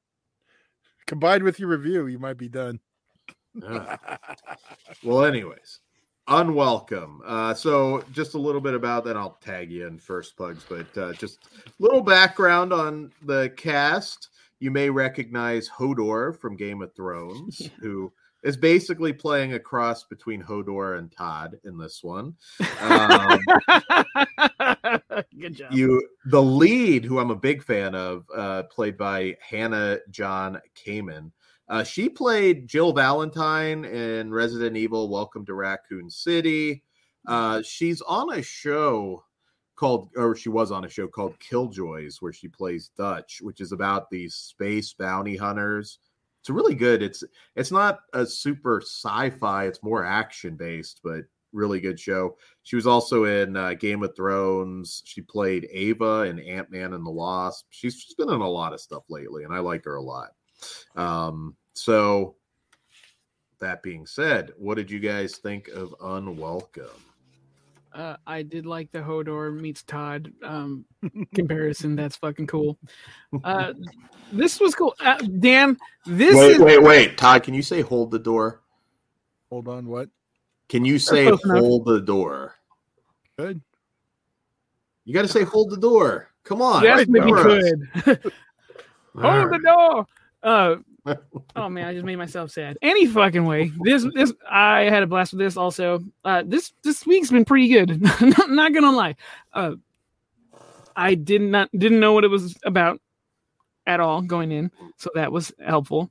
Combined 1.08 1.44
with 1.44 1.60
your 1.60 1.70
review, 1.70 2.08
you 2.08 2.20
might 2.20 2.38
be 2.38 2.50
done. 2.50 2.80
Ugh. 3.66 4.00
well 5.04 5.24
anyways 5.24 5.80
unwelcome 6.28 7.22
uh 7.26 7.54
so 7.54 8.04
just 8.12 8.34
a 8.34 8.38
little 8.38 8.60
bit 8.60 8.74
about 8.74 9.06
that 9.06 9.16
i'll 9.16 9.38
tag 9.40 9.72
you 9.72 9.88
in 9.88 9.98
first 9.98 10.36
plugs 10.36 10.66
but 10.68 10.98
uh 10.98 11.14
just 11.14 11.48
little 11.80 12.02
background 12.02 12.74
on 12.74 13.14
the 13.22 13.54
cast 13.56 14.28
you 14.60 14.72
may 14.72 14.90
recognize 14.90 15.70
hodor 15.70 16.38
from 16.38 16.58
game 16.58 16.82
of 16.82 16.94
thrones 16.96 17.70
who 17.80 18.12
is 18.46 18.56
basically 18.56 19.12
playing 19.12 19.54
a 19.54 19.60
cross 19.60 20.04
between 20.04 20.42
hodor 20.42 21.00
and 21.00 21.12
todd 21.12 21.58
in 21.66 21.78
this 21.78 22.02
one. 22.04 22.36
Um, 22.80 23.40
Good 25.40 25.56
job. 25.56 25.72
you 25.72 26.08
the 26.26 26.42
lead 26.42 27.04
who 27.06 27.20
i'm 27.20 27.32
a 27.32 27.36
big 27.36 27.64
fan 27.64 27.96
of 27.96 28.26
uh 28.36 28.64
played 28.64 28.98
by 28.98 29.36
hannah 29.42 29.98
john 30.10 30.60
kamen 30.76 31.32
uh, 31.70 31.84
she 31.84 32.10
played 32.10 32.68
jill 32.68 32.94
valentine 32.94 33.86
in 33.86 34.32
resident 34.32 34.78
evil 34.78 35.10
welcome 35.10 35.46
to 35.46 35.54
raccoon 35.54 36.10
city. 36.10 36.84
Uh, 37.28 37.62
she's 37.64 38.02
on 38.02 38.34
a 38.34 38.42
show 38.42 39.24
called 39.76 40.10
or 40.16 40.36
she 40.36 40.50
was 40.50 40.72
on 40.72 40.86
a 40.86 40.90
show 40.90 41.08
called 41.08 41.38
killjoys 41.40 42.18
where 42.22 42.34
she 42.34 42.48
plays 42.48 42.92
dutch 42.98 43.40
which 43.42 43.62
is 43.62 43.72
about 43.72 44.10
these 44.10 44.36
space 44.36 44.94
bounty 44.94 45.36
hunters 45.36 46.00
it's 46.46 46.50
really 46.52 46.76
good 46.76 47.02
it's 47.02 47.24
it's 47.56 47.72
not 47.72 48.02
a 48.14 48.26
super 48.26 48.80
sci-fi 48.82 49.66
it's 49.66 49.82
more 49.82 50.06
action 50.06 50.56
based 50.56 51.02
but 51.04 51.24
really 51.54 51.80
good 51.80 52.00
show 52.00 52.36
she 52.66 52.76
was 52.76 52.88
also 52.88 53.26
in 53.26 53.56
uh, 53.56 53.76
Game 53.76 54.02
of 54.02 54.16
Thrones. 54.16 55.04
She 55.06 55.22
played 55.22 55.68
Ava 55.72 56.24
in 56.24 56.40
Ant 56.40 56.72
Man 56.72 56.94
and 56.94 57.06
the 57.06 57.12
Wasp. 57.12 57.68
She's, 57.70 57.94
she's 57.94 58.16
been 58.16 58.32
in 58.32 58.42
a 58.42 58.50
lot 58.50 58.74
of 58.74 58.82
stuff 58.82 59.04
lately, 59.08 59.44
and 59.44 59.54
I 59.54 59.60
like 59.60 59.86
her 59.86 59.98
a 59.98 60.02
lot. 60.02 60.30
Um, 60.96 61.56
so, 61.74 62.38
that 63.60 63.84
being 63.84 64.08
said, 64.08 64.52
what 64.58 64.78
did 64.78 64.90
you 64.90 65.00
guys 65.00 65.38
think 65.38 65.68
of 65.68 65.94
Unwelcome? 66.02 66.86
Uh, 67.96 68.18
I 68.28 68.42
did 68.42 68.66
like 68.66 68.92
the 68.92 69.00
Hodor 69.00 69.58
meets 69.58 69.82
Todd 69.84 70.30
um, 70.44 70.84
comparison. 71.34 71.96
That's 71.96 72.18
fucking 72.18 72.48
cool. 72.48 72.78
Uh, 73.44 73.72
this 74.34 74.60
was 74.60 74.76
cool. 74.76 74.94
Uh, 75.00 75.18
Dan, 75.40 75.78
this 76.06 76.36
wait, 76.36 76.52
is 76.52 76.60
wait, 76.60 76.84
wait. 76.84 77.18
Todd, 77.18 77.44
can 77.44 77.54
you 77.54 77.62
say 77.62 77.80
hold 77.80 78.12
the 78.12 78.20
door? 78.20 78.62
Hold 79.50 79.70
on, 79.70 79.88
what? 79.88 80.10
Can 80.68 80.84
you 80.84 81.00
say 81.00 81.28
close 81.28 81.44
enough. 81.46 81.60
hold 81.60 81.86
the 81.86 82.02
door? 82.02 82.56
Good. 83.38 83.62
You 85.06 85.14
got 85.14 85.22
to 85.22 85.28
say 85.30 85.44
hold 85.44 85.70
the 85.70 85.78
door. 85.78 86.32
Come 86.44 86.62
on. 86.62 86.84
yes, 86.84 86.98
write 86.98 87.10
maybe 87.10 87.32
for 87.32 87.50
us. 87.50 87.64
could. 88.04 88.34
All 89.16 89.22
Hold 89.40 89.52
the 89.54 89.60
door. 89.60 90.08
Uh, 90.44 90.76
oh 91.56 91.70
man, 91.70 91.88
I 91.88 91.94
just 91.94 92.06
made 92.06 92.16
myself 92.16 92.52
sad. 92.52 92.78
Any 92.82 93.06
fucking 93.06 93.46
way. 93.46 93.72
This 93.82 94.06
this 94.14 94.34
I 94.50 94.82
had 94.82 95.04
a 95.04 95.08
blast 95.08 95.34
with 95.34 95.40
this 95.40 95.58
also. 95.58 96.00
Uh 96.24 96.44
this 96.46 96.74
this 96.84 97.06
week's 97.06 97.32
been 97.32 97.46
pretty 97.46 97.68
good. 97.68 98.02
not, 98.22 98.50
not 98.50 98.74
gonna 98.74 98.92
lie. 98.92 99.16
Uh 99.54 99.74
I 100.96 101.16
did 101.16 101.42
not 101.42 101.70
didn't 101.78 102.00
know 102.00 102.14
what 102.14 102.24
it 102.24 102.30
was 102.30 102.56
about 102.64 103.00
at 103.86 104.00
all 104.00 104.22
going 104.22 104.52
in, 104.52 104.72
so 104.98 105.10
that 105.16 105.32
was 105.32 105.52
helpful. 105.64 106.10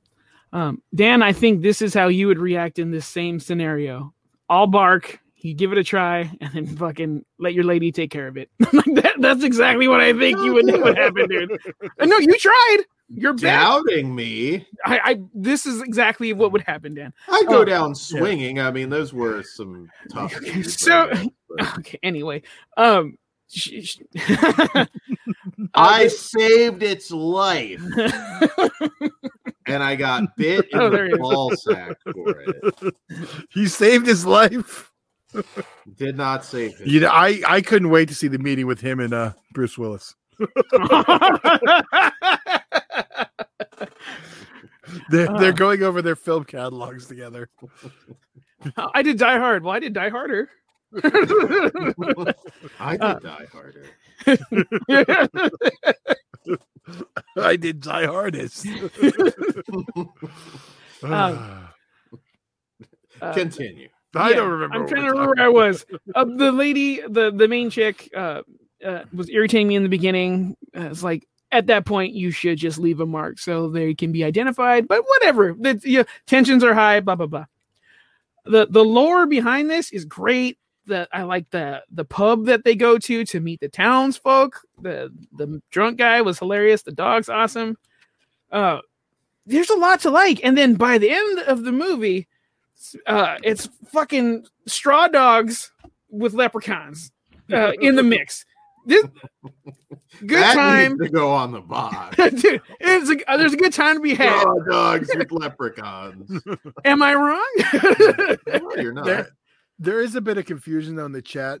Um 0.53 0.81
Dan, 0.93 1.21
I 1.21 1.33
think 1.33 1.61
this 1.61 1.81
is 1.81 1.93
how 1.93 2.07
you 2.07 2.27
would 2.27 2.39
react 2.39 2.79
in 2.79 2.91
this 2.91 3.05
same 3.07 3.39
scenario. 3.39 4.13
All 4.47 4.67
bark, 4.67 5.19
you 5.37 5.53
give 5.53 5.71
it 5.71 5.77
a 5.77 5.83
try, 5.83 6.31
and 6.41 6.53
then 6.53 6.67
fucking 6.67 7.25
let 7.37 7.53
your 7.53 7.65
lady 7.65 7.91
take 7.91 8.11
care 8.11 8.27
of 8.27 8.37
it. 8.37 8.49
Like 8.71 8.85
that, 8.95 9.15
that's 9.19 9.43
exactly 9.43 9.87
what 9.87 10.01
I 10.01 10.13
think 10.13 10.37
you 10.39 10.53
would 10.53 10.65
would 10.65 10.97
happen, 10.97 11.27
dude. 11.27 11.51
Uh, 11.99 12.05
No, 12.05 12.17
you 12.17 12.37
tried. 12.39 12.77
You're 13.09 13.33
bad. 13.33 13.59
Doubting 13.61 14.15
me. 14.15 14.65
I, 14.85 14.99
I 15.03 15.19
this 15.33 15.65
is 15.65 15.81
exactly 15.81 16.33
what 16.33 16.51
would 16.51 16.63
happen, 16.63 16.95
Dan. 16.95 17.13
I 17.29 17.43
go 17.47 17.61
Oh, 17.61 17.65
down 17.65 17.93
swinging. 17.95 18.59
I 18.59 18.71
mean, 18.71 18.89
those 18.89 19.13
were 19.13 19.43
some 19.43 19.89
tough. 20.11 20.35
Okay, 20.37 20.63
so- 20.63 21.09
I 21.11 21.29
Okay. 21.79 21.99
Anyway, 22.03 22.41
um, 22.77 23.17
sh- 23.49 23.97
sh- 23.97 23.99
I 25.73 26.07
saved 26.09 26.83
its 26.83 27.11
life, 27.11 27.81
and 29.65 29.81
I 29.81 29.95
got 29.95 30.35
bit 30.35 30.67
in 30.73 30.79
Oh, 30.79 30.89
there 30.89 31.05
he 31.05 31.11
the 31.11 31.15
is. 31.17 31.21
ball 31.21 31.55
sack 31.55 31.95
for 32.11 32.41
it. 32.41 32.95
He 33.51 33.67
saved 33.67 34.05
his 34.07 34.25
life. 34.25 34.91
Did 35.97 36.17
not 36.17 36.43
save 36.43 36.79
it. 36.81 36.87
You 36.87 37.01
know, 37.01 37.09
I 37.09 37.41
I 37.47 37.61
couldn't 37.61 37.89
wait 37.89 38.09
to 38.09 38.15
see 38.15 38.27
the 38.27 38.39
meeting 38.39 38.67
with 38.67 38.81
him 38.81 38.99
and 38.99 39.13
uh 39.13 39.31
Bruce 39.53 39.77
Willis. 39.77 40.13
They're 45.09 45.27
they're 45.39 45.49
Uh. 45.49 45.51
going 45.51 45.83
over 45.83 46.01
their 46.01 46.15
film 46.15 46.43
catalogs 46.45 47.07
together. 47.07 47.49
I 48.93 49.01
did 49.01 49.17
Die 49.17 49.37
Hard. 49.37 49.63
Well, 49.63 49.73
I 49.75 49.79
did 49.79 49.93
Die 49.93 50.09
Harder. 50.09 50.49
I 51.03 51.09
did 52.95 53.01
Uh, 53.01 53.19
die 53.19 53.45
harder. 53.51 53.85
I 57.37 57.55
did 57.57 57.81
Die 57.81 58.05
Hardest. 58.05 58.65
Um, 61.03 61.67
Uh, 63.21 63.33
Continue. 63.33 63.87
I 64.13 64.29
yeah, 64.31 64.35
don't 64.35 64.49
remember. 64.51 64.75
I'm 64.75 64.87
trying 64.87 65.03
to 65.05 65.09
remember 65.11 65.33
where 65.37 65.45
I 65.45 65.47
was. 65.49 65.85
Uh, 66.13 66.25
the 66.25 66.51
lady, 66.51 66.99
the 66.99 67.31
the 67.31 67.47
main 67.47 67.69
chick, 67.69 68.09
uh, 68.15 68.41
uh, 68.85 69.03
was 69.13 69.29
irritating 69.29 69.69
me 69.69 69.75
in 69.75 69.83
the 69.83 69.89
beginning. 69.89 70.57
Uh, 70.75 70.81
it's 70.91 71.01
like 71.01 71.25
at 71.55 71.67
that 71.67 71.85
point 71.85 72.13
you 72.13 72.31
should 72.31 72.57
just 72.57 72.77
leave 72.77 72.99
a 72.99 73.05
mark 73.05 73.39
so 73.39 73.69
they 73.69 73.93
can 73.93 74.11
be 74.11 74.23
identified. 74.23 74.87
But 74.87 75.03
whatever, 75.05 75.55
the 75.57 75.79
you 75.83 75.99
know, 75.99 76.05
tensions 76.25 76.63
are 76.63 76.73
high. 76.73 76.99
Blah 76.99 77.15
blah 77.15 77.27
blah. 77.27 77.45
The 78.45 78.67
the 78.69 78.83
lore 78.83 79.25
behind 79.25 79.69
this 79.69 79.91
is 79.91 80.05
great. 80.05 80.57
That 80.87 81.09
I 81.11 81.23
like 81.23 81.49
the 81.49 81.81
the 81.89 82.05
pub 82.05 82.45
that 82.45 82.63
they 82.63 82.75
go 82.75 82.99
to 82.99 83.25
to 83.25 83.39
meet 83.39 83.59
the 83.59 83.69
townsfolk. 83.69 84.61
The 84.81 85.11
the 85.33 85.61
drunk 85.71 85.97
guy 85.97 86.21
was 86.21 86.37
hilarious. 86.37 86.83
The 86.83 86.91
dog's 86.91 87.29
awesome. 87.29 87.77
Uh, 88.51 88.79
there's 89.45 89.69
a 89.69 89.75
lot 89.75 90.01
to 90.01 90.09
like. 90.09 90.43
And 90.43 90.57
then 90.57 90.75
by 90.75 90.97
the 90.97 91.09
end 91.09 91.39
of 91.39 91.63
the 91.63 91.71
movie, 91.71 92.27
uh, 93.07 93.37
it's 93.43 93.69
fucking 93.87 94.45
straw 94.67 95.07
dogs 95.07 95.71
with 96.09 96.33
leprechauns 96.33 97.11
uh, 97.51 97.71
in 97.79 97.95
the 97.95 98.03
mix. 98.03 98.45
This 98.85 99.03
good 100.25 100.29
that 100.41 100.53
time, 100.53 100.91
needs 100.97 101.03
to 101.05 101.09
go 101.09 101.31
on 101.31 101.51
the 101.51 101.61
box. 101.61 102.15
dude. 102.41 102.61
It's 102.79 103.09
a, 103.09 103.31
uh, 103.31 103.37
there's 103.37 103.53
a 103.53 103.57
good 103.57 103.73
time 103.73 103.95
to 103.95 104.01
be 104.01 104.13
had. 104.15 104.39
Straw 104.39 104.59
dogs 104.69 105.09
with 105.15 105.31
leprechauns. 105.31 106.41
Am 106.85 107.01
I 107.01 107.13
wrong? 107.15 108.39
No, 108.47 108.81
you're 108.81 108.93
not. 108.93 109.05
There- 109.05 109.29
There 109.77 110.01
is 110.01 110.15
a 110.15 110.21
bit 110.21 110.37
of 110.37 110.45
confusion 110.45 110.95
though 110.95 111.05
in 111.05 111.11
the 111.11 111.21
chat. 111.21 111.59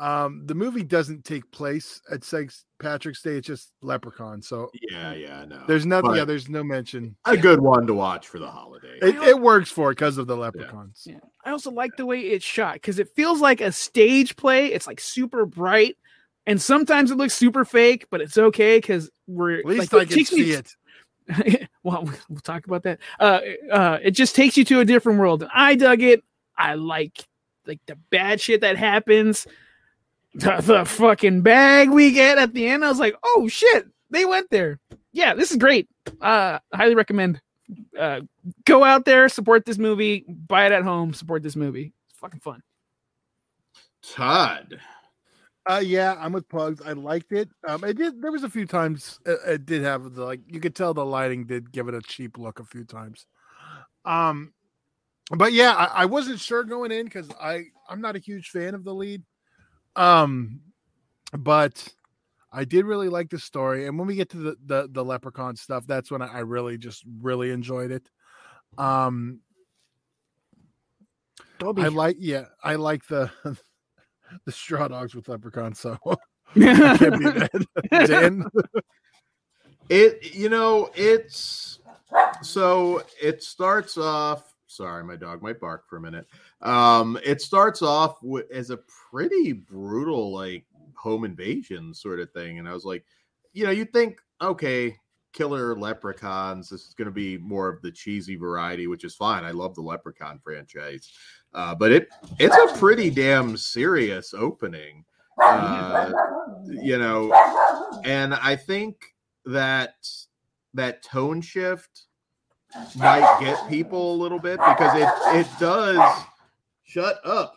Um, 0.00 0.42
the 0.46 0.54
movie 0.56 0.82
doesn't 0.82 1.24
take 1.24 1.48
place 1.52 2.00
at 2.10 2.24
St. 2.24 2.52
Patrick's 2.80 3.22
Day. 3.22 3.36
It's 3.36 3.46
just 3.46 3.70
Leprechaun. 3.80 4.42
So 4.42 4.68
Yeah, 4.90 5.12
yeah, 5.14 5.44
no. 5.44 5.62
there's 5.68 5.86
nothing. 5.86 6.10
But 6.10 6.16
Yeah, 6.16 6.24
there's 6.24 6.48
no 6.48 6.64
mention. 6.64 7.14
a 7.26 7.36
good 7.36 7.60
one 7.60 7.86
to 7.86 7.94
watch 7.94 8.26
for 8.26 8.38
the 8.40 8.48
holiday. 8.50 8.98
It, 9.02 9.14
it 9.16 9.38
works 9.40 9.70
for 9.70 9.90
it 9.90 9.96
because 9.96 10.18
of 10.18 10.26
the 10.26 10.36
leprechauns. 10.36 11.02
Yeah. 11.06 11.18
I 11.44 11.50
also 11.50 11.70
like 11.70 11.96
the 11.96 12.06
way 12.06 12.20
it's 12.22 12.44
shot 12.44 12.74
because 12.74 12.98
it 12.98 13.10
feels 13.14 13.40
like 13.40 13.60
a 13.60 13.70
stage 13.70 14.34
play. 14.36 14.68
It's 14.72 14.86
like 14.88 15.00
super 15.00 15.46
bright, 15.46 15.96
and 16.46 16.60
sometimes 16.60 17.10
it 17.10 17.16
looks 17.16 17.34
super 17.34 17.64
fake, 17.64 18.06
but 18.10 18.20
it's 18.20 18.36
okay 18.36 18.78
because 18.78 19.10
we're 19.26 19.58
At 19.58 19.64
least 19.64 19.92
like, 19.92 20.00
I 20.00 20.04
it 20.04 20.10
can 20.10 20.24
see 20.24 20.52
it. 20.52 20.74
well, 21.82 22.08
we'll 22.28 22.40
talk 22.40 22.66
about 22.66 22.82
that. 22.82 22.98
Uh, 23.18 23.40
uh, 23.72 23.98
it 24.02 24.10
just 24.12 24.34
takes 24.34 24.56
you 24.56 24.64
to 24.66 24.80
a 24.80 24.84
different 24.84 25.18
world. 25.18 25.42
And 25.42 25.50
I 25.54 25.74
dug 25.74 26.02
it. 26.02 26.22
I 26.56 26.74
like 26.74 27.26
like 27.66 27.80
the 27.86 27.96
bad 28.10 28.40
shit 28.40 28.60
that 28.60 28.76
happens. 28.76 29.46
The, 30.34 30.60
the 30.60 30.84
fucking 30.84 31.42
bag 31.42 31.90
we 31.90 32.10
get 32.12 32.38
at 32.38 32.52
the 32.52 32.66
end. 32.66 32.84
I 32.84 32.88
was 32.88 32.98
like, 32.98 33.16
oh 33.24 33.48
shit, 33.48 33.86
they 34.10 34.24
went 34.24 34.50
there. 34.50 34.80
Yeah, 35.12 35.34
this 35.34 35.50
is 35.50 35.56
great. 35.56 35.88
Uh, 36.20 36.58
highly 36.72 36.94
recommend. 36.94 37.40
Uh, 37.98 38.20
go 38.66 38.84
out 38.84 39.04
there, 39.04 39.28
support 39.28 39.64
this 39.64 39.78
movie, 39.78 40.24
buy 40.28 40.66
it 40.66 40.72
at 40.72 40.82
home, 40.82 41.14
support 41.14 41.42
this 41.42 41.56
movie. 41.56 41.92
It's 42.10 42.18
fucking 42.18 42.40
fun. 42.40 42.62
Todd. 44.02 44.78
Uh, 45.66 45.82
yeah, 45.82 46.16
I'm 46.18 46.32
with 46.32 46.48
Pugs. 46.48 46.82
I 46.84 46.92
liked 46.92 47.32
it. 47.32 47.48
Um, 47.66 47.84
it 47.84 47.96
did. 47.96 48.20
There 48.20 48.32
was 48.32 48.44
a 48.44 48.50
few 48.50 48.66
times 48.66 49.18
it, 49.24 49.38
it 49.46 49.66
did 49.66 49.82
have 49.82 50.14
the 50.14 50.24
like. 50.24 50.40
You 50.46 50.60
could 50.60 50.74
tell 50.74 50.92
the 50.92 51.04
lighting 51.04 51.46
did 51.46 51.72
give 51.72 51.88
it 51.88 51.94
a 51.94 52.02
cheap 52.02 52.36
look 52.36 52.60
a 52.60 52.64
few 52.64 52.84
times. 52.84 53.26
Um, 54.04 54.52
but 55.30 55.54
yeah, 55.54 55.72
I, 55.72 56.02
I 56.02 56.04
wasn't 56.04 56.40
sure 56.40 56.64
going 56.64 56.92
in 56.92 57.06
because 57.06 57.30
I 57.40 57.64
I'm 57.88 58.02
not 58.02 58.16
a 58.16 58.18
huge 58.18 58.50
fan 58.50 58.74
of 58.74 58.84
the 58.84 58.92
lead. 58.92 59.22
Um, 59.96 60.60
but 61.32 61.88
I 62.52 62.64
did 62.64 62.84
really 62.84 63.08
like 63.08 63.30
the 63.30 63.38
story, 63.38 63.86
and 63.86 63.98
when 63.98 64.06
we 64.06 64.16
get 64.16 64.28
to 64.30 64.36
the 64.36 64.56
the, 64.66 64.88
the 64.92 65.04
leprechaun 65.04 65.56
stuff, 65.56 65.86
that's 65.86 66.10
when 66.10 66.20
I, 66.20 66.26
I 66.26 66.38
really 66.40 66.76
just 66.76 67.04
really 67.22 67.50
enjoyed 67.50 67.90
it. 67.90 68.06
Um, 68.76 69.40
I 71.62 71.88
like 71.88 72.16
yeah, 72.18 72.44
I 72.62 72.74
like 72.74 73.06
the 73.06 73.30
the 74.44 74.52
straw 74.52 74.88
dogs 74.88 75.14
with 75.14 75.28
leprechauns. 75.28 75.80
So 75.80 75.98
can't 76.54 77.18
be 77.18 77.24
mad. 77.24 77.66
Dan, 78.06 78.44
It 79.88 80.34
you 80.34 80.48
know 80.48 80.90
it's 80.94 81.78
so 82.42 83.02
it 83.20 83.42
starts 83.42 83.98
off. 83.98 84.54
Sorry, 84.66 85.04
my 85.04 85.16
dog 85.16 85.42
might 85.42 85.60
bark 85.60 85.88
for 85.88 85.96
a 85.96 86.00
minute. 86.00 86.26
Um, 86.60 87.18
it 87.24 87.40
starts 87.40 87.80
off 87.80 88.16
with, 88.22 88.50
as 88.50 88.70
a 88.70 88.78
pretty 89.10 89.52
brutal 89.52 90.32
like 90.32 90.64
home 90.96 91.24
invasion 91.24 91.94
sort 91.94 92.20
of 92.20 92.32
thing, 92.32 92.58
and 92.58 92.68
I 92.68 92.72
was 92.72 92.84
like, 92.84 93.04
you 93.52 93.64
know, 93.64 93.70
you 93.70 93.84
think 93.84 94.20
okay, 94.40 94.96
killer 95.34 95.76
leprechauns. 95.76 96.70
This 96.70 96.86
is 96.86 96.94
going 96.94 97.06
to 97.06 97.12
be 97.12 97.36
more 97.36 97.68
of 97.68 97.82
the 97.82 97.90
cheesy 97.90 98.36
variety, 98.36 98.86
which 98.86 99.04
is 99.04 99.14
fine. 99.14 99.44
I 99.44 99.50
love 99.50 99.74
the 99.74 99.82
Leprechaun 99.82 100.38
franchise, 100.42 101.12
uh, 101.54 101.74
but 101.74 101.92
it 101.92 102.08
it's 102.38 102.56
a 102.56 102.78
pretty 102.78 103.10
damn 103.10 103.56
serious 103.56 104.34
opening. 104.34 105.04
Uh, 105.42 106.12
you 106.68 106.98
know, 106.98 107.32
and 108.04 108.34
I 108.34 108.56
think 108.56 108.96
that 109.46 109.94
that 110.74 111.02
tone 111.02 111.40
shift 111.40 112.02
might 112.96 113.38
get 113.40 113.68
people 113.68 114.14
a 114.14 114.16
little 114.16 114.38
bit 114.38 114.58
because 114.58 115.00
it 115.00 115.08
it 115.38 115.46
does 115.60 116.22
shut 116.84 117.18
up 117.24 117.54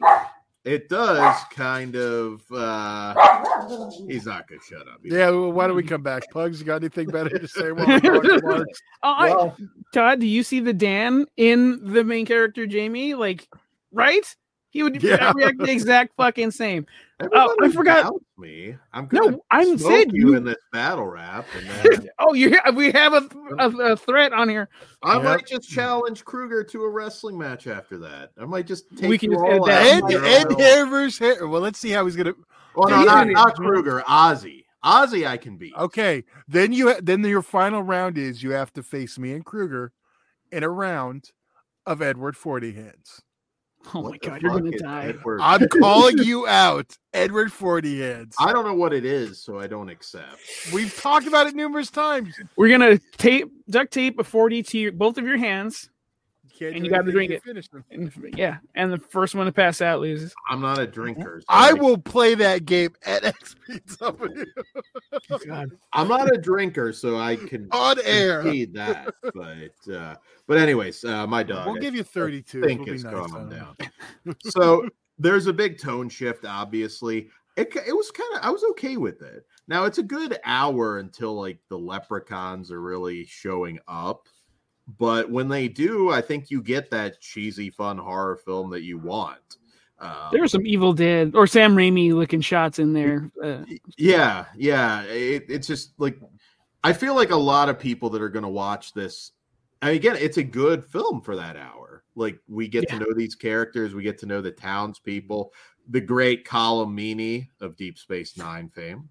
it 0.67 0.89
does 0.89 1.35
kind 1.51 1.95
of 1.95 2.41
uh 2.51 3.13
he's 4.07 4.25
not 4.25 4.47
gonna 4.47 4.61
shut 4.67 4.81
up 4.81 4.99
yeah, 5.03 5.29
well, 5.29 5.51
why 5.51 5.65
don't 5.65 5.77
we 5.77 5.83
come 5.83 6.03
back? 6.03 6.29
Pugs, 6.31 6.59
you 6.59 6.65
got 6.65 6.77
anything 6.77 7.07
better 7.07 7.29
to 7.39 7.47
say? 7.47 7.71
While 7.71 7.87
we 7.87 8.01
talk 8.01 8.43
Marks? 8.43 8.81
Oh, 9.03 9.13
I- 9.13 9.29
well, 9.29 9.57
Todd, 9.93 10.19
do 10.19 10.27
you 10.27 10.43
see 10.43 10.59
the 10.59 10.73
Dan 10.73 11.25
in 11.37 11.93
the 11.93 12.03
main 12.03 12.25
character 12.25 12.67
Jamie? 12.67 13.13
Like, 13.13 13.47
right? 13.91 14.25
He 14.69 14.83
would 14.83 15.01
Yeah. 15.01 15.31
react 15.33 15.57
the 15.59 15.71
exact 15.71 16.13
fucking 16.17 16.51
same. 16.51 16.85
Uh, 17.19 17.25
everyone 17.63 17.63
I 17.63 17.69
forgot- 17.71 18.13
me 18.37 18.75
i'm 18.93 19.07
gonna 19.07 19.31
No, 19.31 19.41
I'm 19.49 19.75
smoke 19.79 20.05
you 20.11 20.29
you- 20.29 20.35
in 20.35 20.43
this 20.43 20.57
battle 20.71 21.07
rap 21.07 21.47
and 21.55 21.67
then 22.03 22.09
Oh, 22.19 22.33
you 22.35 22.55
we 22.75 22.91
have 22.91 23.13
a, 23.13 23.27
a, 23.57 23.69
a 23.93 23.97
threat 23.97 24.33
on 24.33 24.47
here. 24.47 24.69
i 25.01 25.15
Yep. 25.15 25.23
might 25.23 25.47
just 25.47 25.67
challenge 25.67 26.23
kruger 26.23 26.63
to 26.65 26.83
a 26.83 26.89
wrestling 26.91 27.35
match 27.35 27.65
after 27.65 27.97
that 27.97 28.29
i 28.39 28.45
might 28.45 28.67
just 28.67 28.85
take 28.95 29.09
We 29.09 29.17
can 29.17 29.31
you 29.31 29.37
just 29.37 29.47
edit 29.47 29.59
all 29.61 29.65
that. 29.65 30.03
Ed. 30.11 30.51
Ed 30.51 30.59
hair 30.59 30.85
versus 30.85 31.17
hair. 31.17 31.47
Well, 31.47 31.59
let's 31.61 31.79
see 31.79 31.89
how 31.89 32.05
he's 32.05 32.15
gonna. 32.15 32.35
well, 32.75 32.89
no, 32.89 33.01
not, 33.03 33.27
not 33.29 33.55
kruger 33.55 34.03
ozzy 34.07 34.65
ozzy 34.85 35.25
i 35.25 35.37
can 35.37 35.57
beat 35.57 35.73
Okay, 35.75 36.23
then 36.47 36.71
you 36.71 36.93
then 37.01 37.23
your 37.23 37.41
final 37.41 37.81
round 37.81 38.19
is 38.19 38.43
you 38.43 38.51
have 38.51 38.71
to 38.73 38.83
face 38.83 39.17
me 39.17 39.31
and 39.31 39.43
Kruger 39.43 39.91
in 40.51 40.61
a 40.63 40.69
round 40.69 41.31
of 41.87 42.03
Edward 42.03 42.37
Forty 42.37 42.73
Hands. 42.73 43.21
Oh 43.93 44.01
What 44.01 44.11
my 44.11 44.17
god, 44.29 44.41
you're 44.41 44.51
gonna 44.51 44.77
die. 44.77 45.05
Edward? 45.05 45.39
I'm 45.41 45.67
calling 45.69 46.17
you 46.23 46.45
out, 46.47 46.97
Edward 47.13 47.53
Forty 47.53 48.01
Hands. 48.01 48.35
I 48.39 48.51
don't 48.51 48.65
know 48.65 48.73
what 48.73 48.91
it 48.93 49.05
is, 49.05 49.41
so 49.41 49.59
I 49.59 49.67
don't 49.67 49.89
accept. 49.89 50.39
We've 50.73 50.93
talked 50.95 51.25
about 51.25 51.47
it 51.47 51.55
numerous 51.55 51.89
times. 51.89 52.35
We're 52.57 52.69
gonna 52.69 52.99
tape 53.17 53.49
duct 53.69 53.93
tape 53.93 54.19
a 54.19 54.23
40 54.23 54.63
to 54.63 54.77
your, 54.77 54.91
both 54.91 55.17
of 55.17 55.25
your 55.25 55.37
hands. 55.37 55.89
Can't 56.57 56.75
And 56.75 56.83
you 56.85 56.91
gotta 56.91 57.11
drink 57.11 57.31
it. 57.31 57.43
Finish 57.43 57.67
them. 57.69 57.83
And 57.91 58.11
yeah, 58.35 58.57
and 58.75 58.91
the 58.91 58.97
first 58.97 59.35
one 59.35 59.45
to 59.45 59.51
pass 59.51 59.81
out 59.81 59.99
loses. 59.99 60.33
I'm 60.49 60.61
not 60.61 60.79
a 60.79 60.87
drinker. 60.87 61.41
so 61.41 61.45
I 61.49 61.69
I- 61.69 61.73
will 61.73 61.97
play 61.97 62.33
that 62.35 62.65
game 62.65 62.93
at 63.05 63.23
XP 63.69 64.47
God. 65.47 65.69
I'm 65.93 66.07
not 66.07 66.33
a 66.33 66.37
drinker, 66.37 66.93
so 66.93 67.17
I 67.17 67.35
can 67.35 67.67
on 67.71 67.97
air. 68.03 68.41
concede 68.41 68.73
that. 68.73 69.13
But 69.21 69.93
uh, 69.93 70.15
but 70.47 70.57
anyways, 70.57 71.03
uh, 71.03 71.27
my 71.27 71.43
dog. 71.43 71.67
We'll 71.67 71.77
I 71.77 71.79
give 71.79 71.95
you 71.95 72.03
32. 72.03 72.61
think 72.61 72.71
It'll 72.81 72.85
be 72.85 72.91
it's 72.93 73.03
nice, 73.03 73.13
calmed 73.13 73.51
down. 73.51 73.75
so 74.43 74.87
there's 75.19 75.47
a 75.47 75.53
big 75.53 75.79
tone 75.79 76.09
shift. 76.09 76.45
Obviously, 76.45 77.29
it 77.55 77.75
it 77.87 77.95
was 77.95 78.09
kind 78.11 78.35
of 78.35 78.39
I 78.43 78.49
was 78.49 78.63
okay 78.71 78.97
with 78.97 79.21
it. 79.21 79.45
Now 79.67 79.83
it's 79.85 79.97
a 79.97 80.03
good 80.03 80.37
hour 80.45 80.99
until 80.99 81.33
like 81.39 81.59
the 81.69 81.77
leprechauns 81.77 82.71
are 82.71 82.81
really 82.81 83.25
showing 83.25 83.79
up. 83.87 84.27
But 84.87 85.29
when 85.29 85.49
they 85.49 85.67
do, 85.67 86.11
I 86.11 86.21
think 86.21 86.49
you 86.49 86.61
get 86.61 86.89
that 86.91 87.19
cheesy, 87.19 87.69
fun 87.69 87.97
horror 87.97 88.37
film 88.37 88.69
that 88.71 88.83
you 88.83 88.97
want. 88.97 89.57
Um, 89.99 90.29
There 90.31 90.41
were 90.41 90.47
some 90.47 90.65
Evil 90.65 90.93
Dead 90.93 91.33
or 91.35 91.47
Sam 91.47 91.75
Raimi 91.75 92.13
looking 92.13 92.41
shots 92.41 92.79
in 92.79 92.93
there. 92.93 93.31
Uh, 93.43 93.63
Yeah, 93.97 94.45
yeah. 94.55 95.03
It, 95.03 95.45
it's 95.49 95.67
just 95.67 95.99
like 95.99 96.19
I 96.83 96.93
feel 96.93 97.15
like 97.15 97.31
a 97.31 97.35
lot 97.35 97.69
of 97.69 97.79
people 97.79 98.09
that 98.11 98.21
are 98.21 98.29
going 98.29 98.43
to 98.43 98.49
watch 98.49 98.93
this. 98.93 99.31
Mean, 99.81 99.95
again, 99.95 100.15
it's 100.17 100.37
a 100.37 100.43
good 100.43 100.85
film 100.85 101.21
for 101.21 101.35
that 101.35 101.57
hour. 101.57 102.03
Like 102.15 102.39
we 102.47 102.67
get 102.67 102.87
to 102.89 102.99
know 102.99 103.13
these 103.15 103.35
characters, 103.35 103.93
we 103.93 104.03
get 104.03 104.17
to 104.19 104.25
know 104.25 104.41
the 104.41 104.51
townspeople, 104.51 105.51
the 105.89 106.01
great 106.01 106.47
Meaney 106.87 107.47
of 107.61 107.75
Deep 107.75 107.97
Space 107.97 108.37
Nine 108.37 108.69
fame, 108.69 109.09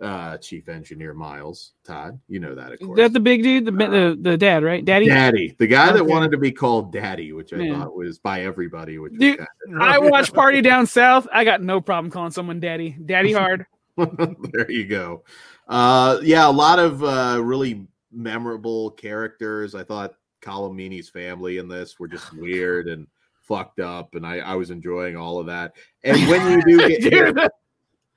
uh, 0.00 0.36
Chief 0.38 0.68
Engineer 0.68 1.14
Miles 1.14 1.72
Todd. 1.84 2.18
You 2.28 2.40
know 2.40 2.54
that, 2.54 2.72
of 2.72 2.80
course. 2.80 2.96
that 2.98 3.12
the 3.12 3.20
big 3.20 3.42
dude, 3.42 3.64
the 3.66 3.70
the, 3.72 4.18
the 4.20 4.36
dad, 4.36 4.62
right? 4.64 4.84
Daddy. 4.84 5.06
Daddy, 5.06 5.54
the 5.58 5.66
guy 5.66 5.92
that 5.92 6.04
wanted 6.04 6.30
to 6.32 6.38
be 6.38 6.50
called 6.52 6.92
Daddy, 6.92 7.32
which 7.32 7.52
I 7.52 7.58
Yeah. 7.58 7.78
thought 7.78 7.96
was 7.96 8.18
by 8.18 8.42
everybody, 8.42 8.98
which 8.98 9.14
Dude, 9.18 9.38
kind 9.38 9.48
I 9.82 9.98
watch 9.98 10.32
Party 10.32 10.60
Down 10.62 10.86
South. 10.86 11.28
I 11.32 11.44
got 11.44 11.62
no 11.62 11.80
problem 11.80 12.10
calling 12.10 12.32
someone 12.32 12.60
daddy. 12.60 12.96
Daddy 13.04 13.32
hard. 13.40 13.66
there 13.96 14.70
you 14.70 14.86
go. 14.86 15.22
Uh, 15.68 16.18
yeah, 16.22 16.48
a 16.48 16.50
lot 16.50 16.78
of 16.78 17.02
uh, 17.04 17.40
really 17.42 17.86
memorable 18.12 18.90
characters. 18.92 19.74
I 19.74 19.84
thought 19.84 20.14
Colm 20.42 20.74
Meaney's 20.74 21.08
family 21.08 21.58
in 21.58 21.68
this 21.68 21.98
were 21.98 22.08
just 22.08 22.32
weird 22.36 22.88
and 22.88 23.06
fucked 23.42 23.78
up, 23.80 24.14
and 24.14 24.26
I, 24.26 24.38
I 24.38 24.54
was 24.56 24.70
enjoying 24.70 25.16
all 25.16 25.38
of 25.38 25.46
that. 25.46 25.74
And 26.02 26.16
when 26.28 26.50
you 26.50 26.62
do 26.78 26.88
get 27.00 27.02
Dude, 27.10 27.48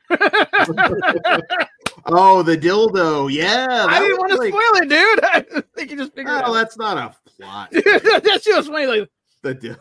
oh, 2.07 2.41
the 2.43 2.57
dildo, 2.57 3.31
yeah, 3.31 3.85
I 3.87 3.99
didn't 3.99 4.17
want 4.17 4.31
to 4.31 4.37
like- 4.37 4.49
spoil 4.53 4.81
it, 4.81 4.89
dude. 4.89 5.19
I 5.23 5.63
think 5.75 5.91
you 5.91 5.97
just 5.97 6.13
figured 6.13 6.35
it 6.35 6.43
Oh, 6.45 6.49
out. 6.49 6.53
that's 6.53 6.77
not 6.77 6.97
a 6.97 7.15
plot. 7.41 7.69
that 7.71 8.39
shit 8.43 8.55
was 8.55 8.67
funny. 8.67 8.87
Like, 8.87 9.09
the 9.43 9.53
dil- 9.53 9.77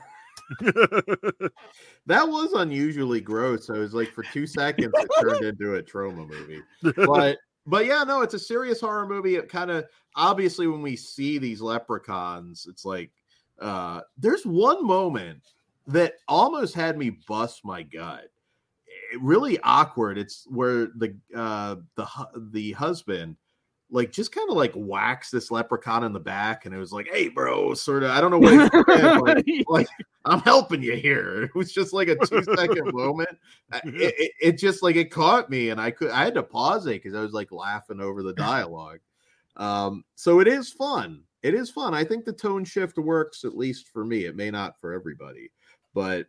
that 2.06 2.26
was 2.28 2.52
unusually 2.52 3.20
gross. 3.20 3.68
I 3.70 3.78
was 3.78 3.94
like, 3.94 4.12
for 4.12 4.22
two 4.22 4.46
seconds, 4.46 4.92
it 4.94 5.08
turned 5.20 5.44
into 5.44 5.74
a 5.74 5.82
trauma 5.82 6.26
movie. 6.26 6.60
But 6.82 7.38
but 7.66 7.84
yeah, 7.86 8.04
no, 8.04 8.20
it's 8.22 8.34
a 8.34 8.38
serious 8.38 8.80
horror 8.80 9.06
movie. 9.08 9.34
It 9.36 9.48
kind 9.48 9.70
of 9.72 9.86
obviously 10.14 10.66
when 10.68 10.82
we 10.82 10.94
see 10.96 11.38
these 11.38 11.60
leprechauns, 11.60 12.66
it's 12.70 12.84
like 12.84 13.10
uh 13.60 14.02
there's 14.18 14.44
one 14.46 14.86
moment 14.86 15.42
that 15.88 16.14
almost 16.28 16.74
had 16.74 16.96
me 16.98 17.10
bust 17.26 17.64
my 17.64 17.82
gut. 17.82 18.28
Really 19.20 19.58
awkward. 19.60 20.18
It's 20.18 20.46
where 20.48 20.86
the 20.96 21.16
uh 21.34 21.76
the 21.96 22.06
the 22.52 22.72
husband 22.72 23.36
like 23.88 24.10
just 24.10 24.32
kind 24.32 24.50
of 24.50 24.56
like 24.56 24.72
whacks 24.72 25.30
this 25.30 25.52
leprechaun 25.52 26.02
in 26.02 26.12
the 26.12 26.18
back 26.18 26.66
and 26.66 26.74
it 26.74 26.78
was 26.78 26.92
like 26.92 27.06
hey 27.12 27.28
bro 27.28 27.72
sort 27.72 28.02
of 28.02 28.10
i 28.10 28.20
don't 28.20 28.32
know 28.32 28.38
what 28.40 29.22
like, 29.22 29.46
like 29.68 29.86
I'm 30.26 30.40
helping 30.40 30.82
you 30.82 30.96
here. 30.96 31.44
It 31.46 31.54
was 31.54 31.72
just 31.72 31.92
like 31.92 32.08
a 32.08 32.16
two 32.16 32.42
second 32.42 32.92
moment. 32.92 33.30
It, 33.84 34.14
it, 34.18 34.32
it 34.40 34.52
just 34.58 34.82
like 34.82 34.96
it 34.96 35.10
caught 35.10 35.50
me, 35.50 35.70
and 35.70 35.80
I 35.80 35.90
could 35.90 36.10
I 36.10 36.24
had 36.24 36.34
to 36.34 36.42
pause 36.42 36.86
it 36.86 37.02
because 37.02 37.14
I 37.14 37.20
was 37.20 37.32
like 37.32 37.50
laughing 37.50 38.00
over 38.00 38.22
the 38.22 38.32
dialogue. 38.32 39.00
Um, 39.56 40.04
so 40.14 40.40
it 40.40 40.46
is 40.48 40.70
fun. 40.70 41.22
It 41.42 41.54
is 41.54 41.70
fun. 41.70 41.94
I 41.94 42.04
think 42.04 42.24
the 42.24 42.32
tone 42.32 42.64
shift 42.64 42.98
works 42.98 43.44
at 43.44 43.56
least 43.56 43.88
for 43.88 44.04
me. 44.04 44.24
It 44.24 44.36
may 44.36 44.50
not 44.50 44.80
for 44.80 44.92
everybody, 44.92 45.50
but 45.94 46.26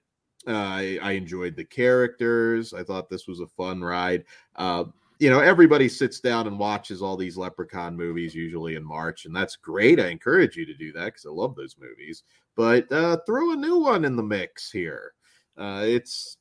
uh, 0.47 0.51
I, 0.51 0.99
I 1.01 1.11
enjoyed 1.13 1.55
the 1.55 1.65
characters. 1.65 2.73
I 2.73 2.83
thought 2.83 3.09
this 3.09 3.27
was 3.27 3.39
a 3.39 3.47
fun 3.47 3.81
ride. 3.81 4.23
Uh, 4.55 4.85
you 5.19 5.29
know, 5.29 5.39
everybody 5.39 5.89
sits 5.89 6.19
down 6.19 6.47
and 6.47 6.59
watches 6.59 7.01
all 7.01 7.17
these 7.17 7.37
Leprechaun 7.37 7.95
movies 7.95 8.35
usually 8.35 8.75
in 8.75 8.83
March, 8.83 9.25
and 9.25 9.35
that's 9.35 9.55
great. 9.55 9.99
I 9.99 10.07
encourage 10.07 10.55
you 10.55 10.65
to 10.65 10.73
do 10.73 10.93
that 10.93 11.05
because 11.05 11.25
I 11.25 11.31
love 11.31 11.55
those 11.55 11.75
movies. 11.79 12.23
But 12.55 12.91
uh, 12.91 13.17
throw 13.25 13.51
a 13.51 13.55
new 13.55 13.79
one 13.79 14.05
in 14.05 14.15
the 14.15 14.23
mix 14.23 14.71
here. 14.71 15.13
Uh, 15.57 15.83
it's 15.85 16.37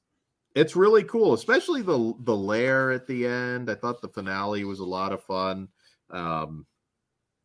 it's 0.54 0.76
really 0.76 1.04
cool, 1.04 1.34
especially 1.34 1.82
the 1.82 2.14
the 2.20 2.36
lair 2.36 2.90
at 2.90 3.06
the 3.06 3.26
end. 3.26 3.70
I 3.70 3.74
thought 3.74 4.02
the 4.02 4.08
finale 4.08 4.64
was 4.64 4.80
a 4.80 4.84
lot 4.84 5.12
of 5.12 5.22
fun. 5.24 5.68
Um, 6.10 6.66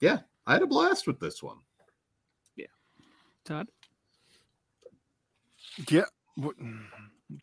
yeah, 0.02 0.20
I 0.46 0.54
had 0.54 0.64
a 0.64 0.68
blast 0.68 1.08
with 1.08 1.20
this 1.20 1.42
one. 1.42 1.58
Yeah, 2.56 2.68
Todd. 3.46 3.68
Yeah. 5.90 6.06
What- 6.42 6.56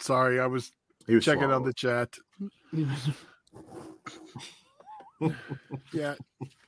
Sorry, 0.01 0.39
I 0.41 0.47
was 0.47 0.73
He 1.07 1.15
was 1.15 1.25
checking 1.25 1.51
on 1.51 1.65
the 1.65 1.73
chat. 1.73 2.17
Yeah. 5.93 6.15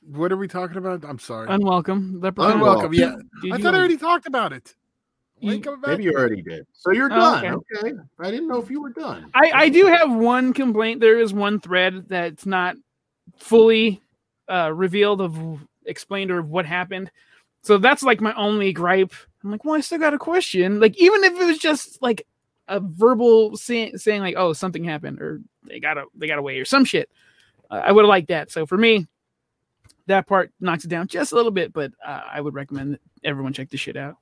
What 0.05 0.31
are 0.31 0.37
we 0.37 0.47
talking 0.47 0.77
about? 0.77 1.05
I'm 1.05 1.19
sorry. 1.19 1.47
Unwelcome. 1.49 2.19
Leprechaun. 2.21 2.53
Unwelcome. 2.57 2.93
Yeah. 2.93 3.15
Did 3.41 3.53
I 3.53 3.57
thought 3.59 3.75
I 3.75 3.79
already 3.79 3.97
talked 3.97 4.27
about 4.27 4.51
it. 4.51 4.75
You- 5.39 5.49
Wait, 5.51 5.63
coming? 5.63 5.79
Maybe 5.85 6.03
you 6.03 6.11
already 6.13 6.41
did. 6.41 6.67
So 6.73 6.91
you're 6.91 7.05
Oh, 7.11 7.15
done. 7.15 7.45
okay. 7.45 7.89
Okay. 7.89 7.93
I 8.19 8.29
didn't 8.31 8.47
know 8.47 8.61
if 8.61 8.69
you 8.69 8.81
were 8.81 8.89
done. 8.91 9.31
I, 9.33 9.51
I 9.55 9.69
do 9.69 9.85
have 9.85 10.11
one 10.11 10.53
complaint. 10.53 10.99
There 10.99 11.19
is 11.19 11.33
one 11.33 11.59
thread 11.59 12.05
that's 12.09 12.45
not 12.45 12.75
fully 13.37 14.01
uh, 14.51 14.71
revealed 14.73 15.21
of 15.21 15.65
explained 15.85 16.29
or 16.29 16.39
of 16.39 16.49
what 16.49 16.65
happened. 16.65 17.09
So 17.63 17.77
that's 17.77 18.03
like 18.03 18.21
my 18.21 18.33
only 18.33 18.73
gripe. 18.73 19.13
I'm 19.43 19.51
like, 19.51 19.65
well, 19.65 19.75
I 19.75 19.81
still 19.81 19.99
got 19.99 20.13
a 20.13 20.19
question. 20.19 20.79
Like, 20.79 20.97
even 20.97 21.23
if 21.23 21.33
it 21.33 21.45
was 21.45 21.57
just 21.57 22.01
like 22.01 22.27
a 22.67 22.79
verbal 22.79 23.55
say, 23.57 23.93
saying 23.93 24.21
like, 24.21 24.35
oh, 24.37 24.53
something 24.53 24.83
happened 24.83 25.21
or 25.21 25.41
they 25.63 25.79
got 25.79 25.97
a 25.97 26.05
they 26.15 26.27
got 26.27 26.39
away 26.39 26.57
or 26.59 26.65
some 26.65 26.85
shit, 26.85 27.09
uh, 27.69 27.81
I 27.83 27.91
would 27.91 28.03
have 28.03 28.09
liked 28.09 28.29
that. 28.29 28.51
So 28.51 28.65
for 28.65 28.77
me, 28.77 29.07
that 30.07 30.27
part 30.27 30.51
knocks 30.59 30.85
it 30.85 30.89
down 30.89 31.07
just 31.07 31.31
a 31.31 31.35
little 31.35 31.51
bit. 31.51 31.73
But 31.73 31.91
uh, 32.05 32.21
I 32.31 32.41
would 32.41 32.53
recommend 32.53 32.93
that 32.93 33.01
everyone 33.23 33.53
check 33.53 33.69
this 33.69 33.79
shit 33.79 33.97
out. 33.97 34.17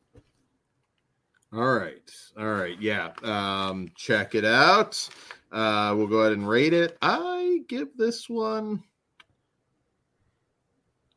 All 1.51 1.73
right. 1.73 2.11
All 2.37 2.53
right. 2.53 2.79
Yeah. 2.79 3.09
Um, 3.23 3.89
check 3.95 4.35
it 4.35 4.45
out. 4.45 5.09
Uh, 5.51 5.95
we'll 5.97 6.07
go 6.07 6.19
ahead 6.19 6.33
and 6.33 6.47
rate 6.47 6.73
it. 6.73 6.97
I 7.01 7.61
give 7.67 7.97
this 7.97 8.29
one. 8.29 8.83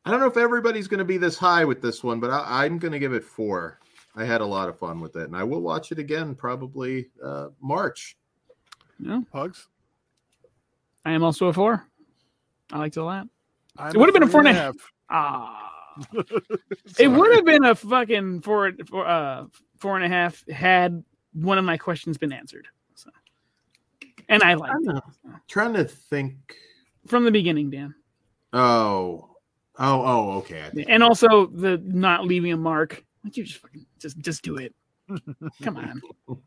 I 0.05 0.11
don't 0.11 0.19
know 0.19 0.27
if 0.27 0.37
everybody's 0.37 0.87
going 0.87 0.99
to 0.99 1.05
be 1.05 1.17
this 1.17 1.37
high 1.37 1.63
with 1.63 1.81
this 1.81 2.03
one, 2.03 2.19
but 2.19 2.29
I, 2.29 2.65
I'm 2.65 2.77
going 2.77 2.91
to 2.91 2.99
give 2.99 3.13
it 3.13 3.23
four. 3.23 3.79
I 4.15 4.25
had 4.25 4.41
a 4.41 4.45
lot 4.45 4.69
of 4.69 4.77
fun 4.77 4.99
with 4.99 5.15
it, 5.15 5.23
and 5.23 5.35
I 5.35 5.43
will 5.43 5.61
watch 5.61 5.91
it 5.91 5.99
again 5.99 6.35
probably 6.35 7.09
uh, 7.23 7.49
March. 7.61 8.17
No 8.99 9.25
hugs. 9.33 9.67
I 11.05 11.11
am 11.11 11.23
also 11.23 11.47
a 11.47 11.53
four. 11.53 11.87
I 12.71 12.77
liked 12.77 12.97
it 12.97 12.99
a 13.01 13.03
lot. 13.03 13.27
I'm 13.77 13.95
It 13.95 13.97
would've 13.97 14.13
been 14.13 14.23
a 14.23 14.27
three 14.27 14.31
four 14.31 14.39
and 14.41 14.47
a 14.47 14.51
and 14.51 14.59
half. 14.59 14.75
Ah. 15.09 15.69
It 16.99 17.07
would 17.07 17.35
have 17.35 17.45
been 17.45 17.65
a 17.65 17.75
fucking 17.75 18.41
four, 18.41 18.71
four, 18.89 19.05
uh, 19.05 19.45
four 19.77 19.95
and 19.95 20.05
a 20.05 20.09
half 20.09 20.47
had 20.49 21.03
one 21.33 21.57
of 21.57 21.65
my 21.65 21.77
questions 21.77 22.17
been 22.17 22.31
answered. 22.33 22.67
So, 22.95 23.09
and 24.29 24.41
I 24.43 24.55
liked 24.55 24.73
I'm 24.87 25.01
trying 25.47 25.73
to 25.73 25.85
think. 25.85 26.55
from 27.07 27.25
the 27.25 27.31
beginning, 27.31 27.69
Dan, 27.69 27.93
Oh, 28.53 29.32
oh, 29.79 30.01
oh. 30.05 30.31
Okay. 30.39 30.69
And 30.87 31.03
also 31.03 31.47
the 31.47 31.81
not 31.83 32.25
leaving 32.25 32.51
a 32.51 32.57
mark. 32.57 33.03
Like 33.23 33.37
you 33.37 33.43
just 33.43 33.59
fucking 33.61 33.85
just 33.99 34.17
just 34.19 34.43
do 34.43 34.57
it. 34.57 34.73
Come 35.61 35.77
on. 35.77 36.01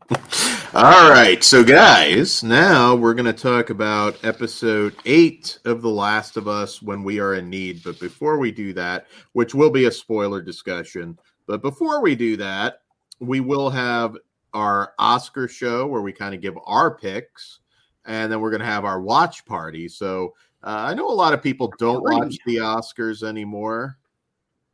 All 0.73 1.09
right, 1.09 1.43
so 1.43 1.63
guys, 1.63 2.43
now 2.43 2.93
we're 2.95 3.13
going 3.13 3.25
to 3.25 3.33
talk 3.33 3.69
about 3.69 4.23
episode 4.25 4.95
eight 5.05 5.59
of 5.63 5.81
The 5.81 5.89
Last 5.89 6.37
of 6.37 6.47
Us 6.47 6.81
when 6.81 7.03
we 7.03 7.19
are 7.19 7.35
in 7.35 7.49
need. 7.49 7.83
But 7.83 7.99
before 7.99 8.37
we 8.37 8.51
do 8.51 8.73
that, 8.73 9.07
which 9.33 9.55
will 9.55 9.69
be 9.69 9.85
a 9.85 9.91
spoiler 9.91 10.41
discussion, 10.41 11.17
but 11.45 11.61
before 11.61 12.01
we 12.01 12.15
do 12.15 12.35
that, 12.37 12.81
we 13.19 13.39
will 13.39 13.69
have 13.69 14.17
our 14.53 14.93
Oscar 14.99 15.47
show 15.47 15.87
where 15.87 16.01
we 16.01 16.11
kind 16.11 16.35
of 16.35 16.41
give 16.41 16.57
our 16.65 16.95
picks, 16.95 17.59
and 18.05 18.31
then 18.31 18.41
we're 18.41 18.51
going 18.51 18.59
to 18.59 18.65
have 18.65 18.85
our 18.85 19.01
watch 19.01 19.45
party. 19.45 19.87
So 19.87 20.33
uh, 20.63 20.85
I 20.89 20.93
know 20.93 21.09
a 21.09 21.13
lot 21.13 21.33
of 21.33 21.41
people 21.41 21.71
don't 21.77 22.03
watch 22.03 22.37
the 22.45 22.57
Oscars 22.57 23.23
anymore. 23.23 23.97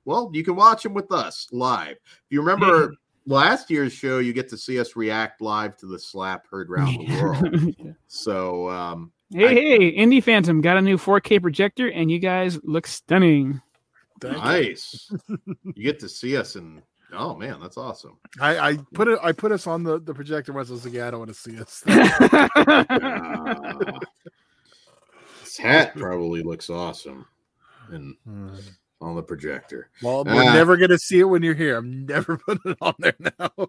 Well, 0.06 0.30
you 0.34 0.44
can 0.44 0.56
watch 0.56 0.84
them 0.84 0.94
with 0.94 1.12
us 1.12 1.48
live. 1.52 1.92
If 1.92 2.22
you 2.30 2.42
remember 2.42 2.94
last 3.26 3.70
year's 3.70 3.94
show, 3.94 4.20
you 4.20 4.34
get 4.34 4.50
to 4.50 4.58
see 4.58 4.80
us 4.80 4.96
react 4.96 5.42
live 5.42 5.78
to 5.78 5.86
the 5.86 6.00
slap 6.00 6.48
heard 6.48 6.70
around 6.70 6.98
the 6.98 7.22
world. 7.22 7.96
So, 8.08 8.70
um, 8.70 9.12
hey, 9.32 9.48
I- 9.48 9.54
hey, 9.54 9.98
Indie 9.98 10.24
Phantom 10.24 10.62
got 10.62 10.78
a 10.78 10.82
new 10.82 10.98
4K 10.98 11.42
projector, 11.42 11.88
and 11.88 12.12
you 12.12 12.20
guys 12.20 12.60
look 12.64 12.86
stunning. 12.86 13.60
Thank 14.22 14.38
nice. 14.38 15.12
you 15.64 15.84
get 15.84 16.00
to 16.02 16.08
see 16.08 16.38
us, 16.38 16.56
and 16.56 16.84
oh 17.12 17.36
man, 17.36 17.60
that's 17.60 17.76
awesome. 17.76 18.18
I, 18.40 18.60
I 18.60 18.78
put 18.94 19.08
it. 19.08 19.18
I 19.24 19.32
put 19.32 19.52
us 19.52 19.66
on 19.66 19.84
the, 19.84 20.00
the 20.00 20.14
projector 20.14 20.54
once. 20.54 20.70
I 20.70 20.74
was 20.74 20.86
like, 20.86 20.94
yeah, 20.94 21.08
I 21.08 21.12
don't 21.12 21.22
want 21.22 21.34
to 21.34 21.36
see 21.36 21.60
us. 21.60 21.84
Ah. 21.88 24.00
This 25.58 25.64
hat 25.66 25.96
probably 25.96 26.42
looks 26.44 26.70
awesome, 26.70 27.26
and 27.90 28.16
on 29.02 29.16
the 29.16 29.22
projector. 29.24 29.90
well, 30.02 30.24
we're 30.24 30.32
Ah. 30.50 30.54
never 30.54 30.78
gonna 30.78 30.98
see 30.98 31.20
it 31.20 31.26
when 31.26 31.44
you're 31.44 31.54
here. 31.54 31.76
I'm 31.78 32.06
never 32.06 32.38
putting 32.48 32.72
it 32.72 32.78
on 32.82 32.94
there 33.00 33.16
now. 33.20 33.68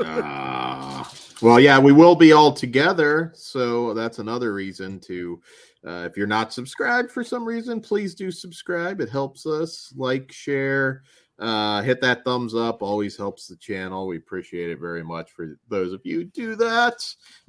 Ah. 0.00 1.12
well, 1.40 1.60
yeah, 1.60 1.78
we 1.78 1.92
will 1.92 2.16
be 2.16 2.32
all 2.32 2.52
together. 2.52 3.32
So 3.34 3.94
that's 3.94 4.18
another 4.18 4.52
reason 4.54 4.98
to, 5.00 5.40
uh, 5.86 6.08
if 6.10 6.16
you're 6.16 6.26
not 6.26 6.52
subscribed 6.52 7.10
for 7.12 7.22
some 7.22 7.44
reason, 7.44 7.80
please 7.80 8.14
do 8.14 8.30
subscribe. 8.30 9.00
It 9.00 9.08
helps 9.08 9.46
us. 9.46 9.92
Like, 9.96 10.32
share, 10.32 11.02
uh, 11.38 11.82
hit 11.82 12.00
that 12.00 12.24
thumbs 12.24 12.54
up. 12.54 12.82
Always 12.82 13.16
helps 13.16 13.46
the 13.46 13.56
channel. 13.56 14.06
We 14.08 14.16
appreciate 14.16 14.70
it 14.70 14.80
very 14.80 15.04
much 15.04 15.30
for 15.30 15.58
those 15.68 15.92
of 15.92 16.00
you 16.04 16.18
who 16.18 16.24
do 16.24 16.56
that. 16.56 17.04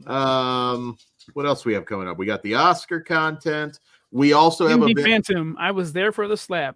Um, 0.05 0.97
what 1.33 1.45
else 1.45 1.65
we 1.65 1.73
have 1.73 1.85
coming 1.85 2.07
up? 2.07 2.17
We 2.17 2.25
got 2.25 2.43
the 2.43 2.55
Oscar 2.55 2.99
content. 2.99 3.79
We 4.11 4.33
also 4.33 4.67
have 4.67 4.81
a 4.81 4.85
Indie 4.85 4.95
bit. 4.95 5.05
Phantom, 5.05 5.57
I 5.59 5.71
was 5.71 5.93
there 5.93 6.11
for 6.11 6.27
the 6.27 6.37
slap. 6.37 6.75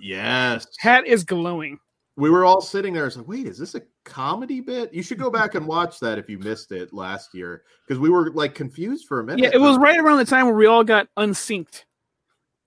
Yes. 0.00 0.66
Hat 0.78 1.06
is 1.06 1.24
glowing. 1.24 1.78
we 2.16 2.30
were 2.30 2.44
all 2.44 2.60
sitting 2.60 2.92
there. 2.94 3.06
It's 3.06 3.16
like, 3.16 3.28
wait, 3.28 3.46
is 3.46 3.58
this 3.58 3.74
a 3.74 3.82
comedy 4.04 4.60
bit? 4.60 4.92
You 4.92 5.02
should 5.02 5.18
go 5.18 5.30
back 5.30 5.54
and 5.54 5.66
watch 5.66 5.98
that 6.00 6.18
if 6.18 6.28
you 6.28 6.38
missed 6.38 6.72
it 6.72 6.92
last 6.92 7.34
year 7.34 7.62
because 7.86 7.98
we 7.98 8.10
were 8.10 8.30
like 8.32 8.54
confused 8.54 9.06
for 9.06 9.20
a 9.20 9.24
minute. 9.24 9.42
Yeah, 9.42 9.50
it 9.52 9.60
was 9.60 9.78
right 9.78 9.98
around 9.98 10.18
the 10.18 10.24
time 10.24 10.46
where 10.46 10.54
we 10.54 10.66
all 10.66 10.84
got 10.84 11.08
unsynced. 11.16 11.84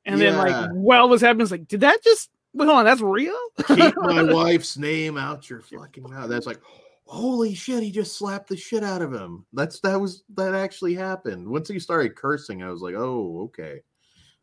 And 0.05 0.21
then, 0.21 0.37
like, 0.37 0.69
while 0.71 1.09
was 1.09 1.19
happening, 1.19 1.41
it's 1.41 1.51
like, 1.51 1.67
did 1.67 1.81
that 1.81 2.01
just, 2.01 2.29
wait, 2.53 2.65
hold 2.65 2.79
on, 2.79 2.85
that's 2.85 3.01
real? 3.01 3.37
Keep 3.67 3.97
my 3.97 4.23
wife's 4.33 4.77
name 4.77 5.17
out 5.17 5.49
your 5.49 5.59
fucking 5.59 6.09
mouth. 6.09 6.29
That's 6.29 6.45
like, 6.45 6.61
holy 7.07 7.53
shit, 7.53 7.83
he 7.83 7.91
just 7.91 8.17
slapped 8.17 8.49
the 8.49 8.57
shit 8.57 8.83
out 8.83 9.01
of 9.01 9.13
him. 9.13 9.45
That's 9.53 9.79
that 9.81 9.99
was 9.99 10.23
that 10.35 10.53
actually 10.53 10.93
happened. 10.93 11.47
Once 11.47 11.69
he 11.69 11.79
started 11.79 12.15
cursing, 12.15 12.63
I 12.63 12.69
was 12.69 12.81
like, 12.81 12.95
oh, 12.95 13.41
okay. 13.45 13.81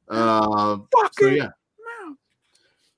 Uh, 0.08 0.78
Fuck 0.96 1.14
so 1.18 1.28
yeah, 1.28 1.50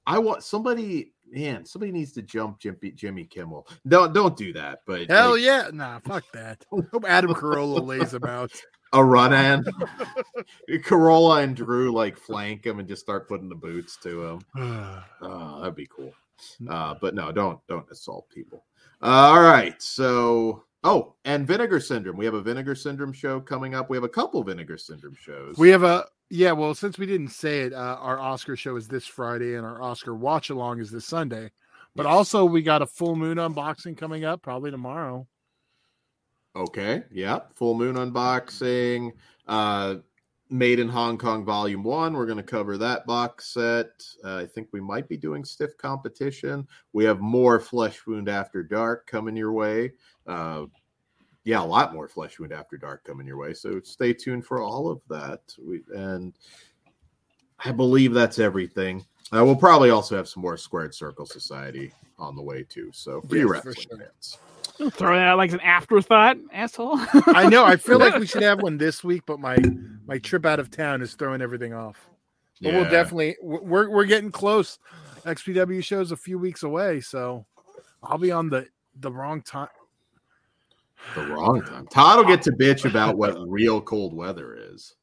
I 0.06 0.18
want 0.18 0.42
somebody. 0.42 1.12
Man, 1.28 1.64
somebody 1.64 1.90
needs 1.90 2.12
to 2.12 2.22
jump 2.22 2.60
Jimmy, 2.60 2.92
Jimmy 2.94 3.24
Kimmel. 3.24 3.66
Don't 3.88 4.12
don't 4.14 4.36
do 4.36 4.52
that. 4.52 4.82
But 4.86 5.10
Hell 5.10 5.32
like, 5.32 5.42
yeah, 5.42 5.70
nah, 5.72 5.98
fuck 5.98 6.24
that. 6.32 6.64
Hope 6.70 7.04
Adam 7.04 7.34
Carolla 7.34 7.84
lays 7.84 8.14
him 8.14 8.24
out. 8.24 8.52
a 8.92 9.04
run 9.04 9.32
in. 9.32 9.64
Carolla 10.84 11.42
and 11.42 11.56
Drew 11.56 11.92
like 11.92 12.16
flank 12.16 12.64
him 12.64 12.78
and 12.78 12.88
just 12.88 13.02
start 13.02 13.26
putting 13.26 13.48
the 13.48 13.56
boots 13.56 13.96
to 14.04 14.24
him. 14.24 14.40
Oh, 15.20 15.58
that'd 15.60 15.74
be 15.74 15.88
cool. 15.88 16.14
Uh, 16.68 16.94
but 17.00 17.14
no, 17.14 17.32
don't 17.32 17.58
don't 17.68 17.90
assault 17.90 18.28
people. 18.28 18.64
Uh, 19.02 19.06
all 19.34 19.42
right. 19.42 19.80
So 19.82 20.64
oh, 20.84 21.14
and 21.24 21.46
Vinegar 21.46 21.80
Syndrome. 21.80 22.16
We 22.16 22.24
have 22.24 22.34
a 22.34 22.42
Vinegar 22.42 22.74
Syndrome 22.74 23.12
show 23.12 23.40
coming 23.40 23.74
up. 23.74 23.90
We 23.90 23.96
have 23.96 24.04
a 24.04 24.08
couple 24.08 24.42
Vinegar 24.42 24.78
Syndrome 24.78 25.16
shows. 25.20 25.56
We 25.58 25.70
have 25.70 25.82
a 25.82 26.06
yeah. 26.30 26.52
Well, 26.52 26.74
since 26.74 26.98
we 26.98 27.06
didn't 27.06 27.28
say 27.28 27.60
it, 27.62 27.72
uh, 27.72 27.96
our 28.00 28.18
Oscar 28.18 28.56
show 28.56 28.76
is 28.76 28.88
this 28.88 29.06
Friday, 29.06 29.54
and 29.54 29.64
our 29.66 29.80
Oscar 29.82 30.14
watch 30.14 30.50
along 30.50 30.80
is 30.80 30.90
this 30.90 31.06
Sunday. 31.06 31.50
But 31.94 32.04
Yes. 32.04 32.12
also, 32.14 32.44
we 32.44 32.62
got 32.62 32.82
a 32.82 32.86
full 32.86 33.16
moon 33.16 33.38
unboxing 33.38 33.96
coming 33.96 34.24
up 34.24 34.42
probably 34.42 34.70
tomorrow. 34.70 35.26
Okay. 36.54 37.02
Yeah. 37.10 37.40
Full 37.54 37.74
moon 37.74 37.96
unboxing. 37.96 39.12
Uh 39.46 39.96
Made 40.48 40.78
in 40.78 40.88
Hong 40.88 41.18
Kong 41.18 41.44
Volume 41.44 41.82
One. 41.82 42.14
We're 42.14 42.26
going 42.26 42.36
to 42.36 42.42
cover 42.42 42.78
that 42.78 43.04
box 43.04 43.46
set. 43.52 44.06
Uh, 44.24 44.36
I 44.36 44.46
think 44.46 44.68
we 44.70 44.80
might 44.80 45.08
be 45.08 45.16
doing 45.16 45.44
stiff 45.44 45.76
competition. 45.76 46.68
We 46.92 47.04
have 47.04 47.20
more 47.20 47.58
Flesh 47.58 48.06
Wound 48.06 48.28
After 48.28 48.62
Dark 48.62 49.08
coming 49.08 49.36
your 49.36 49.52
way. 49.52 49.92
Uh, 50.26 50.66
yeah, 51.42 51.60
a 51.60 51.64
lot 51.64 51.92
more 51.92 52.06
Flesh 52.06 52.38
Wound 52.38 52.52
After 52.52 52.76
Dark 52.76 53.02
coming 53.04 53.26
your 53.26 53.38
way. 53.38 53.54
So 53.54 53.80
stay 53.82 54.12
tuned 54.12 54.46
for 54.46 54.62
all 54.62 54.88
of 54.88 55.00
that. 55.08 55.40
We, 55.60 55.82
and 55.94 56.32
I 57.64 57.72
believe 57.72 58.12
that's 58.12 58.38
everything. 58.38 59.04
Uh, 59.32 59.44
we'll 59.44 59.56
probably 59.56 59.90
also 59.90 60.16
have 60.16 60.28
some 60.28 60.42
more 60.42 60.56
Squared 60.56 60.94
Circle 60.94 61.26
Society 61.26 61.90
on 62.18 62.36
the 62.36 62.42
way 62.42 62.62
too. 62.62 62.90
So 62.92 63.20
for 63.20 63.34
you 63.34 63.52
Yes, 63.52 63.62
for 63.62 63.68
wrestling 63.70 63.86
sure. 63.90 63.98
fans. 63.98 64.38
Don't 64.78 64.92
throw 64.92 65.14
that 65.16 65.26
out 65.28 65.38
like 65.38 65.52
an 65.52 65.60
afterthought, 65.60 66.36
asshole. 66.52 66.98
I 67.28 67.48
know. 67.48 67.64
I 67.64 67.76
feel 67.76 67.98
like 67.98 68.16
we 68.18 68.26
should 68.26 68.42
have 68.42 68.60
one 68.62 68.76
this 68.78 69.02
week, 69.02 69.22
but 69.26 69.40
my 69.40 69.56
my 70.06 70.18
trip 70.18 70.44
out 70.44 70.60
of 70.60 70.70
town 70.70 71.02
is 71.02 71.14
throwing 71.14 71.40
everything 71.40 71.72
off. 71.72 72.08
But 72.60 72.72
we'll 72.74 72.84
definitely 72.90 73.36
we're 73.42 73.88
we're 73.90 74.04
getting 74.06 74.30
close. 74.30 74.78
XPW 75.24 75.82
shows 75.82 76.12
a 76.12 76.16
few 76.16 76.38
weeks 76.38 76.62
away, 76.62 77.00
so 77.00 77.44
I'll 78.02 78.18
be 78.18 78.30
on 78.32 78.48
the 78.48 78.66
the 79.00 79.10
wrong 79.10 79.42
time. 79.42 79.68
the 81.14 81.26
wrong 81.26 81.62
time. 81.62 81.86
Todd 81.88 82.18
will 82.18 82.24
get 82.24 82.42
to 82.42 82.52
bitch 82.52 82.88
about 82.88 83.16
what 83.18 83.34
real 83.48 83.80
cold 83.80 84.14
weather 84.14 84.56
is. 84.72 84.94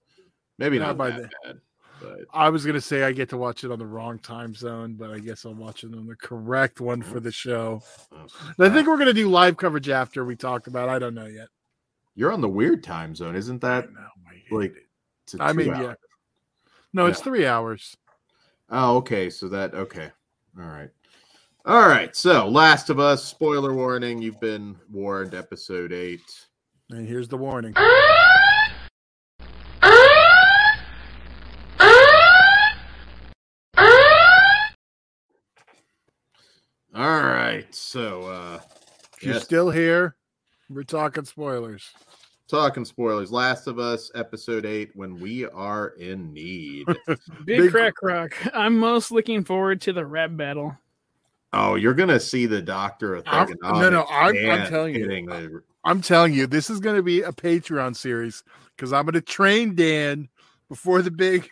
Maybe 0.59 0.77
Not 0.79 0.87
not 0.89 0.97
by 0.97 1.09
that 1.11 1.17
then. 1.21 1.29
bad, 1.43 1.59
but 2.03 2.19
I 2.33 2.49
was 2.49 2.65
gonna 2.65 2.81
say 2.81 3.03
I 3.03 3.11
get 3.11 3.29
to 3.29 3.37
watch 3.37 3.63
it 3.63 3.71
on 3.71 3.79
the 3.79 3.85
wrong 3.85 4.19
time 4.19 4.53
zone, 4.53 4.93
but 4.93 5.09
I 5.09 5.19
guess 5.19 5.45
I'm 5.45 5.57
watching 5.57 5.95
on 5.95 6.05
the 6.05 6.15
correct 6.15 6.79
one 6.81 7.01
for 7.01 7.19
the 7.19 7.31
show. 7.31 7.81
I 8.59 8.69
think 8.69 8.87
we're 8.87 8.97
gonna 8.97 9.13
do 9.13 9.29
live 9.29 9.57
coverage 9.57 9.89
after 9.89 10.23
we 10.25 10.35
talked 10.35 10.67
about. 10.67 10.89
I 10.89 10.99
don't 10.99 11.15
know 11.15 11.25
yet. 11.25 11.47
you're 12.15 12.31
on 12.31 12.41
the 12.41 12.49
weird 12.49 12.83
time 12.83 13.15
zone, 13.15 13.35
isn't 13.35 13.61
that? 13.61 13.85
I 13.85 13.87
know, 13.87 14.07
I 14.27 14.55
like, 14.55 14.71
it. 14.75 14.83
it's 15.23 15.33
a 15.35 15.41
I 15.43 15.53
mean, 15.53 15.73
hour- 15.73 15.83
yeah. 15.83 15.93
No, 16.93 17.05
it's 17.07 17.19
Yeah. 17.19 17.23
three 17.23 17.45
hours. 17.47 17.97
Oh, 18.69 18.97
okay. 18.97 19.29
So 19.31 19.47
that 19.49 19.73
okay. 19.73 20.11
All 20.59 20.65
right. 20.67 20.89
All 21.65 21.87
right. 21.87 22.15
So 22.15 22.47
Last 22.47 22.89
of 22.89 22.99
Us, 22.99 23.23
spoiler 23.23 23.73
warning, 23.73 24.21
you've 24.21 24.39
been 24.41 24.75
warned, 24.91 25.33
episode 25.33 25.91
eight. 25.93 26.21
And 26.89 27.07
here's 27.07 27.27
the 27.29 27.37
warning. 27.37 27.73
All 36.95 37.23
right. 37.23 37.65
So 37.73 38.23
uh 38.23 38.59
If 39.17 39.23
you're 39.23 39.33
yes, 39.35 39.43
still 39.43 39.69
here, 39.71 40.15
we're 40.69 40.83
talking 40.83 41.25
spoilers. 41.25 41.91
talking 42.47 42.85
spoilers. 42.85 43.31
Last 43.31 43.67
of 43.67 43.79
Us, 43.79 44.11
episode 44.15 44.65
eight, 44.65 44.91
when 44.95 45.19
we 45.19 45.45
are 45.45 45.89
in 45.99 46.31
need. 46.33 46.85
Big, 47.07 47.17
Big- 47.45 47.71
crack 47.71 47.93
rock. 48.03 48.35
I'm 48.53 48.77
most 48.77 49.11
looking 49.11 49.43
forward 49.43 49.81
to 49.81 49.93
the 49.93 50.05
rap 50.05 50.31
battle. 50.35 50.77
oh, 51.53 51.75
you're 51.75 51.93
gonna 51.95 52.19
see 52.19 52.45
the 52.45 52.61
doctor 52.61 53.15
of 53.15 53.23
I'm- 53.27 53.47
no, 53.61 53.89
no, 53.89 54.01
I'm- 54.03 54.35
I'm 54.49 54.67
telling 54.67 54.95
you. 54.95 55.07
the- 55.07 55.61
I'm 55.85 55.99
telling 56.01 56.33
you, 56.33 56.47
this 56.47 56.69
is 56.69 56.79
going 56.79 56.95
to 56.95 57.03
be 57.03 57.23
a 57.23 57.33
Patreon 57.33 57.93
series 57.97 58.41
because 58.73 58.93
I'm 58.93 59.03
going 59.03 59.15
to 59.15 59.21
train 59.21 59.75
Dan 59.75 60.29
before 60.69 61.01
the 61.01 61.11
big. 61.11 61.49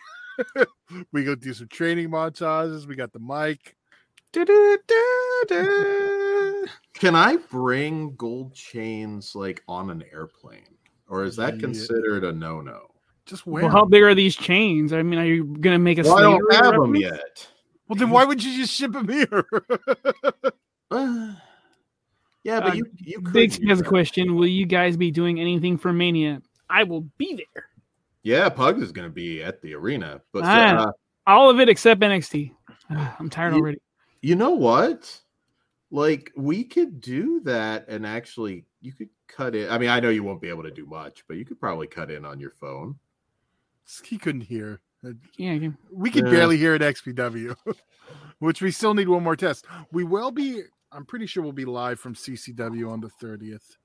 we 1.12 1.22
go 1.22 1.34
do 1.34 1.52
some 1.52 1.68
training 1.68 2.08
montages. 2.08 2.86
We 2.86 2.94
got 2.96 3.12
the 3.12 3.18
mic. 3.18 3.76
Can 6.94 7.14
I 7.16 7.36
bring 7.50 8.14
gold 8.16 8.54
chains 8.54 9.34
like 9.34 9.62
on 9.68 9.90
an 9.90 10.02
airplane? 10.12 10.76
Or 11.08 11.24
is 11.24 11.36
that 11.36 11.58
considered 11.58 12.24
a 12.24 12.32
no 12.32 12.60
no? 12.60 12.86
Just 13.26 13.46
wear. 13.46 13.64
Well, 13.64 13.72
how 13.72 13.82
'em. 13.82 13.90
big 13.90 14.02
are 14.02 14.14
these 14.14 14.34
chains? 14.36 14.92
I 14.92 15.02
mean, 15.02 15.18
are 15.18 15.24
you 15.24 15.44
gonna 15.60 15.78
make 15.78 15.98
a? 15.98 16.02
Well, 16.02 16.16
I 16.16 16.22
don't 16.22 16.54
have 16.54 16.74
them 16.80 16.96
yet. 16.96 17.46
Well, 17.88 17.96
then 17.98 18.10
why 18.10 18.24
would 18.24 18.42
you 18.42 18.56
just 18.60 18.72
ship 18.74 18.92
them 18.92 19.08
here? 19.08 19.44
Uh, 20.90 21.34
yeah, 22.44 22.60
but 22.60 22.70
Uh, 22.70 22.74
you 22.74 22.86
you 22.98 23.20
could 23.20 23.32
Big 23.34 23.68
has 23.68 23.80
a 23.80 23.84
question. 23.84 24.34
Will 24.34 24.46
you 24.46 24.64
guys 24.66 24.96
be 24.96 25.10
doing 25.10 25.38
anything 25.40 25.76
for 25.76 25.92
Mania? 25.92 26.40
I 26.70 26.84
will 26.84 27.02
be 27.18 27.34
there. 27.34 27.64
Yeah, 28.22 28.48
Pugs 28.48 28.82
is 28.82 28.92
going 28.92 29.08
to 29.08 29.12
be 29.12 29.42
at 29.42 29.60
the 29.60 29.74
arena, 29.74 30.22
but 30.32 30.44
Ah. 30.44 30.84
uh, 30.88 30.92
All 31.26 31.50
of 31.50 31.60
it 31.60 31.68
except 31.68 32.00
NXT. 32.00 32.52
I'm 32.90 33.28
tired 33.28 33.54
You- 33.54 33.60
already. 33.60 33.78
You 34.22 34.36
know 34.36 34.50
what? 34.50 35.20
Like 35.90 36.32
we 36.36 36.64
could 36.64 37.00
do 37.00 37.40
that 37.40 37.86
and 37.88 38.06
actually 38.06 38.64
you 38.80 38.92
could 38.92 39.10
cut 39.28 39.54
it. 39.54 39.70
I 39.70 39.76
mean, 39.78 39.90
I 39.90 40.00
know 40.00 40.08
you 40.08 40.22
won't 40.22 40.40
be 40.40 40.48
able 40.48 40.62
to 40.62 40.70
do 40.70 40.86
much, 40.86 41.24
but 41.28 41.36
you 41.36 41.44
could 41.44 41.60
probably 41.60 41.86
cut 41.86 42.10
in 42.10 42.24
on 42.24 42.40
your 42.40 42.50
phone. 42.52 42.98
he 44.04 44.16
couldn't 44.16 44.42
hear. 44.42 44.80
Yeah, 45.36 45.52
yeah. 45.54 45.68
We 45.90 46.10
could 46.10 46.24
Yeah. 46.26 46.30
barely 46.30 46.56
hear 46.56 46.74
at 46.74 46.80
XPW, 46.80 47.54
which 48.38 48.62
we 48.62 48.70
still 48.70 48.94
need 48.94 49.08
one 49.08 49.22
more 49.24 49.36
test. 49.36 49.66
We 49.90 50.04
will 50.04 50.30
be. 50.30 50.62
I'm 50.92 51.04
pretty 51.04 51.26
sure 51.26 51.42
we'll 51.42 51.52
be 51.52 51.64
live 51.64 51.98
from 51.98 52.14
CCW 52.14 52.88
on 52.90 53.00
the 53.00 53.08
30th, 53.08 53.76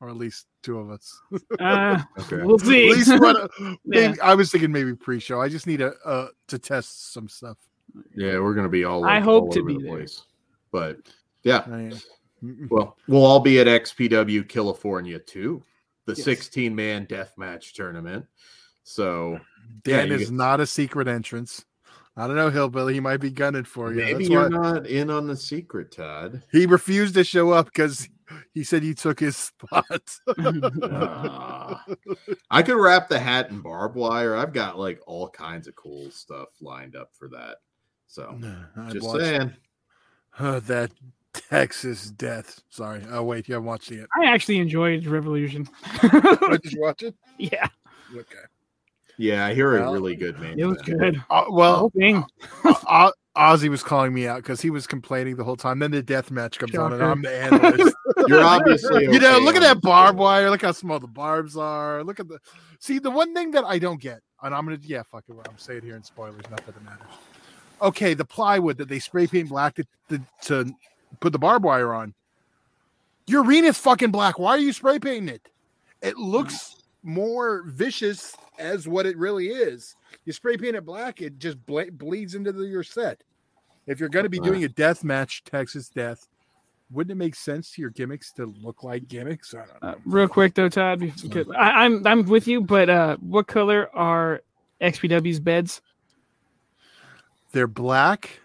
or 0.00 0.08
at 0.08 0.16
least 0.16 0.46
two 0.62 0.78
of 0.78 0.90
us. 0.90 1.20
Uh, 1.60 2.00
Okay. 2.20 2.42
we'll 2.42 2.58
see. 2.58 2.90
At 2.90 2.96
least 2.96 3.20
one. 3.20 3.48
Yeah. 3.84 4.14
I 4.22 4.34
was 4.34 4.50
thinking 4.50 4.72
maybe 4.72 4.94
pre-show. 4.94 5.40
I 5.40 5.48
just 5.48 5.66
need 5.66 5.80
a 5.82 5.92
uh, 6.04 6.28
to 6.48 6.58
test 6.58 7.12
some 7.12 7.28
stuff. 7.28 7.58
Yeah, 8.16 8.38
we're 8.40 8.54
going 8.54 8.66
to 8.66 8.70
be 8.70 8.84
all. 8.84 9.04
I 9.04 9.20
hope 9.20 9.44
all 9.44 9.50
to 9.52 9.60
over 9.60 9.68
be 9.68 9.74
the 9.74 9.82
there. 9.84 9.96
place. 9.96 10.22
But 10.72 10.98
yeah, 11.42 11.64
I 11.70 11.80
am. 11.80 11.92
Mm-mm. 12.42 12.68
well, 12.70 12.96
we'll 13.08 13.24
all 13.24 13.40
be 13.40 13.58
at 13.60 13.66
XPW 13.66 14.46
California 14.48 15.18
too, 15.18 15.62
the 16.06 16.14
Yes. 16.14 16.24
16 16.24 16.74
man 16.74 17.04
death 17.06 17.32
match 17.38 17.72
tournament. 17.74 18.26
So 18.82 19.38
yeah, 19.86 19.98
Dan 19.98 20.08
you 20.08 20.14
is 20.14 20.20
get- 20.22 20.32
not 20.32 20.60
a 20.60 20.66
secret 20.66 21.08
entrance. 21.08 21.64
I 22.16 22.26
don't 22.28 22.36
know, 22.36 22.50
Hillbilly. 22.50 22.94
He 22.94 23.00
might 23.00 23.16
be 23.16 23.30
gunning 23.30 23.64
for 23.64 23.90
you. 23.90 23.96
maybe 23.96 24.18
That's 24.24 24.28
you're 24.30 24.42
why 24.48 24.72
not 24.72 24.86
in 24.86 25.10
on 25.10 25.26
the 25.26 25.36
secret, 25.36 25.90
Todd. 25.90 26.42
he 26.52 26.64
refused 26.66 27.14
to 27.14 27.24
show 27.24 27.50
up 27.50 27.66
because 27.66 28.08
he 28.52 28.62
said 28.62 28.84
you 28.84 28.94
took 28.94 29.18
his 29.18 29.36
spot. 29.36 29.84
Ah. 30.82 31.84
I 32.50 32.62
could 32.62 32.76
wrap 32.76 33.08
the 33.08 33.18
hat 33.18 33.50
in 33.50 33.60
barbed 33.60 33.96
wire. 33.96 34.36
I've 34.36 34.52
got 34.52 34.78
like 34.78 35.00
all 35.06 35.28
kinds 35.28 35.66
of 35.66 35.74
cool 35.76 36.10
stuff 36.10 36.48
lined 36.60 36.94
up 36.94 37.10
for 37.18 37.28
that. 37.30 37.56
So 38.14 38.38
I'd 38.76 38.92
just 38.92 39.06
watch, 39.08 39.22
saying. 39.22 39.52
uh, 40.38 40.60
that 40.60 40.92
Texas 41.32 42.12
death. 42.12 42.60
Sorry. 42.70 43.02
Oh 43.10 43.24
wait, 43.24 43.48
you 43.48 43.54
haven't 43.54 43.66
watched 43.66 43.90
it 43.90 43.96
yet. 43.96 44.06
I 44.22 44.26
actually 44.32 44.58
enjoyed 44.58 45.04
Revolution. 45.04 45.68
Oh, 46.04 46.58
Did 46.62 46.72
you 46.72 46.80
watch 46.80 47.02
it? 47.02 47.16
yeah, 47.38 47.66
Okay. 48.16 48.36
Yeah, 49.18 49.46
I 49.46 49.54
hear 49.54 49.76
a 49.76 49.80
Well, 49.80 49.92
really 49.94 50.14
good 50.14 50.38
name. 50.40 50.58
it 50.60 50.64
was 50.64 50.80
for 50.82 50.92
good. 50.96 51.20
Uh, 51.28 51.44
well, 51.48 51.76
whole 51.78 51.90
thing. 51.90 52.24
O- 52.88 53.12
Ozzy 53.36 53.68
was 53.68 53.82
calling 53.82 54.14
me 54.14 54.28
out 54.28 54.36
because 54.44 54.60
he 54.60 54.70
was 54.70 54.86
complaining 54.86 55.34
the 55.34 55.42
whole 55.42 55.56
time. 55.56 55.80
Then 55.80 55.90
the 55.90 56.00
death 56.02 56.30
match 56.30 56.60
comes 56.60 56.76
on, 56.76 56.92
and 56.92 57.02
I'm 57.02 57.20
the 57.22 57.34
analyst. 57.36 57.96
You're 58.28 58.44
obviously 58.44 59.02
you 59.06 59.18
know, 59.18 59.34
okay 59.36 59.44
look 59.44 59.56
at 59.56 59.62
that 59.62 59.74
the 59.74 59.80
barbed 59.80 60.18
wire. 60.20 60.50
Look 60.50 60.62
how 60.62 60.70
small 60.70 61.00
the 61.00 61.08
barbs 61.08 61.56
are. 61.56 62.04
Look 62.04 62.20
at 62.20 62.28
the. 62.28 62.38
See, 62.78 63.00
the 63.00 63.10
one 63.10 63.34
thing 63.34 63.50
that 63.52 63.64
I 63.64 63.80
don't 63.80 64.00
get, 64.00 64.20
and 64.42 64.54
I'm 64.54 64.64
gonna, 64.66 64.78
yeah, 64.82 65.02
fuck 65.02 65.24
it. 65.28 65.34
I'm 65.48 65.58
saying 65.58 65.78
it 65.78 65.84
here 65.84 65.96
in 65.96 66.04
spoilers. 66.04 66.48
Not 66.48 66.64
that 66.64 66.76
it 66.76 66.84
matters. 66.84 67.06
Okay, 67.82 68.14
the 68.14 68.24
plywood 68.24 68.78
that 68.78 68.88
they 68.88 68.98
spray 68.98 69.26
paint 69.26 69.48
black 69.48 69.74
to, 69.74 69.84
to, 70.08 70.20
to 70.42 70.74
put 71.20 71.32
the 71.32 71.38
barbed 71.38 71.64
wire 71.64 71.92
on. 71.92 72.14
Your 73.26 73.44
arena's 73.44 73.78
fucking 73.78 74.10
black. 74.10 74.38
Why 74.38 74.50
are 74.50 74.58
you 74.58 74.72
spray 74.72 74.98
painting 74.98 75.28
it? 75.28 75.48
It 76.02 76.16
looks 76.16 76.82
more 77.02 77.64
vicious 77.66 78.36
as 78.58 78.86
what 78.86 79.06
it 79.06 79.16
really 79.16 79.48
is. 79.48 79.96
You 80.24 80.32
spray 80.32 80.56
paint 80.56 80.76
it 80.76 80.84
black, 80.84 81.20
it 81.20 81.38
just 81.38 81.64
ble- 81.66 81.90
bleeds 81.92 82.34
into 82.34 82.52
the, 82.52 82.64
your 82.64 82.82
set. 82.82 83.22
If 83.86 84.00
you're 84.00 84.08
going 84.08 84.24
to 84.24 84.30
be 84.30 84.38
doing 84.38 84.64
a 84.64 84.68
death 84.68 85.04
match, 85.04 85.44
Texas 85.44 85.88
death, 85.88 86.26
wouldn't 86.90 87.12
it 87.12 87.16
make 87.16 87.34
sense 87.34 87.72
to 87.72 87.82
your 87.82 87.90
gimmicks 87.90 88.32
to 88.32 88.54
look 88.62 88.82
like 88.82 89.08
gimmicks? 89.08 89.54
I 89.54 89.58
don't 89.58 89.82
know. 89.82 89.88
Uh, 89.88 89.94
real 90.06 90.28
quick 90.28 90.54
though, 90.54 90.68
Todd, 90.68 91.02
I, 91.56 91.84
I'm 91.84 92.06
I'm 92.06 92.24
with 92.24 92.46
you, 92.46 92.60
but 92.60 92.88
uh, 92.88 93.16
what 93.20 93.46
color 93.46 93.90
are 93.94 94.42
XPW's 94.80 95.40
beds? 95.40 95.82
They're 97.54 97.68
black, 97.68 98.40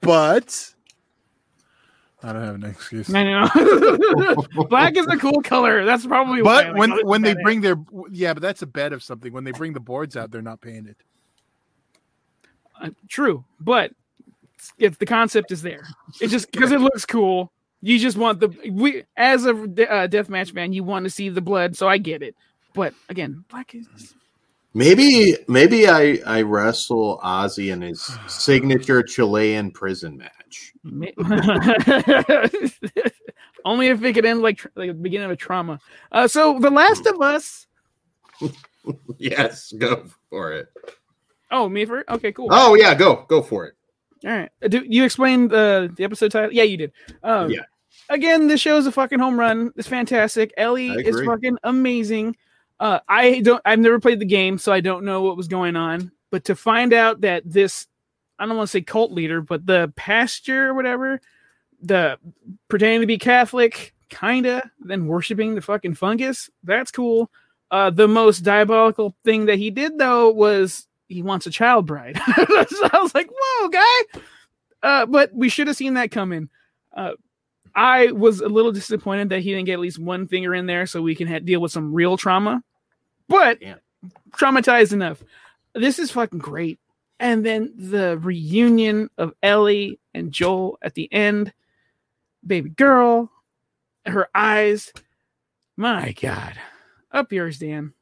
but 0.00 0.74
I 2.22 2.32
don't 2.32 2.42
have 2.42 2.54
an 2.54 2.64
excuse. 2.64 3.14
I 3.14 3.22
know. 3.22 4.36
Black 4.70 4.96
is 4.96 5.06
a 5.08 5.18
cool 5.18 5.42
color. 5.42 5.84
That's 5.84 6.06
probably. 6.06 6.40
But 6.40 6.68
Like, 6.68 6.76
when 6.76 7.06
when 7.06 7.20
they 7.20 7.34
bring 7.34 7.60
their 7.60 7.76
yeah, 8.10 8.32
but 8.32 8.40
that's 8.40 8.62
a 8.62 8.66
bed 8.66 8.94
of 8.94 9.02
something. 9.02 9.30
When 9.30 9.44
they 9.44 9.52
bring 9.52 9.74
the 9.74 9.80
boards 9.80 10.16
out, 10.16 10.30
they're 10.30 10.40
not 10.40 10.62
painted. 10.62 10.96
Uh, 12.80 12.88
true, 13.10 13.44
but 13.60 13.92
it's 14.78 14.96
the 14.96 15.04
concept 15.04 15.52
is 15.52 15.60
there. 15.60 15.86
It's 16.18 16.32
just 16.32 16.50
because 16.50 16.72
it 16.72 16.80
looks 16.80 17.04
cool. 17.04 17.52
You 17.82 17.98
just 17.98 18.16
want 18.16 18.40
the 18.40 18.48
we 18.70 19.04
as 19.18 19.44
a 19.44 19.50
uh, 19.50 20.08
deathmatch 20.08 20.54
fan, 20.54 20.72
you 20.72 20.82
want 20.82 21.04
to 21.04 21.10
see 21.10 21.28
the 21.28 21.42
blood. 21.42 21.76
So 21.76 21.88
I 21.88 21.98
get 21.98 22.22
it, 22.22 22.36
but 22.72 22.94
again, 23.10 23.44
black 23.50 23.74
is 23.74 24.14
Maybe 24.74 25.36
maybe 25.48 25.88
I 25.88 26.18
I 26.26 26.42
wrestle 26.42 27.20
Ozzy 27.22 27.72
in 27.72 27.82
his 27.82 28.10
signature 28.26 29.02
Chilean 29.02 29.70
prison 29.70 30.16
match. 30.16 30.72
Only 33.64 33.88
if 33.88 34.02
it 34.02 34.12
could 34.14 34.24
end 34.24 34.42
like, 34.42 34.64
like 34.74 34.88
the 34.88 34.94
beginning 34.94 35.26
of 35.26 35.30
a 35.30 35.36
trauma. 35.36 35.78
Uh, 36.10 36.26
so 36.26 36.58
The 36.58 36.70
Last 36.70 37.06
of 37.06 37.20
Us 37.20 37.66
yes, 39.18 39.72
go 39.72 40.04
for 40.30 40.52
it. 40.52 40.68
Oh, 41.50 41.68
me 41.68 41.84
for 41.84 42.00
it? 42.00 42.06
okay, 42.08 42.32
cool. 42.32 42.48
Oh 42.50 42.74
yeah, 42.74 42.94
go 42.94 43.24
go 43.28 43.42
for 43.42 43.66
it. 43.66 43.74
All 44.24 44.30
right. 44.30 44.50
Uh, 44.62 44.68
Do 44.68 44.84
you 44.86 45.04
explained 45.04 45.52
uh, 45.52 45.88
the 45.94 46.04
episode 46.04 46.32
title? 46.32 46.52
Yeah, 46.52 46.64
you 46.64 46.76
did. 46.76 46.92
Um, 47.22 47.50
Yeah. 47.50 47.60
Again, 48.08 48.48
this 48.48 48.60
show 48.60 48.78
is 48.78 48.86
a 48.86 48.92
fucking 48.92 49.18
home 49.18 49.38
run. 49.38 49.70
It's 49.76 49.86
fantastic. 49.86 50.52
Ellie 50.56 50.90
is 50.90 51.20
fucking 51.24 51.58
amazing. 51.62 52.36
Uh, 52.82 52.98
I 53.08 53.38
don't. 53.42 53.62
I've 53.64 53.78
never 53.78 54.00
played 54.00 54.18
the 54.18 54.24
game, 54.24 54.58
so 54.58 54.72
I 54.72 54.80
don't 54.80 55.04
know 55.04 55.22
what 55.22 55.36
was 55.36 55.46
going 55.46 55.76
on. 55.76 56.10
But 56.32 56.46
to 56.46 56.56
find 56.56 56.92
out 56.92 57.20
that 57.20 57.44
this, 57.46 57.86
I 58.40 58.44
don't 58.44 58.56
want 58.56 58.66
to 58.66 58.72
say 58.72 58.82
cult 58.82 59.12
leader, 59.12 59.40
but 59.40 59.64
the 59.64 59.92
pastor 59.94 60.70
or 60.70 60.74
whatever, 60.74 61.20
the 61.80 62.18
pretending 62.66 63.02
to 63.02 63.06
be 63.06 63.18
Catholic, 63.18 63.94
kinda, 64.08 64.68
then 64.80 65.06
worshiping 65.06 65.54
the 65.54 65.60
fucking 65.60 65.94
fungus. 65.94 66.50
That's 66.64 66.90
cool. 66.90 67.30
Uh, 67.70 67.90
the 67.90 68.08
most 68.08 68.40
diabolical 68.40 69.14
thing 69.22 69.46
that 69.46 69.58
he 69.58 69.70
did 69.70 69.96
though 69.96 70.30
was 70.30 70.88
he 71.06 71.22
wants 71.22 71.46
a 71.46 71.50
child 71.50 71.86
bride. 71.86 72.16
so 72.36 72.88
I 72.92 72.98
was 73.00 73.14
like, 73.14 73.30
whoa, 73.32 73.68
guy. 73.68 74.20
Uh, 74.82 75.06
but 75.06 75.32
we 75.32 75.48
should 75.48 75.68
have 75.68 75.76
seen 75.76 75.94
that 75.94 76.10
coming. 76.10 76.48
Uh, 76.92 77.12
I 77.76 78.10
was 78.10 78.40
a 78.40 78.48
little 78.48 78.72
disappointed 78.72 79.28
that 79.28 79.40
he 79.42 79.50
didn't 79.50 79.66
get 79.66 79.74
at 79.74 79.78
least 79.78 80.00
one 80.00 80.26
finger 80.26 80.52
in 80.52 80.66
there 80.66 80.84
so 80.86 81.00
we 81.00 81.14
can 81.14 81.28
ha- 81.28 81.38
deal 81.38 81.60
with 81.60 81.70
some 81.70 81.94
real 81.94 82.16
trauma. 82.16 82.64
But 83.32 83.60
Damn. 83.60 83.78
traumatized 84.32 84.92
enough. 84.92 85.24
This 85.74 85.98
is 85.98 86.10
fucking 86.10 86.38
great. 86.38 86.78
And 87.18 87.44
then 87.44 87.72
the 87.76 88.18
reunion 88.18 89.08
of 89.16 89.32
Ellie 89.42 89.98
and 90.14 90.30
Joel 90.32 90.78
at 90.82 90.94
the 90.94 91.10
end. 91.12 91.52
Baby 92.46 92.70
girl, 92.70 93.30
her 94.06 94.28
eyes. 94.34 94.92
My 95.76 96.12
God. 96.12 96.54
Up 97.10 97.32
yours, 97.32 97.58
Dan. 97.58 97.92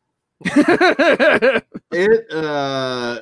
It 1.92 2.32
uh 2.32 3.20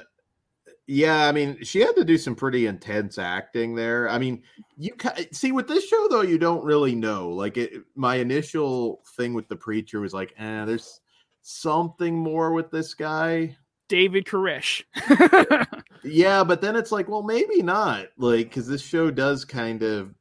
yeah, 0.87 1.27
I 1.29 1.33
mean, 1.33 1.63
she 1.63 1.81
had 1.81 1.97
to 1.97 2.05
do 2.05 2.17
some 2.17 2.35
pretty 2.35 2.67
intense 2.67 3.19
acting 3.19 3.75
there. 3.75 4.09
I 4.09 4.19
mean, 4.19 4.43
you 4.79 4.93
ki- 4.95 5.29
see 5.33 5.53
with 5.53 5.69
this 5.69 5.87
show 5.87 6.07
though, 6.09 6.23
you 6.23 6.39
don't 6.39 6.65
really 6.65 6.95
know. 6.95 7.29
Like 7.29 7.59
it, 7.59 7.83
my 7.95 8.17
initial 8.17 9.03
thing 9.17 9.35
with 9.35 9.49
the 9.49 9.57
preacher 9.57 10.01
was 10.01 10.15
like, 10.15 10.35
eh, 10.39 10.65
there's 10.65 11.01
something 11.49 12.15
more 12.15 12.53
with 12.53 12.71
this 12.71 12.93
guy. 12.95 13.57
David 13.89 14.27
Koresh. 14.27 14.85
Yeah, 16.05 16.45
but 16.45 16.61
then 16.61 16.77
it's 16.77 16.93
like, 16.93 17.09
well, 17.09 17.25
maybe 17.25 17.61
not. 17.61 18.07
Like, 18.17 18.49
because 18.51 18.69
this 18.69 18.81
show 18.81 19.11
does 19.11 19.45
kind 19.45 19.83
of 19.83 20.15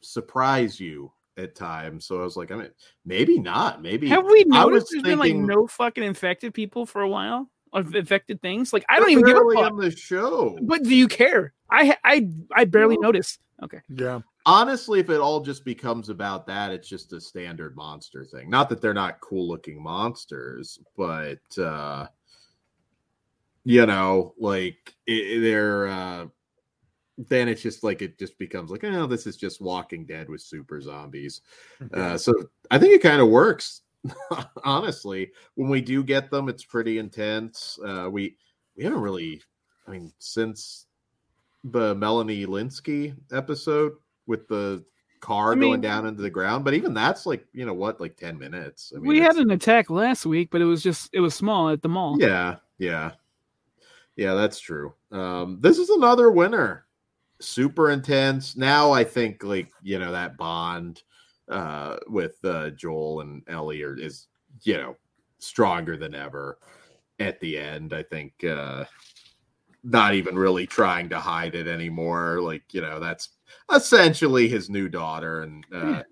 surprise 0.00 0.80
you 0.80 1.12
at 1.36 1.54
times. 1.54 2.06
So 2.06 2.20
I 2.20 2.24
was 2.24 2.38
like, 2.38 2.50
I 2.50 2.56
mean, 2.56 2.70
maybe 3.04 3.38
not. 3.38 3.82
Maybe 3.82 4.08
Have 4.08 4.24
we 4.24 4.46
I 4.50 4.64
was 4.64 4.72
noticed 4.72 4.92
there's 4.92 5.02
been 5.02 5.18
like 5.18 5.34
no 5.34 5.66
fucking 5.66 6.02
infected 6.02 6.54
people 6.54 6.86
for 6.86 7.02
a 7.02 7.08
while? 7.08 7.50
Of 7.74 7.94
infected 7.94 8.40
things? 8.40 8.72
Like 8.72 8.84
I 8.88 8.98
don't 8.98 9.10
even 9.10 9.24
give 9.24 9.36
a 9.36 9.40
barely 9.40 9.56
fuck. 9.56 9.72
on 9.72 9.76
the 9.76 9.90
show. 9.94 10.58
But 10.62 10.84
do 10.84 10.96
you 10.96 11.06
care? 11.06 11.52
I 11.70 11.96
I 12.02 12.26
I 12.56 12.64
barely 12.64 12.96
No. 12.96 13.08
notice. 13.08 13.38
Okay. 13.62 13.80
Yeah. 13.90 14.20
Honestly, 14.46 15.00
if 15.00 15.10
it 15.10 15.20
all 15.20 15.40
just 15.40 15.64
becomes 15.64 16.08
about 16.08 16.46
that, 16.46 16.72
it's 16.72 16.88
just 16.88 17.12
a 17.12 17.20
standard 17.20 17.76
monster 17.76 18.24
thing. 18.24 18.48
Not 18.48 18.68
that 18.70 18.80
they're 18.80 18.94
not 18.94 19.20
cool 19.20 19.46
looking 19.48 19.82
monsters, 19.82 20.78
but 20.96 21.58
uh 21.58 22.06
you 23.64 23.84
know, 23.84 24.34
like 24.38 24.94
it, 25.06 25.40
they're 25.40 25.88
uh 25.88 26.26
then 27.28 27.48
it's 27.48 27.60
just 27.60 27.84
like 27.84 28.00
it 28.00 28.18
just 28.18 28.38
becomes 28.38 28.70
like, 28.70 28.82
oh, 28.84 29.06
this 29.06 29.26
is 29.26 29.36
just 29.36 29.60
Walking 29.60 30.06
Dead 30.06 30.28
with 30.28 30.40
super 30.40 30.80
zombies. 30.80 31.42
Uh, 31.92 32.16
so 32.16 32.32
I 32.70 32.78
think 32.78 32.94
it 32.94 33.02
kind 33.02 33.20
of 33.20 33.28
works. 33.28 33.82
Honestly, 34.64 35.30
when 35.54 35.68
we 35.68 35.80
do 35.80 36.02
get 36.04 36.30
them, 36.30 36.48
it's 36.48 36.64
pretty 36.64 36.98
intense. 36.98 37.78
Uh, 37.84 38.08
we 38.10 38.36
we 38.76 38.84
haven't 38.84 39.00
really, 39.00 39.42
I 39.86 39.90
mean, 39.90 40.12
since 40.18 40.86
the 41.64 41.94
Melanie 41.94 42.46
Lynskey 42.46 43.14
episode 43.32 43.92
with 44.30 44.46
the 44.48 44.82
car 45.20 45.52
I 45.52 45.54
mean- 45.56 45.68
going 45.68 45.80
down 45.82 46.06
into 46.06 46.22
the 46.22 46.30
ground, 46.30 46.64
but 46.64 46.72
even 46.72 46.94
that's 46.94 47.26
like 47.26 47.44
you 47.52 47.66
know 47.66 47.74
what, 47.74 48.00
like 48.00 48.16
ten 48.16 48.38
minutes. 48.38 48.92
I 48.94 49.00
mean, 49.00 49.08
we 49.08 49.20
had 49.20 49.36
an 49.36 49.50
attack 49.50 49.90
last 49.90 50.24
week, 50.24 50.48
but 50.50 50.62
it 50.62 50.64
was 50.64 50.82
just 50.82 51.10
it 51.12 51.20
was 51.20 51.34
small 51.34 51.68
at 51.68 51.82
the 51.82 51.88
mall. 51.88 52.16
yeah, 52.18 52.56
yeah, 52.78 53.12
yeah. 54.16 54.34
That's 54.34 54.60
true. 54.60 54.94
Um, 55.12 55.58
this 55.60 55.76
is 55.78 55.90
another 55.90 56.30
winner. 56.30 56.86
Super 57.40 57.90
intense. 57.90 58.56
Now 58.56 58.92
I 58.92 59.04
think 59.04 59.42
like 59.42 59.70
you 59.82 59.98
know 59.98 60.12
that 60.12 60.36
bond 60.38 61.02
uh, 61.50 61.96
with 62.06 62.36
uh, 62.44 62.70
Joel 62.70 63.22
and 63.22 63.42
Ellie 63.48 63.82
are, 63.82 63.98
is 63.98 64.28
you 64.62 64.76
know 64.76 64.96
stronger 65.38 65.96
than 65.96 66.14
ever. 66.14 66.58
At 67.18 67.38
the 67.40 67.58
end, 67.58 67.92
I 67.92 68.02
think 68.02 68.42
uh, 68.44 68.84
not 69.84 70.14
even 70.14 70.36
really 70.36 70.66
trying 70.66 71.10
to 71.10 71.18
hide 71.18 71.54
it 71.54 71.66
anymore. 71.66 72.40
Like 72.40 72.62
you 72.72 72.80
know 72.80 72.98
that's 72.98 73.28
essentially 73.74 74.48
his 74.48 74.68
new 74.70 74.88
daughter, 74.88 75.42
and 75.42 75.64
uh, 75.74 75.78
Yeah. 75.86 76.02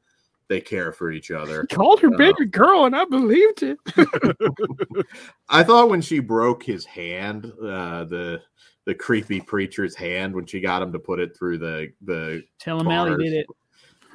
they 0.48 0.60
care 0.60 0.93
for 0.93 1.10
each 1.10 1.31
other. 1.31 1.66
He 1.69 1.74
called 1.77 2.01
her 2.01 2.12
Uh, 2.12 2.16
baby 2.16 2.47
girl, 2.47 2.85
and 2.86 2.97
I 2.97 3.05
believed 3.05 3.62
it. 3.62 3.78
I 5.48 5.62
thought 5.62 5.90
when 5.90 6.01
she 6.01 6.19
broke 6.20 6.62
his 6.62 6.85
hand, 6.85 7.47
uh, 7.62 8.05
the 8.05 8.43
the 8.85 8.94
creepy 8.94 9.40
preacher's 9.40 9.94
hand, 9.94 10.35
when 10.35 10.47
she 10.47 10.60
got 10.60 10.81
him 10.82 10.93
to 10.93 10.98
put 10.98 11.20
it 11.20 11.36
through 11.36 11.59
the 11.59 11.93
the 12.02 12.43
Tell 12.59 12.81
him 12.81 12.89
Ellie 12.89 13.10
Bars. 13.10 13.23
did 13.23 13.32
it. 13.35 13.47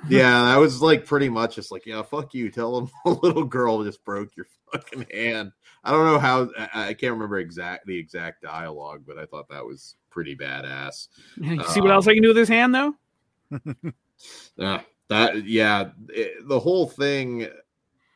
yeah, 0.09 0.43
that 0.45 0.57
was 0.57 0.81
like 0.81 1.05
pretty 1.05 1.29
much 1.29 1.55
just 1.55 1.71
like 1.71 1.85
yeah, 1.85 2.01
fuck 2.01 2.33
you. 2.33 2.49
Tell 2.49 2.77
him 2.77 2.89
a 3.05 3.09
little 3.11 3.43
girl 3.45 3.83
just 3.83 4.03
broke 4.03 4.35
your 4.35 4.47
fucking 4.71 5.05
hand. 5.13 5.51
I 5.83 5.91
don't 5.91 6.05
know 6.05 6.17
how 6.19 6.49
I, 6.57 6.87
I 6.89 6.93
can't 6.93 7.13
remember 7.13 7.37
exact 7.37 7.85
the 7.85 7.97
exact 7.97 8.41
dialogue, 8.41 9.03
but 9.05 9.19
I 9.19 9.25
thought 9.25 9.49
that 9.49 9.63
was 9.65 9.95
pretty 10.09 10.35
badass. 10.35 11.07
You 11.37 11.63
see 11.65 11.81
what 11.81 11.91
else 11.91 12.07
I 12.07 12.13
can 12.13 12.23
do 12.23 12.29
with 12.29 12.37
his 12.37 12.49
hand, 12.49 12.73
though? 12.73 12.95
Uh, 14.57 14.79
that 15.09 15.45
yeah, 15.45 15.89
it- 16.09 16.47
the 16.47 16.59
whole 16.59 16.87
thing 16.87 17.47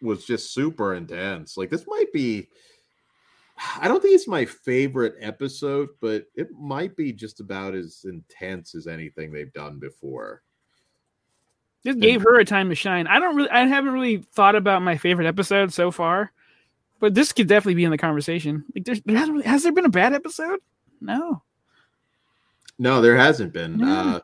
was 0.02 0.26
just 0.26 0.54
super 0.54 0.94
intense. 0.96 1.58
Like 1.58 1.70
this 1.70 1.86
might 1.88 2.14
be 2.14 2.48
I 3.82 3.88
don't 3.88 4.02
think 4.02 4.14
it's 4.14 4.28
my 4.28 4.46
favorite 4.46 5.16
episode, 5.20 5.90
but 6.00 6.26
it 6.36 6.50
might 6.52 6.96
be 6.96 7.12
just 7.12 7.40
about 7.40 7.74
as 7.74 8.06
intense 8.06 8.76
as 8.76 8.88
anything 8.88 9.32
they've 9.32 9.52
done 9.54 9.80
before. 9.80 10.44
Just 11.86 12.00
gave 12.00 12.22
her 12.22 12.40
a 12.40 12.46
time 12.46 12.70
to 12.70 12.76
shine. 12.76 13.08
I 13.08 13.20
don't 13.20 13.36
really, 13.36 13.50
I 13.50 13.66
haven't 13.66 13.94
really 13.94 14.18
thought 14.18 14.56
about 14.56 14.82
my 14.82 14.98
favorite 14.98 15.26
episode 15.28 15.74
so 15.74 15.90
far, 15.90 16.32
but 17.00 17.14
this 17.16 17.34
could 17.34 17.48
definitely 17.48 17.76
be 17.76 17.86
in 17.86 17.92
the 17.92 17.98
conversation. 17.98 18.64
Like, 18.76 18.86
there's, 18.86 19.02
there 19.02 19.18
hasn't 19.18 19.38
really, 19.38 19.48
has 19.48 19.64
there 19.64 19.72
been 19.72 19.86
a 19.86 19.90
bad 19.90 20.14
episode? 20.14 20.60
No. 21.02 21.42
No, 22.78 23.02
there 23.02 23.16
hasn't 23.18 23.54
been. 23.54 23.78
No. 23.78 23.88
Uh 23.88 24.20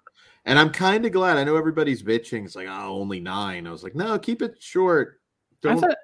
and 0.45 0.59
I'm 0.59 0.69
kind 0.69 1.05
of 1.05 1.11
glad. 1.11 1.37
I 1.37 1.43
know 1.43 1.55
everybody's 1.55 2.03
bitching. 2.03 2.45
It's 2.45 2.55
like, 2.55 2.67
oh, 2.69 2.99
only 2.99 3.19
nine. 3.19 3.67
I 3.67 3.71
was 3.71 3.83
like, 3.83 3.95
no, 3.95 4.17
keep 4.19 4.41
it 4.41 4.55
short. 4.59 5.19
I 5.63 5.69
Don't 5.69 5.79
thought. 5.79 5.97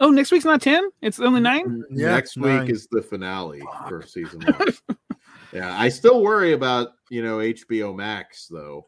Oh, 0.00 0.10
next 0.10 0.30
week's 0.32 0.44
not 0.46 0.62
ten. 0.62 0.88
It's 1.02 1.20
only 1.20 1.40
nine. 1.40 1.84
Yeah, 1.90 2.12
next 2.12 2.36
nine. 2.36 2.62
week 2.62 2.70
is 2.70 2.88
the 2.90 3.02
finale 3.02 3.62
for 3.88 4.02
season 4.06 4.42
one. 4.56 4.98
yeah, 5.52 5.78
I 5.78 5.88
still 5.90 6.22
worry 6.22 6.52
about 6.52 6.92
you 7.10 7.22
know 7.22 7.38
HBO 7.38 7.94
Max 7.94 8.46
though. 8.46 8.86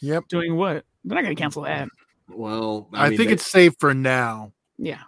Yep. 0.00 0.28
Doing 0.28 0.56
what? 0.56 0.84
They're 1.04 1.14
not 1.14 1.22
gonna 1.22 1.34
cancel 1.34 1.62
that. 1.62 1.88
Well, 2.28 2.88
I, 2.92 3.08
mean, 3.08 3.16
think 3.18 3.28
they- 3.28 3.34
it's 3.34 3.46
safe 3.46 3.74
for 3.78 3.94
now. 3.94 4.52
Yeah. 4.78 5.00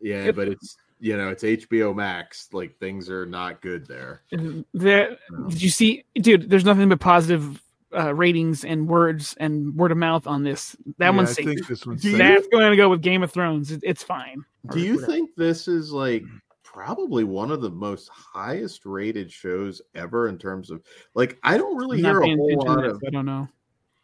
yeah, 0.00 0.24
Yep. 0.26 0.34
but 0.36 0.48
it's 0.48 0.76
you 1.00 1.16
know 1.16 1.28
it's 1.28 1.42
HBO 1.44 1.94
Max. 1.94 2.48
Like 2.52 2.78
things 2.78 3.08
are 3.10 3.26
not 3.26 3.60
good 3.62 3.86
there. 3.86 4.22
There. 4.74 5.16
No. 5.30 5.48
Did 5.48 5.62
you 5.62 5.70
see, 5.70 6.04
dude? 6.14 6.50
There's 6.50 6.64
nothing 6.64 6.88
but 6.88 7.00
positive 7.00 7.62
uh, 7.94 8.14
ratings 8.14 8.64
and 8.64 8.86
words 8.88 9.34
and 9.40 9.74
word 9.74 9.92
of 9.92 9.98
mouth 9.98 10.26
on 10.26 10.42
this. 10.42 10.76
That 10.98 11.06
Yeah, 11.06 11.10
one's 11.10 11.30
I 11.30 11.32
safe. 11.34 11.44
think 11.46 11.66
this 11.66 11.86
one's 11.86 12.02
Do 12.02 12.10
safe. 12.10 12.18
That's 12.18 12.46
going 12.48 12.70
to 12.70 12.76
go 12.76 12.88
with 12.88 13.00
Game 13.02 13.22
of 13.22 13.30
Thrones. 13.32 13.70
It- 13.72 13.80
it's 13.82 14.02
fine. 14.02 14.44
Do 14.72 14.80
you 14.80 14.94
whatever. 14.94 15.12
think 15.12 15.30
this 15.36 15.68
is 15.68 15.90
like 15.92 16.24
probably 16.62 17.24
one 17.24 17.50
of 17.50 17.60
the 17.62 17.70
most 17.70 18.08
highest 18.10 18.84
rated 18.84 19.32
shows 19.32 19.80
ever 19.94 20.28
in 20.28 20.36
terms 20.38 20.70
of 20.70 20.82
like 21.14 21.38
I 21.42 21.56
don't 21.56 21.76
really 21.76 21.98
I'm 21.98 22.04
hear 22.04 22.20
a 22.20 22.36
whole 22.36 22.56
lot 22.66 22.82
that, 22.82 22.90
of 22.90 23.02
I 23.06 23.10
don't 23.10 23.24
know. 23.26 23.48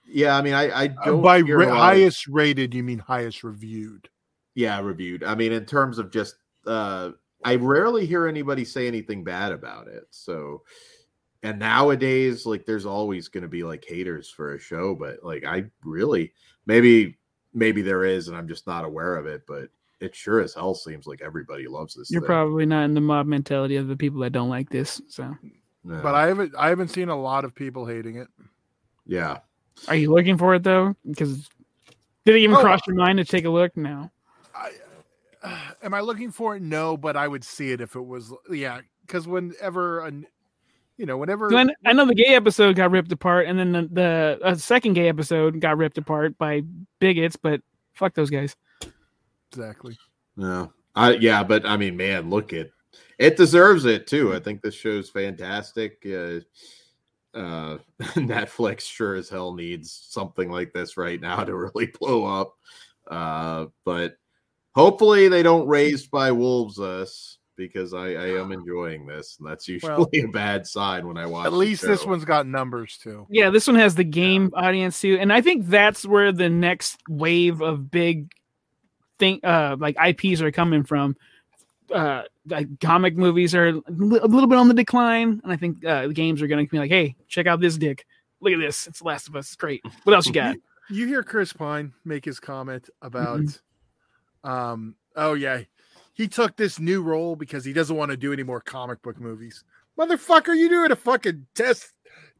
yeah. 0.06 0.36
I 0.36 0.42
mean, 0.42 0.54
I 0.54 0.70
I 0.70 0.84
Uh, 0.86 1.04
don't 1.06 1.22
by 1.22 1.42
hear 1.42 1.58
ra- 1.58 1.66
a 1.66 1.70
of- 1.70 1.76
highest 1.76 2.26
rated, 2.28 2.72
you 2.74 2.82
mean 2.82 2.98
highest 2.98 3.44
reviewed? 3.44 4.08
yeah 4.54 4.80
reviewed. 4.80 5.24
I 5.24 5.34
mean, 5.34 5.52
in 5.52 5.66
terms 5.66 5.98
of 5.98 6.10
just 6.10 6.36
uh 6.66 7.10
I 7.44 7.56
rarely 7.56 8.06
hear 8.06 8.26
anybody 8.26 8.64
say 8.64 8.86
anything 8.86 9.22
bad 9.24 9.52
about 9.52 9.86
it. 9.88 10.04
So 10.10 10.62
and 11.44 11.58
nowadays 11.58 12.46
like 12.46 12.66
there's 12.66 12.86
always 12.86 13.28
going 13.28 13.42
to 13.42 13.48
be 13.48 13.62
like 13.62 13.84
haters 13.86 14.28
for 14.30 14.54
a 14.54 14.58
show, 14.58 14.94
but 14.94 15.22
like 15.22 15.44
I 15.44 15.64
really 15.84 16.32
maybe 16.66 17.16
maybe 17.52 17.82
there 17.82 18.04
is 18.04 18.26
and 18.28 18.36
I'm 18.36 18.48
just 18.48 18.66
not 18.66 18.84
aware 18.84 19.16
of 19.16 19.26
it, 19.26 19.42
but 19.46 19.68
it 20.00 20.14
sure 20.14 20.40
as 20.40 20.54
hell 20.54 20.74
seems 20.74 21.06
like 21.06 21.22
everybody 21.22 21.68
loves 21.68 21.94
this. 21.94 22.10
You're 22.10 22.20
thing. 22.22 22.26
probably 22.26 22.66
not 22.66 22.84
in 22.84 22.94
the 22.94 23.00
mob 23.00 23.26
mentality 23.26 23.76
of 23.76 23.86
the 23.86 23.96
people 23.96 24.20
that 24.20 24.32
don't 24.32 24.48
like 24.50 24.68
this. 24.70 25.00
So, 25.08 25.22
Yeah. 25.88 26.00
But 26.02 26.14
I 26.14 26.26
haven't 26.26 26.54
I 26.58 26.68
haven't 26.68 26.88
seen 26.88 27.08
a 27.10 27.20
lot 27.20 27.44
of 27.44 27.54
people 27.54 27.86
hating 27.86 28.16
it. 28.16 28.28
yeah. 29.06 29.38
are 29.88 29.94
you 29.96 30.12
looking 30.12 30.38
for 30.38 30.54
it 30.54 30.62
though? 30.62 30.96
Because 31.06 31.48
did 32.24 32.36
it 32.36 32.38
even 32.40 32.56
Oh. 32.56 32.60
cross 32.60 32.80
your 32.86 32.96
mind 32.96 33.18
to 33.18 33.24
take 33.24 33.44
a 33.44 33.50
look? 33.50 33.76
No. 33.76 34.10
I 34.54 34.70
am 35.82 35.92
I 35.94 36.00
looking 36.00 36.30
for 36.30 36.56
it? 36.56 36.62
No, 36.62 36.96
but 36.96 37.16
I 37.16 37.28
would 37.28 37.44
see 37.44 37.70
it 37.72 37.80
if 37.82 37.96
it 37.96 38.00
was. 38.06 38.32
Yeah, 38.50 38.80
because 39.06 39.28
whenever 39.28 40.00
a, 40.00 40.06
n- 40.06 40.26
you 40.96 41.06
know, 41.06 41.16
whenever 41.16 41.50
So 41.50 41.58
I, 41.58 41.66
I 41.84 41.92
know 41.92 42.06
the 42.06 42.14
gay 42.14 42.34
episode 42.34 42.76
got 42.76 42.90
ripped 42.90 43.12
apart, 43.12 43.46
and 43.46 43.58
then 43.58 43.72
the, 43.72 43.88
the 43.92 44.38
uh, 44.42 44.54
second 44.54 44.94
gay 44.94 45.08
episode 45.08 45.60
got 45.60 45.76
ripped 45.76 45.98
apart 45.98 46.38
by 46.38 46.62
bigots. 47.00 47.36
But 47.36 47.60
fuck 47.94 48.14
those 48.14 48.30
guys. 48.30 48.56
exactly. 49.50 49.96
No, 50.36 50.72
I 50.94 51.12
yeah, 51.12 51.42
but 51.42 51.66
I 51.66 51.76
mean, 51.76 51.96
man, 51.96 52.30
look 52.30 52.52
at 52.52 52.68
it 53.18 53.36
deserves 53.36 53.84
it 53.84 54.06
too. 54.06 54.34
I 54.34 54.40
think 54.40 54.62
this 54.62 54.74
show's 54.74 55.10
fantastic. 55.10 56.04
Uh, 56.06 56.40
uh, 57.34 57.78
Netflix 58.14 58.82
sure 58.82 59.16
as 59.16 59.28
hell 59.28 59.52
needs 59.52 60.06
something 60.08 60.50
like 60.50 60.72
this 60.72 60.96
right 60.96 61.20
now 61.20 61.42
to 61.42 61.54
really 61.54 61.86
blow 62.00 62.24
up. 62.24 62.54
Uh, 63.08 63.66
but 63.84 64.16
hopefully 64.74 65.28
they 65.28 65.42
don't 65.42 65.68
raised 65.68 66.10
by 66.10 66.32
wolves 66.32 66.78
us 66.78 67.38
because 67.56 67.94
I, 67.94 68.06
I 68.14 68.40
am 68.40 68.52
enjoying 68.52 69.06
this, 69.06 69.36
and 69.38 69.48
that's 69.48 69.66
usually 69.68 69.92
Well, 69.92 70.08
a 70.12 70.26
bad 70.26 70.66
sign 70.66 71.06
when 71.06 71.16
I 71.16 71.26
watch. 71.26 71.46
At 71.46 71.52
least 71.52 71.82
this 71.82 72.04
one's 72.04 72.24
got 72.24 72.46
numbers 72.46 72.98
too. 72.98 73.26
Yeah, 73.30 73.50
this 73.50 73.66
one 73.66 73.76
has 73.76 73.94
the 73.94 74.04
game 74.04 74.50
audience 74.54 75.00
too, 75.00 75.18
and 75.20 75.32
I 75.32 75.40
think 75.40 75.66
that's 75.66 76.06
where 76.06 76.32
the 76.32 76.48
next 76.48 76.98
wave 77.08 77.60
of 77.62 77.90
big 77.90 78.30
thing, 79.18 79.40
uh, 79.44 79.76
like 79.78 79.96
IPs 80.04 80.40
are 80.42 80.50
coming 80.50 80.84
from. 80.84 81.16
Uh, 81.94 82.22
like 82.48 82.66
comic 82.80 83.16
movies 83.16 83.54
are 83.54 83.68
a 83.68 83.72
a 83.76 84.26
little 84.26 84.46
bit 84.46 84.58
on 84.58 84.68
the 84.68 84.74
decline, 84.74 85.40
and 85.44 85.52
I 85.52 85.56
think 85.56 85.84
uh, 85.84 86.06
the 86.08 86.14
games 86.14 86.40
are 86.42 86.46
going 86.46 86.64
to 86.66 86.70
be 86.70 86.78
like, 86.78 86.90
"Hey, 86.90 87.14
check 87.28 87.46
out 87.46 87.60
this 87.60 87.76
dick! 87.76 88.06
Look 88.40 88.52
at 88.54 88.58
this! 88.58 88.86
It's 88.86 89.00
The 89.00 89.04
Last 89.04 89.28
of 89.28 89.36
Us. 89.36 89.48
It's 89.48 89.56
great. 89.56 89.82
What 90.04 90.14
else 90.14 90.26
you 90.26 90.32
got?" 90.32 90.56
You 90.90 91.06
hear 91.06 91.22
Chris 91.22 91.52
Pine 91.52 91.92
make 92.04 92.24
his 92.24 92.40
comment 92.40 92.88
about, 93.02 93.40
Mm-hmm. 93.40 94.50
um, 94.50 94.94
oh 95.14 95.34
yeah, 95.34 95.60
he 96.14 96.28
took 96.28 96.56
this 96.56 96.78
new 96.78 97.02
role 97.02 97.36
because 97.36 97.64
he 97.64 97.72
doesn't 97.72 97.96
want 97.96 98.10
to 98.10 98.16
do 98.16 98.32
any 98.32 98.42
more 98.42 98.60
comic 98.60 99.02
book 99.02 99.20
movies. 99.20 99.64
Motherfucker, 99.98 100.56
you 100.56 100.68
doing 100.68 100.92
a 100.92 100.96
fucking 100.96 101.46
test 101.54 101.92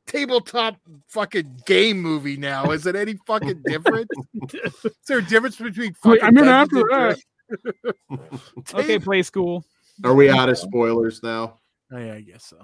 tabletop 0.07 0.77
fucking 1.09 1.63
game 1.67 2.01
movie 2.01 2.37
now? 2.37 2.71
Is 2.71 2.87
it 2.87 2.97
any 2.97 3.17
fucking 3.27 3.63
different? 3.65 4.09
Is 4.53 4.93
there 5.07 5.19
a 5.19 5.23
difference 5.23 5.57
between 5.57 5.95
Wait, 6.05 6.21
fucking 6.21 6.25
I 6.25 6.31
mean 6.31 6.49
after 6.49 6.89
and 6.91 7.17
that. 7.51 7.95
Okay, 8.75 8.99
play 8.99 9.23
school. 9.23 9.65
Are 10.03 10.15
we 10.15 10.31
out 10.31 10.49
of 10.49 10.59
spoilers 10.59 11.23
now? 11.23 11.61
Oh, 11.93 11.99
yeah, 11.99 12.15
I 12.15 12.21
guess 12.21 12.45
so. 12.47 12.59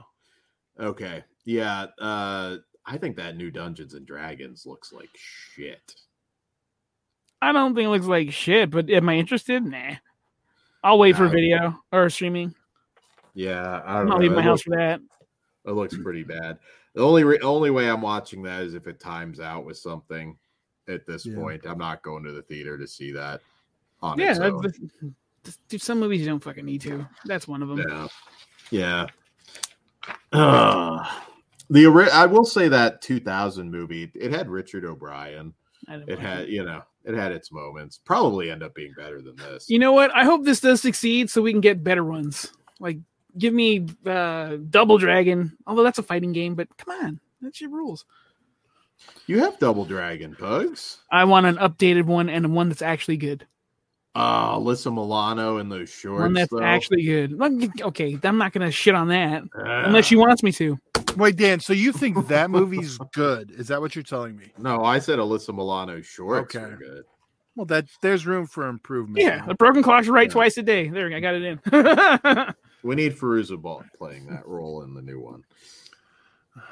Okay, 0.81 1.23
yeah. 1.45 1.87
Uh, 2.01 2.57
I 2.87 2.99
think 2.99 3.17
that 3.17 3.37
new 3.37 3.51
Dungeons 3.51 3.95
and 3.95 4.07
Dragons 4.07 4.65
looks 4.67 4.93
like 4.93 5.11
shit. 5.15 5.95
I 7.43 7.53
don't 7.53 7.75
think 7.75 7.87
it 7.87 7.91
looks 7.91 8.07
like 8.07 8.33
shit, 8.33 8.71
but 8.71 8.91
am 8.91 9.09
I 9.09 9.17
interested? 9.17 9.65
Nah. 9.65 9.95
I'll 10.83 10.99
wait 10.99 11.17
for 11.17 11.29
video 11.29 11.79
or 11.93 12.09
streaming. 12.11 12.55
Yeah, 13.35 13.83
I 13.85 13.99
I'm 14.01 14.07
don't 14.07 14.09
not 14.09 14.15
know. 14.17 14.21
leaving 14.23 14.33
It 14.33 14.37
my 14.37 14.43
house 14.43 14.67
look- 14.67 14.75
for 14.75 14.77
that. 14.77 15.01
It 15.67 15.73
looks 15.73 15.97
pretty 15.97 16.25
bad. 16.25 16.59
The 16.95 17.03
only 17.03 17.23
re- 17.23 17.39
only 17.41 17.71
way 17.71 17.89
I'm 17.91 18.01
watching 18.01 18.43
that 18.45 18.63
is 18.63 18.75
if 18.75 18.87
it 18.87 18.99
times 18.99 19.41
out 19.41 19.65
with 19.65 19.77
something. 19.77 20.37
At 20.89 21.07
this 21.07 21.25
Yeah. 21.25 21.37
point, 21.37 21.67
I'm 21.67 21.79
not 21.79 22.03
going 22.03 22.25
to 22.25 22.33
the 22.33 22.43
theater 22.43 22.77
to 22.77 22.87
see 22.87 23.13
that. 23.13 23.43
On 24.03 24.19
Yeah, 24.19 24.31
its 24.31 24.39
that's, 24.41 24.53
own. 24.55 24.63
that's- 24.63 25.59
dude, 25.69 25.83
some 25.83 26.01
movies 26.01 26.21
you 26.23 26.27
don't 26.27 26.43
fucking 26.43 26.65
need 26.65 26.81
to. 26.81 27.07
That's 27.27 27.47
one 27.47 27.63
of 27.63 27.69
them. 27.69 27.79
yeah, 27.87 28.09
yeah. 28.71 29.07
Uh, 30.33 31.05
the 31.71 31.87
I 32.13 32.27
will 32.27 32.45
say 32.45 32.67
that 32.69 33.03
2000 33.03 33.71
movie 33.71 34.11
it 34.15 34.33
had 34.33 34.49
Richard 34.49 34.85
O'Brien. 34.85 35.55
It 35.89 36.19
had 36.19 36.49
you 36.49 36.65
know 36.65 36.83
it 37.05 37.15
had 37.15 37.33
its 37.33 37.51
moments. 37.51 37.99
Probably 37.99 38.51
end 38.51 38.63
up 38.63 38.75
being 38.75 38.93
better 38.97 39.21
than 39.23 39.37
this. 39.37 39.69
You 39.69 39.79
know 39.79 39.93
what? 39.93 40.15
I 40.15 40.25
hope 40.25 40.45
this 40.45 40.61
does 40.61 40.81
succeed 40.81 41.31
so 41.31 41.43
we 41.43 41.53
can 41.53 41.61
get 41.61 41.83
better 41.83 42.05
ones. 42.05 42.53
Like, 42.79 42.99
give 43.39 43.55
me 43.55 43.87
uh, 44.07 44.59
Double 44.69 44.99
Dragon, 44.99 45.57
although 45.67 45.83
that's 45.83 45.99
a 45.99 46.03
fighting 46.03 46.33
game, 46.33 46.55
but 46.55 46.69
come 46.77 47.05
on, 47.05 47.21
that's 47.41 47.61
your 47.61 47.71
rules. 47.71 48.05
You 49.27 49.39
have 49.41 49.59
Double 49.59 49.85
Dragon 49.85 50.37
pugs. 50.39 50.99
I 51.11 51.25
want 51.25 51.47
an 51.47 51.57
updated 51.57 52.05
one 52.05 52.29
and 52.29 52.55
one 52.55 52.69
that's 52.69 52.83
actually 52.83 53.17
good. 53.17 53.47
Uh 54.15 54.57
Alyssa 54.59 54.93
Milano 54.93 55.59
in 55.59 55.69
those 55.69 55.89
shorts. 55.89 56.21
one 56.21 56.33
that's 56.33 56.51
though. 56.51 56.61
actually 56.63 57.05
good. 57.05 57.41
Okay, 57.81 58.19
I'm 58.25 58.39
not 58.39 58.53
gonna 58.53 58.71
shit 58.71 58.95
on 58.95 59.09
that 59.09 59.45
Ah. 59.57 59.85
unless 59.87 60.07
she 60.07 60.17
wants 60.17 60.43
me 60.43 60.51
to. 60.53 60.79
Wait, 61.17 61.37
Dan, 61.37 61.61
so 61.61 61.73
you 61.73 61.93
think 61.93 62.27
that 62.29 62.51
movie's 62.51 62.99
good? 63.13 63.51
Is 63.53 63.69
that 63.69 63.81
what 63.81 63.95
you're 63.95 64.03
telling 64.03 64.37
me? 64.37 64.53
No, 64.59 64.83
I 64.85 64.99
said 64.99 65.19
Alyssa 65.21 65.55
Milano 65.55 66.01
shorts 66.03 66.55
Okay. 66.57 66.65
were 66.71 66.77
good. 66.77 67.05
Well, 67.57 67.67
that 67.67 67.87
there's 68.03 68.27
room 68.27 68.47
for 68.47 68.69
improvement. 68.69 69.25
Yeah, 69.25 69.45
the 69.47 69.55
broken 69.55 69.83
clock's 69.83 70.09
right 70.09 70.29
Yeah. 70.29 70.33
twice 70.33 70.57
a 70.57 70.63
day. 70.63 70.89
There, 70.89 71.13
I 71.15 71.21
got 71.21 71.35
it 71.35 71.43
in. 71.45 72.55
We 72.83 72.95
need 72.95 73.15
Fairuza 73.15 73.61
Balk 73.61 73.85
playing 73.99 74.27
that 74.31 74.47
role 74.49 74.83
in 74.85 74.95
the 74.95 75.03
new 75.03 75.21
one. 75.21 75.45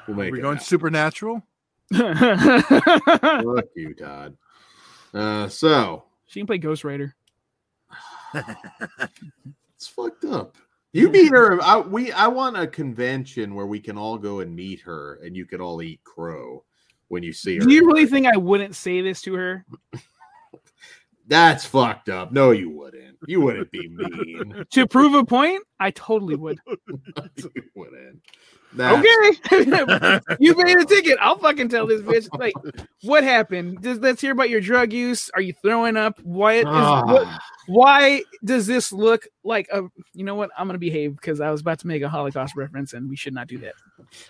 We'll 0.07 0.19
Are 0.19 0.23
make 0.23 0.31
we 0.31 0.39
it 0.39 0.41
going 0.41 0.55
happen. 0.55 0.65
supernatural? 0.67 1.43
Fuck 1.93 3.65
you, 3.75 3.93
Todd. 3.93 4.35
Uh, 5.13 5.47
so 5.49 6.05
she 6.25 6.39
can 6.39 6.47
play 6.47 6.57
Ghost 6.57 6.83
Rider. 6.83 7.15
It's 8.33 9.87
fucked 9.87 10.25
up. 10.25 10.57
You 10.91 11.09
meet 11.09 11.31
her. 11.31 11.61
I, 11.61 11.79
we. 11.79 12.11
I 12.11 12.27
want 12.27 12.57
a 12.57 12.65
convention 12.65 13.53
where 13.53 13.67
we 13.67 13.79
can 13.79 13.97
all 13.97 14.17
go 14.17 14.39
and 14.39 14.55
meet 14.55 14.81
her, 14.81 15.19
and 15.23 15.35
you 15.35 15.45
can 15.45 15.61
all 15.61 15.81
eat 15.81 16.03
crow 16.03 16.63
when 17.09 17.21
you 17.21 17.31
see 17.31 17.57
her. 17.57 17.65
Do 17.65 17.71
you 17.71 17.85
really 17.85 18.07
think 18.07 18.25
I 18.25 18.37
wouldn't 18.37 18.75
say 18.75 19.01
this 19.01 19.21
to 19.23 19.35
her? 19.35 19.65
That's 21.29 21.63
fucked 21.65 22.09
up? 22.09 22.31
No, 22.33 22.51
you 22.51 22.69
wouldn't. 22.69 23.17
You 23.27 23.41
wouldn't 23.41 23.71
be 23.71 23.87
mean. 23.89 24.65
To 24.71 24.87
prove 24.87 25.13
a 25.13 25.23
point, 25.23 25.63
I 25.79 25.91
totally 25.91 26.35
would. 26.35 26.59
you 26.67 27.63
wouldn't. 27.75 28.21
That's, 28.73 29.03
Okay. 29.03 30.19
you 30.39 30.53
paid 30.53 30.77
a 30.77 30.85
ticket. 30.85 31.17
I'll 31.19 31.39
fucking 31.39 31.69
tell 31.69 31.87
this 31.87 32.01
bitch. 32.01 32.29
Like, 32.37 32.53
what 33.01 33.23
happened? 33.23 33.81
Just, 33.81 33.99
let's 34.01 34.21
hear 34.21 34.31
about 34.31 34.51
your 34.51 34.61
drug 34.61 34.93
use. 34.93 35.29
Are 35.33 35.41
you 35.41 35.53
throwing 35.63 35.97
up? 35.97 36.19
Why 36.21 36.53
is 36.53 36.65
what, 36.65 36.73
Ah, 36.75 37.39
why 37.65 38.21
does 38.45 38.67
this 38.67 38.91
look 38.93 39.25
like 39.43 39.67
a 39.73 39.83
you 40.13 40.23
know 40.23 40.35
what? 40.35 40.51
I'm 40.55 40.67
gonna 40.67 40.77
behave 40.77 41.15
because 41.15 41.41
I 41.41 41.49
was 41.49 41.61
about 41.61 41.79
to 41.79 41.87
make 41.87 42.03
a 42.03 42.09
Holocaust 42.09 42.55
reference 42.55 42.93
and 42.93 43.09
we 43.09 43.15
should 43.15 43.33
not 43.33 43.47
do 43.47 43.57
that. 43.57 43.73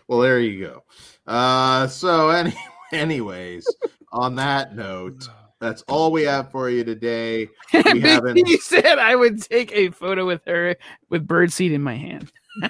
well, 0.07 0.19
there 0.19 0.39
you 0.39 0.65
go. 0.65 0.83
Uh, 1.27 1.87
so 1.87 2.29
any, 2.29 2.55
anyways, 2.93 3.67
on 4.13 4.35
that 4.35 4.73
note, 4.73 5.27
that's 5.59 5.81
all 5.83 6.11
we 6.11 6.23
have 6.23 6.51
for 6.51 6.69
you 6.69 6.83
today. 6.83 7.47
Big 7.71 8.01
haven't- 8.01 8.35
T 8.35 8.57
said 8.61 8.97
I 8.99 9.15
would 9.15 9.41
take 9.41 9.71
a 9.73 9.89
photo 9.91 10.25
with 10.25 10.41
her 10.45 10.75
with 11.09 11.27
birdseed 11.27 11.73
in 11.73 11.81
my 11.81 11.95
hand. 11.95 12.31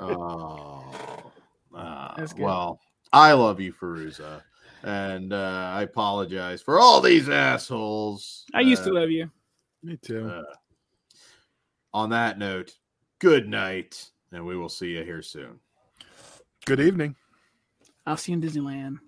Oh, 0.00 1.32
uh, 1.74 2.26
well, 2.38 2.80
I 3.12 3.32
love 3.32 3.60
you, 3.60 3.72
Fairuza, 3.72 4.42
and 4.82 5.32
uh, 5.32 5.70
I 5.74 5.82
apologize 5.82 6.62
for 6.62 6.78
all 6.78 7.00
these 7.00 7.28
assholes. 7.28 8.44
I 8.54 8.60
used 8.60 8.84
to 8.84 8.90
Uh, 8.90 8.94
love 9.00 9.10
you. 9.10 9.30
Me 9.82 9.96
too. 9.96 10.26
uh, 10.28 10.42
on 11.92 12.10
that 12.10 12.38
note, 12.38 12.72
good 13.18 13.48
night, 13.48 14.10
and 14.32 14.44
we 14.46 14.56
will 14.56 14.68
see 14.68 14.96
you 14.96 15.04
here 15.04 15.22
soon. 15.22 15.58
Good 16.64 16.80
evening. 16.80 17.14
I'll 18.06 18.16
see 18.16 18.32
you 18.32 18.38
in 18.38 18.42
Disneyland. 18.42 18.98